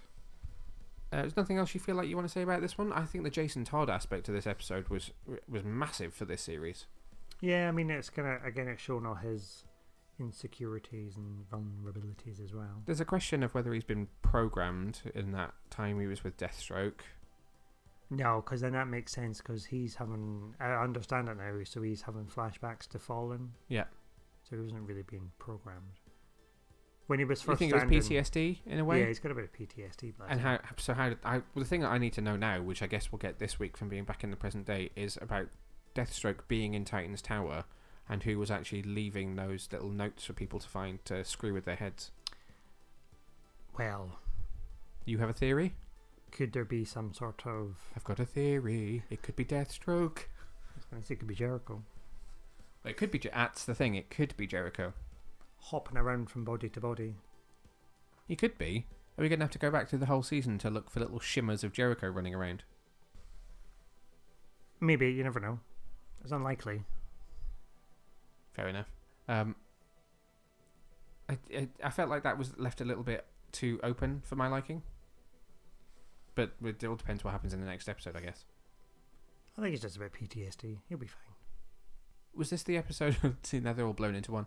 Uh, 1.13 1.23
there's 1.23 1.37
nothing 1.37 1.59
else 1.59 1.75
you 1.75 1.81
feel 1.81 1.97
like 1.97 2.09
you 2.09 2.17
want 2.17 2.29
to 2.29 2.33
say 2.33 2.43
about 2.43 2.61
this 2.61 2.77
one? 2.77 2.93
I 2.93 3.05
think 3.05 3.25
the 3.25 3.31
Jason 3.31 3.65
Todd 3.65 3.89
aspect 3.89 4.29
of 4.29 4.35
this 4.35 4.47
episode 4.47 4.89
was 4.89 5.13
was 5.49 5.65
massive 5.65 6.15
for 6.15 6.25
this 6.25 6.43
series. 6.43 6.87
Yeah, 7.41 7.69
I 7.69 7.73
mean, 7.73 7.91
it's 7.91 8.11
gonna 8.11 8.39
again, 8.45 8.69
it's 8.69 8.83
showing 8.83 9.07
all 9.07 9.15
his 9.15 9.65
insecurities 10.19 11.17
and 11.17 11.45
vulnerabilities 11.51 12.43
as 12.43 12.53
well. 12.55 12.83
There's 12.87 13.01
a 13.01 13.05
question 13.05 13.43
of 13.43 13.55
whether 13.55 13.73
he's 13.73 13.85
been 13.85 14.09
programmed 14.23 15.01
in 15.15 15.33
that 15.33 15.55
time 15.71 16.01
he 16.01 16.07
was 16.07 16.25
with 16.25 16.37
Deathstroke. 16.37 17.01
No, 18.11 18.41
because 18.45 18.61
then 18.61 18.73
that 18.73 18.87
makes 18.87 19.13
sense 19.13 19.39
because 19.39 19.65
he's 19.65 19.97
having. 19.97 20.55
I 20.61 20.73
understand 20.75 21.29
it 21.29 21.37
now. 21.37 21.53
So 21.65 21.83
he's 21.83 22.03
having 22.03 22.27
flashbacks 22.27 22.87
to 22.89 22.99
Fallen. 22.99 23.53
Yeah. 23.69 23.85
So 24.49 24.55
he 24.57 24.63
wasn't 24.63 24.83
really 24.89 25.03
being 25.03 25.33
programmed. 25.39 26.01
When 27.09 27.19
he 27.19 27.25
was 27.25 27.41
You 27.43 27.47
first. 27.47 27.59
think 27.61 27.73
it 27.73 27.75
was 27.75 27.85
PTSD 27.85 28.59
in 28.67 28.79
a 28.81 28.85
way? 28.85 29.01
Yeah, 29.01 29.07
he's 29.07 29.19
got 29.21 29.31
a 29.33 29.35
bit 29.35 29.45
of 29.45 29.53
PTSD. 29.53 30.15
And 30.29 30.41
how 30.41 30.59
so? 30.77 30.95
How 30.95 31.09
did 31.09 31.19
I? 31.25 31.39
Well, 31.39 31.45
the 31.57 31.65
thing 31.65 31.81
that 31.81 31.89
I 31.91 31.99
need 31.99 32.13
to 32.15 32.21
know 32.21 32.37
now, 32.37 32.61
which 32.63 32.83
I 32.83 32.87
guess 32.87 33.11
we'll 33.11 33.19
get 33.19 33.39
this 33.39 33.59
week 33.59 33.77
from 33.77 33.89
being 33.89 34.05
back 34.05 34.23
in 34.25 34.31
the 34.31 34.37
present 34.37 34.67
day, 34.67 34.91
is 34.97 35.19
about 35.21 35.49
Deathstroke 35.95 36.47
being 36.49 36.75
in 36.75 36.85
Titan's 36.85 37.23
Tower, 37.23 37.65
and 38.09 38.23
who 38.23 38.39
was 38.39 38.51
actually 38.51 38.83
leaving 38.83 39.35
those 39.37 39.69
little 39.73 39.91
notes 39.91 40.25
for 40.25 40.33
people 40.33 40.59
to 40.61 40.69
find 40.69 41.05
to 41.07 41.25
screw 41.25 41.53
with 41.53 41.65
their 41.65 41.77
heads. 41.77 42.11
Well, 43.79 44.19
You 45.05 45.19
have 45.19 45.29
a 45.29 45.33
theory? 45.35 45.75
Could 46.37 46.53
there 46.53 46.65
be 46.65 46.85
some 46.85 47.15
sort 47.15 47.47
of? 47.47 47.77
I've 47.97 48.05
got 48.05 48.21
a 48.21 48.27
theory. 48.27 49.03
It 49.11 49.23
could 49.23 49.37
be 49.37 49.45
Deathstroke. 49.45 50.19
I 50.19 50.77
was 50.77 50.85
going 50.91 51.01
to 51.03 51.07
say 51.09 51.15
it 51.15 51.19
could 51.19 51.29
be 51.29 51.35
Jericho 51.35 51.83
It 52.85 52.97
could 52.97 53.11
be. 53.11 53.19
That's 53.19 53.65
the 53.65 53.75
thing. 53.75 53.95
It 53.95 54.11
could 54.11 54.37
be 54.37 54.47
Jericho. 54.47 54.93
hopping 55.59 55.97
around 55.97 56.29
from 56.31 56.45
body 56.45 56.69
to 56.69 56.81
body. 56.81 57.15
He 58.29 58.37
could 58.37 58.59
be. 58.59 58.87
Are 59.19 59.23
we 59.23 59.29
going 59.31 59.39
to 59.39 59.45
have 59.45 59.53
to 59.53 59.59
go 59.59 59.71
back 59.71 59.89
through 59.89 60.01
the 60.01 60.07
whole 60.07 60.23
season 60.23 60.59
to 60.59 60.69
look 60.69 60.91
for 60.91 61.01
little 61.01 61.21
shimmers 61.21 61.65
of 61.65 61.73
Jericho 61.73 62.09
running 62.09 62.35
around? 62.35 62.65
Maybe 64.79 65.11
you 65.11 65.25
never 65.25 65.41
know. 65.41 65.61
It's 66.23 66.33
unlikely. 66.33 66.83
Fair 68.53 68.69
enough. 68.69 68.91
Um, 69.27 69.57
I, 71.31 71.39
I 71.55 71.69
I 71.83 71.91
felt 71.91 72.11
like 72.11 72.25
that 72.25 72.37
was 72.37 72.57
left 72.59 72.81
a 72.83 72.85
little 72.85 73.03
bit 73.03 73.25
too 73.53 73.81
open 73.83 74.21
for 74.23 74.37
my 74.37 74.49
liking. 74.49 74.83
But 76.37 76.53
it 76.65 76.85
all 76.85 76.95
depends 76.95 77.25
what 77.25 77.33
happens 77.33 77.53
in 77.53 77.61
the 77.61 77.67
next 77.67 77.89
episode, 77.89 78.15
I 78.15 78.21
guess. 78.21 78.45
I 79.59 79.63
think 79.63 79.73
it's 79.73 79.83
just 79.83 79.97
about 79.97 80.13
PTSD. 80.13 80.79
He'll 80.89 80.99
be 80.99 81.07
fine. 81.09 81.35
Was 82.35 82.51
this 82.51 82.63
the 82.63 82.77
episode? 82.77 83.17
See, 83.43 83.59
now 83.59 83.73
they're 83.73 83.87
all 83.87 83.95
blown 83.95 84.15
into 84.15 84.31
one. 84.31 84.47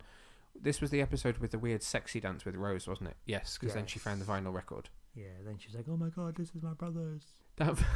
This 0.60 0.80
was 0.82 0.92
the 0.92 1.02
episode 1.02 1.40
with 1.40 1.52
the 1.52 1.60
weird 1.60 1.82
sexy 1.84 2.20
dance 2.20 2.46
with 2.46 2.56
Rose, 2.56 2.88
wasn't 2.88 3.10
it? 3.10 3.18
Yes, 3.26 3.58
because 3.60 3.74
then 3.74 3.88
she 3.88 3.98
found 4.00 4.22
the 4.22 4.26
vinyl 4.26 4.54
record. 4.54 4.90
Yeah. 5.16 5.26
Then 5.44 5.58
she's 5.58 5.74
like, 5.76 5.86
"Oh 5.90 5.98
my 5.98 6.10
god, 6.10 6.36
this 6.36 6.56
is 6.56 6.62
my 6.62 6.74
brother's." 6.74 7.24
That 7.58 7.78
felt, 7.80 7.88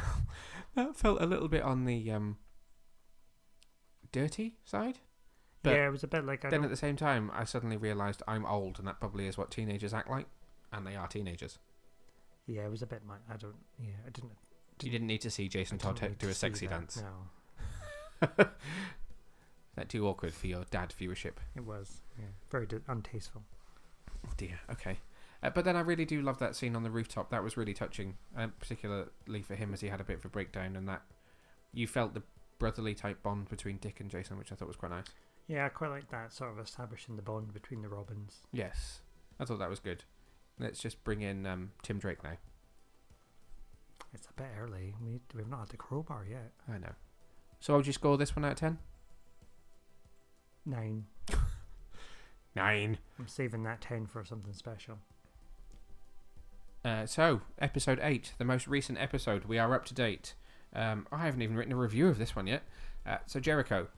that 0.74 0.96
felt 0.96 1.22
a 1.22 1.26
little 1.26 1.48
bit 1.48 1.62
on 1.62 1.84
the 1.84 2.10
um, 2.10 2.36
dirty 4.12 4.56
side. 4.64 4.98
But 5.62 5.74
yeah, 5.76 5.86
it 5.86 5.90
was 5.90 6.02
a 6.04 6.08
bit 6.08 6.24
like 6.26 6.44
I 6.44 6.50
then 6.50 6.60
don't- 6.60 6.64
at 6.66 6.70
the 6.70 6.76
same 6.76 6.96
time, 6.96 7.30
I 7.32 7.44
suddenly 7.44 7.76
realised 7.76 8.22
I'm 8.28 8.44
old, 8.44 8.78
and 8.78 8.86
that 8.88 9.00
probably 9.00 9.26
is 9.26 9.38
what 9.38 9.50
teenagers 9.50 9.94
act 9.94 10.10
like, 10.10 10.26
and 10.72 10.86
they 10.86 10.96
are 10.96 11.06
teenagers. 11.08 11.58
Yeah, 12.46 12.64
it 12.64 12.70
was 12.70 12.82
a 12.82 12.86
bit. 12.86 13.02
My, 13.06 13.14
I 13.32 13.36
don't. 13.36 13.54
Yeah, 13.78 13.92
I 14.06 14.10
didn't. 14.10 14.32
You 14.82 14.90
didn't 14.90 15.06
need 15.06 15.20
to 15.22 15.30
see 15.30 15.48
Jason 15.48 15.78
Todd 15.78 16.00
didn't 16.00 16.18
do 16.18 16.28
a 16.28 16.34
sexy 16.34 16.66
dance. 16.66 17.00
No, 17.00 18.28
that 19.76 19.88
too 19.88 20.06
awkward 20.06 20.34
for 20.34 20.46
your 20.46 20.64
dad 20.70 20.92
viewership. 20.98 21.34
it 21.56 21.64
was. 21.64 22.02
Yeah, 22.18 22.26
very 22.50 22.66
untasteful. 22.88 23.42
Oh 24.26 24.32
dear. 24.36 24.58
Okay. 24.70 24.98
Uh, 25.42 25.50
but 25.50 25.64
then 25.64 25.76
I 25.76 25.80
really 25.80 26.06
do 26.06 26.22
love 26.22 26.38
that 26.38 26.56
scene 26.56 26.74
on 26.74 26.82
the 26.82 26.90
rooftop. 26.90 27.30
That 27.30 27.44
was 27.44 27.56
really 27.56 27.74
touching, 27.74 28.16
uh, 28.36 28.48
particularly 28.58 29.42
for 29.42 29.54
him 29.54 29.74
as 29.74 29.80
he 29.80 29.88
had 29.88 30.00
a 30.00 30.04
bit 30.04 30.16
of 30.16 30.24
a 30.24 30.28
breakdown, 30.28 30.74
and 30.76 30.88
that 30.88 31.02
you 31.72 31.86
felt 31.86 32.14
the 32.14 32.22
brotherly 32.58 32.94
type 32.94 33.22
bond 33.22 33.48
between 33.48 33.76
Dick 33.76 34.00
and 34.00 34.10
Jason, 34.10 34.38
which 34.38 34.52
I 34.52 34.54
thought 34.54 34.68
was 34.68 34.76
quite 34.76 34.92
nice. 34.92 35.06
Yeah, 35.46 35.66
I 35.66 35.68
quite 35.68 35.90
like 35.90 36.10
that 36.10 36.32
sort 36.32 36.50
of 36.50 36.58
establishing 36.58 37.16
the 37.16 37.22
bond 37.22 37.52
between 37.52 37.82
the 37.82 37.88
Robins. 37.88 38.38
Yes, 38.52 39.00
I 39.38 39.44
thought 39.44 39.58
that 39.58 39.68
was 39.68 39.80
good. 39.80 40.04
Let's 40.58 40.80
just 40.80 41.02
bring 41.04 41.22
in 41.22 41.46
um, 41.46 41.72
Tim 41.82 41.98
Drake 41.98 42.22
now. 42.22 42.38
It's 44.12 44.28
a 44.28 44.32
bit 44.40 44.50
early. 44.60 44.94
We 45.02 45.20
we've 45.34 45.48
not 45.48 45.60
had 45.60 45.68
the 45.70 45.76
crowbar 45.76 46.24
yet. 46.28 46.52
I 46.68 46.78
know. 46.78 46.92
So, 47.60 47.72
how 47.72 47.78
would 47.78 47.86
you 47.86 47.92
score 47.92 48.16
this 48.16 48.36
one 48.36 48.44
out 48.44 48.52
of 48.52 48.58
ten? 48.58 48.78
Nine. 50.64 51.06
Nine. 52.54 52.98
I'm 53.18 53.26
saving 53.26 53.64
that 53.64 53.80
ten 53.80 54.06
for 54.06 54.24
something 54.24 54.52
special. 54.52 54.98
Uh, 56.84 57.06
so, 57.06 57.40
episode 57.58 57.98
8, 58.02 58.34
the 58.36 58.44
most 58.44 58.68
recent 58.68 58.98
episode. 59.00 59.46
We 59.46 59.58
are 59.58 59.74
up 59.74 59.86
to 59.86 59.94
date. 59.94 60.34
Um, 60.74 61.06
I 61.10 61.24
haven't 61.24 61.40
even 61.40 61.56
written 61.56 61.72
a 61.72 61.76
review 61.76 62.08
of 62.08 62.18
this 62.18 62.36
one 62.36 62.46
yet. 62.46 62.62
Uh, 63.06 63.18
so, 63.26 63.40
Jericho. 63.40 63.88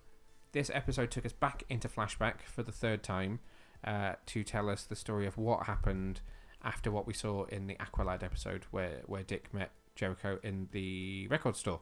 This 0.52 0.70
episode 0.72 1.10
took 1.10 1.26
us 1.26 1.32
back 1.32 1.64
into 1.68 1.88
flashback 1.88 2.42
for 2.42 2.62
the 2.62 2.72
third 2.72 3.02
time 3.02 3.40
uh, 3.84 4.14
to 4.26 4.44
tell 4.44 4.70
us 4.70 4.84
the 4.84 4.96
story 4.96 5.26
of 5.26 5.36
what 5.36 5.66
happened 5.66 6.20
after 6.66 6.90
what 6.90 7.06
we 7.06 7.14
saw 7.14 7.44
in 7.44 7.68
the 7.68 7.76
Aqualad 7.76 8.22
episode 8.22 8.66
where, 8.72 9.00
where 9.06 9.22
Dick 9.22 9.54
met 9.54 9.70
Jericho 9.94 10.38
in 10.42 10.68
the 10.72 11.28
record 11.28 11.56
store. 11.56 11.80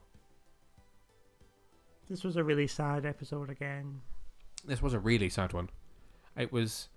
This 2.08 2.22
was 2.22 2.36
a 2.36 2.44
really 2.44 2.66
sad 2.66 3.06
episode 3.06 3.48
again. 3.48 4.02
This 4.64 4.82
was 4.82 4.92
a 4.92 4.98
really 4.98 5.30
sad 5.30 5.54
one. 5.54 5.70
It 6.36 6.52
was. 6.52 6.88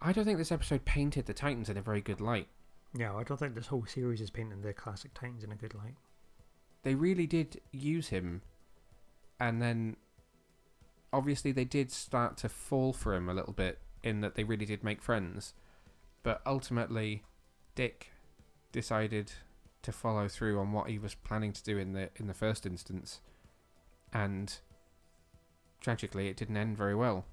I 0.00 0.12
don't 0.12 0.24
think 0.24 0.38
this 0.38 0.52
episode 0.52 0.84
painted 0.84 1.26
the 1.26 1.34
Titans 1.34 1.68
in 1.68 1.76
a 1.76 1.82
very 1.82 2.00
good 2.00 2.20
light. 2.20 2.48
No, 2.94 3.18
I 3.18 3.22
don't 3.22 3.36
think 3.36 3.54
this 3.54 3.66
whole 3.66 3.84
series 3.86 4.20
is 4.20 4.30
painting 4.30 4.62
the 4.62 4.72
classic 4.72 5.12
Titans 5.14 5.44
in 5.44 5.52
a 5.52 5.56
good 5.56 5.74
light. 5.74 5.94
They 6.82 6.94
really 6.94 7.26
did 7.26 7.60
use 7.70 8.08
him, 8.08 8.42
and 9.38 9.60
then 9.60 9.96
obviously 11.12 11.52
they 11.52 11.64
did 11.64 11.90
start 11.90 12.38
to 12.38 12.48
fall 12.48 12.92
for 12.92 13.14
him 13.14 13.28
a 13.28 13.34
little 13.34 13.52
bit 13.52 13.78
in 14.02 14.20
that 14.22 14.36
they 14.36 14.44
really 14.44 14.66
did 14.66 14.84
make 14.84 15.02
friends, 15.02 15.52
but 16.26 16.42
ultimately, 16.44 17.22
Dick 17.76 18.10
decided 18.72 19.30
to 19.82 19.92
follow 19.92 20.26
through 20.26 20.58
on 20.58 20.72
what 20.72 20.90
he 20.90 20.98
was 20.98 21.14
planning 21.14 21.52
to 21.52 21.62
do 21.62 21.78
in 21.78 21.92
the 21.92 22.10
in 22.16 22.26
the 22.26 22.34
first 22.34 22.66
instance, 22.66 23.20
and 24.12 24.58
tragically, 25.80 26.26
it 26.26 26.36
didn't 26.36 26.56
end 26.56 26.76
very 26.76 26.96
well. 26.96 27.26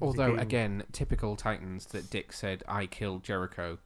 Although, 0.00 0.36
again, 0.36 0.84
typical 0.92 1.34
Titans 1.34 1.86
that 1.86 2.10
Dick 2.10 2.32
said, 2.32 2.62
I 2.68 2.86
killed 2.86 3.24
Jericho, 3.24 3.78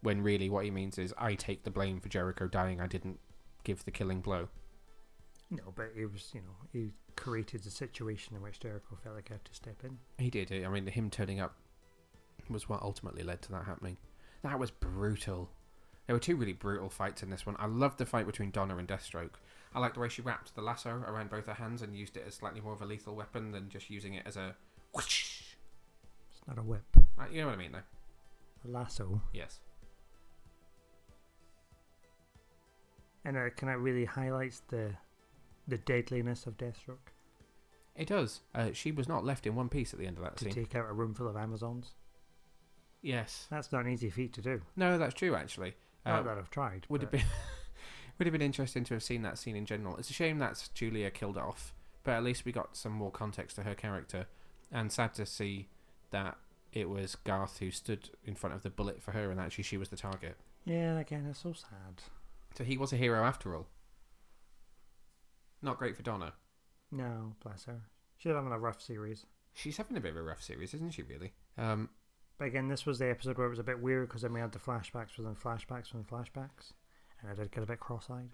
when 0.00 0.22
really 0.22 0.48
what 0.48 0.64
he 0.64 0.70
means 0.70 0.98
is, 0.98 1.12
I 1.18 1.34
take 1.34 1.64
the 1.64 1.72
blame 1.72 1.98
for 1.98 2.08
Jericho 2.08 2.46
dying, 2.46 2.80
I 2.80 2.86
didn't 2.86 3.18
give 3.64 3.84
the 3.84 3.90
killing 3.90 4.20
blow. 4.20 4.48
No, 5.50 5.72
but 5.74 5.90
it 5.96 6.06
was, 6.06 6.30
you 6.32 6.42
know, 6.42 6.54
he 6.72 6.92
created 7.16 7.66
a 7.66 7.70
situation 7.70 8.36
in 8.36 8.42
which 8.42 8.60
Jericho 8.60 8.96
felt 9.02 9.16
like 9.16 9.26
he 9.26 9.34
had 9.34 9.44
to 9.44 9.54
step 9.54 9.82
in. 9.82 9.98
He 10.18 10.30
did. 10.30 10.52
I 10.52 10.68
mean, 10.68 10.86
him 10.86 11.10
turning 11.10 11.40
up 11.40 11.56
was 12.48 12.68
what 12.68 12.82
ultimately 12.82 13.22
led 13.22 13.42
to 13.42 13.52
that 13.52 13.64
happening. 13.64 13.96
That 14.42 14.58
was 14.58 14.70
brutal. 14.70 15.50
There 16.06 16.16
were 16.16 16.20
two 16.20 16.36
really 16.36 16.52
brutal 16.52 16.88
fights 16.90 17.22
in 17.22 17.30
this 17.30 17.46
one. 17.46 17.56
I 17.58 17.66
loved 17.66 17.98
the 17.98 18.06
fight 18.06 18.26
between 18.26 18.50
Donna 18.50 18.76
and 18.76 18.88
Deathstroke. 18.88 19.34
I 19.74 19.78
liked 19.78 19.94
the 19.94 20.00
way 20.00 20.08
she 20.08 20.20
wrapped 20.22 20.54
the 20.54 20.60
lasso 20.62 20.90
around 21.06 21.30
both 21.30 21.46
her 21.46 21.54
hands 21.54 21.80
and 21.80 21.96
used 21.96 22.16
it 22.16 22.24
as 22.26 22.34
slightly 22.34 22.60
more 22.60 22.72
of 22.74 22.82
a 22.82 22.84
lethal 22.86 23.14
weapon 23.14 23.52
than 23.52 23.68
just 23.68 23.88
using 23.88 24.14
it 24.14 24.24
as 24.26 24.36
a 24.36 24.54
whoosh. 24.94 25.42
It's 26.30 26.46
not 26.46 26.58
a 26.58 26.62
whip. 26.62 26.84
Uh, 27.18 27.24
You 27.30 27.40
know 27.42 27.46
what 27.46 27.54
I 27.54 27.58
mean, 27.58 27.72
though? 27.72 27.78
A 28.64 28.68
lasso. 28.70 29.22
Yes. 29.32 29.60
And 33.24 33.36
it 33.36 33.56
kind 33.56 33.72
of 33.72 33.82
really 33.82 34.04
highlights 34.04 34.62
the 34.68 34.92
the 35.68 35.78
deadliness 35.78 36.46
of 36.46 36.56
Deathstroke 36.56 37.12
It 37.94 38.08
does. 38.08 38.40
Uh, 38.52 38.70
she 38.72 38.90
was 38.90 39.08
not 39.08 39.24
left 39.24 39.46
in 39.46 39.54
one 39.54 39.68
piece 39.68 39.92
at 39.94 40.00
the 40.00 40.06
end 40.06 40.16
of 40.18 40.24
that 40.24 40.36
to 40.38 40.44
scene. 40.46 40.52
take 40.52 40.74
out 40.74 40.90
a 40.90 40.92
room 40.92 41.14
full 41.14 41.28
of 41.28 41.36
Amazons. 41.36 41.92
Yes. 43.02 43.46
That's 43.50 43.72
not 43.72 43.84
an 43.84 43.92
easy 43.92 44.10
feat 44.10 44.32
to 44.34 44.40
do. 44.42 44.62
No, 44.76 44.96
that's 44.96 45.14
true. 45.14 45.34
Actually, 45.34 45.74
Not 46.06 46.20
Uh, 46.20 46.22
that 46.22 46.38
I've 46.38 46.50
tried. 46.50 46.86
would 46.88 47.02
have 47.02 47.10
been 47.10 47.24
would 48.18 48.26
have 48.26 48.32
been 48.32 48.42
interesting 48.42 48.84
to 48.84 48.94
have 48.94 49.02
seen 49.02 49.22
that 49.22 49.38
scene 49.38 49.56
in 49.56 49.66
general. 49.66 49.96
It's 49.96 50.10
a 50.10 50.14
shame 50.14 50.38
that's 50.38 50.68
Julia 50.68 51.10
killed 51.10 51.36
off, 51.36 51.74
but 52.04 52.12
at 52.12 52.22
least 52.24 52.44
we 52.44 52.52
got 52.52 52.76
some 52.76 52.92
more 52.92 53.10
context 53.10 53.56
to 53.56 53.64
her 53.64 53.74
character, 53.74 54.26
and 54.70 54.92
sad 54.92 55.14
to 55.14 55.26
see 55.26 55.68
that 56.10 56.36
it 56.72 56.88
was 56.88 57.16
Garth 57.16 57.58
who 57.58 57.70
stood 57.70 58.10
in 58.24 58.34
front 58.34 58.54
of 58.54 58.62
the 58.62 58.70
bullet 58.70 59.02
for 59.02 59.10
her, 59.12 59.30
and 59.30 59.40
actually 59.40 59.64
she 59.64 59.76
was 59.76 59.88
the 59.88 59.96
target. 59.96 60.36
Yeah, 60.64 60.98
again, 60.98 61.26
it's 61.28 61.40
so 61.40 61.52
sad. 61.52 62.02
So 62.56 62.62
he 62.64 62.76
was 62.78 62.92
a 62.92 62.96
hero 62.96 63.24
after 63.24 63.54
all. 63.56 63.66
Not 65.60 65.78
great 65.78 65.96
for 65.96 66.02
Donna. 66.02 66.34
No, 66.90 67.34
bless 67.42 67.64
her. 67.64 67.80
She's 68.18 68.32
having 68.32 68.52
a 68.52 68.58
rough 68.58 68.80
series. 68.80 69.26
She's 69.54 69.76
having 69.76 69.96
a 69.96 70.00
bit 70.00 70.12
of 70.12 70.16
a 70.18 70.22
rough 70.22 70.42
series, 70.42 70.74
isn't 70.74 70.92
she? 70.94 71.02
Really. 71.02 71.32
Um, 71.58 71.88
But 72.42 72.48
again, 72.48 72.66
this 72.66 72.84
was 72.84 72.98
the 72.98 73.08
episode 73.08 73.38
where 73.38 73.46
it 73.46 73.50
was 73.50 73.60
a 73.60 73.62
bit 73.62 73.80
weird 73.80 74.08
because 74.08 74.22
then 74.22 74.32
we 74.32 74.40
had 74.40 74.50
the 74.50 74.58
flashbacks 74.58 75.16
within 75.16 75.36
flashbacks 75.36 75.92
within 75.92 76.02
flashbacks, 76.02 76.72
and 77.20 77.30
I 77.30 77.34
did 77.36 77.52
get 77.52 77.62
a 77.62 77.66
bit 77.68 77.78
cross-eyed. 77.78 78.30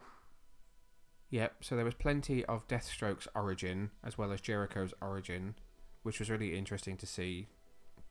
Yep, 1.29 1.57
so 1.61 1.77
there 1.77 1.85
was 1.85 1.93
plenty 1.93 2.43
of 2.47 2.67
Deathstroke's 2.69 3.29
origin 3.35 3.91
as 4.03 4.17
well 4.17 4.33
as 4.33 4.41
Jericho's 4.41 4.95
origin, 5.03 5.57
which 6.05 6.21
was 6.21 6.31
really 6.31 6.57
interesting 6.57 6.97
to 6.97 7.07
see 7.07 7.49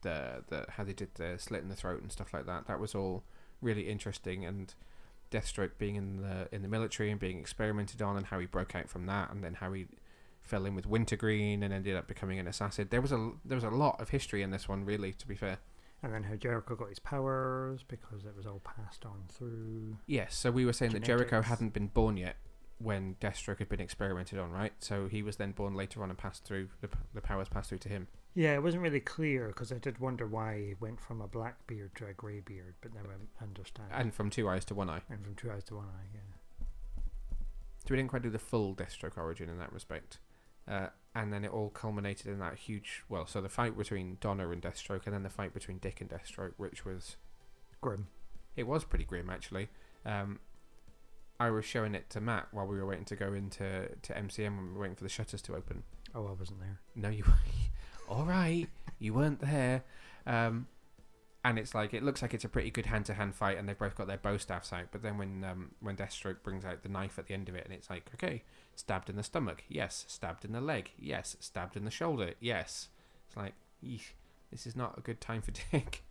the 0.02 0.44
the 0.46 0.66
how 0.68 0.84
they 0.84 0.92
did 0.92 1.16
the 1.16 1.34
slit 1.36 1.62
in 1.62 1.68
the 1.68 1.74
throat 1.74 2.00
and 2.00 2.12
stuff 2.12 2.32
like 2.32 2.46
that. 2.46 2.68
That 2.68 2.78
was 2.78 2.94
all 2.94 3.24
really 3.60 3.88
interesting 3.88 4.44
and 4.44 4.72
Deathstroke 5.32 5.78
being 5.78 5.96
in 5.96 6.22
the 6.22 6.48
in 6.52 6.62
the 6.62 6.68
military 6.68 7.10
and 7.10 7.18
being 7.18 7.40
experimented 7.40 8.00
on 8.02 8.16
and 8.16 8.26
how 8.26 8.38
he 8.38 8.46
broke 8.46 8.76
out 8.76 8.88
from 8.88 9.06
that 9.06 9.32
and 9.32 9.42
then 9.42 9.54
how 9.54 9.72
he 9.72 9.88
fell 10.42 10.64
in 10.64 10.76
with 10.76 10.86
Wintergreen 10.86 11.64
and 11.64 11.74
ended 11.74 11.96
up 11.96 12.06
becoming 12.06 12.38
an 12.38 12.46
assassin. 12.46 12.86
There 12.88 13.00
was 13.00 13.10
a 13.10 13.32
there 13.44 13.56
was 13.56 13.64
a 13.64 13.70
lot 13.70 14.00
of 14.00 14.10
history 14.10 14.42
in 14.42 14.52
this 14.52 14.68
one 14.68 14.84
really 14.84 15.12
to 15.14 15.26
be 15.26 15.34
fair. 15.34 15.58
And 16.02 16.14
then 16.14 16.22
how 16.22 16.36
Jericho 16.36 16.76
got 16.76 16.90
his 16.90 17.00
powers 17.00 17.84
because 17.86 18.24
it 18.24 18.36
was 18.36 18.46
all 18.46 18.60
passed 18.60 19.04
on 19.04 19.24
through. 19.28 19.96
Yes, 20.06 20.36
so 20.36 20.50
we 20.50 20.64
were 20.64 20.72
saying 20.72 20.92
that 20.92 21.02
Jericho 21.02 21.42
hadn't 21.42 21.72
been 21.72 21.88
born 21.88 22.16
yet 22.16 22.36
when 22.78 23.16
Deathstroke 23.20 23.58
had 23.58 23.68
been 23.68 23.80
experimented 23.80 24.38
on, 24.38 24.52
right? 24.52 24.72
So 24.78 25.08
he 25.08 25.22
was 25.22 25.36
then 25.36 25.50
born 25.50 25.74
later 25.74 26.02
on 26.04 26.10
and 26.10 26.18
passed 26.18 26.44
through 26.44 26.68
the, 26.80 26.88
the 27.12 27.20
powers 27.20 27.48
passed 27.48 27.70
through 27.70 27.78
to 27.78 27.88
him. 27.88 28.06
Yeah, 28.34 28.54
it 28.54 28.62
wasn't 28.62 28.84
really 28.84 29.00
clear 29.00 29.48
because 29.48 29.72
I 29.72 29.78
did 29.78 29.98
wonder 29.98 30.26
why 30.26 30.58
he 30.58 30.74
went 30.78 31.00
from 31.00 31.20
a 31.20 31.26
black 31.26 31.66
beard 31.66 31.96
to 31.96 32.06
a 32.06 32.12
grey 32.12 32.38
beard, 32.38 32.74
but 32.80 32.94
now 32.94 33.00
I 33.40 33.42
understand. 33.42 33.88
And 33.90 34.14
from 34.14 34.30
two 34.30 34.48
eyes 34.48 34.64
to 34.66 34.74
one 34.76 34.88
eye. 34.88 35.02
and 35.10 35.24
from 35.24 35.34
two 35.34 35.50
eyes 35.50 35.64
to 35.64 35.74
one 35.74 35.86
eye, 35.86 36.06
yeah. 36.14 36.64
So 37.80 37.86
we 37.90 37.96
didn't 37.96 38.10
quite 38.10 38.22
do 38.22 38.30
the 38.30 38.38
full 38.38 38.76
Deathstroke 38.76 39.16
origin 39.16 39.48
in 39.48 39.58
that 39.58 39.72
respect. 39.72 40.18
Uh, 40.68 40.88
and 41.14 41.32
then 41.32 41.44
it 41.44 41.52
all 41.52 41.70
culminated 41.70 42.26
in 42.26 42.38
that 42.38 42.56
huge, 42.56 43.02
well, 43.08 43.26
so 43.26 43.40
the 43.40 43.48
fight 43.48 43.76
between 43.76 44.18
Donna 44.20 44.48
and 44.50 44.62
Deathstroke, 44.62 45.06
and 45.06 45.14
then 45.14 45.22
the 45.22 45.30
fight 45.30 45.54
between 45.54 45.78
Dick 45.78 46.00
and 46.00 46.10
Deathstroke, 46.10 46.52
which 46.58 46.84
was 46.84 47.16
Grim. 47.80 48.08
it 48.56 48.66
was 48.66 48.84
pretty 48.84 49.04
grim 49.04 49.30
actually. 49.30 49.68
Um, 50.04 50.40
I 51.40 51.50
was 51.50 51.64
showing 51.64 51.94
it 51.94 52.10
to 52.10 52.20
Matt 52.20 52.48
while 52.50 52.66
we 52.66 52.76
were 52.76 52.86
waiting 52.86 53.04
to 53.06 53.16
go 53.16 53.32
into 53.32 53.88
to 54.02 54.12
MCM 54.12 54.56
when 54.56 54.66
we 54.68 54.72
were 54.74 54.80
waiting 54.80 54.96
for 54.96 55.04
the 55.04 55.08
shutters 55.08 55.40
to 55.42 55.54
open. 55.54 55.84
Oh, 56.14 56.26
I 56.26 56.32
wasn't 56.32 56.60
there. 56.60 56.80
No, 56.96 57.08
you. 57.08 57.24
all 58.08 58.24
right, 58.24 58.66
you 58.98 59.14
weren't 59.14 59.40
there. 59.40 59.84
Um, 60.26 60.66
and 61.48 61.58
it's 61.58 61.74
like 61.74 61.94
it 61.94 62.02
looks 62.02 62.20
like 62.20 62.34
it's 62.34 62.44
a 62.44 62.48
pretty 62.48 62.70
good 62.70 62.86
hand-to-hand 62.86 63.34
fight, 63.34 63.56
and 63.56 63.66
they've 63.68 63.78
both 63.78 63.94
got 63.94 64.06
their 64.06 64.18
bow 64.18 64.36
staffs 64.36 64.72
out. 64.72 64.86
But 64.92 65.02
then 65.02 65.16
when 65.16 65.44
um, 65.44 65.70
when 65.80 65.96
Deathstroke 65.96 66.42
brings 66.42 66.64
out 66.64 66.82
the 66.82 66.88
knife 66.90 67.18
at 67.18 67.26
the 67.26 67.34
end 67.34 67.48
of 67.48 67.54
it, 67.54 67.64
and 67.64 67.72
it's 67.72 67.88
like, 67.88 68.10
okay, 68.14 68.42
stabbed 68.76 69.08
in 69.08 69.16
the 69.16 69.22
stomach, 69.22 69.64
yes. 69.68 70.04
Stabbed 70.08 70.44
in 70.44 70.52
the 70.52 70.60
leg, 70.60 70.90
yes. 70.98 71.36
Stabbed 71.40 71.76
in 71.76 71.84
the 71.86 71.90
shoulder, 71.90 72.34
yes. 72.38 72.88
It's 73.26 73.36
like, 73.36 73.54
eesh, 73.82 74.12
this 74.50 74.66
is 74.66 74.76
not 74.76 74.98
a 74.98 75.00
good 75.00 75.20
time 75.20 75.40
for 75.40 75.50
Dick. 75.72 76.02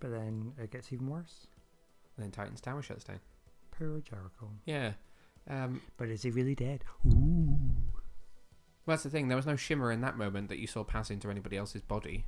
But 0.00 0.10
then 0.10 0.52
it 0.58 0.70
gets 0.70 0.92
even 0.92 1.08
worse. 1.08 1.46
And 2.16 2.24
then 2.24 2.30
Titan's 2.30 2.60
Tower 2.60 2.82
shuts 2.82 3.04
down. 3.04 3.20
Poor 3.70 4.00
Jericho. 4.00 4.50
Yeah. 4.64 4.92
Um, 5.48 5.80
But 5.96 6.08
is 6.08 6.22
he 6.22 6.30
really 6.30 6.54
dead? 6.54 6.84
Ooh. 7.06 7.58
well, 8.86 8.94
that's 8.94 9.02
the 9.02 9.10
thing. 9.10 9.28
There 9.28 9.36
was 9.36 9.46
no 9.46 9.56
shimmer 9.56 9.92
in 9.92 10.00
that 10.00 10.16
moment 10.16 10.48
that 10.48 10.58
you 10.58 10.66
saw 10.66 10.82
pass 10.84 11.10
into 11.10 11.30
anybody 11.30 11.56
else's 11.56 11.82
body. 11.82 12.24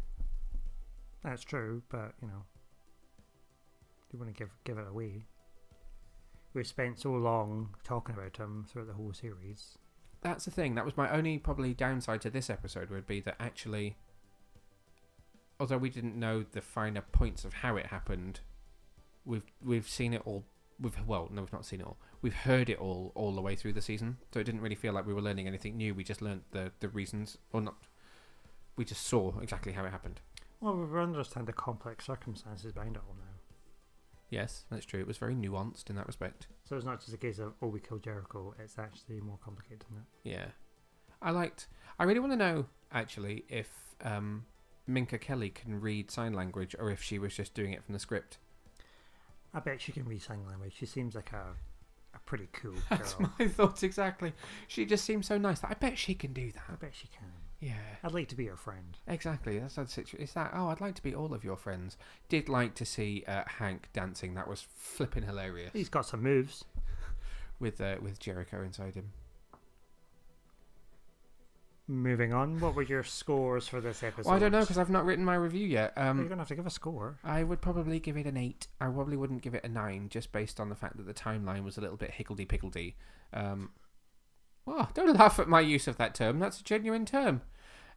That's 1.24 1.42
true, 1.42 1.82
but 1.88 2.12
you 2.22 2.28
know, 2.28 2.44
you 4.12 4.18
want 4.18 4.32
to 4.34 4.38
give 4.38 4.50
give 4.64 4.78
it 4.78 4.86
away. 4.88 5.24
We've 6.52 6.66
spent 6.66 7.00
so 7.00 7.10
long 7.12 7.74
talking 7.82 8.14
about 8.14 8.36
him 8.36 8.66
throughout 8.70 8.86
the 8.86 8.94
whole 8.94 9.12
series. 9.12 9.78
that's 10.22 10.44
the 10.44 10.50
thing. 10.52 10.74
That 10.76 10.84
was 10.84 10.96
my 10.96 11.10
only 11.10 11.38
probably 11.38 11.74
downside 11.74 12.20
to 12.22 12.30
this 12.30 12.48
episode 12.48 12.90
would 12.90 13.06
be 13.06 13.20
that 13.20 13.36
actually, 13.40 13.96
although 15.58 15.78
we 15.78 15.90
didn't 15.90 16.14
know 16.18 16.44
the 16.52 16.60
finer 16.60 17.00
points 17.02 17.44
of 17.44 17.54
how 17.54 17.76
it 17.76 17.86
happened, 17.86 18.40
we've 19.24 19.50
we've 19.64 19.88
seen 19.88 20.12
it 20.14 20.22
all. 20.24 20.44
We've 20.80 20.96
well, 21.06 21.28
no, 21.32 21.42
we've 21.42 21.52
not 21.52 21.64
seen 21.64 21.80
it 21.80 21.86
all. 21.86 21.96
We've 22.22 22.34
heard 22.34 22.68
it 22.68 22.78
all 22.78 23.12
all 23.14 23.32
the 23.34 23.40
way 23.42 23.56
through 23.56 23.72
the 23.72 23.82
season, 23.82 24.18
so 24.32 24.40
it 24.40 24.44
didn't 24.44 24.60
really 24.60 24.74
feel 24.74 24.92
like 24.92 25.06
we 25.06 25.14
were 25.14 25.22
learning 25.22 25.46
anything 25.48 25.76
new. 25.76 25.94
We 25.94 26.04
just 26.04 26.20
learned 26.22 26.42
the 26.52 26.72
the 26.80 26.88
reasons, 26.88 27.38
or 27.52 27.60
not. 27.62 27.76
We 28.76 28.84
just 28.84 29.06
saw 29.06 29.38
exactly 29.40 29.72
how 29.72 29.84
it 29.84 29.90
happened. 29.90 30.20
Well, 30.64 30.76
we 30.76 30.98
understand 30.98 31.46
the 31.46 31.52
complex 31.52 32.06
circumstances 32.06 32.72
behind 32.72 32.96
it 32.96 33.02
all 33.06 33.14
now. 33.16 33.34
Yes, 34.30 34.64
that's 34.70 34.86
true. 34.86 34.98
It 34.98 35.06
was 35.06 35.18
very 35.18 35.34
nuanced 35.34 35.90
in 35.90 35.96
that 35.96 36.06
respect. 36.06 36.46
So 36.66 36.74
it's 36.74 36.86
not 36.86 37.00
just 37.00 37.12
a 37.12 37.18
case 37.18 37.38
of 37.38 37.52
oh 37.60 37.66
we 37.66 37.80
killed 37.80 38.02
Jericho. 38.02 38.54
It's 38.58 38.78
actually 38.78 39.20
more 39.20 39.38
complicated 39.44 39.84
than 39.86 39.98
that. 39.98 40.06
Yeah, 40.30 40.46
I 41.20 41.32
liked. 41.32 41.66
I 41.98 42.04
really 42.04 42.18
want 42.18 42.32
to 42.32 42.36
know 42.38 42.64
actually 42.90 43.44
if 43.50 43.68
um, 44.02 44.46
Minka 44.86 45.18
Kelly 45.18 45.50
can 45.50 45.82
read 45.82 46.10
sign 46.10 46.32
language 46.32 46.74
or 46.78 46.90
if 46.90 47.02
she 47.02 47.18
was 47.18 47.34
just 47.36 47.52
doing 47.52 47.74
it 47.74 47.84
from 47.84 47.92
the 47.92 47.98
script. 47.98 48.38
I 49.52 49.60
bet 49.60 49.82
she 49.82 49.92
can 49.92 50.06
read 50.06 50.22
sign 50.22 50.46
language. 50.46 50.72
She 50.78 50.86
seems 50.86 51.14
like 51.14 51.32
a 51.32 51.44
a 52.14 52.18
pretty 52.20 52.48
cool 52.54 52.72
girl. 52.72 52.80
That's 52.88 53.16
my 53.20 53.48
thoughts 53.48 53.82
exactly. 53.82 54.32
She 54.66 54.86
just 54.86 55.04
seems 55.04 55.26
so 55.26 55.36
nice. 55.36 55.62
I 55.62 55.74
bet 55.74 55.98
she 55.98 56.14
can 56.14 56.32
do 56.32 56.50
that. 56.52 56.62
I 56.70 56.76
bet 56.76 56.94
she 56.94 57.08
can. 57.08 57.28
Yeah, 57.66 57.72
I'd 58.02 58.12
like 58.12 58.28
to 58.28 58.34
be 58.36 58.44
your 58.44 58.56
friend. 58.56 58.98
exactly. 59.06 59.58
That's 59.58 59.76
that 59.76 59.88
situation. 59.88 60.22
It's 60.24 60.34
that. 60.34 60.50
Oh, 60.54 60.68
I'd 60.68 60.80
like 60.82 60.94
to 60.96 61.02
be 61.02 61.14
all 61.14 61.32
of 61.32 61.44
your 61.44 61.56
friends. 61.56 61.96
Did 62.28 62.48
like 62.50 62.74
to 62.74 62.84
see 62.84 63.24
uh, 63.26 63.44
Hank 63.46 63.88
dancing. 63.94 64.34
That 64.34 64.48
was 64.48 64.66
flipping 64.76 65.22
hilarious. 65.22 65.70
He's 65.72 65.88
got 65.88 66.04
some 66.04 66.22
moves. 66.22 66.64
with 67.60 67.80
uh, 67.80 67.96
with 68.02 68.18
Jericho 68.18 68.62
inside 68.62 68.94
him. 68.96 69.12
Moving 71.86 72.32
on, 72.32 72.60
what 72.60 72.74
were 72.74 72.82
your 72.82 73.02
scores 73.02 73.68
for 73.68 73.78
this 73.80 74.02
episode? 74.02 74.26
Well, 74.26 74.36
I 74.36 74.38
don't 74.38 74.52
know 74.52 74.60
because 74.60 74.78
I've 74.78 74.88
not 74.88 75.04
written 75.04 75.24
my 75.24 75.34
review 75.34 75.66
yet. 75.66 75.92
You're 75.96 76.06
Um, 76.06 76.28
gonna 76.28 76.40
have 76.40 76.48
to 76.48 76.54
give 76.54 76.66
a 76.66 76.70
score. 76.70 77.18
I 77.22 77.42
would 77.44 77.60
probably 77.60 78.00
give 78.00 78.16
it 78.16 78.26
an 78.26 78.38
eight. 78.38 78.66
I 78.80 78.86
probably 78.86 79.18
wouldn't 79.18 79.42
give 79.42 79.54
it 79.54 79.64
a 79.64 79.68
nine, 79.68 80.08
just 80.08 80.32
based 80.32 80.60
on 80.60 80.70
the 80.70 80.74
fact 80.76 80.96
that 80.96 81.06
the 81.06 81.12
timeline 81.12 81.62
was 81.62 81.76
a 81.76 81.82
little 81.82 81.98
bit 81.98 82.12
higgledy 82.12 82.46
piggledy. 82.46 82.96
Um, 83.34 83.70
oh, 84.66 84.88
don't 84.94 85.14
laugh 85.18 85.38
at 85.38 85.46
my 85.48 85.60
use 85.60 85.86
of 85.86 85.98
that 85.98 86.14
term. 86.14 86.38
That's 86.38 86.60
a 86.60 86.64
genuine 86.64 87.04
term. 87.04 87.42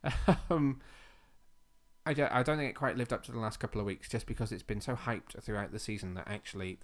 um, 0.50 0.82
I 2.06 2.14
don't, 2.14 2.32
I 2.32 2.44
don't 2.44 2.58
think 2.58 2.70
it 2.70 2.76
quite 2.76 2.98
lived 2.98 3.12
up 3.12 3.24
to 3.26 3.32
the 3.32 3.40
last 3.40 3.60
couple 3.60 3.82
of 3.82 3.88
weeks, 3.88 4.08
just 4.10 4.26
because 4.26 4.52
it's 4.52 4.64
been 4.64 4.82
so 4.82 4.96
hyped 4.96 5.42
throughout 5.42 5.72
the 5.72 5.80
season 5.80 6.14
that 6.14 6.28
actually 6.28 6.80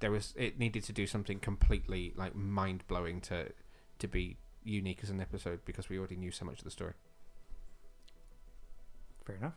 there 0.00 0.10
was 0.10 0.34
it 0.36 0.58
needed 0.58 0.82
to 0.84 0.92
do 0.92 1.06
something 1.06 1.38
completely 1.38 2.12
like 2.16 2.34
mind 2.34 2.82
blowing 2.88 3.20
to 3.20 3.52
to 4.00 4.08
be 4.08 4.36
unique 4.64 5.00
as 5.02 5.10
an 5.10 5.20
episode 5.20 5.60
because 5.64 5.88
we 5.88 5.98
already 5.98 6.16
knew 6.16 6.30
so 6.30 6.44
much 6.44 6.58
of 6.58 6.64
the 6.64 6.70
story. 6.70 6.94
Fair 9.24 9.36
enough. 9.36 9.54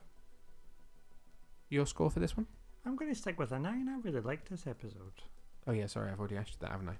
Your 1.69 1.85
score 1.85 2.11
for 2.11 2.19
this 2.19 2.37
one? 2.37 2.45
I'm 2.85 2.95
going 2.95 3.11
to 3.11 3.19
stick 3.19 3.39
with 3.39 3.51
a 3.51 3.59
nine. 3.59 3.89
I 3.89 3.97
really 4.07 4.21
liked 4.21 4.49
this 4.49 4.67
episode. 4.67 5.23
Oh 5.67 5.71
yeah, 5.71 5.87
sorry, 5.87 6.11
I've 6.11 6.19
already 6.19 6.37
asked 6.37 6.51
you 6.51 6.57
that, 6.61 6.71
haven't 6.71 6.89
I? 6.89 6.97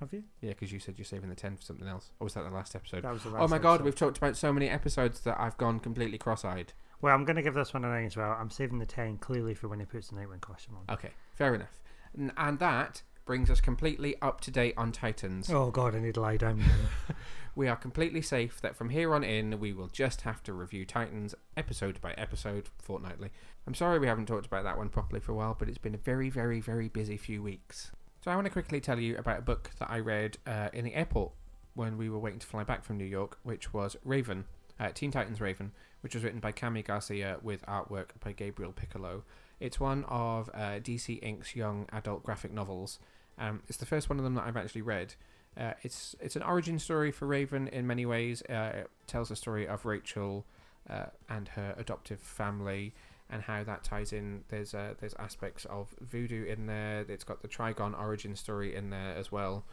Have 0.00 0.12
you? 0.12 0.24
Yeah, 0.40 0.50
because 0.50 0.72
you 0.72 0.80
said 0.80 0.98
you're 0.98 1.04
saving 1.04 1.28
the 1.28 1.36
ten 1.36 1.56
for 1.56 1.62
something 1.62 1.86
else. 1.86 2.10
Or 2.18 2.24
was 2.24 2.34
that 2.34 2.42
the 2.42 2.50
last 2.50 2.74
episode? 2.74 3.02
That 3.04 3.12
was 3.12 3.22
the 3.22 3.28
last 3.30 3.38
oh 3.38 3.42
last 3.42 3.50
my 3.50 3.58
god, 3.58 3.74
episode. 3.74 3.84
we've 3.84 3.94
talked 3.96 4.18
about 4.18 4.36
so 4.36 4.52
many 4.52 4.68
episodes 4.68 5.20
that 5.20 5.38
I've 5.40 5.56
gone 5.58 5.78
completely 5.78 6.18
cross-eyed. 6.18 6.72
Well, 7.00 7.14
I'm 7.14 7.24
going 7.24 7.36
to 7.36 7.42
give 7.42 7.54
this 7.54 7.72
one 7.74 7.84
a 7.84 7.88
nine 7.88 8.06
as 8.06 8.16
well. 8.16 8.30
I'm 8.38 8.50
saving 8.50 8.78
the 8.78 8.86
ten 8.86 9.18
clearly 9.18 9.54
for 9.54 9.68
when 9.68 9.78
he 9.80 9.86
puts 9.86 10.08
the 10.08 10.16
Nightwing 10.16 10.40
costume 10.40 10.76
on. 10.76 10.92
Okay, 10.94 11.10
fair 11.34 11.54
enough. 11.54 11.80
N- 12.18 12.32
And 12.36 12.58
that 12.58 13.02
brings 13.24 13.48
us 13.50 13.60
completely 13.60 14.16
up 14.20 14.40
to 14.42 14.50
date 14.50 14.74
on 14.76 14.90
Titans. 14.90 15.48
Oh 15.50 15.70
god, 15.70 15.94
I 15.94 16.00
need 16.00 16.14
to 16.14 16.20
lie 16.20 16.36
down. 16.36 16.62
we 17.54 17.68
are 17.68 17.76
completely 17.76 18.22
safe 18.22 18.60
that 18.60 18.74
from 18.74 18.88
here 18.88 19.14
on 19.14 19.22
in, 19.22 19.60
we 19.60 19.72
will 19.72 19.86
just 19.88 20.22
have 20.22 20.42
to 20.44 20.52
review 20.52 20.84
Titans 20.84 21.34
episode 21.56 22.00
by 22.00 22.12
episode 22.14 22.68
fortnightly. 22.78 23.30
I'm 23.68 23.74
sorry 23.74 24.00
we 24.00 24.08
haven't 24.08 24.26
talked 24.26 24.46
about 24.46 24.64
that 24.64 24.76
one 24.76 24.88
properly 24.88 25.20
for 25.20 25.30
a 25.30 25.36
while, 25.36 25.54
but 25.56 25.68
it's 25.68 25.78
been 25.78 25.94
a 25.94 25.98
very, 25.98 26.30
very, 26.30 26.60
very 26.60 26.88
busy 26.88 27.16
few 27.16 27.40
weeks. 27.42 27.92
So 28.22 28.30
I 28.30 28.36
want 28.36 28.44
to 28.44 28.52
quickly 28.52 28.80
tell 28.80 29.00
you 29.00 29.16
about 29.16 29.40
a 29.40 29.42
book 29.42 29.72
that 29.80 29.90
I 29.90 29.98
read 29.98 30.38
uh, 30.46 30.68
in 30.72 30.84
the 30.84 30.94
airport 30.94 31.32
when 31.74 31.98
we 31.98 32.08
were 32.08 32.20
waiting 32.20 32.38
to 32.38 32.46
fly 32.46 32.62
back 32.62 32.84
from 32.84 32.96
New 32.96 33.04
York, 33.04 33.36
which 33.42 33.74
was 33.74 33.96
Raven, 34.04 34.44
uh, 34.78 34.90
Teen 34.94 35.10
Titans 35.10 35.40
Raven, 35.40 35.72
which 36.02 36.14
was 36.14 36.22
written 36.22 36.38
by 36.38 36.52
Kami 36.52 36.82
Garcia 36.82 37.38
with 37.42 37.66
artwork 37.66 38.10
by 38.24 38.30
Gabriel 38.30 38.72
Picolo. 38.72 39.22
It's 39.58 39.80
one 39.80 40.04
of 40.04 40.48
uh, 40.54 40.78
DC 40.78 41.20
Ink's 41.20 41.56
young 41.56 41.88
adult 41.92 42.22
graphic 42.22 42.52
novels. 42.52 43.00
Um, 43.38 43.64
it's 43.66 43.78
the 43.78 43.86
first 43.86 44.08
one 44.08 44.20
of 44.20 44.24
them 44.24 44.36
that 44.36 44.44
I've 44.46 44.56
actually 44.56 44.82
read. 44.82 45.16
Uh, 45.56 45.72
it's 45.82 46.14
it's 46.20 46.36
an 46.36 46.44
origin 46.44 46.78
story 46.78 47.10
for 47.10 47.26
Raven 47.26 47.66
in 47.66 47.88
many 47.88 48.06
ways. 48.06 48.40
Uh, 48.48 48.70
it 48.72 48.90
tells 49.08 49.30
the 49.30 49.36
story 49.36 49.66
of 49.66 49.84
Rachel 49.84 50.46
uh, 50.88 51.06
and 51.28 51.48
her 51.48 51.74
adoptive 51.76 52.20
family 52.20 52.94
and 53.32 53.42
how 53.42 53.64
that 53.64 53.82
ties 53.82 54.12
in. 54.12 54.44
There's 54.48 54.74
uh, 54.74 54.94
there's 55.00 55.14
aspects 55.18 55.64
of 55.64 55.88
voodoo 56.00 56.44
in 56.44 56.66
there. 56.66 57.04
It's 57.08 57.24
got 57.24 57.42
the 57.42 57.48
Trigon 57.48 57.98
origin 57.98 58.36
story 58.36 58.74
in 58.76 58.90
there 58.90 59.14
as 59.16 59.32
well, 59.32 59.64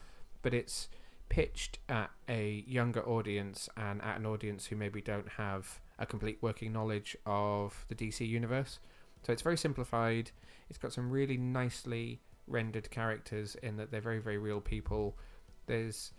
but 0.42 0.54
it's 0.54 0.88
pitched 1.28 1.78
at 1.88 2.10
a 2.28 2.64
younger 2.66 3.08
audience 3.08 3.70
and 3.78 4.02
at 4.02 4.18
an 4.18 4.26
audience 4.26 4.66
who 4.66 4.76
maybe 4.76 5.02
don't 5.02 5.28
have 5.30 5.80
a 6.00 6.06
complete 6.06 6.40
working 6.42 6.74
knowledge 6.74 7.16
of 7.26 7.86
the 7.90 7.96
DC 7.96 8.28
universe. 8.28 8.80
So 9.24 9.34
it's 9.34 9.44
very 9.44 9.58
simplified. 9.58 10.32
It's 10.70 10.80
got 10.80 10.94
some 10.94 11.12
really 11.12 11.38
nicely 11.38 12.22
rendered 12.48 12.90
characters 12.90 13.56
in 13.62 13.78
that 13.78 13.92
they're 13.92 14.02
very 14.02 14.20
very 14.20 14.38
real 14.38 14.62
people. 14.62 15.18
There's 15.68 16.14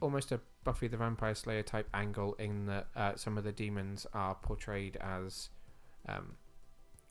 almost 0.00 0.30
a 0.30 0.40
Buffy 0.64 0.88
the 0.88 0.96
Vampire 0.96 1.34
Slayer 1.34 1.62
type 1.62 1.88
angle 1.94 2.34
in 2.34 2.66
that 2.66 2.86
uh, 2.94 3.16
some 3.16 3.38
of 3.38 3.44
the 3.44 3.52
demons 3.52 4.06
are 4.12 4.34
portrayed 4.34 4.96
as 4.96 5.50
um, 6.08 6.36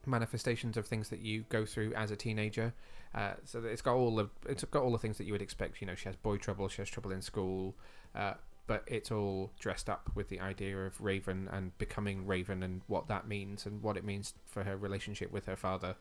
manifestations 0.06 0.78
of 0.78 0.86
things 0.86 1.10
that 1.10 1.20
you 1.20 1.46
go 1.50 1.66
through 1.66 1.94
as 1.94 2.12
a 2.12 2.16
teenager. 2.16 2.74
Uh, 3.16 3.34
so 3.46 3.62
that 3.62 3.70
it's 3.70 3.82
got 3.82 3.96
all 3.96 4.16
the 4.16 4.28
it's 4.48 4.64
got 4.66 4.82
all 4.82 4.92
the 4.92 4.98
things 4.98 5.18
that 5.18 5.26
you 5.26 5.34
would 5.34 5.42
expect. 5.42 5.82
You 5.82 5.88
know, 5.88 5.96
she 5.96 6.06
has 6.06 6.16
boy 6.16 6.38
trouble, 6.38 6.68
she 6.68 6.82
has 6.82 6.90
trouble 6.90 7.12
in 7.12 7.22
school, 7.22 7.76
uh, 8.16 8.34
but 8.66 8.84
it's 8.88 9.12
all 9.12 9.52
dressed 9.60 9.90
up 9.90 10.10
with 10.16 10.30
the 10.30 10.40
idea 10.40 10.78
of 10.78 11.00
Raven 11.00 11.48
and 11.52 11.78
becoming 11.78 12.26
Raven 12.26 12.64
and 12.64 12.82
what 12.88 13.08
that 13.08 13.28
means 13.28 13.66
and 13.66 13.82
what 13.84 13.98
it 13.98 14.04
means 14.04 14.34
for 14.48 14.64
her 14.64 14.76
relationship 14.76 15.32
with 15.32 15.46
her 15.46 15.56
father. 15.56 15.96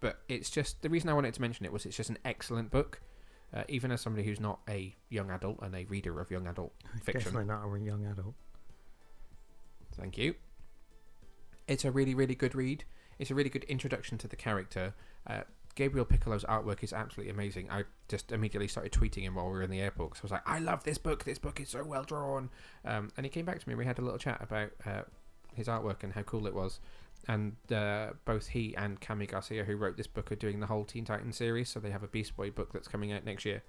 But 0.00 0.20
it's 0.28 0.50
just 0.50 0.82
the 0.82 0.88
reason 0.88 1.10
I 1.10 1.12
wanted 1.12 1.34
to 1.34 1.40
mention 1.40 1.64
it 1.66 1.72
was 1.72 1.86
it's 1.86 1.96
just 1.96 2.10
an 2.10 2.18
excellent 2.24 2.70
book. 2.70 3.00
Uh, 3.52 3.64
even 3.68 3.90
as 3.90 4.00
somebody 4.00 4.24
who's 4.24 4.38
not 4.38 4.60
a 4.68 4.94
young 5.08 5.28
adult 5.28 5.58
and 5.60 5.74
a 5.74 5.84
reader 5.86 6.20
of 6.20 6.30
young 6.30 6.46
adult 6.46 6.72
fiction. 7.02 7.32
Definitely 7.34 7.46
not 7.46 7.64
a 7.64 7.80
young 7.80 8.06
adult. 8.06 8.34
Thank 9.96 10.18
you. 10.18 10.34
It's 11.70 11.84
a 11.84 11.90
really, 11.92 12.14
really 12.14 12.34
good 12.34 12.56
read. 12.56 12.84
It's 13.20 13.30
a 13.30 13.34
really 13.34 13.48
good 13.48 13.62
introduction 13.64 14.18
to 14.18 14.28
the 14.28 14.34
character. 14.34 14.92
Uh, 15.24 15.42
Gabriel 15.76 16.04
Picolo's 16.04 16.42
artwork 16.44 16.82
is 16.82 16.92
absolutely 16.92 17.32
amazing. 17.32 17.70
I 17.70 17.84
just 18.08 18.32
immediately 18.32 18.66
started 18.66 18.90
tweeting 18.90 19.22
him 19.22 19.36
while 19.36 19.46
we 19.46 19.52
were 19.52 19.62
in 19.62 19.70
the 19.70 19.80
airport 19.80 20.10
because 20.10 20.22
I 20.22 20.24
was 20.24 20.32
like, 20.32 20.48
I 20.48 20.58
love 20.58 20.82
this 20.82 20.98
book. 20.98 21.22
This 21.22 21.38
book 21.38 21.60
is 21.60 21.68
so 21.68 21.84
well 21.84 22.02
drawn. 22.02 22.50
Um, 22.84 23.12
and 23.16 23.24
he 23.24 23.30
came 23.30 23.44
back 23.44 23.60
to 23.60 23.68
me. 23.68 23.76
We 23.76 23.84
had 23.84 24.00
a 24.00 24.02
little 24.02 24.18
chat 24.18 24.42
about 24.42 24.70
uh, 24.84 25.02
his 25.54 25.68
artwork 25.68 26.02
and 26.02 26.12
how 26.12 26.22
cool 26.22 26.48
it 26.48 26.54
was. 26.54 26.80
And 27.28 27.54
uh, 27.70 28.14
both 28.24 28.48
he 28.48 28.74
and 28.76 29.00
Kami 29.00 29.26
Garcia, 29.26 29.62
who 29.62 29.76
wrote 29.76 29.96
this 29.96 30.08
book, 30.08 30.32
are 30.32 30.36
doing 30.36 30.58
the 30.58 30.66
whole 30.66 30.84
Teen 30.84 31.04
Titans 31.04 31.36
series. 31.36 31.68
So 31.68 31.78
they 31.78 31.90
have 31.90 32.02
a 32.02 32.08
Beast 32.08 32.36
Boy 32.36 32.50
book 32.50 32.72
that's 32.72 32.88
coming 32.88 33.12
out 33.12 33.24
next 33.24 33.44
year. 33.44 33.62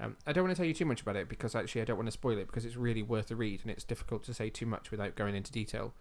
Um, 0.00 0.16
I 0.26 0.32
don't 0.32 0.44
want 0.44 0.56
to 0.56 0.60
tell 0.60 0.66
you 0.66 0.74
too 0.74 0.84
much 0.84 1.02
about 1.02 1.14
it 1.14 1.28
because 1.28 1.54
actually 1.54 1.82
I 1.82 1.84
don't 1.84 1.96
want 1.96 2.08
to 2.08 2.12
spoil 2.12 2.38
it 2.38 2.48
because 2.48 2.64
it's 2.64 2.76
really 2.76 3.02
worth 3.02 3.30
a 3.30 3.36
read 3.36 3.60
and 3.62 3.70
it's 3.70 3.84
difficult 3.84 4.24
to 4.24 4.34
say 4.34 4.50
too 4.50 4.66
much 4.66 4.90
without 4.90 5.14
going 5.14 5.36
into 5.36 5.52
detail. 5.52 5.94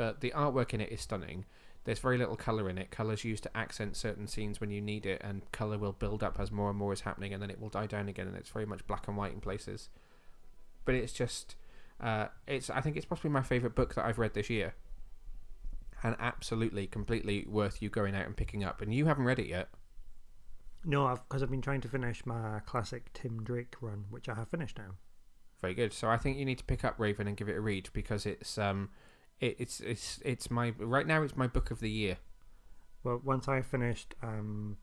But 0.00 0.22
the 0.22 0.30
artwork 0.30 0.72
in 0.72 0.80
it 0.80 0.90
is 0.90 1.02
stunning. 1.02 1.44
There's 1.84 1.98
very 1.98 2.16
little 2.16 2.34
colour 2.34 2.70
in 2.70 2.78
it. 2.78 2.90
Color's 2.90 3.22
used 3.22 3.42
to 3.42 3.54
accent 3.54 3.98
certain 3.98 4.26
scenes 4.28 4.58
when 4.58 4.70
you 4.70 4.80
need 4.80 5.04
it, 5.04 5.20
and 5.22 5.42
colour 5.52 5.76
will 5.76 5.92
build 5.92 6.22
up 6.22 6.40
as 6.40 6.50
more 6.50 6.70
and 6.70 6.78
more 6.78 6.94
is 6.94 7.02
happening, 7.02 7.34
and 7.34 7.42
then 7.42 7.50
it 7.50 7.60
will 7.60 7.68
die 7.68 7.84
down 7.84 8.08
again, 8.08 8.26
and 8.26 8.34
it's 8.34 8.48
very 8.48 8.64
much 8.64 8.86
black 8.86 9.08
and 9.08 9.16
white 9.18 9.34
in 9.34 9.42
places. 9.42 9.90
But 10.86 10.94
it's 10.94 11.12
just, 11.12 11.54
uh, 12.00 12.28
it's. 12.46 12.70
I 12.70 12.80
think 12.80 12.96
it's 12.96 13.04
possibly 13.04 13.28
my 13.28 13.42
favourite 13.42 13.74
book 13.74 13.94
that 13.94 14.06
I've 14.06 14.18
read 14.18 14.32
this 14.32 14.48
year, 14.48 14.72
and 16.02 16.16
absolutely, 16.18 16.86
completely 16.86 17.44
worth 17.46 17.82
you 17.82 17.90
going 17.90 18.14
out 18.14 18.24
and 18.24 18.34
picking 18.34 18.64
up. 18.64 18.80
And 18.80 18.94
you 18.94 19.04
haven't 19.04 19.24
read 19.24 19.38
it 19.38 19.48
yet. 19.48 19.68
No, 20.82 21.04
I've 21.04 21.28
because 21.28 21.42
I've 21.42 21.50
been 21.50 21.60
trying 21.60 21.82
to 21.82 21.88
finish 21.88 22.24
my 22.24 22.60
classic 22.60 23.12
Tim 23.12 23.44
Drake 23.44 23.76
run, 23.82 24.06
which 24.08 24.30
I 24.30 24.34
have 24.34 24.48
finished 24.48 24.78
now. 24.78 24.92
Very 25.60 25.74
good. 25.74 25.92
So 25.92 26.08
I 26.08 26.16
think 26.16 26.38
you 26.38 26.46
need 26.46 26.56
to 26.56 26.64
pick 26.64 26.86
up 26.86 26.94
Raven 26.96 27.28
and 27.28 27.36
give 27.36 27.50
it 27.50 27.56
a 27.58 27.60
read 27.60 27.90
because 27.92 28.24
it's 28.24 28.56
um, 28.56 28.88
it, 29.40 29.56
it's 29.58 29.80
it's 29.80 30.20
it's 30.24 30.50
my 30.50 30.74
right 30.78 31.06
now 31.06 31.22
it's 31.22 31.36
my 31.36 31.46
book 31.46 31.70
of 31.70 31.80
the 31.80 31.90
year. 31.90 32.18
Well, 33.02 33.20
once 33.24 33.48
I 33.48 33.62
finished 33.62 34.14
um, 34.22 34.76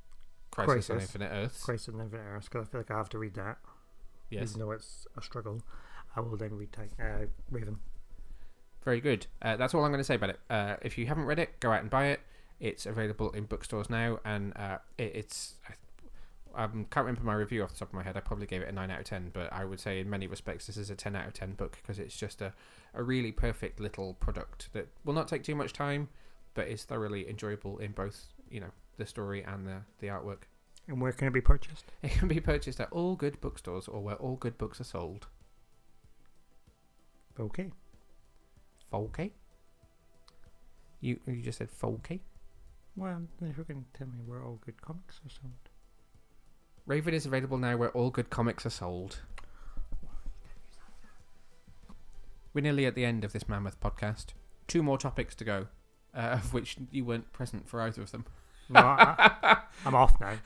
Crisis, 0.51 0.89
on 0.89 0.99
Infinite 0.99 1.29
Earths. 1.31 1.63
Crisis 1.63 1.93
on 1.93 2.01
Infinite 2.01 2.23
Earths, 2.23 2.49
because 2.49 2.67
I 2.67 2.71
feel 2.71 2.79
like 2.81 2.91
I 2.91 2.97
have 2.97 3.09
to 3.09 3.19
read 3.19 3.35
that. 3.35 3.57
Yes. 4.29 4.49
Even 4.49 4.59
though 4.59 4.71
it's 4.71 5.07
a 5.17 5.21
struggle, 5.21 5.61
I 6.15 6.21
will 6.21 6.35
then 6.35 6.57
read 6.57 6.69
uh, 6.99 7.25
Raven. 7.51 7.77
Very 8.83 8.99
good. 8.99 9.27
Uh, 9.41 9.55
that's 9.55 9.73
all 9.73 9.83
I'm 9.83 9.91
going 9.91 9.99
to 9.99 10.03
say 10.03 10.15
about 10.15 10.31
it. 10.31 10.39
Uh, 10.49 10.75
if 10.81 10.97
you 10.97 11.05
haven't 11.05 11.25
read 11.25 11.39
it, 11.39 11.59
go 11.59 11.71
out 11.71 11.81
and 11.81 11.89
buy 11.89 12.07
it. 12.07 12.21
It's 12.59 12.85
available 12.85 13.31
in 13.31 13.43
bookstores 13.45 13.89
now, 13.89 14.19
and 14.25 14.55
uh, 14.57 14.79
it, 14.97 15.11
it's. 15.15 15.55
I 16.55 16.63
um, 16.65 16.85
can't 16.91 17.05
remember 17.05 17.23
my 17.23 17.33
review 17.33 17.63
off 17.63 17.73
the 17.73 17.79
top 17.79 17.89
of 17.89 17.93
my 17.93 18.03
head. 18.03 18.17
I 18.17 18.19
probably 18.19 18.47
gave 18.47 18.61
it 18.61 18.69
a 18.69 18.71
nine 18.71 18.91
out 18.91 18.99
of 18.99 19.05
ten, 19.05 19.31
but 19.33 19.51
I 19.51 19.65
would 19.65 19.79
say 19.79 19.99
in 19.99 20.09
many 20.09 20.27
respects 20.27 20.67
this 20.67 20.77
is 20.77 20.89
a 20.89 20.95
ten 20.95 21.15
out 21.15 21.27
of 21.27 21.33
ten 21.33 21.53
book 21.53 21.77
because 21.81 21.99
it's 21.99 22.17
just 22.17 22.41
a, 22.41 22.53
a 22.93 23.03
really 23.03 23.31
perfect 23.31 23.79
little 23.79 24.13
product 24.15 24.69
that 24.73 24.87
will 25.05 25.13
not 25.13 25.27
take 25.27 25.43
too 25.43 25.55
much 25.55 25.73
time, 25.73 26.09
but 26.53 26.67
is 26.67 26.83
thoroughly 26.83 27.29
enjoyable 27.29 27.77
in 27.77 27.91
both 27.91 28.27
you 28.49 28.59
know 28.59 28.71
the 28.97 29.05
story 29.05 29.43
and 29.43 29.67
the 29.67 29.81
the 29.99 30.07
artwork. 30.07 30.43
And 30.87 31.01
where 31.01 31.11
can 31.11 31.27
it 31.27 31.33
be 31.33 31.41
purchased? 31.41 31.85
It 32.01 32.11
can 32.11 32.27
be 32.27 32.39
purchased 32.39 32.79
at 32.79 32.91
all 32.91 33.15
good 33.15 33.41
bookstores 33.41 33.87
or 33.87 34.01
where 34.01 34.15
all 34.15 34.35
good 34.37 34.57
books 34.57 34.79
are 34.79 34.85
sold. 34.85 35.27
Okay. 37.39 37.71
Folky? 38.91 39.31
You 41.01 41.19
you 41.27 41.41
just 41.41 41.59
said 41.59 41.69
Folky? 41.69 42.21
Well, 42.95 43.27
if 43.41 43.57
you 43.57 43.63
can 43.63 43.85
tell 43.93 44.07
me 44.07 44.19
where 44.25 44.41
all 44.41 44.59
good 44.65 44.81
comics 44.81 45.19
are 45.25 45.29
sold. 45.29 45.66
Raven 46.87 47.13
is 47.13 47.25
available 47.25 47.57
now 47.57 47.75
where 47.75 47.89
all 47.89 48.09
good 48.09 48.29
comics 48.29 48.65
are 48.65 48.71
sold. 48.71 49.19
We're 52.53 52.61
nearly 52.61 52.85
at 52.85 52.95
the 52.95 53.03
end 53.03 53.25
of 53.25 53.33
this 53.33 53.49
mammoth 53.49 53.79
podcast. 53.81 54.27
Two 54.67 54.81
more 54.81 54.97
topics 54.97 55.35
to 55.35 55.43
go, 55.43 55.67
uh, 56.15 56.19
of 56.41 56.53
which 56.53 56.77
you 56.89 57.03
weren't 57.03 57.31
present 57.33 57.67
for 57.67 57.81
either 57.81 58.01
of 58.01 58.11
them. 58.11 58.25
No, 58.69 58.79
I, 58.79 59.57
am 59.85 59.95
off 59.95 60.19
now. 60.21 60.37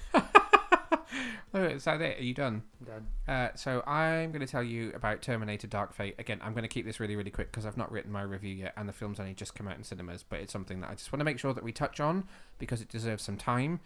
oh, 1.53 1.63
is 1.63 1.83
that 1.83 2.01
it? 2.01 2.19
Are 2.19 2.23
you 2.23 2.33
done? 2.33 2.63
I'm 2.79 2.87
done. 2.87 3.07
Uh, 3.27 3.49
so 3.55 3.83
I'm 3.85 4.31
going 4.31 4.45
to 4.45 4.51
tell 4.51 4.63
you 4.63 4.91
about 4.95 5.21
Terminator 5.21 5.67
Dark 5.67 5.93
Fate. 5.93 6.15
Again, 6.17 6.39
I'm 6.43 6.53
going 6.53 6.63
to 6.63 6.67
keep 6.67 6.85
this 6.85 6.99
really, 6.99 7.15
really 7.15 7.31
quick 7.31 7.51
because 7.51 7.67
I've 7.67 7.77
not 7.77 7.91
written 7.91 8.11
my 8.11 8.23
review 8.23 8.53
yet 8.55 8.73
and 8.77 8.89
the 8.89 8.93
film's 8.93 9.19
only 9.19 9.35
just 9.35 9.53
come 9.53 9.67
out 9.67 9.77
in 9.77 9.83
cinemas, 9.83 10.23
but 10.27 10.39
it's 10.39 10.53
something 10.53 10.81
that 10.81 10.89
I 10.89 10.95
just 10.95 11.11
want 11.11 11.19
to 11.19 11.25
make 11.25 11.37
sure 11.37 11.53
that 11.53 11.63
we 11.63 11.71
touch 11.71 11.99
on 11.99 12.25
because 12.57 12.81
it 12.81 12.89
deserves 12.89 13.23
some 13.23 13.37
time. 13.37 13.79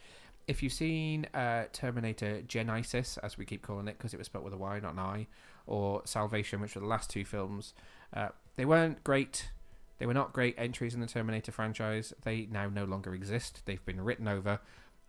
If 0.48 0.62
you've 0.62 0.74
seen 0.74 1.26
uh, 1.34 1.66
Terminator 1.74 2.42
Genesis, 2.42 3.18
as 3.24 3.38
we 3.38 3.46
keep 3.46 3.62
calling 3.62 3.88
it 3.88 3.98
because 3.98 4.14
it 4.14 4.18
was 4.18 4.28
spelled 4.28 4.46
with 4.46 4.54
a 4.54 4.58
Y, 4.58 4.80
not 4.80 4.94
an 4.94 5.00
I, 5.00 5.28
or 5.66 6.02
Salvation, 6.06 6.62
which 6.62 6.76
were 6.76 6.82
the 6.82 6.88
last 6.88 7.10
two 7.10 7.26
films, 7.26 7.74
uh, 8.14 8.30
they 8.56 8.66
weren't 8.66 9.04
great. 9.04 9.50
They 9.98 10.06
were 10.06 10.14
not 10.14 10.34
great 10.34 10.56
entries 10.58 10.94
in 10.94 11.00
the 11.02 11.08
Terminator 11.08 11.52
franchise. 11.52 12.14
They 12.24 12.48
now 12.52 12.70
no 12.70 12.84
longer 12.86 13.16
exist. 13.16 13.64
They've 13.66 13.86
been 13.86 14.02
written 14.02 14.28
over 14.28 14.60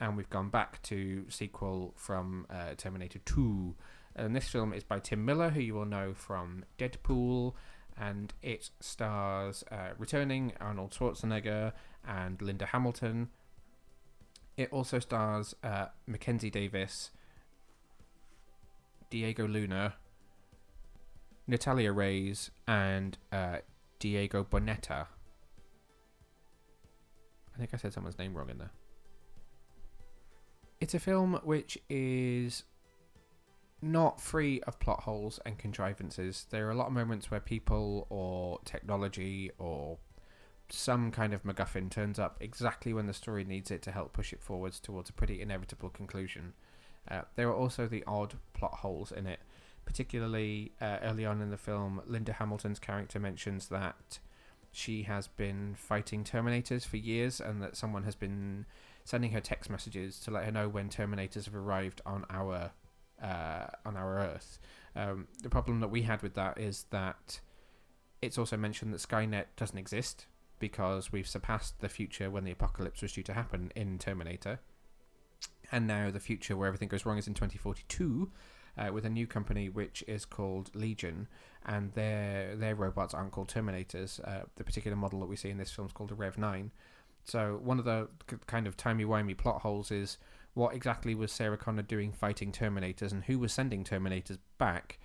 and 0.01 0.17
we've 0.17 0.31
gone 0.31 0.49
back 0.49 0.83
to 0.83 1.25
sequel 1.29 1.95
from 1.97 2.47
uh, 2.51 2.75
Terminator 2.77 3.19
2. 3.21 3.75
And 4.15 4.35
this 4.35 4.49
film 4.49 4.73
is 4.73 4.85
by 4.85 4.99
Tim 4.99 5.25
Miller, 5.25 5.51
who 5.51 5.61
you 5.61 5.75
will 5.75 5.85
know 5.85 6.15
from 6.15 6.65
Deadpool 6.79 7.55
and 7.99 8.33
it 8.43 8.71
stars 8.81 9.65
uh, 9.71 9.91
returning 9.99 10.53
Arnold 10.61 10.93
Schwarzenegger 10.93 11.73
and 12.07 12.41
Linda 12.43 12.67
Hamilton. 12.67 13.29
It 14.57 14.73
also 14.73 14.99
stars 14.99 15.55
uh, 15.63 15.87
Mackenzie 16.07 16.51
Davis, 16.51 17.11
Diego 19.11 19.47
Luna, 19.47 19.95
Natalia 21.47 21.93
Reyes, 21.93 22.51
and 22.67 23.19
uh, 23.31 23.59
Diego 23.99 24.45
Boneta. 24.45 25.09
I 27.55 27.59
think 27.59 27.71
I 27.73 27.77
said 27.77 27.93
someone's 27.93 28.19
name 28.19 28.35
wrong 28.35 28.51
in 28.51 28.59
there. 28.59 28.73
It's 30.81 30.95
a 30.95 30.99
film 30.99 31.41
which 31.43 31.79
is 31.89 32.65
not 33.81 34.21
free 34.21 34.61
of 34.63 34.79
plot 34.81 35.03
holes 35.03 35.39
and 35.47 35.59
contrivances. 35.59 36.47
There 36.51 36.67
are 36.67 36.71
a 36.71 36.75
lot 36.75 36.89
of 36.89 36.93
moments 36.93 37.31
where 37.31 37.41
people 37.41 38.07
or 38.11 38.59
technology 38.65 39.51
or 39.59 39.99
some 40.69 41.11
kind 41.11 41.33
of 41.33 41.45
MacGuffin 41.45 41.91
turns 41.91 42.19
up 42.19 42.37
exactly 42.41 42.93
when 42.93 43.07
the 43.07 43.15
story 43.15 43.45
needs 43.45 43.71
it 43.71 43.83
to 43.83 43.93
help 43.93 44.13
push 44.13 44.33
it 44.33 44.43
forwards 44.43 44.81
towards 44.81 45.11
a 45.11 45.13
pretty 45.13 45.41
inevitable 45.41 45.91
conclusion. 45.91 46.55
Uh, 47.09 47.23
there 47.37 47.49
are 47.49 47.55
also 47.55 47.87
the 47.87 48.03
odd 48.07 48.35
plot 48.53 48.75
holes 48.77 49.13
in 49.13 49.27
it, 49.27 49.41
particularly 49.85 50.73
uh, 50.81 50.99
early 51.03 51.25
on 51.25 51.41
in 51.41 51.51
the 51.51 51.57
film. 51.57 52.01
Linda 52.07 52.33
Hamilton's 52.33 52.79
character 52.79 53.21
mentions 53.21 53.69
that 53.69 54.19
she 54.73 55.05
has 55.05 55.29
been 55.29 55.75
fighting 55.77 56.25
Terminators 56.25 56.85
for 56.85 56.97
years 56.97 57.41
and 57.41 57.63
that 57.63 57.77
someone 57.77 58.03
has 58.03 58.15
been 58.15 58.67
sending 59.05 59.31
her 59.31 59.41
text 59.41 59.71
messages 59.71 60.19
to 60.21 60.31
let 60.31 60.45
her 60.45 60.53
know 60.53 60.69
when 60.69 60.89
Terminators 60.89 61.45
have 61.45 61.55
arrived 61.55 62.01
on 62.05 62.27
our 62.29 62.73
uh, 63.23 63.67
on 63.87 63.97
our 63.97 64.19
Earth. 64.19 64.59
Um, 64.95 65.29
the 65.43 65.49
problem 65.49 65.81
that 65.81 65.89
we 65.89 66.03
had 66.03 66.23
with 66.23 66.35
that 66.35 66.59
is 66.59 66.87
that 66.91 67.41
it's 68.21 68.37
also 68.37 68.57
mentioned 68.57 68.93
that 68.93 69.01
Skynet 69.01 69.45
doesn't 69.57 69.79
exist 69.79 70.27
because 70.59 71.13
we've 71.13 71.29
surpassed 71.29 71.81
the 71.81 71.89
future 71.89 72.31
when 72.31 72.45
the 72.45 72.51
apocalypse 72.51 73.03
was 73.03 73.13
due 73.13 73.23
to 73.25 73.35
happen 73.35 73.73
in 73.77 73.99
Terminator. 73.99 74.61
And 75.73 75.87
now 75.87 76.11
the 76.11 76.21
future 76.21 76.57
where 76.57 76.69
everything 76.69 76.89
goes 76.89 77.05
wrong 77.05 77.19
is 77.19 77.27
in 77.27 77.35
2042 77.35 78.31
uh, 78.79 78.93
with 78.93 79.05
a 79.05 79.11
new 79.11 79.27
company 79.27 79.69
which 79.69 80.05
is 80.07 80.25
called 80.25 80.71
Legion, 80.75 81.29
and 81.65 81.93
their 81.95 82.55
their 82.57 82.75
robots 82.75 83.15
aren't 83.15 83.33
called 83.33 83.49
Terminators. 83.49 84.21
Uh, 84.27 84.45
the 84.57 84.65
particular 84.65 84.97
model 84.97 85.21
that 85.21 85.27
we 85.27 85.37
see 85.37 85.51
in 85.51 85.59
this 85.59 85.71
film 85.71 85.87
is 85.87 85.93
called 85.93 86.13
a 86.13 86.15
Rev 86.15 86.39
9. 86.39 86.71
So 87.25 87.59
one 87.63 87.79
of 87.79 87.85
the 87.85 88.09
kind 88.47 88.67
of 88.67 88.77
timey-wimey 88.77 89.37
plot 89.37 89.63
holes 89.63 89.91
is 89.91 90.19
what 90.55 90.75
exactly 90.75 91.15
was 91.15 91.33
Sarah 91.33 91.57
Connor 91.57 91.83
doing 91.83 92.13
fighting 92.13 92.53
Terminators 92.53 93.13
and 93.13 93.25
who 93.25 93.39
was 93.39 93.53
sending 93.53 93.83
Terminators 93.83 94.39
back 94.59 94.99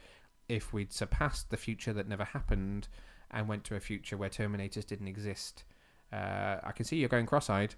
if 0.47 0.71
we'd 0.71 0.93
surpassed 0.93 1.49
the 1.49 1.57
future 1.57 1.93
that 1.93 2.07
never 2.07 2.25
happened 2.25 2.87
and 3.31 3.47
went 3.47 3.63
to 3.65 3.75
a 3.75 3.79
future 3.79 4.17
where 4.17 4.29
Terminators 4.29 4.85
didn't 4.85 5.07
exist. 5.07 5.63
Uh, 6.11 6.57
I 6.63 6.71
can 6.75 6.85
see 6.85 6.97
you're 6.97 7.09
going 7.09 7.25
cross-eyed. 7.25 7.75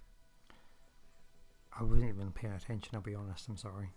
I 1.80 1.84
wasn't 1.84 2.10
even 2.10 2.32
paying 2.32 2.54
attention. 2.54 2.96
I'll 2.96 3.02
be 3.02 3.16
honest. 3.16 3.48
I'm 3.48 3.58
sorry. 3.58 3.90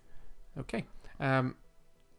Okay. 0.59 0.85
Um, 1.21 1.57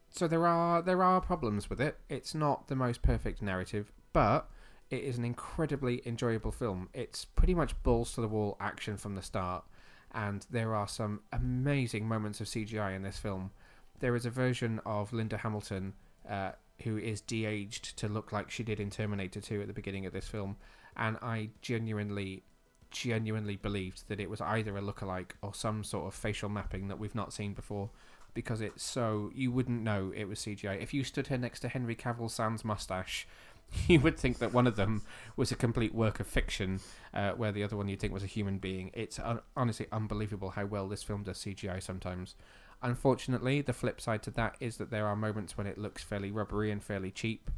so 0.09 0.27
there 0.27 0.45
are 0.45 0.81
there 0.81 1.03
are 1.03 1.21
problems 1.21 1.69
with 1.69 1.81
it. 1.81 1.99
It's 2.09 2.33
not 2.33 2.67
the 2.67 2.75
most 2.75 3.01
perfect 3.01 3.41
narrative, 3.41 3.91
but 4.13 4.49
it 4.89 5.03
is 5.03 5.17
an 5.17 5.25
incredibly 5.25 6.01
enjoyable 6.05 6.51
film. 6.51 6.89
It's 6.93 7.25
pretty 7.25 7.53
much 7.53 7.81
balls 7.83 8.13
to 8.13 8.21
the 8.21 8.27
wall 8.27 8.57
action 8.59 8.97
from 8.97 9.15
the 9.15 9.21
start, 9.21 9.65
and 10.13 10.45
there 10.49 10.75
are 10.75 10.87
some 10.87 11.21
amazing 11.31 12.07
moments 12.07 12.39
of 12.39 12.47
CGI 12.47 12.95
in 12.95 13.03
this 13.03 13.17
film. 13.17 13.51
There 13.99 14.15
is 14.15 14.25
a 14.25 14.29
version 14.29 14.79
of 14.85 15.11
Linda 15.11 15.37
Hamilton 15.37 15.93
uh, 16.29 16.51
who 16.83 16.97
is 16.97 17.21
de-aged 17.21 17.97
to 17.97 18.07
look 18.07 18.31
like 18.31 18.51
she 18.51 18.63
did 18.63 18.79
in 18.79 18.89
Terminator 18.89 19.41
2 19.41 19.61
at 19.61 19.67
the 19.67 19.73
beginning 19.73 20.05
of 20.05 20.13
this 20.13 20.27
film, 20.27 20.57
and 20.95 21.17
I 21.21 21.49
genuinely 21.61 22.43
genuinely 22.89 23.57
believed 23.57 24.07
that 24.07 24.19
it 24.19 24.29
was 24.29 24.39
either 24.39 24.77
a 24.77 24.81
lookalike 24.81 25.31
or 25.41 25.53
some 25.53 25.83
sort 25.83 26.07
of 26.07 26.13
facial 26.13 26.47
mapping 26.47 26.87
that 26.87 26.97
we've 26.97 27.13
not 27.13 27.33
seen 27.33 27.53
before 27.53 27.89
because 28.33 28.61
it's 28.61 28.83
so 28.83 29.31
you 29.33 29.51
wouldn't 29.51 29.81
know 29.81 30.13
it 30.15 30.25
was 30.25 30.39
CGI. 30.39 30.81
If 30.81 30.93
you 30.93 31.03
stood 31.03 31.27
here 31.27 31.39
next 31.39 31.61
to 31.61 31.69
Henry 31.69 31.95
Cavill 31.95 32.29
sans 32.29 32.63
mustache, 32.63 33.27
you 33.87 33.99
would 33.99 34.17
think 34.17 34.37
that 34.37 34.53
one 34.53 34.67
of 34.67 34.75
them 34.75 35.01
was 35.35 35.51
a 35.51 35.55
complete 35.55 35.93
work 35.93 36.19
of 36.19 36.27
fiction, 36.27 36.79
uh, 37.13 37.31
where 37.31 37.51
the 37.51 37.63
other 37.63 37.75
one 37.75 37.87
you'd 37.87 37.99
think 37.99 38.13
was 38.13 38.23
a 38.23 38.27
human 38.27 38.59
being. 38.59 38.91
It's 38.93 39.19
uh, 39.19 39.39
honestly 39.55 39.87
unbelievable 39.91 40.51
how 40.51 40.65
well 40.65 40.87
this 40.87 41.03
film 41.03 41.23
does 41.23 41.39
CGI 41.39 41.81
sometimes. 41.81 42.35
Unfortunately, 42.81 43.61
the 43.61 43.73
flip 43.73 43.99
side 43.99 44.21
to 44.23 44.31
that 44.31 44.55
is 44.59 44.77
that 44.77 44.91
there 44.91 45.07
are 45.07 45.15
moments 45.15 45.57
when 45.57 45.67
it 45.67 45.77
looks 45.77 46.03
fairly 46.03 46.31
rubbery 46.31 46.71
and 46.71 46.83
fairly 46.83 47.11
cheap. 47.11 47.49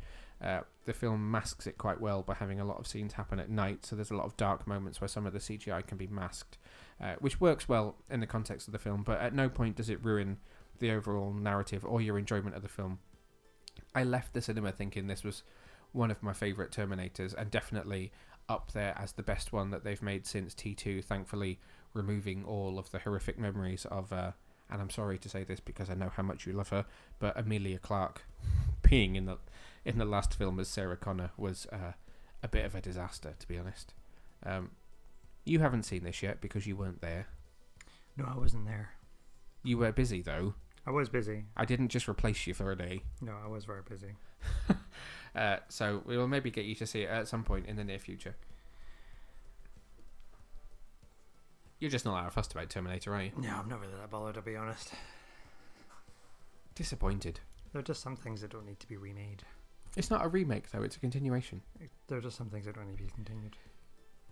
Uh, 0.42 0.62
the 0.86 0.94
film 0.94 1.30
masks 1.30 1.68
it 1.68 1.78
quite 1.78 2.00
well 2.00 2.22
by 2.22 2.34
having 2.34 2.60
a 2.60 2.66
lot 2.66 2.80
of 2.80 2.88
scenes 2.88 3.14
happen 3.14 3.40
at 3.40 3.50
night, 3.50 3.86
so 3.86 3.96
there's 3.96 4.12
a 4.12 4.16
lot 4.16 4.26
of 4.26 4.38
dark 4.38 4.66
moments 4.66 5.02
where 5.02 5.10
some 5.10 5.26
of 5.26 5.34
the 5.34 5.40
CGI 5.40 5.86
can 5.86 5.98
be 5.98 6.08
masked, 6.08 6.58
uh, 7.02 7.16
which 7.20 7.42
works 7.42 7.68
well 7.68 7.96
in 8.10 8.22
the 8.22 8.28
context 8.28 8.68
of 8.68 8.72
the 8.72 8.80
film, 8.80 9.04
but 9.04 9.20
at 9.20 9.34
no 9.34 9.50
point 9.50 9.76
does 9.76 9.90
it 9.90 10.04
ruin 10.04 10.38
the 10.80 10.92
overall 10.92 11.34
narrative 11.34 11.86
or 11.86 12.02
your 12.02 12.18
enjoyment 12.18 12.56
of 12.56 12.62
the 12.62 12.70
film. 12.70 13.00
I 13.94 14.04
left 14.04 14.34
the 14.34 14.42
cinema 14.42 14.72
thinking 14.72 15.08
this 15.08 15.24
was 15.24 15.44
one 15.92 16.12
of 16.12 16.24
my 16.24 16.32
favourite 16.34 16.72
Terminators 16.72 17.34
and 17.34 17.52
definitely 17.52 18.12
up 18.48 18.72
there 18.72 18.98
as 18.98 19.12
the 19.12 19.24
best 19.24 19.52
one 19.52 19.72
that 19.72 19.84
they've 19.84 20.02
made 20.02 20.26
since 20.26 20.56
T2, 20.56 21.04
thankfully 21.04 21.60
removing 21.94 22.46
all 22.46 22.80
of 22.80 22.92
the 22.92 23.00
horrific 23.00 23.38
memories 23.38 23.86
of, 23.86 24.14
uh, 24.14 24.32
and 24.70 24.82
I'm 24.82 24.90
sorry 24.90 25.18
to 25.18 25.30
say 25.30 25.44
this 25.44 25.60
because 25.60 25.90
I 25.90 25.94
know 25.94 26.12
how 26.16 26.24
much 26.24 26.46
you 26.46 26.54
love 26.54 26.70
her, 26.70 26.86
but 27.20 27.38
Emilia 27.38 27.80
Clarke 27.80 28.24
being 28.82 29.16
in 29.16 29.26
the 29.26 29.38
in 29.86 29.98
the 29.98 30.06
last 30.06 30.34
film 30.34 30.60
as 30.60 30.68
Sarah 30.68 30.98
Connor 30.98 31.32
was 31.38 31.66
uh, 31.72 31.94
a 32.44 32.48
bit 32.48 32.66
of 32.66 32.76
a 32.76 32.82
disaster, 32.82 33.34
to 33.40 33.48
be 33.48 33.58
honest. 33.58 33.94
Um, 34.46 34.72
you 35.46 35.60
haven't 35.60 35.84
seen 35.84 36.04
this 36.04 36.22
yet 36.22 36.42
because 36.42 36.68
you 36.68 36.76
weren't 36.76 37.02
there. 37.02 37.28
No, 38.18 38.26
I 38.30 38.38
wasn't 38.38 38.66
there. 38.66 38.92
You 39.64 39.78
were 39.78 39.92
busy 39.92 40.22
though. 40.22 40.54
I 40.86 40.92
was 40.92 41.10
busy. 41.10 41.46
I 41.56 41.66
didn't 41.66 41.90
just 41.90 42.08
replace 42.08 42.48
you 42.48 42.54
for 42.54 42.72
a 42.72 42.76
day. 42.76 43.04
No, 43.22 43.34
I 43.44 43.48
was 43.48 43.66
very 43.66 43.82
busy. 43.88 44.16
uh, 45.36 45.58
so 45.68 46.02
we 46.06 46.18
will 46.18 46.28
maybe 46.28 46.52
get 46.52 46.66
you 46.66 46.76
to 46.76 46.88
see 46.88 47.02
it 47.02 47.10
at 47.10 47.28
some 47.28 47.44
point 47.44 47.68
in 47.68 47.76
the 47.76 47.84
near 47.84 48.00
future. 48.00 48.36
You're 51.80 51.92
just 51.92 52.06
not 52.06 52.22
that 52.22 52.34
fussed 52.34 52.52
about 52.52 52.70
Terminator, 52.70 53.14
are 53.16 53.24
you? 53.24 53.32
No, 53.38 53.56
I'm 53.56 53.70
not 53.70 53.80
really 53.80 53.94
that 54.00 54.10
bothered 54.10 54.36
to 54.36 54.42
be 54.42 54.56
honest. 54.56 54.92
Disappointed. 56.76 57.40
There 57.72 57.80
are 57.80 57.84
just 57.84 58.02
some 58.02 58.16
things 58.16 58.42
that 58.42 58.52
don't 58.52 58.66
need 58.66 58.80
to 58.80 58.88
be 58.88 58.98
remade. 58.98 59.44
It's 59.96 60.12
not 60.12 60.24
a 60.24 60.28
remake 60.28 60.72
though; 60.72 60.84
it's 60.84 60.98
a 60.98 61.00
continuation. 61.00 61.62
There 62.08 62.18
are 62.18 62.22
just 62.22 62.38
some 62.38 62.50
things 62.50 62.66
that 62.66 62.76
don't 62.76 62.88
need 62.88 62.98
to 62.98 63.04
be 63.04 63.10
continued. 63.10 63.56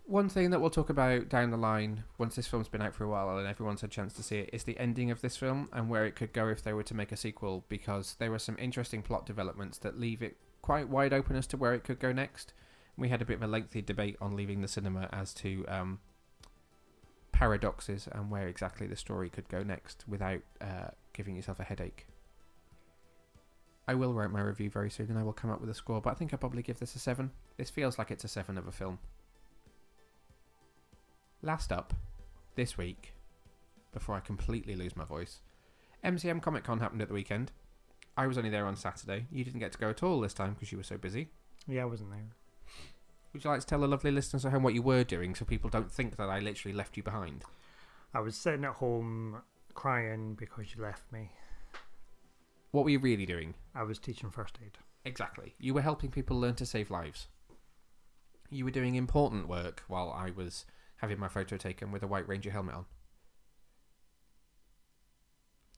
One 0.04 0.28
thing 0.28 0.50
that 0.50 0.60
we'll 0.60 0.70
talk 0.70 0.88
about 0.88 1.28
down 1.28 1.50
the 1.50 1.58
line, 1.58 2.04
once 2.16 2.36
this 2.36 2.46
film's 2.46 2.68
been 2.68 2.80
out 2.80 2.94
for 2.94 3.04
a 3.04 3.08
while 3.08 3.36
and 3.36 3.46
everyone's 3.46 3.82
had 3.82 3.90
a 3.90 3.92
chance 3.92 4.14
to 4.14 4.22
see 4.22 4.38
it, 4.38 4.50
is 4.54 4.64
the 4.64 4.78
ending 4.78 5.10
of 5.10 5.20
this 5.20 5.36
film 5.36 5.68
and 5.72 5.90
where 5.90 6.06
it 6.06 6.16
could 6.16 6.32
go 6.32 6.48
if 6.48 6.62
they 6.62 6.72
were 6.72 6.82
to 6.84 6.94
make 6.94 7.12
a 7.12 7.16
sequel, 7.16 7.64
because 7.68 8.16
there 8.18 8.30
were 8.30 8.38
some 8.38 8.56
interesting 8.58 9.02
plot 9.02 9.26
developments 9.26 9.76
that 9.78 10.00
leave 10.00 10.22
it 10.22 10.38
quite 10.62 10.88
wide 10.88 11.12
open 11.12 11.36
as 11.36 11.46
to 11.48 11.58
where 11.58 11.74
it 11.74 11.84
could 11.84 11.98
go 11.98 12.12
next. 12.12 12.54
We 12.96 13.10
had 13.10 13.20
a 13.20 13.26
bit 13.26 13.36
of 13.36 13.42
a 13.42 13.46
lengthy 13.46 13.82
debate 13.82 14.16
on 14.18 14.34
leaving 14.34 14.62
the 14.62 14.68
cinema 14.68 15.10
as 15.12 15.34
to 15.34 15.66
um, 15.68 15.98
paradoxes 17.38 18.08
and 18.10 18.32
where 18.32 18.48
exactly 18.48 18.88
the 18.88 18.96
story 18.96 19.30
could 19.30 19.48
go 19.48 19.62
next 19.62 20.04
without 20.08 20.40
uh, 20.60 20.88
giving 21.12 21.36
yourself 21.36 21.60
a 21.60 21.62
headache. 21.62 22.08
I 23.86 23.94
will 23.94 24.12
write 24.12 24.32
my 24.32 24.40
review 24.40 24.68
very 24.70 24.90
soon 24.90 25.06
and 25.08 25.16
I 25.16 25.22
will 25.22 25.32
come 25.32 25.52
up 25.52 25.60
with 25.60 25.70
a 25.70 25.74
score, 25.74 26.00
but 26.00 26.10
I 26.10 26.14
think 26.14 26.32
I'll 26.32 26.40
probably 26.40 26.62
give 26.62 26.80
this 26.80 26.96
a 26.96 26.98
7. 26.98 27.30
This 27.56 27.70
feels 27.70 27.96
like 27.96 28.10
it's 28.10 28.24
a 28.24 28.28
7 28.28 28.58
of 28.58 28.66
a 28.66 28.72
film. 28.72 28.98
Last 31.40 31.70
up, 31.70 31.94
this 32.56 32.76
week, 32.76 33.12
before 33.92 34.16
I 34.16 34.20
completely 34.20 34.74
lose 34.74 34.96
my 34.96 35.04
voice, 35.04 35.38
MCM 36.04 36.42
Comic 36.42 36.64
Con 36.64 36.80
happened 36.80 37.02
at 37.02 37.08
the 37.08 37.14
weekend. 37.14 37.52
I 38.16 38.26
was 38.26 38.36
only 38.36 38.50
there 38.50 38.66
on 38.66 38.74
Saturday. 38.74 39.26
You 39.30 39.44
didn't 39.44 39.60
get 39.60 39.70
to 39.70 39.78
go 39.78 39.90
at 39.90 40.02
all 40.02 40.18
this 40.18 40.34
time 40.34 40.54
because 40.54 40.72
you 40.72 40.78
were 40.78 40.82
so 40.82 40.98
busy. 40.98 41.28
Yeah, 41.68 41.82
I 41.82 41.84
wasn't 41.84 42.10
there. 42.10 42.26
Would 43.32 43.44
you 43.44 43.50
like 43.50 43.60
to 43.60 43.66
tell 43.66 43.80
the 43.80 43.88
lovely 43.88 44.10
listeners 44.10 44.44
at 44.44 44.52
home 44.52 44.62
what 44.62 44.74
you 44.74 44.82
were 44.82 45.04
doing 45.04 45.34
so 45.34 45.44
people 45.44 45.70
don't 45.70 45.92
think 45.92 46.16
that 46.16 46.28
I 46.28 46.38
literally 46.38 46.74
left 46.74 46.96
you 46.96 47.02
behind? 47.02 47.44
I 48.14 48.20
was 48.20 48.36
sitting 48.36 48.64
at 48.64 48.74
home 48.74 49.42
crying 49.74 50.34
because 50.34 50.74
you 50.74 50.82
left 50.82 51.12
me. 51.12 51.30
What 52.70 52.84
were 52.84 52.90
you 52.90 52.98
really 52.98 53.26
doing? 53.26 53.54
I 53.74 53.82
was 53.82 53.98
teaching 53.98 54.30
first 54.30 54.58
aid. 54.64 54.78
Exactly. 55.04 55.54
You 55.58 55.74
were 55.74 55.82
helping 55.82 56.10
people 56.10 56.38
learn 56.38 56.54
to 56.56 56.66
save 56.66 56.90
lives. 56.90 57.28
You 58.50 58.64
were 58.64 58.70
doing 58.70 58.94
important 58.94 59.48
work 59.48 59.84
while 59.88 60.10
I 60.10 60.30
was 60.30 60.64
having 60.96 61.18
my 61.18 61.28
photo 61.28 61.56
taken 61.56 61.92
with 61.92 62.02
a 62.02 62.06
White 62.06 62.28
Ranger 62.28 62.50
helmet 62.50 62.74
on. 62.74 62.86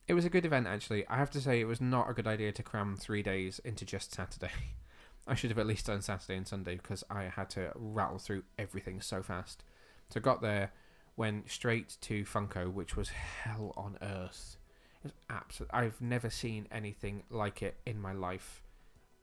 It 0.09 0.14
was 0.14 0.24
a 0.24 0.31
good 0.31 0.47
event, 0.47 0.66
actually. 0.66 1.06
I 1.09 1.16
have 1.16 1.31
to 1.31 1.40
say, 1.40 1.60
it 1.60 1.66
was 1.66 1.81
not 1.81 2.10
a 2.10 2.14
good 2.14 2.27
idea 2.27 2.52
to 2.52 2.62
cram 2.62 2.97
three 2.97 3.22
days 3.22 3.60
into 3.64 3.85
just 3.85 4.12
Saturday. 4.14 4.51
I 5.27 5.35
should 5.35 5.51
have 5.51 5.59
at 5.59 5.67
least 5.67 5.87
done 5.87 6.03
Saturday 6.03 6.37
and 6.37 6.47
Sunday 6.49 6.77
because 6.77 7.05
I 7.11 7.25
had 7.25 7.51
to 7.51 7.73
rattle 7.77 8.19
through 8.19 8.43
everything 8.59 9.01
so 9.01 9.23
fast. 9.23 9.63
So 10.09 10.19
I 10.19 10.23
got 10.23 10.43
there, 10.43 10.73
went 11.17 11.51
straight 11.51 11.97
to 12.03 12.25
Funko, 12.25 12.73
which 12.73 12.97
was 12.97 13.11
hell 13.11 13.73
on 13.77 13.97
earth. 14.03 14.57
It 15.03 15.05
was 15.05 15.13
absolute. 15.29 15.71
I've 15.73 16.01
never 16.01 16.31
seen 16.31 16.67
anything 16.73 17.23
like 17.31 17.63
it 17.63 17.77
in 17.87 18.01
my 18.01 18.13
life. 18.13 18.63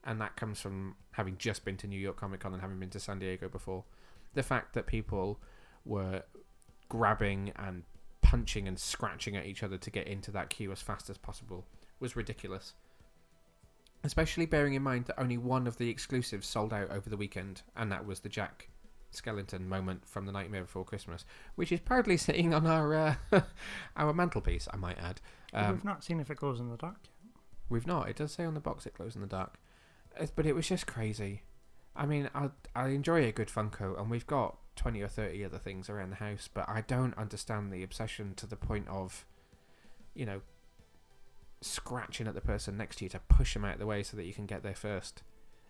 and 0.04 0.20
that 0.20 0.36
comes 0.36 0.60
from 0.60 0.94
having 1.12 1.36
just 1.38 1.64
been 1.64 1.76
to 1.76 1.86
New 1.86 1.98
York 2.00 2.16
Comic 2.16 2.40
Con 2.40 2.52
and 2.52 2.62
having 2.62 2.78
been 2.78 2.90
to 2.90 3.00
San 3.00 3.18
Diego 3.18 3.48
before. 3.48 3.84
The 4.34 4.42
fact 4.42 4.74
that 4.74 4.86
people 4.86 5.38
were 5.84 6.22
grabbing 6.88 7.52
and 7.56 7.82
punching 8.22 8.66
and 8.68 8.78
scratching 8.78 9.36
at 9.36 9.46
each 9.46 9.62
other 9.62 9.76
to 9.76 9.90
get 9.90 10.06
into 10.06 10.30
that 10.30 10.50
queue 10.50 10.72
as 10.72 10.80
fast 10.80 11.10
as 11.10 11.18
possible 11.18 11.66
was 12.00 12.16
ridiculous. 12.16 12.74
Especially 14.04 14.46
bearing 14.46 14.74
in 14.74 14.82
mind 14.82 15.06
that 15.06 15.20
only 15.20 15.36
one 15.36 15.66
of 15.66 15.76
the 15.78 15.90
exclusives 15.90 16.46
sold 16.46 16.72
out 16.72 16.90
over 16.90 17.10
the 17.10 17.16
weekend, 17.16 17.62
and 17.76 17.90
that 17.90 18.06
was 18.06 18.20
the 18.20 18.28
Jack 18.28 18.68
Skellington 19.12 19.66
moment 19.66 20.06
from 20.06 20.26
the 20.26 20.32
Nightmare 20.32 20.62
Before 20.62 20.84
Christmas, 20.84 21.24
which 21.54 21.72
is 21.72 21.80
proudly 21.80 22.16
sitting 22.18 22.54
on 22.54 22.66
our 22.66 22.94
uh, 22.94 23.14
our 23.96 24.12
mantelpiece. 24.12 24.68
I 24.72 24.76
might 24.76 24.98
add. 24.98 25.20
Um, 25.52 25.72
we've 25.72 25.84
not 25.84 26.04
seen 26.04 26.20
if 26.20 26.30
it 26.30 26.36
glows 26.38 26.60
in 26.60 26.70
the 26.70 26.76
dark 26.76 26.98
yet. 27.04 27.12
We've 27.68 27.86
not. 27.86 28.08
It 28.08 28.16
does 28.16 28.32
say 28.32 28.44
on 28.44 28.54
the 28.54 28.60
box 28.60 28.86
it 28.86 28.94
glows 28.94 29.14
in 29.14 29.20
the 29.20 29.26
dark, 29.26 29.58
but 30.34 30.46
it 30.46 30.54
was 30.54 30.68
just 30.68 30.86
crazy. 30.86 31.42
I 31.96 32.06
mean, 32.06 32.30
I 32.34 32.50
I 32.74 32.88
enjoy 32.88 33.24
a 33.24 33.32
good 33.32 33.48
Funko, 33.48 33.98
and 34.00 34.10
we've 34.10 34.26
got 34.26 34.56
twenty 34.76 35.02
or 35.02 35.08
thirty 35.08 35.44
other 35.44 35.58
things 35.58 35.90
around 35.90 36.10
the 36.10 36.16
house, 36.16 36.48
but 36.52 36.68
I 36.68 36.82
don't 36.82 37.16
understand 37.18 37.72
the 37.72 37.82
obsession 37.82 38.34
to 38.36 38.46
the 38.46 38.56
point 38.56 38.88
of, 38.88 39.26
you 40.14 40.24
know, 40.24 40.40
scratching 41.60 42.26
at 42.26 42.34
the 42.34 42.40
person 42.40 42.76
next 42.76 42.96
to 42.96 43.04
you 43.04 43.10
to 43.10 43.20
push 43.20 43.54
them 43.54 43.64
out 43.64 43.74
of 43.74 43.78
the 43.78 43.86
way 43.86 44.02
so 44.02 44.16
that 44.16 44.24
you 44.24 44.34
can 44.34 44.46
get 44.46 44.62
there 44.62 44.74
first. 44.74 45.22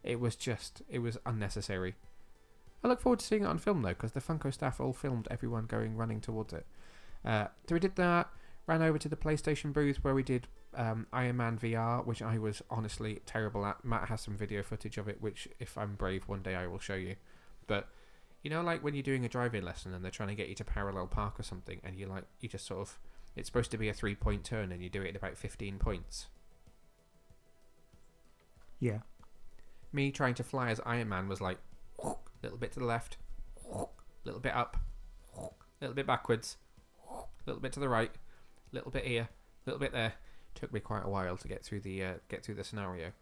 It 0.02 0.20
was 0.20 0.36
just, 0.36 0.82
it 0.88 1.00
was 1.00 1.18
unnecessary. 1.26 1.94
I 2.82 2.88
look 2.88 3.00
forward 3.00 3.18
to 3.20 3.26
seeing 3.26 3.42
it 3.42 3.46
on 3.46 3.58
film 3.58 3.82
though, 3.82 3.88
because 3.88 4.12
the 4.12 4.20
Funko 4.20 4.52
staff 4.52 4.80
all 4.80 4.92
filmed 4.92 5.28
everyone 5.30 5.66
going 5.66 5.96
running 5.96 6.20
towards 6.20 6.52
it. 6.52 6.66
Uh, 7.24 7.46
so 7.68 7.74
we 7.74 7.80
did 7.80 7.96
that. 7.96 8.28
Ran 8.66 8.82
over 8.82 8.98
to 8.98 9.08
the 9.08 9.16
PlayStation 9.16 9.72
booth 9.72 10.04
where 10.04 10.14
we 10.14 10.22
did 10.22 10.46
um, 10.74 11.06
Iron 11.12 11.38
Man 11.38 11.58
VR, 11.58 12.04
which 12.04 12.22
I 12.22 12.38
was 12.38 12.62
honestly 12.70 13.20
terrible 13.26 13.64
at. 13.64 13.84
Matt 13.84 14.08
has 14.08 14.20
some 14.20 14.36
video 14.36 14.62
footage 14.62 14.98
of 14.98 15.08
it, 15.08 15.20
which 15.20 15.48
if 15.58 15.76
I'm 15.78 15.94
brave, 15.94 16.24
one 16.26 16.42
day 16.42 16.54
I 16.54 16.66
will 16.66 16.78
show 16.78 16.94
you. 16.94 17.16
But 17.66 17.88
you 18.42 18.50
know, 18.50 18.62
like 18.62 18.84
when 18.84 18.94
you're 18.94 19.02
doing 19.02 19.24
a 19.24 19.28
driving 19.28 19.64
lesson 19.64 19.94
and 19.94 20.04
they're 20.04 20.10
trying 20.10 20.28
to 20.28 20.34
get 20.34 20.48
you 20.48 20.54
to 20.56 20.64
parallel 20.64 21.06
park 21.06 21.40
or 21.40 21.42
something, 21.42 21.80
and 21.82 21.98
you 21.98 22.06
like 22.06 22.24
you 22.40 22.48
just 22.48 22.66
sort 22.66 22.80
of 22.80 22.98
it's 23.38 23.46
supposed 23.48 23.70
to 23.70 23.78
be 23.78 23.88
a 23.88 23.94
three 23.94 24.16
point 24.16 24.44
turn 24.44 24.72
and 24.72 24.82
you 24.82 24.90
do 24.90 25.02
it 25.02 25.10
at 25.10 25.16
about 25.16 25.38
15 25.38 25.78
points. 25.78 26.26
Yeah. 28.80 28.98
Me 29.92 30.10
trying 30.10 30.34
to 30.34 30.44
fly 30.44 30.70
as 30.70 30.80
Iron 30.84 31.08
Man 31.08 31.28
was 31.28 31.40
like, 31.40 31.58
little 32.42 32.58
bit 32.58 32.72
to 32.72 32.80
the 32.80 32.84
left, 32.84 33.16
little 34.24 34.40
bit 34.40 34.54
up, 34.54 34.76
little 35.80 35.94
bit 35.94 36.06
backwards, 36.06 36.56
little 37.46 37.62
bit 37.62 37.72
to 37.74 37.80
the 37.80 37.88
right, 37.88 38.10
little 38.72 38.90
bit 38.90 39.04
here, 39.04 39.28
little 39.66 39.80
bit 39.80 39.92
there. 39.92 40.14
Took 40.56 40.72
me 40.72 40.80
quite 40.80 41.04
a 41.04 41.08
while 41.08 41.36
to 41.36 41.46
get 41.46 41.64
through 41.64 41.80
the 41.80 42.02
uh, 42.02 42.14
get 42.28 42.44
through 42.44 42.56
the 42.56 42.64
scenario, 42.64 43.12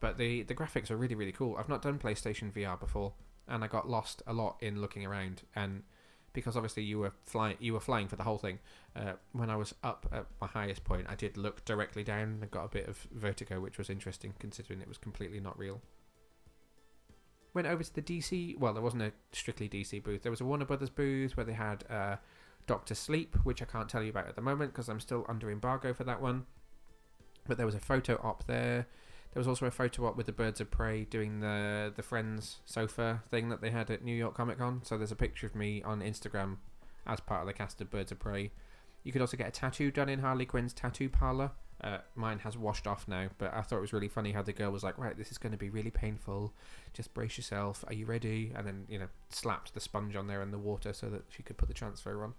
but 0.00 0.18
the 0.18 0.42
the 0.42 0.54
graphics 0.54 0.90
are 0.90 0.96
really 0.96 1.14
really 1.14 1.30
cool. 1.30 1.56
I've 1.56 1.68
not 1.68 1.82
done 1.82 2.00
PlayStation 2.00 2.52
VR 2.52 2.80
before, 2.80 3.12
and 3.46 3.62
I 3.62 3.68
got 3.68 3.88
lost 3.88 4.20
a 4.26 4.32
lot 4.32 4.56
in 4.60 4.80
looking 4.80 5.06
around 5.06 5.42
and 5.54 5.84
because 6.32 6.56
obviously 6.56 6.82
you 6.82 6.98
were 6.98 7.12
flying 7.24 7.56
you 7.60 7.72
were 7.72 7.80
flying 7.80 8.08
for 8.08 8.16
the 8.16 8.22
whole 8.22 8.38
thing. 8.38 8.58
Uh, 8.94 9.12
when 9.32 9.50
I 9.50 9.56
was 9.56 9.74
up 9.82 10.06
at 10.12 10.26
my 10.40 10.46
highest 10.46 10.84
point, 10.84 11.06
I 11.08 11.14
did 11.14 11.36
look 11.36 11.64
directly 11.64 12.04
down 12.04 12.38
and 12.40 12.50
got 12.50 12.64
a 12.64 12.68
bit 12.68 12.88
of 12.88 13.06
vertigo, 13.12 13.60
which 13.60 13.78
was 13.78 13.90
interesting 13.90 14.34
considering 14.38 14.80
it 14.80 14.88
was 14.88 14.98
completely 14.98 15.40
not 15.40 15.58
real. 15.58 15.80
Went 17.52 17.66
over 17.66 17.82
to 17.82 17.94
the 17.94 18.02
DC. 18.02 18.58
Well, 18.58 18.72
there 18.72 18.82
wasn't 18.82 19.02
a 19.02 19.12
strictly 19.32 19.68
DC 19.68 20.02
booth. 20.02 20.22
There 20.22 20.30
was 20.30 20.40
a 20.40 20.44
Warner 20.44 20.64
Brothers 20.64 20.90
booth 20.90 21.36
where 21.36 21.46
they 21.46 21.52
had 21.52 21.84
uh, 21.90 22.16
Doctor 22.66 22.94
Sleep, 22.94 23.36
which 23.42 23.60
I 23.60 23.64
can't 23.64 23.88
tell 23.88 24.02
you 24.02 24.10
about 24.10 24.28
at 24.28 24.36
the 24.36 24.42
moment 24.42 24.72
because 24.72 24.88
I'm 24.88 25.00
still 25.00 25.26
under 25.28 25.50
embargo 25.50 25.92
for 25.92 26.04
that 26.04 26.22
one. 26.22 26.46
But 27.48 27.56
there 27.56 27.66
was 27.66 27.74
a 27.74 27.80
photo 27.80 28.20
op 28.22 28.46
there. 28.46 28.86
There 29.32 29.40
was 29.40 29.46
also 29.46 29.66
a 29.66 29.70
photo 29.70 30.06
op 30.06 30.16
with 30.16 30.26
the 30.26 30.32
Birds 30.32 30.60
of 30.60 30.70
Prey 30.70 31.04
doing 31.04 31.40
the 31.40 31.92
the 31.94 32.02
Friends 32.02 32.58
sofa 32.64 33.22
thing 33.30 33.48
that 33.48 33.60
they 33.60 33.70
had 33.70 33.90
at 33.90 34.02
New 34.02 34.14
York 34.14 34.34
Comic 34.34 34.58
Con. 34.58 34.80
So 34.84 34.98
there's 34.98 35.12
a 35.12 35.16
picture 35.16 35.46
of 35.46 35.54
me 35.54 35.82
on 35.82 36.00
Instagram 36.00 36.56
as 37.06 37.20
part 37.20 37.42
of 37.42 37.46
the 37.46 37.52
cast 37.52 37.80
of 37.80 37.90
Birds 37.90 38.10
of 38.10 38.18
Prey. 38.18 38.50
You 39.04 39.12
could 39.12 39.20
also 39.20 39.36
get 39.36 39.48
a 39.48 39.52
tattoo 39.52 39.90
done 39.90 40.08
in 40.08 40.18
Harley 40.18 40.46
Quinn's 40.46 40.72
tattoo 40.72 41.08
parlor. 41.08 41.52
Uh, 41.82 41.98
mine 42.14 42.40
has 42.40 42.58
washed 42.58 42.86
off 42.86 43.08
now, 43.08 43.28
but 43.38 43.54
I 43.54 43.62
thought 43.62 43.78
it 43.78 43.82
was 43.82 43.94
really 43.94 44.08
funny 44.08 44.32
how 44.32 44.42
the 44.42 44.52
girl 44.52 44.70
was 44.70 44.82
like, 44.82 44.98
"Right, 44.98 45.16
this 45.16 45.30
is 45.30 45.38
going 45.38 45.52
to 45.52 45.58
be 45.58 45.70
really 45.70 45.90
painful. 45.90 46.52
Just 46.92 47.14
brace 47.14 47.38
yourself. 47.38 47.84
Are 47.86 47.94
you 47.94 48.06
ready?" 48.06 48.52
And 48.54 48.66
then 48.66 48.84
you 48.88 48.98
know 48.98 49.08
slapped 49.28 49.74
the 49.74 49.80
sponge 49.80 50.16
on 50.16 50.26
there 50.26 50.42
in 50.42 50.50
the 50.50 50.58
water 50.58 50.92
so 50.92 51.08
that 51.08 51.22
she 51.28 51.44
could 51.44 51.56
put 51.56 51.68
the 51.68 51.74
transfer 51.74 52.24
on. 52.24 52.34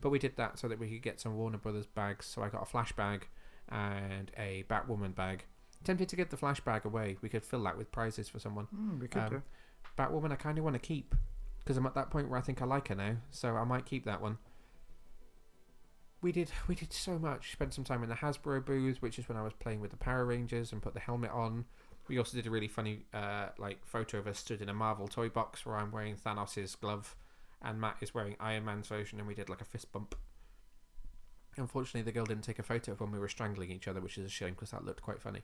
But 0.00 0.10
we 0.10 0.18
did 0.18 0.36
that 0.36 0.58
so 0.58 0.66
that 0.68 0.78
we 0.78 0.90
could 0.90 1.02
get 1.02 1.20
some 1.20 1.36
Warner 1.36 1.56
Brothers 1.56 1.86
bags. 1.86 2.26
So 2.26 2.42
I 2.42 2.48
got 2.48 2.62
a 2.62 2.66
flash 2.66 2.92
bag 2.92 3.28
and 3.70 4.30
a 4.36 4.64
Batwoman 4.68 5.14
bag 5.14 5.44
Tempted 5.86 6.08
to 6.08 6.16
give 6.16 6.30
the 6.30 6.36
flash 6.36 6.58
bag 6.58 6.84
away. 6.84 7.16
We 7.22 7.28
could 7.28 7.44
fill 7.44 7.62
that 7.62 7.78
with 7.78 7.92
prizes 7.92 8.28
for 8.28 8.40
someone. 8.40 8.66
Mm, 8.74 9.00
we 9.00 9.06
could 9.06 9.22
um, 9.22 9.30
do. 9.30 9.42
Batwoman, 9.96 10.32
I 10.32 10.34
kind 10.34 10.58
of 10.58 10.64
want 10.64 10.74
to 10.74 10.80
keep 10.80 11.14
because 11.60 11.76
I'm 11.76 11.86
at 11.86 11.94
that 11.94 12.10
point 12.10 12.28
where 12.28 12.40
I 12.40 12.42
think 12.42 12.60
I 12.60 12.64
like 12.64 12.88
her 12.88 12.96
now, 12.96 13.18
so 13.30 13.54
I 13.54 13.62
might 13.62 13.86
keep 13.86 14.04
that 14.04 14.20
one. 14.20 14.38
We 16.22 16.32
did 16.32 16.50
we 16.66 16.74
did 16.74 16.92
so 16.92 17.20
much. 17.20 17.52
Spent 17.52 17.72
some 17.72 17.84
time 17.84 18.02
in 18.02 18.08
the 18.08 18.16
Hasbro 18.16 18.66
booth, 18.66 19.00
which 19.00 19.16
is 19.16 19.28
when 19.28 19.38
I 19.38 19.44
was 19.44 19.52
playing 19.52 19.80
with 19.80 19.92
the 19.92 19.96
Power 19.96 20.24
Rangers 20.24 20.72
and 20.72 20.82
put 20.82 20.92
the 20.92 20.98
helmet 20.98 21.30
on. 21.30 21.66
We 22.08 22.18
also 22.18 22.36
did 22.36 22.48
a 22.48 22.50
really 22.50 22.66
funny 22.66 23.04
uh, 23.14 23.50
like 23.56 23.78
photo 23.86 24.18
of 24.18 24.26
us 24.26 24.40
stood 24.40 24.60
in 24.60 24.68
a 24.68 24.74
Marvel 24.74 25.06
toy 25.06 25.28
box 25.28 25.64
where 25.64 25.76
I'm 25.76 25.92
wearing 25.92 26.16
Thanos' 26.16 26.80
glove 26.80 27.14
and 27.62 27.80
Matt 27.80 27.98
is 28.00 28.12
wearing 28.12 28.34
Iron 28.40 28.64
Man's 28.64 28.88
version, 28.88 29.20
and 29.20 29.28
we 29.28 29.34
did 29.34 29.48
like 29.48 29.60
a 29.60 29.64
fist 29.64 29.92
bump. 29.92 30.16
Unfortunately, 31.56 32.02
the 32.02 32.10
girl 32.10 32.26
didn't 32.26 32.42
take 32.42 32.58
a 32.58 32.64
photo 32.64 32.90
of 32.90 33.00
when 33.00 33.12
we 33.12 33.20
were 33.20 33.28
strangling 33.28 33.70
each 33.70 33.86
other, 33.86 34.00
which 34.00 34.18
is 34.18 34.26
a 34.26 34.28
shame 34.28 34.54
because 34.54 34.72
that 34.72 34.84
looked 34.84 35.00
quite 35.00 35.22
funny 35.22 35.42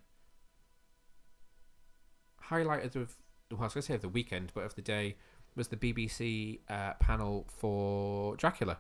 highlighted 2.51 2.97
of 2.97 3.16
well, 3.51 3.62
I 3.62 3.64
was 3.64 3.74
going 3.74 3.82
to 3.82 3.86
say 3.89 3.94
of 3.94 4.02
the 4.02 4.09
weekend, 4.09 4.52
but 4.55 4.64
of 4.64 4.74
the 4.74 4.82
day 4.82 5.16
was 5.55 5.69
the 5.69 5.77
BBC 5.77 6.60
uh, 6.69 6.94
panel 6.94 7.47
for 7.48 8.36
Dracula. 8.36 8.78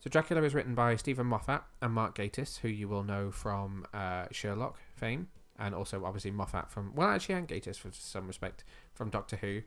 So 0.00 0.10
Dracula 0.10 0.42
is 0.42 0.54
written 0.54 0.74
by 0.74 0.96
Steven 0.96 1.26
Moffat 1.26 1.62
and 1.82 1.92
Mark 1.92 2.16
Gatiss, 2.16 2.58
who 2.58 2.68
you 2.68 2.88
will 2.88 3.02
know 3.02 3.30
from 3.30 3.84
uh, 3.92 4.26
Sherlock 4.30 4.78
fame, 4.94 5.28
and 5.58 5.74
also 5.74 6.04
obviously 6.04 6.30
Moffat 6.30 6.70
from 6.70 6.94
well, 6.94 7.08
actually, 7.08 7.34
and 7.36 7.48
Gatiss 7.48 7.76
for 7.76 7.90
some 7.92 8.26
respect 8.26 8.64
from 8.94 9.10
Doctor 9.10 9.36
Who. 9.36 9.62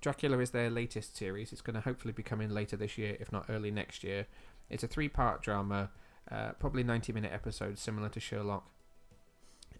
Dracula 0.00 0.38
is 0.38 0.50
their 0.50 0.68
latest 0.68 1.16
series. 1.16 1.52
It's 1.52 1.62
going 1.62 1.74
to 1.74 1.80
hopefully 1.80 2.12
be 2.12 2.22
coming 2.22 2.50
later 2.50 2.76
this 2.76 2.98
year, 2.98 3.16
if 3.20 3.32
not 3.32 3.46
early 3.48 3.70
next 3.70 4.04
year. 4.04 4.26
It's 4.68 4.84
a 4.84 4.86
three-part 4.86 5.42
drama, 5.42 5.90
uh, 6.30 6.52
probably 6.58 6.84
90-minute 6.84 7.32
episodes, 7.32 7.80
similar 7.80 8.10
to 8.10 8.20
Sherlock, 8.20 8.68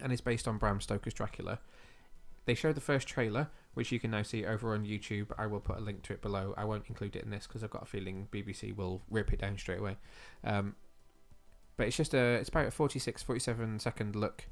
and 0.00 0.12
it's 0.12 0.22
based 0.22 0.48
on 0.48 0.56
Bram 0.56 0.80
Stoker's 0.80 1.14
Dracula. 1.14 1.58
They 2.46 2.54
showed 2.54 2.74
the 2.74 2.80
first 2.80 3.08
trailer, 3.08 3.48
which 3.74 3.90
you 3.90 3.98
can 3.98 4.10
now 4.10 4.22
see 4.22 4.44
over 4.44 4.74
on 4.74 4.84
YouTube. 4.84 5.28
I 5.38 5.46
will 5.46 5.60
put 5.60 5.78
a 5.78 5.80
link 5.80 6.02
to 6.04 6.12
it 6.12 6.22
below. 6.22 6.54
I 6.56 6.64
won't 6.64 6.84
include 6.88 7.16
it 7.16 7.24
in 7.24 7.30
this 7.30 7.46
because 7.46 7.64
I've 7.64 7.70
got 7.70 7.82
a 7.82 7.86
feeling 7.86 8.28
BBC 8.30 8.74
will 8.76 9.02
rip 9.10 9.32
it 9.32 9.40
down 9.40 9.56
straight 9.58 9.80
away. 9.80 9.96
Um, 10.44 10.76
but 11.76 11.86
it's 11.86 11.96
just 11.96 12.14
a 12.14 12.34
it's 12.34 12.48
about 12.48 12.66
a 12.66 12.70
46 12.70 13.22
47 13.22 13.80
second 13.80 14.14
look 14.14 14.46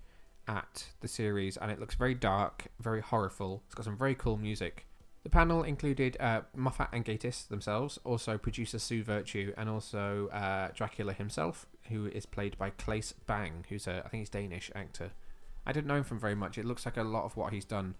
at 0.48 0.88
the 1.00 1.08
series 1.08 1.56
and 1.56 1.70
it 1.70 1.78
looks 1.78 1.94
very 1.94 2.14
dark 2.14 2.66
very 2.80 3.00
horrible 3.00 3.62
it's 3.66 3.76
got 3.76 3.84
some 3.84 3.96
very 3.96 4.16
cool 4.16 4.36
music 4.36 4.86
the 5.22 5.30
panel 5.30 5.62
included 5.62 6.16
uh, 6.18 6.40
Moffat 6.56 6.88
and 6.92 7.04
Gatiss 7.04 7.46
themselves, 7.46 7.98
also 8.02 8.36
producer 8.38 8.80
Sue 8.80 9.04
Vertue 9.04 9.54
and 9.56 9.68
also 9.68 10.28
uh, 10.32 10.70
Dracula 10.74 11.12
himself, 11.12 11.66
who 11.88 12.06
is 12.06 12.26
played 12.26 12.58
by 12.58 12.70
Claes 12.70 13.14
Bang, 13.26 13.64
who's 13.68 13.86
a 13.86 14.02
I 14.04 14.08
think 14.08 14.22
he's 14.22 14.28
Danish 14.28 14.72
actor. 14.74 15.12
I 15.66 15.72
didn't 15.72 15.86
know 15.86 15.96
him 15.96 16.04
from 16.04 16.18
very 16.18 16.34
much. 16.34 16.58
It 16.58 16.64
looks 16.64 16.84
like 16.84 16.96
a 16.96 17.02
lot 17.02 17.24
of 17.24 17.36
what 17.36 17.52
he's 17.52 17.64
done, 17.64 17.94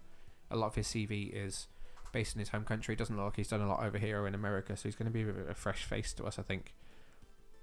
a 0.51 0.55
lot 0.55 0.67
of 0.67 0.75
his 0.75 0.87
CV 0.87 1.31
is 1.33 1.67
based 2.11 2.35
in 2.35 2.39
his 2.39 2.49
home 2.49 2.63
country. 2.65 2.93
It 2.93 2.97
doesn't 2.97 3.15
look 3.15 3.25
like 3.25 3.35
he's 3.37 3.47
done 3.47 3.61
a 3.61 3.67
lot 3.67 3.83
over 3.83 3.97
here 3.97 4.21
or 4.21 4.27
in 4.27 4.35
America, 4.35 4.75
so 4.75 4.83
he's 4.83 4.95
going 4.95 5.11
to 5.11 5.13
be 5.13 5.23
a, 5.23 5.51
a 5.51 5.53
fresh 5.53 5.83
face 5.83 6.13
to 6.13 6.25
us, 6.25 6.37
I 6.37 6.41
think. 6.41 6.73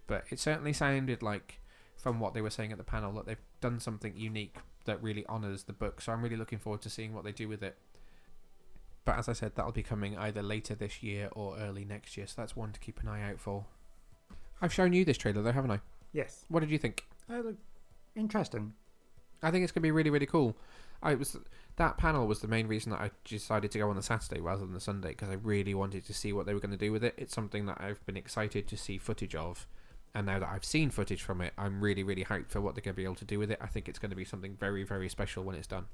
But 0.06 0.24
it 0.30 0.38
certainly 0.38 0.72
sounded 0.72 1.22
like, 1.22 1.60
from 1.96 2.18
what 2.18 2.34
they 2.34 2.40
were 2.40 2.50
saying 2.50 2.72
at 2.72 2.78
the 2.78 2.84
panel, 2.84 3.12
that 3.12 3.26
they've 3.26 3.36
done 3.60 3.78
something 3.78 4.16
unique 4.16 4.56
that 4.86 5.02
really 5.02 5.26
honours 5.26 5.64
the 5.64 5.72
book. 5.72 6.00
So 6.00 6.12
I'm 6.12 6.22
really 6.22 6.36
looking 6.36 6.58
forward 6.58 6.82
to 6.82 6.90
seeing 6.90 7.14
what 7.14 7.24
they 7.24 7.32
do 7.32 7.48
with 7.48 7.62
it. 7.62 7.76
But 9.04 9.18
as 9.18 9.28
I 9.28 9.32
said, 9.32 9.52
that'll 9.54 9.72
be 9.72 9.82
coming 9.82 10.16
either 10.18 10.42
later 10.42 10.74
this 10.74 11.02
year 11.02 11.28
or 11.32 11.56
early 11.58 11.84
next 11.84 12.16
year, 12.16 12.26
so 12.26 12.34
that's 12.36 12.56
one 12.56 12.72
to 12.72 12.80
keep 12.80 13.00
an 13.00 13.08
eye 13.08 13.30
out 13.30 13.40
for. 13.40 13.64
I've 14.60 14.72
shown 14.72 14.92
you 14.92 15.04
this 15.04 15.16
trailer 15.16 15.42
though, 15.42 15.52
haven't 15.52 15.70
I? 15.70 15.80
Yes. 16.12 16.44
What 16.48 16.60
did 16.60 16.70
you 16.70 16.78
think? 16.78 17.04
Uh, 17.28 17.52
interesting. 18.14 18.74
I 19.42 19.50
think 19.50 19.64
it's 19.64 19.72
going 19.72 19.80
to 19.80 19.86
be 19.86 19.90
really, 19.90 20.10
really 20.10 20.26
cool. 20.26 20.56
I 21.02 21.14
was 21.14 21.36
that 21.76 21.96
panel 21.96 22.26
was 22.26 22.40
the 22.40 22.48
main 22.48 22.66
reason 22.66 22.92
that 22.92 23.00
I 23.00 23.10
decided 23.24 23.70
to 23.70 23.78
go 23.78 23.88
on 23.88 23.96
the 23.96 24.02
Saturday 24.02 24.40
rather 24.40 24.60
than 24.60 24.74
the 24.74 24.80
Sunday 24.80 25.10
because 25.10 25.30
I 25.30 25.34
really 25.34 25.74
wanted 25.74 26.04
to 26.06 26.14
see 26.14 26.32
what 26.32 26.44
they 26.44 26.52
were 26.52 26.60
going 26.60 26.72
to 26.72 26.76
do 26.76 26.92
with 26.92 27.02
it. 27.02 27.14
It's 27.16 27.34
something 27.34 27.64
that 27.66 27.80
I've 27.80 28.04
been 28.04 28.18
excited 28.18 28.68
to 28.68 28.76
see 28.76 28.98
footage 28.98 29.34
of, 29.34 29.66
and 30.14 30.26
now 30.26 30.38
that 30.38 30.48
I've 30.48 30.64
seen 30.64 30.90
footage 30.90 31.22
from 31.22 31.40
it, 31.40 31.54
I'm 31.56 31.80
really, 31.80 32.02
really 32.02 32.24
hyped 32.24 32.50
for 32.50 32.60
what 32.60 32.74
they're 32.74 32.82
going 32.82 32.94
to 32.94 32.96
be 32.96 33.04
able 33.04 33.14
to 33.16 33.24
do 33.24 33.38
with 33.38 33.50
it. 33.50 33.58
I 33.62 33.66
think 33.66 33.88
it's 33.88 33.98
going 33.98 34.10
to 34.10 34.16
be 34.16 34.24
something 34.24 34.56
very, 34.58 34.84
very 34.84 35.08
special 35.08 35.42
when 35.42 35.56
it's 35.56 35.66
done. 35.66 35.86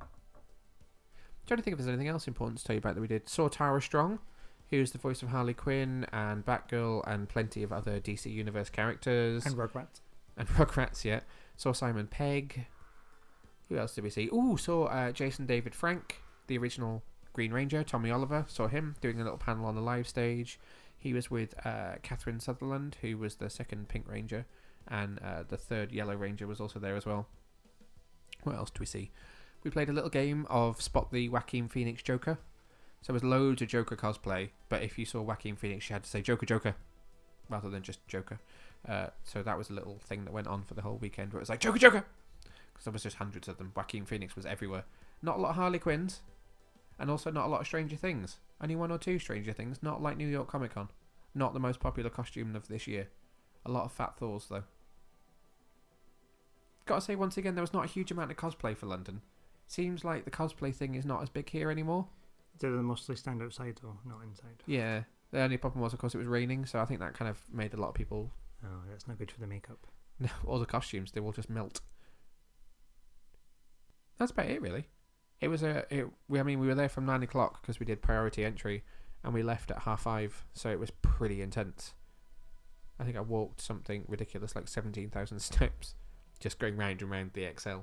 I'm 0.00 0.06
trying 1.46 1.58
to 1.58 1.62
think 1.62 1.72
if 1.72 1.78
there's 1.78 1.88
anything 1.88 2.08
else 2.08 2.26
important 2.26 2.58
to 2.60 2.64
tell 2.64 2.74
you 2.74 2.78
about 2.78 2.94
that 2.94 3.00
we 3.00 3.08
did. 3.08 3.28
Saw 3.28 3.48
Tara 3.48 3.82
Strong, 3.82 4.20
who's 4.70 4.92
the 4.92 4.98
voice 4.98 5.22
of 5.22 5.28
Harley 5.28 5.54
Quinn 5.54 6.06
and 6.12 6.46
Batgirl 6.46 7.02
and 7.06 7.28
plenty 7.28 7.62
of 7.62 7.72
other 7.72 8.00
DC 8.00 8.32
Universe 8.32 8.70
characters. 8.70 9.44
And 9.44 9.56
Rugrats. 9.56 10.00
And 10.36 10.48
Rugrats, 10.56 11.04
yeah. 11.04 11.20
Saw 11.62 11.70
Simon 11.72 12.08
Pegg. 12.08 12.66
Who 13.68 13.78
else 13.78 13.94
did 13.94 14.02
we 14.02 14.10
see? 14.10 14.28
Ooh, 14.32 14.56
saw 14.56 14.86
uh, 14.86 15.12
Jason 15.12 15.46
David 15.46 15.76
Frank, 15.76 16.20
the 16.48 16.58
original 16.58 17.04
Green 17.34 17.52
Ranger, 17.52 17.84
Tommy 17.84 18.10
Oliver. 18.10 18.44
Saw 18.48 18.66
him 18.66 18.96
doing 19.00 19.20
a 19.20 19.22
little 19.22 19.38
panel 19.38 19.66
on 19.66 19.76
the 19.76 19.80
live 19.80 20.08
stage. 20.08 20.58
He 20.98 21.12
was 21.12 21.30
with 21.30 21.54
uh, 21.64 21.98
Catherine 22.02 22.40
Sutherland, 22.40 22.96
who 23.00 23.16
was 23.16 23.36
the 23.36 23.48
second 23.48 23.86
Pink 23.86 24.08
Ranger, 24.08 24.44
and 24.88 25.20
uh, 25.20 25.44
the 25.48 25.56
third 25.56 25.92
Yellow 25.92 26.16
Ranger 26.16 26.48
was 26.48 26.60
also 26.60 26.80
there 26.80 26.96
as 26.96 27.06
well. 27.06 27.28
What 28.42 28.56
else 28.56 28.70
do 28.70 28.80
we 28.80 28.86
see? 28.86 29.12
We 29.62 29.70
played 29.70 29.88
a 29.88 29.92
little 29.92 30.10
game 30.10 30.48
of 30.50 30.82
Spot 30.82 31.12
the 31.12 31.28
Joaquin 31.28 31.68
Phoenix 31.68 32.02
Joker. 32.02 32.40
So 33.02 33.12
there 33.12 33.14
was 33.14 33.22
loads 33.22 33.62
of 33.62 33.68
Joker 33.68 33.94
cosplay, 33.94 34.50
but 34.68 34.82
if 34.82 34.98
you 34.98 35.04
saw 35.04 35.22
Joaquin 35.22 35.54
Phoenix, 35.54 35.88
you 35.88 35.94
had 35.94 36.02
to 36.02 36.10
say 36.10 36.22
Joker 36.22 36.44
Joker 36.44 36.74
rather 37.48 37.70
than 37.70 37.84
just 37.84 38.04
Joker. 38.08 38.40
Uh, 38.88 39.06
so 39.22 39.42
that 39.42 39.56
was 39.56 39.70
a 39.70 39.72
little 39.72 39.98
thing 40.04 40.24
that 40.24 40.32
went 40.32 40.48
on 40.48 40.62
for 40.64 40.74
the 40.74 40.82
whole 40.82 40.96
weekend 40.96 41.32
where 41.32 41.38
it 41.38 41.42
was 41.42 41.48
like 41.48 41.60
Joker 41.60 41.78
Joker 41.78 42.04
because 42.72 42.84
there 42.84 42.92
was 42.92 43.02
just 43.02 43.16
hundreds 43.16 43.48
of 43.48 43.58
them. 43.58 43.72
Joaquin 43.76 44.04
Phoenix 44.04 44.34
was 44.34 44.46
everywhere. 44.46 44.84
Not 45.22 45.38
a 45.38 45.40
lot 45.40 45.50
of 45.50 45.56
Harley 45.56 45.78
Quinns, 45.78 46.20
and 46.98 47.10
also 47.10 47.30
not 47.30 47.46
a 47.46 47.48
lot 47.48 47.60
of 47.60 47.66
Stranger 47.66 47.96
Things. 47.96 48.38
Only 48.60 48.76
one 48.76 48.90
or 48.90 48.98
two 48.98 49.18
Stranger 49.18 49.52
Things. 49.52 49.82
Not 49.82 50.02
like 50.02 50.16
New 50.16 50.26
York 50.26 50.48
Comic 50.48 50.74
Con. 50.74 50.88
Not 51.34 51.54
the 51.54 51.60
most 51.60 51.80
popular 51.80 52.10
costume 52.10 52.56
of 52.56 52.68
this 52.68 52.86
year. 52.86 53.08
A 53.64 53.70
lot 53.70 53.84
of 53.84 53.92
Fat 53.92 54.16
Thors 54.18 54.46
though. 54.50 54.64
Gotta 56.84 57.00
say 57.00 57.14
once 57.14 57.36
again, 57.36 57.54
there 57.54 57.62
was 57.62 57.72
not 57.72 57.84
a 57.84 57.88
huge 57.88 58.10
amount 58.10 58.30
of 58.32 58.36
cosplay 58.36 58.76
for 58.76 58.86
London. 58.86 59.22
Seems 59.68 60.04
like 60.04 60.24
the 60.24 60.30
cosplay 60.30 60.74
thing 60.74 60.96
is 60.96 61.04
not 61.04 61.22
as 61.22 61.28
big 61.28 61.48
here 61.48 61.70
anymore. 61.70 62.06
Did 62.58 62.72
they 62.76 62.82
mostly 62.82 63.16
stand 63.16 63.42
outside 63.42 63.78
though, 63.82 63.96
not 64.04 64.22
inside? 64.24 64.62
Yeah. 64.66 65.02
The 65.30 65.40
only 65.40 65.56
problem 65.56 65.82
was, 65.82 65.94
of 65.94 65.98
course, 65.98 66.14
it 66.14 66.18
was 66.18 66.26
raining, 66.26 66.66
so 66.66 66.78
I 66.78 66.84
think 66.84 67.00
that 67.00 67.14
kind 67.14 67.30
of 67.30 67.40
made 67.50 67.72
a 67.72 67.80
lot 67.80 67.88
of 67.88 67.94
people. 67.94 68.30
Oh, 68.64 68.82
that's 68.88 69.08
not 69.08 69.18
good 69.18 69.30
for 69.30 69.40
the 69.40 69.46
makeup. 69.46 69.86
No, 70.18 70.28
all 70.46 70.58
the 70.58 70.66
costumes 70.66 71.12
they 71.12 71.20
will 71.20 71.32
just 71.32 71.50
melt. 71.50 71.80
That's 74.18 74.30
about 74.30 74.46
it, 74.46 74.62
really. 74.62 74.86
It 75.40 75.48
was 75.48 75.62
a. 75.62 75.84
It, 75.90 76.06
we, 76.28 76.38
I 76.38 76.44
mean, 76.44 76.60
we 76.60 76.68
were 76.68 76.74
there 76.74 76.88
from 76.88 77.06
nine 77.06 77.22
o'clock 77.22 77.60
because 77.60 77.80
we 77.80 77.86
did 77.86 78.02
priority 78.02 78.44
entry, 78.44 78.84
and 79.24 79.34
we 79.34 79.42
left 79.42 79.70
at 79.70 79.80
half 79.80 80.02
five, 80.02 80.44
so 80.52 80.70
it 80.70 80.78
was 80.78 80.90
pretty 80.90 81.42
intense. 81.42 81.94
I 83.00 83.04
think 83.04 83.16
I 83.16 83.20
walked 83.20 83.60
something 83.60 84.04
ridiculous, 84.06 84.54
like 84.54 84.68
seventeen 84.68 85.10
thousand 85.10 85.38
steps, 85.40 85.96
just 86.38 86.60
going 86.60 86.76
round 86.76 87.02
and 87.02 87.10
round 87.10 87.32
the 87.32 87.42
ExCeL. 87.42 87.82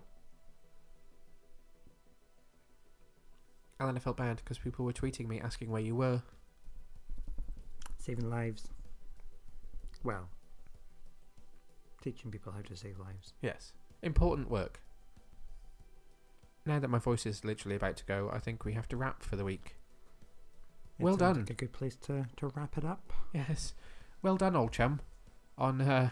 And 3.80 3.88
then 3.88 3.96
I 3.96 4.00
felt 4.00 4.18
bad 4.18 4.38
because 4.38 4.58
people 4.58 4.84
were 4.86 4.94
tweeting 4.94 5.28
me 5.28 5.40
asking 5.40 5.70
where 5.70 5.82
you 5.82 5.96
were. 5.96 6.22
Saving 7.98 8.30
lives. 8.30 8.68
Well, 10.04 10.28
teaching 12.02 12.32
people 12.32 12.52
how 12.52 12.62
to 12.62 12.76
save 12.76 13.00
lives. 13.00 13.34
Yes. 13.42 13.74
Important 14.02 14.50
work. 14.50 14.82
Now 16.66 16.80
that 16.80 16.90
my 16.90 17.00
voice 17.00 17.26
is 17.26 17.44
literally 17.44 17.76
about 17.76 17.98
to 17.98 18.06
go, 18.06 18.30
I 18.34 18.40
think 18.40 18.66
we 18.66 18.74
have 18.74 18.88
to 18.90 18.98
wrap 18.98 19.24
for 19.24 19.36
the 19.36 19.46
week. 19.46 19.78
It 20.98 21.04
well 21.04 21.16
done. 21.16 21.40
Like 21.40 21.50
a 21.50 21.54
good 21.54 21.74
place 21.74 21.96
to, 22.04 22.28
to 22.38 22.48
wrap 22.56 22.78
it 22.78 22.86
up. 22.86 23.14
Yes. 23.34 23.74
Well 24.22 24.38
done, 24.38 24.56
old 24.56 24.74
chum, 24.74 25.00
on 25.58 25.82
uh, 25.82 26.10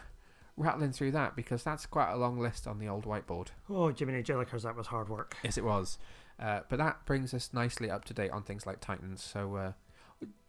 rattling 0.55 0.91
through 0.91 1.11
that 1.11 1.35
because 1.35 1.63
that's 1.63 1.85
quite 1.85 2.11
a 2.11 2.17
long 2.17 2.39
list 2.39 2.67
on 2.67 2.79
the 2.79 2.87
old 2.87 3.05
whiteboard. 3.05 3.49
Oh, 3.69 3.91
Jiminy 3.91 4.23
Jillikers, 4.23 4.63
that 4.63 4.75
was 4.75 4.87
hard 4.87 5.09
work. 5.09 5.35
Yes, 5.43 5.57
it 5.57 5.63
was. 5.63 5.97
Uh, 6.39 6.61
but 6.69 6.77
that 6.77 7.05
brings 7.05 7.33
us 7.33 7.49
nicely 7.53 7.89
up 7.89 8.05
to 8.05 8.13
date 8.13 8.31
on 8.31 8.43
things 8.43 8.65
like 8.65 8.79
Titans. 8.79 9.23
So, 9.23 9.55
uh, 9.55 9.71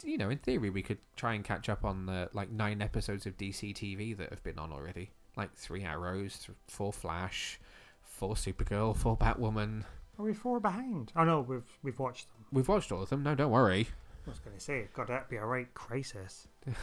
you 0.02 0.18
know, 0.18 0.30
in 0.30 0.38
theory, 0.38 0.70
we 0.70 0.82
could 0.82 0.98
try 1.16 1.34
and 1.34 1.44
catch 1.44 1.68
up 1.68 1.84
on 1.84 2.06
the 2.06 2.28
like 2.32 2.50
nine 2.50 2.82
episodes 2.82 3.26
of 3.26 3.36
DC 3.36 3.74
TV 3.74 4.16
that 4.16 4.30
have 4.30 4.42
been 4.42 4.58
on 4.58 4.72
already. 4.72 5.10
Like 5.38 5.54
three 5.54 5.84
Arrows, 5.84 6.38
th- 6.44 6.58
four 6.66 6.92
Flash, 6.92 7.58
four 8.02 8.34
Supergirl, 8.34 8.94
four 8.96 9.16
Batwoman. 9.16 9.84
Are 10.18 10.24
we 10.24 10.34
four 10.34 10.58
behind? 10.60 11.12
Oh 11.16 11.24
no, 11.24 11.40
we've 11.40 11.78
we've 11.82 11.98
watched 11.98 12.26
them. 12.28 12.44
We've 12.52 12.68
watched 12.68 12.90
all 12.92 13.02
of 13.02 13.08
them. 13.08 13.22
No, 13.22 13.34
don't 13.34 13.52
worry. 13.52 13.88
I 14.26 14.30
was 14.30 14.40
going 14.40 14.56
to 14.56 14.62
say, 14.62 14.88
God, 14.92 15.06
that'd 15.06 15.28
be 15.30 15.36
a 15.36 15.44
right 15.46 15.72
crisis. 15.72 16.48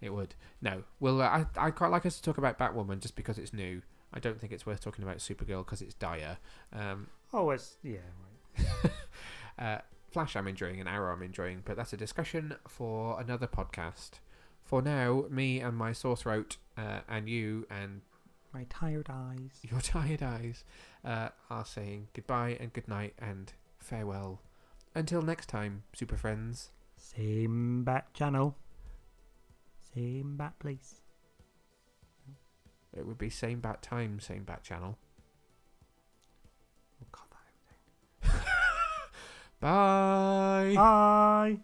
It 0.00 0.14
would. 0.14 0.36
No. 0.62 0.84
Well, 1.00 1.20
uh, 1.20 1.44
I 1.56 1.66
I 1.66 1.70
quite 1.72 1.90
like 1.90 2.06
us 2.06 2.16
to 2.16 2.22
talk 2.22 2.38
about 2.38 2.56
Batwoman 2.56 3.00
just 3.00 3.16
because 3.16 3.36
it's 3.36 3.52
new. 3.52 3.82
I 4.14 4.20
don't 4.20 4.40
think 4.40 4.52
it's 4.52 4.64
worth 4.64 4.80
talking 4.80 5.02
about 5.04 5.16
Supergirl 5.18 5.64
because 5.64 5.82
it's 5.82 5.94
dire. 5.94 6.38
Um, 6.72 7.08
Oh, 7.32 7.50
it's 7.50 7.76
yeah, 7.82 7.96
right. 8.56 8.92
uh, 9.58 9.78
Flash 10.12 10.36
I'm 10.36 10.46
enjoying 10.46 10.78
and 10.80 10.88
Arrow 10.88 11.12
I'm 11.12 11.22
enjoying, 11.22 11.62
but 11.64 11.76
that's 11.76 11.92
a 11.92 11.96
discussion 11.96 12.54
for 12.68 13.20
another 13.20 13.48
podcast. 13.48 14.20
For 14.62 14.80
now, 14.82 15.24
me 15.30 15.60
and 15.60 15.76
my 15.76 15.92
sore 15.92 16.16
throat, 16.16 16.58
uh, 16.78 17.00
and 17.08 17.28
you 17.28 17.66
and 17.70 18.00
My 18.54 18.64
tired 18.70 19.08
eyes. 19.10 19.50
your 19.62 19.80
tired 19.94 20.22
eyes, 20.22 20.64
uh, 21.04 21.28
are 21.50 21.64
saying 21.64 22.08
goodbye 22.14 22.56
and 22.60 22.72
good 22.72 22.88
night 22.88 23.14
and 23.18 23.52
farewell. 23.78 24.40
Until 24.94 25.20
next 25.22 25.48
time, 25.48 25.82
super 25.92 26.16
friends. 26.16 26.70
Same 26.96 27.84
bat 27.84 28.12
channel. 28.14 28.56
Same 29.94 30.36
bat 30.36 30.58
place. 30.58 31.00
It 32.96 33.06
would 33.06 33.18
be 33.18 33.30
same 33.30 33.60
bat 33.60 33.82
time, 33.82 34.18
same 34.20 34.44
bat 34.44 34.62
channel. 34.64 34.96
We'll 36.98 37.08
cut 37.12 37.28
that 38.22 38.30
out. 38.34 38.40
Bye. 39.60 40.72
Bye. 40.74 41.58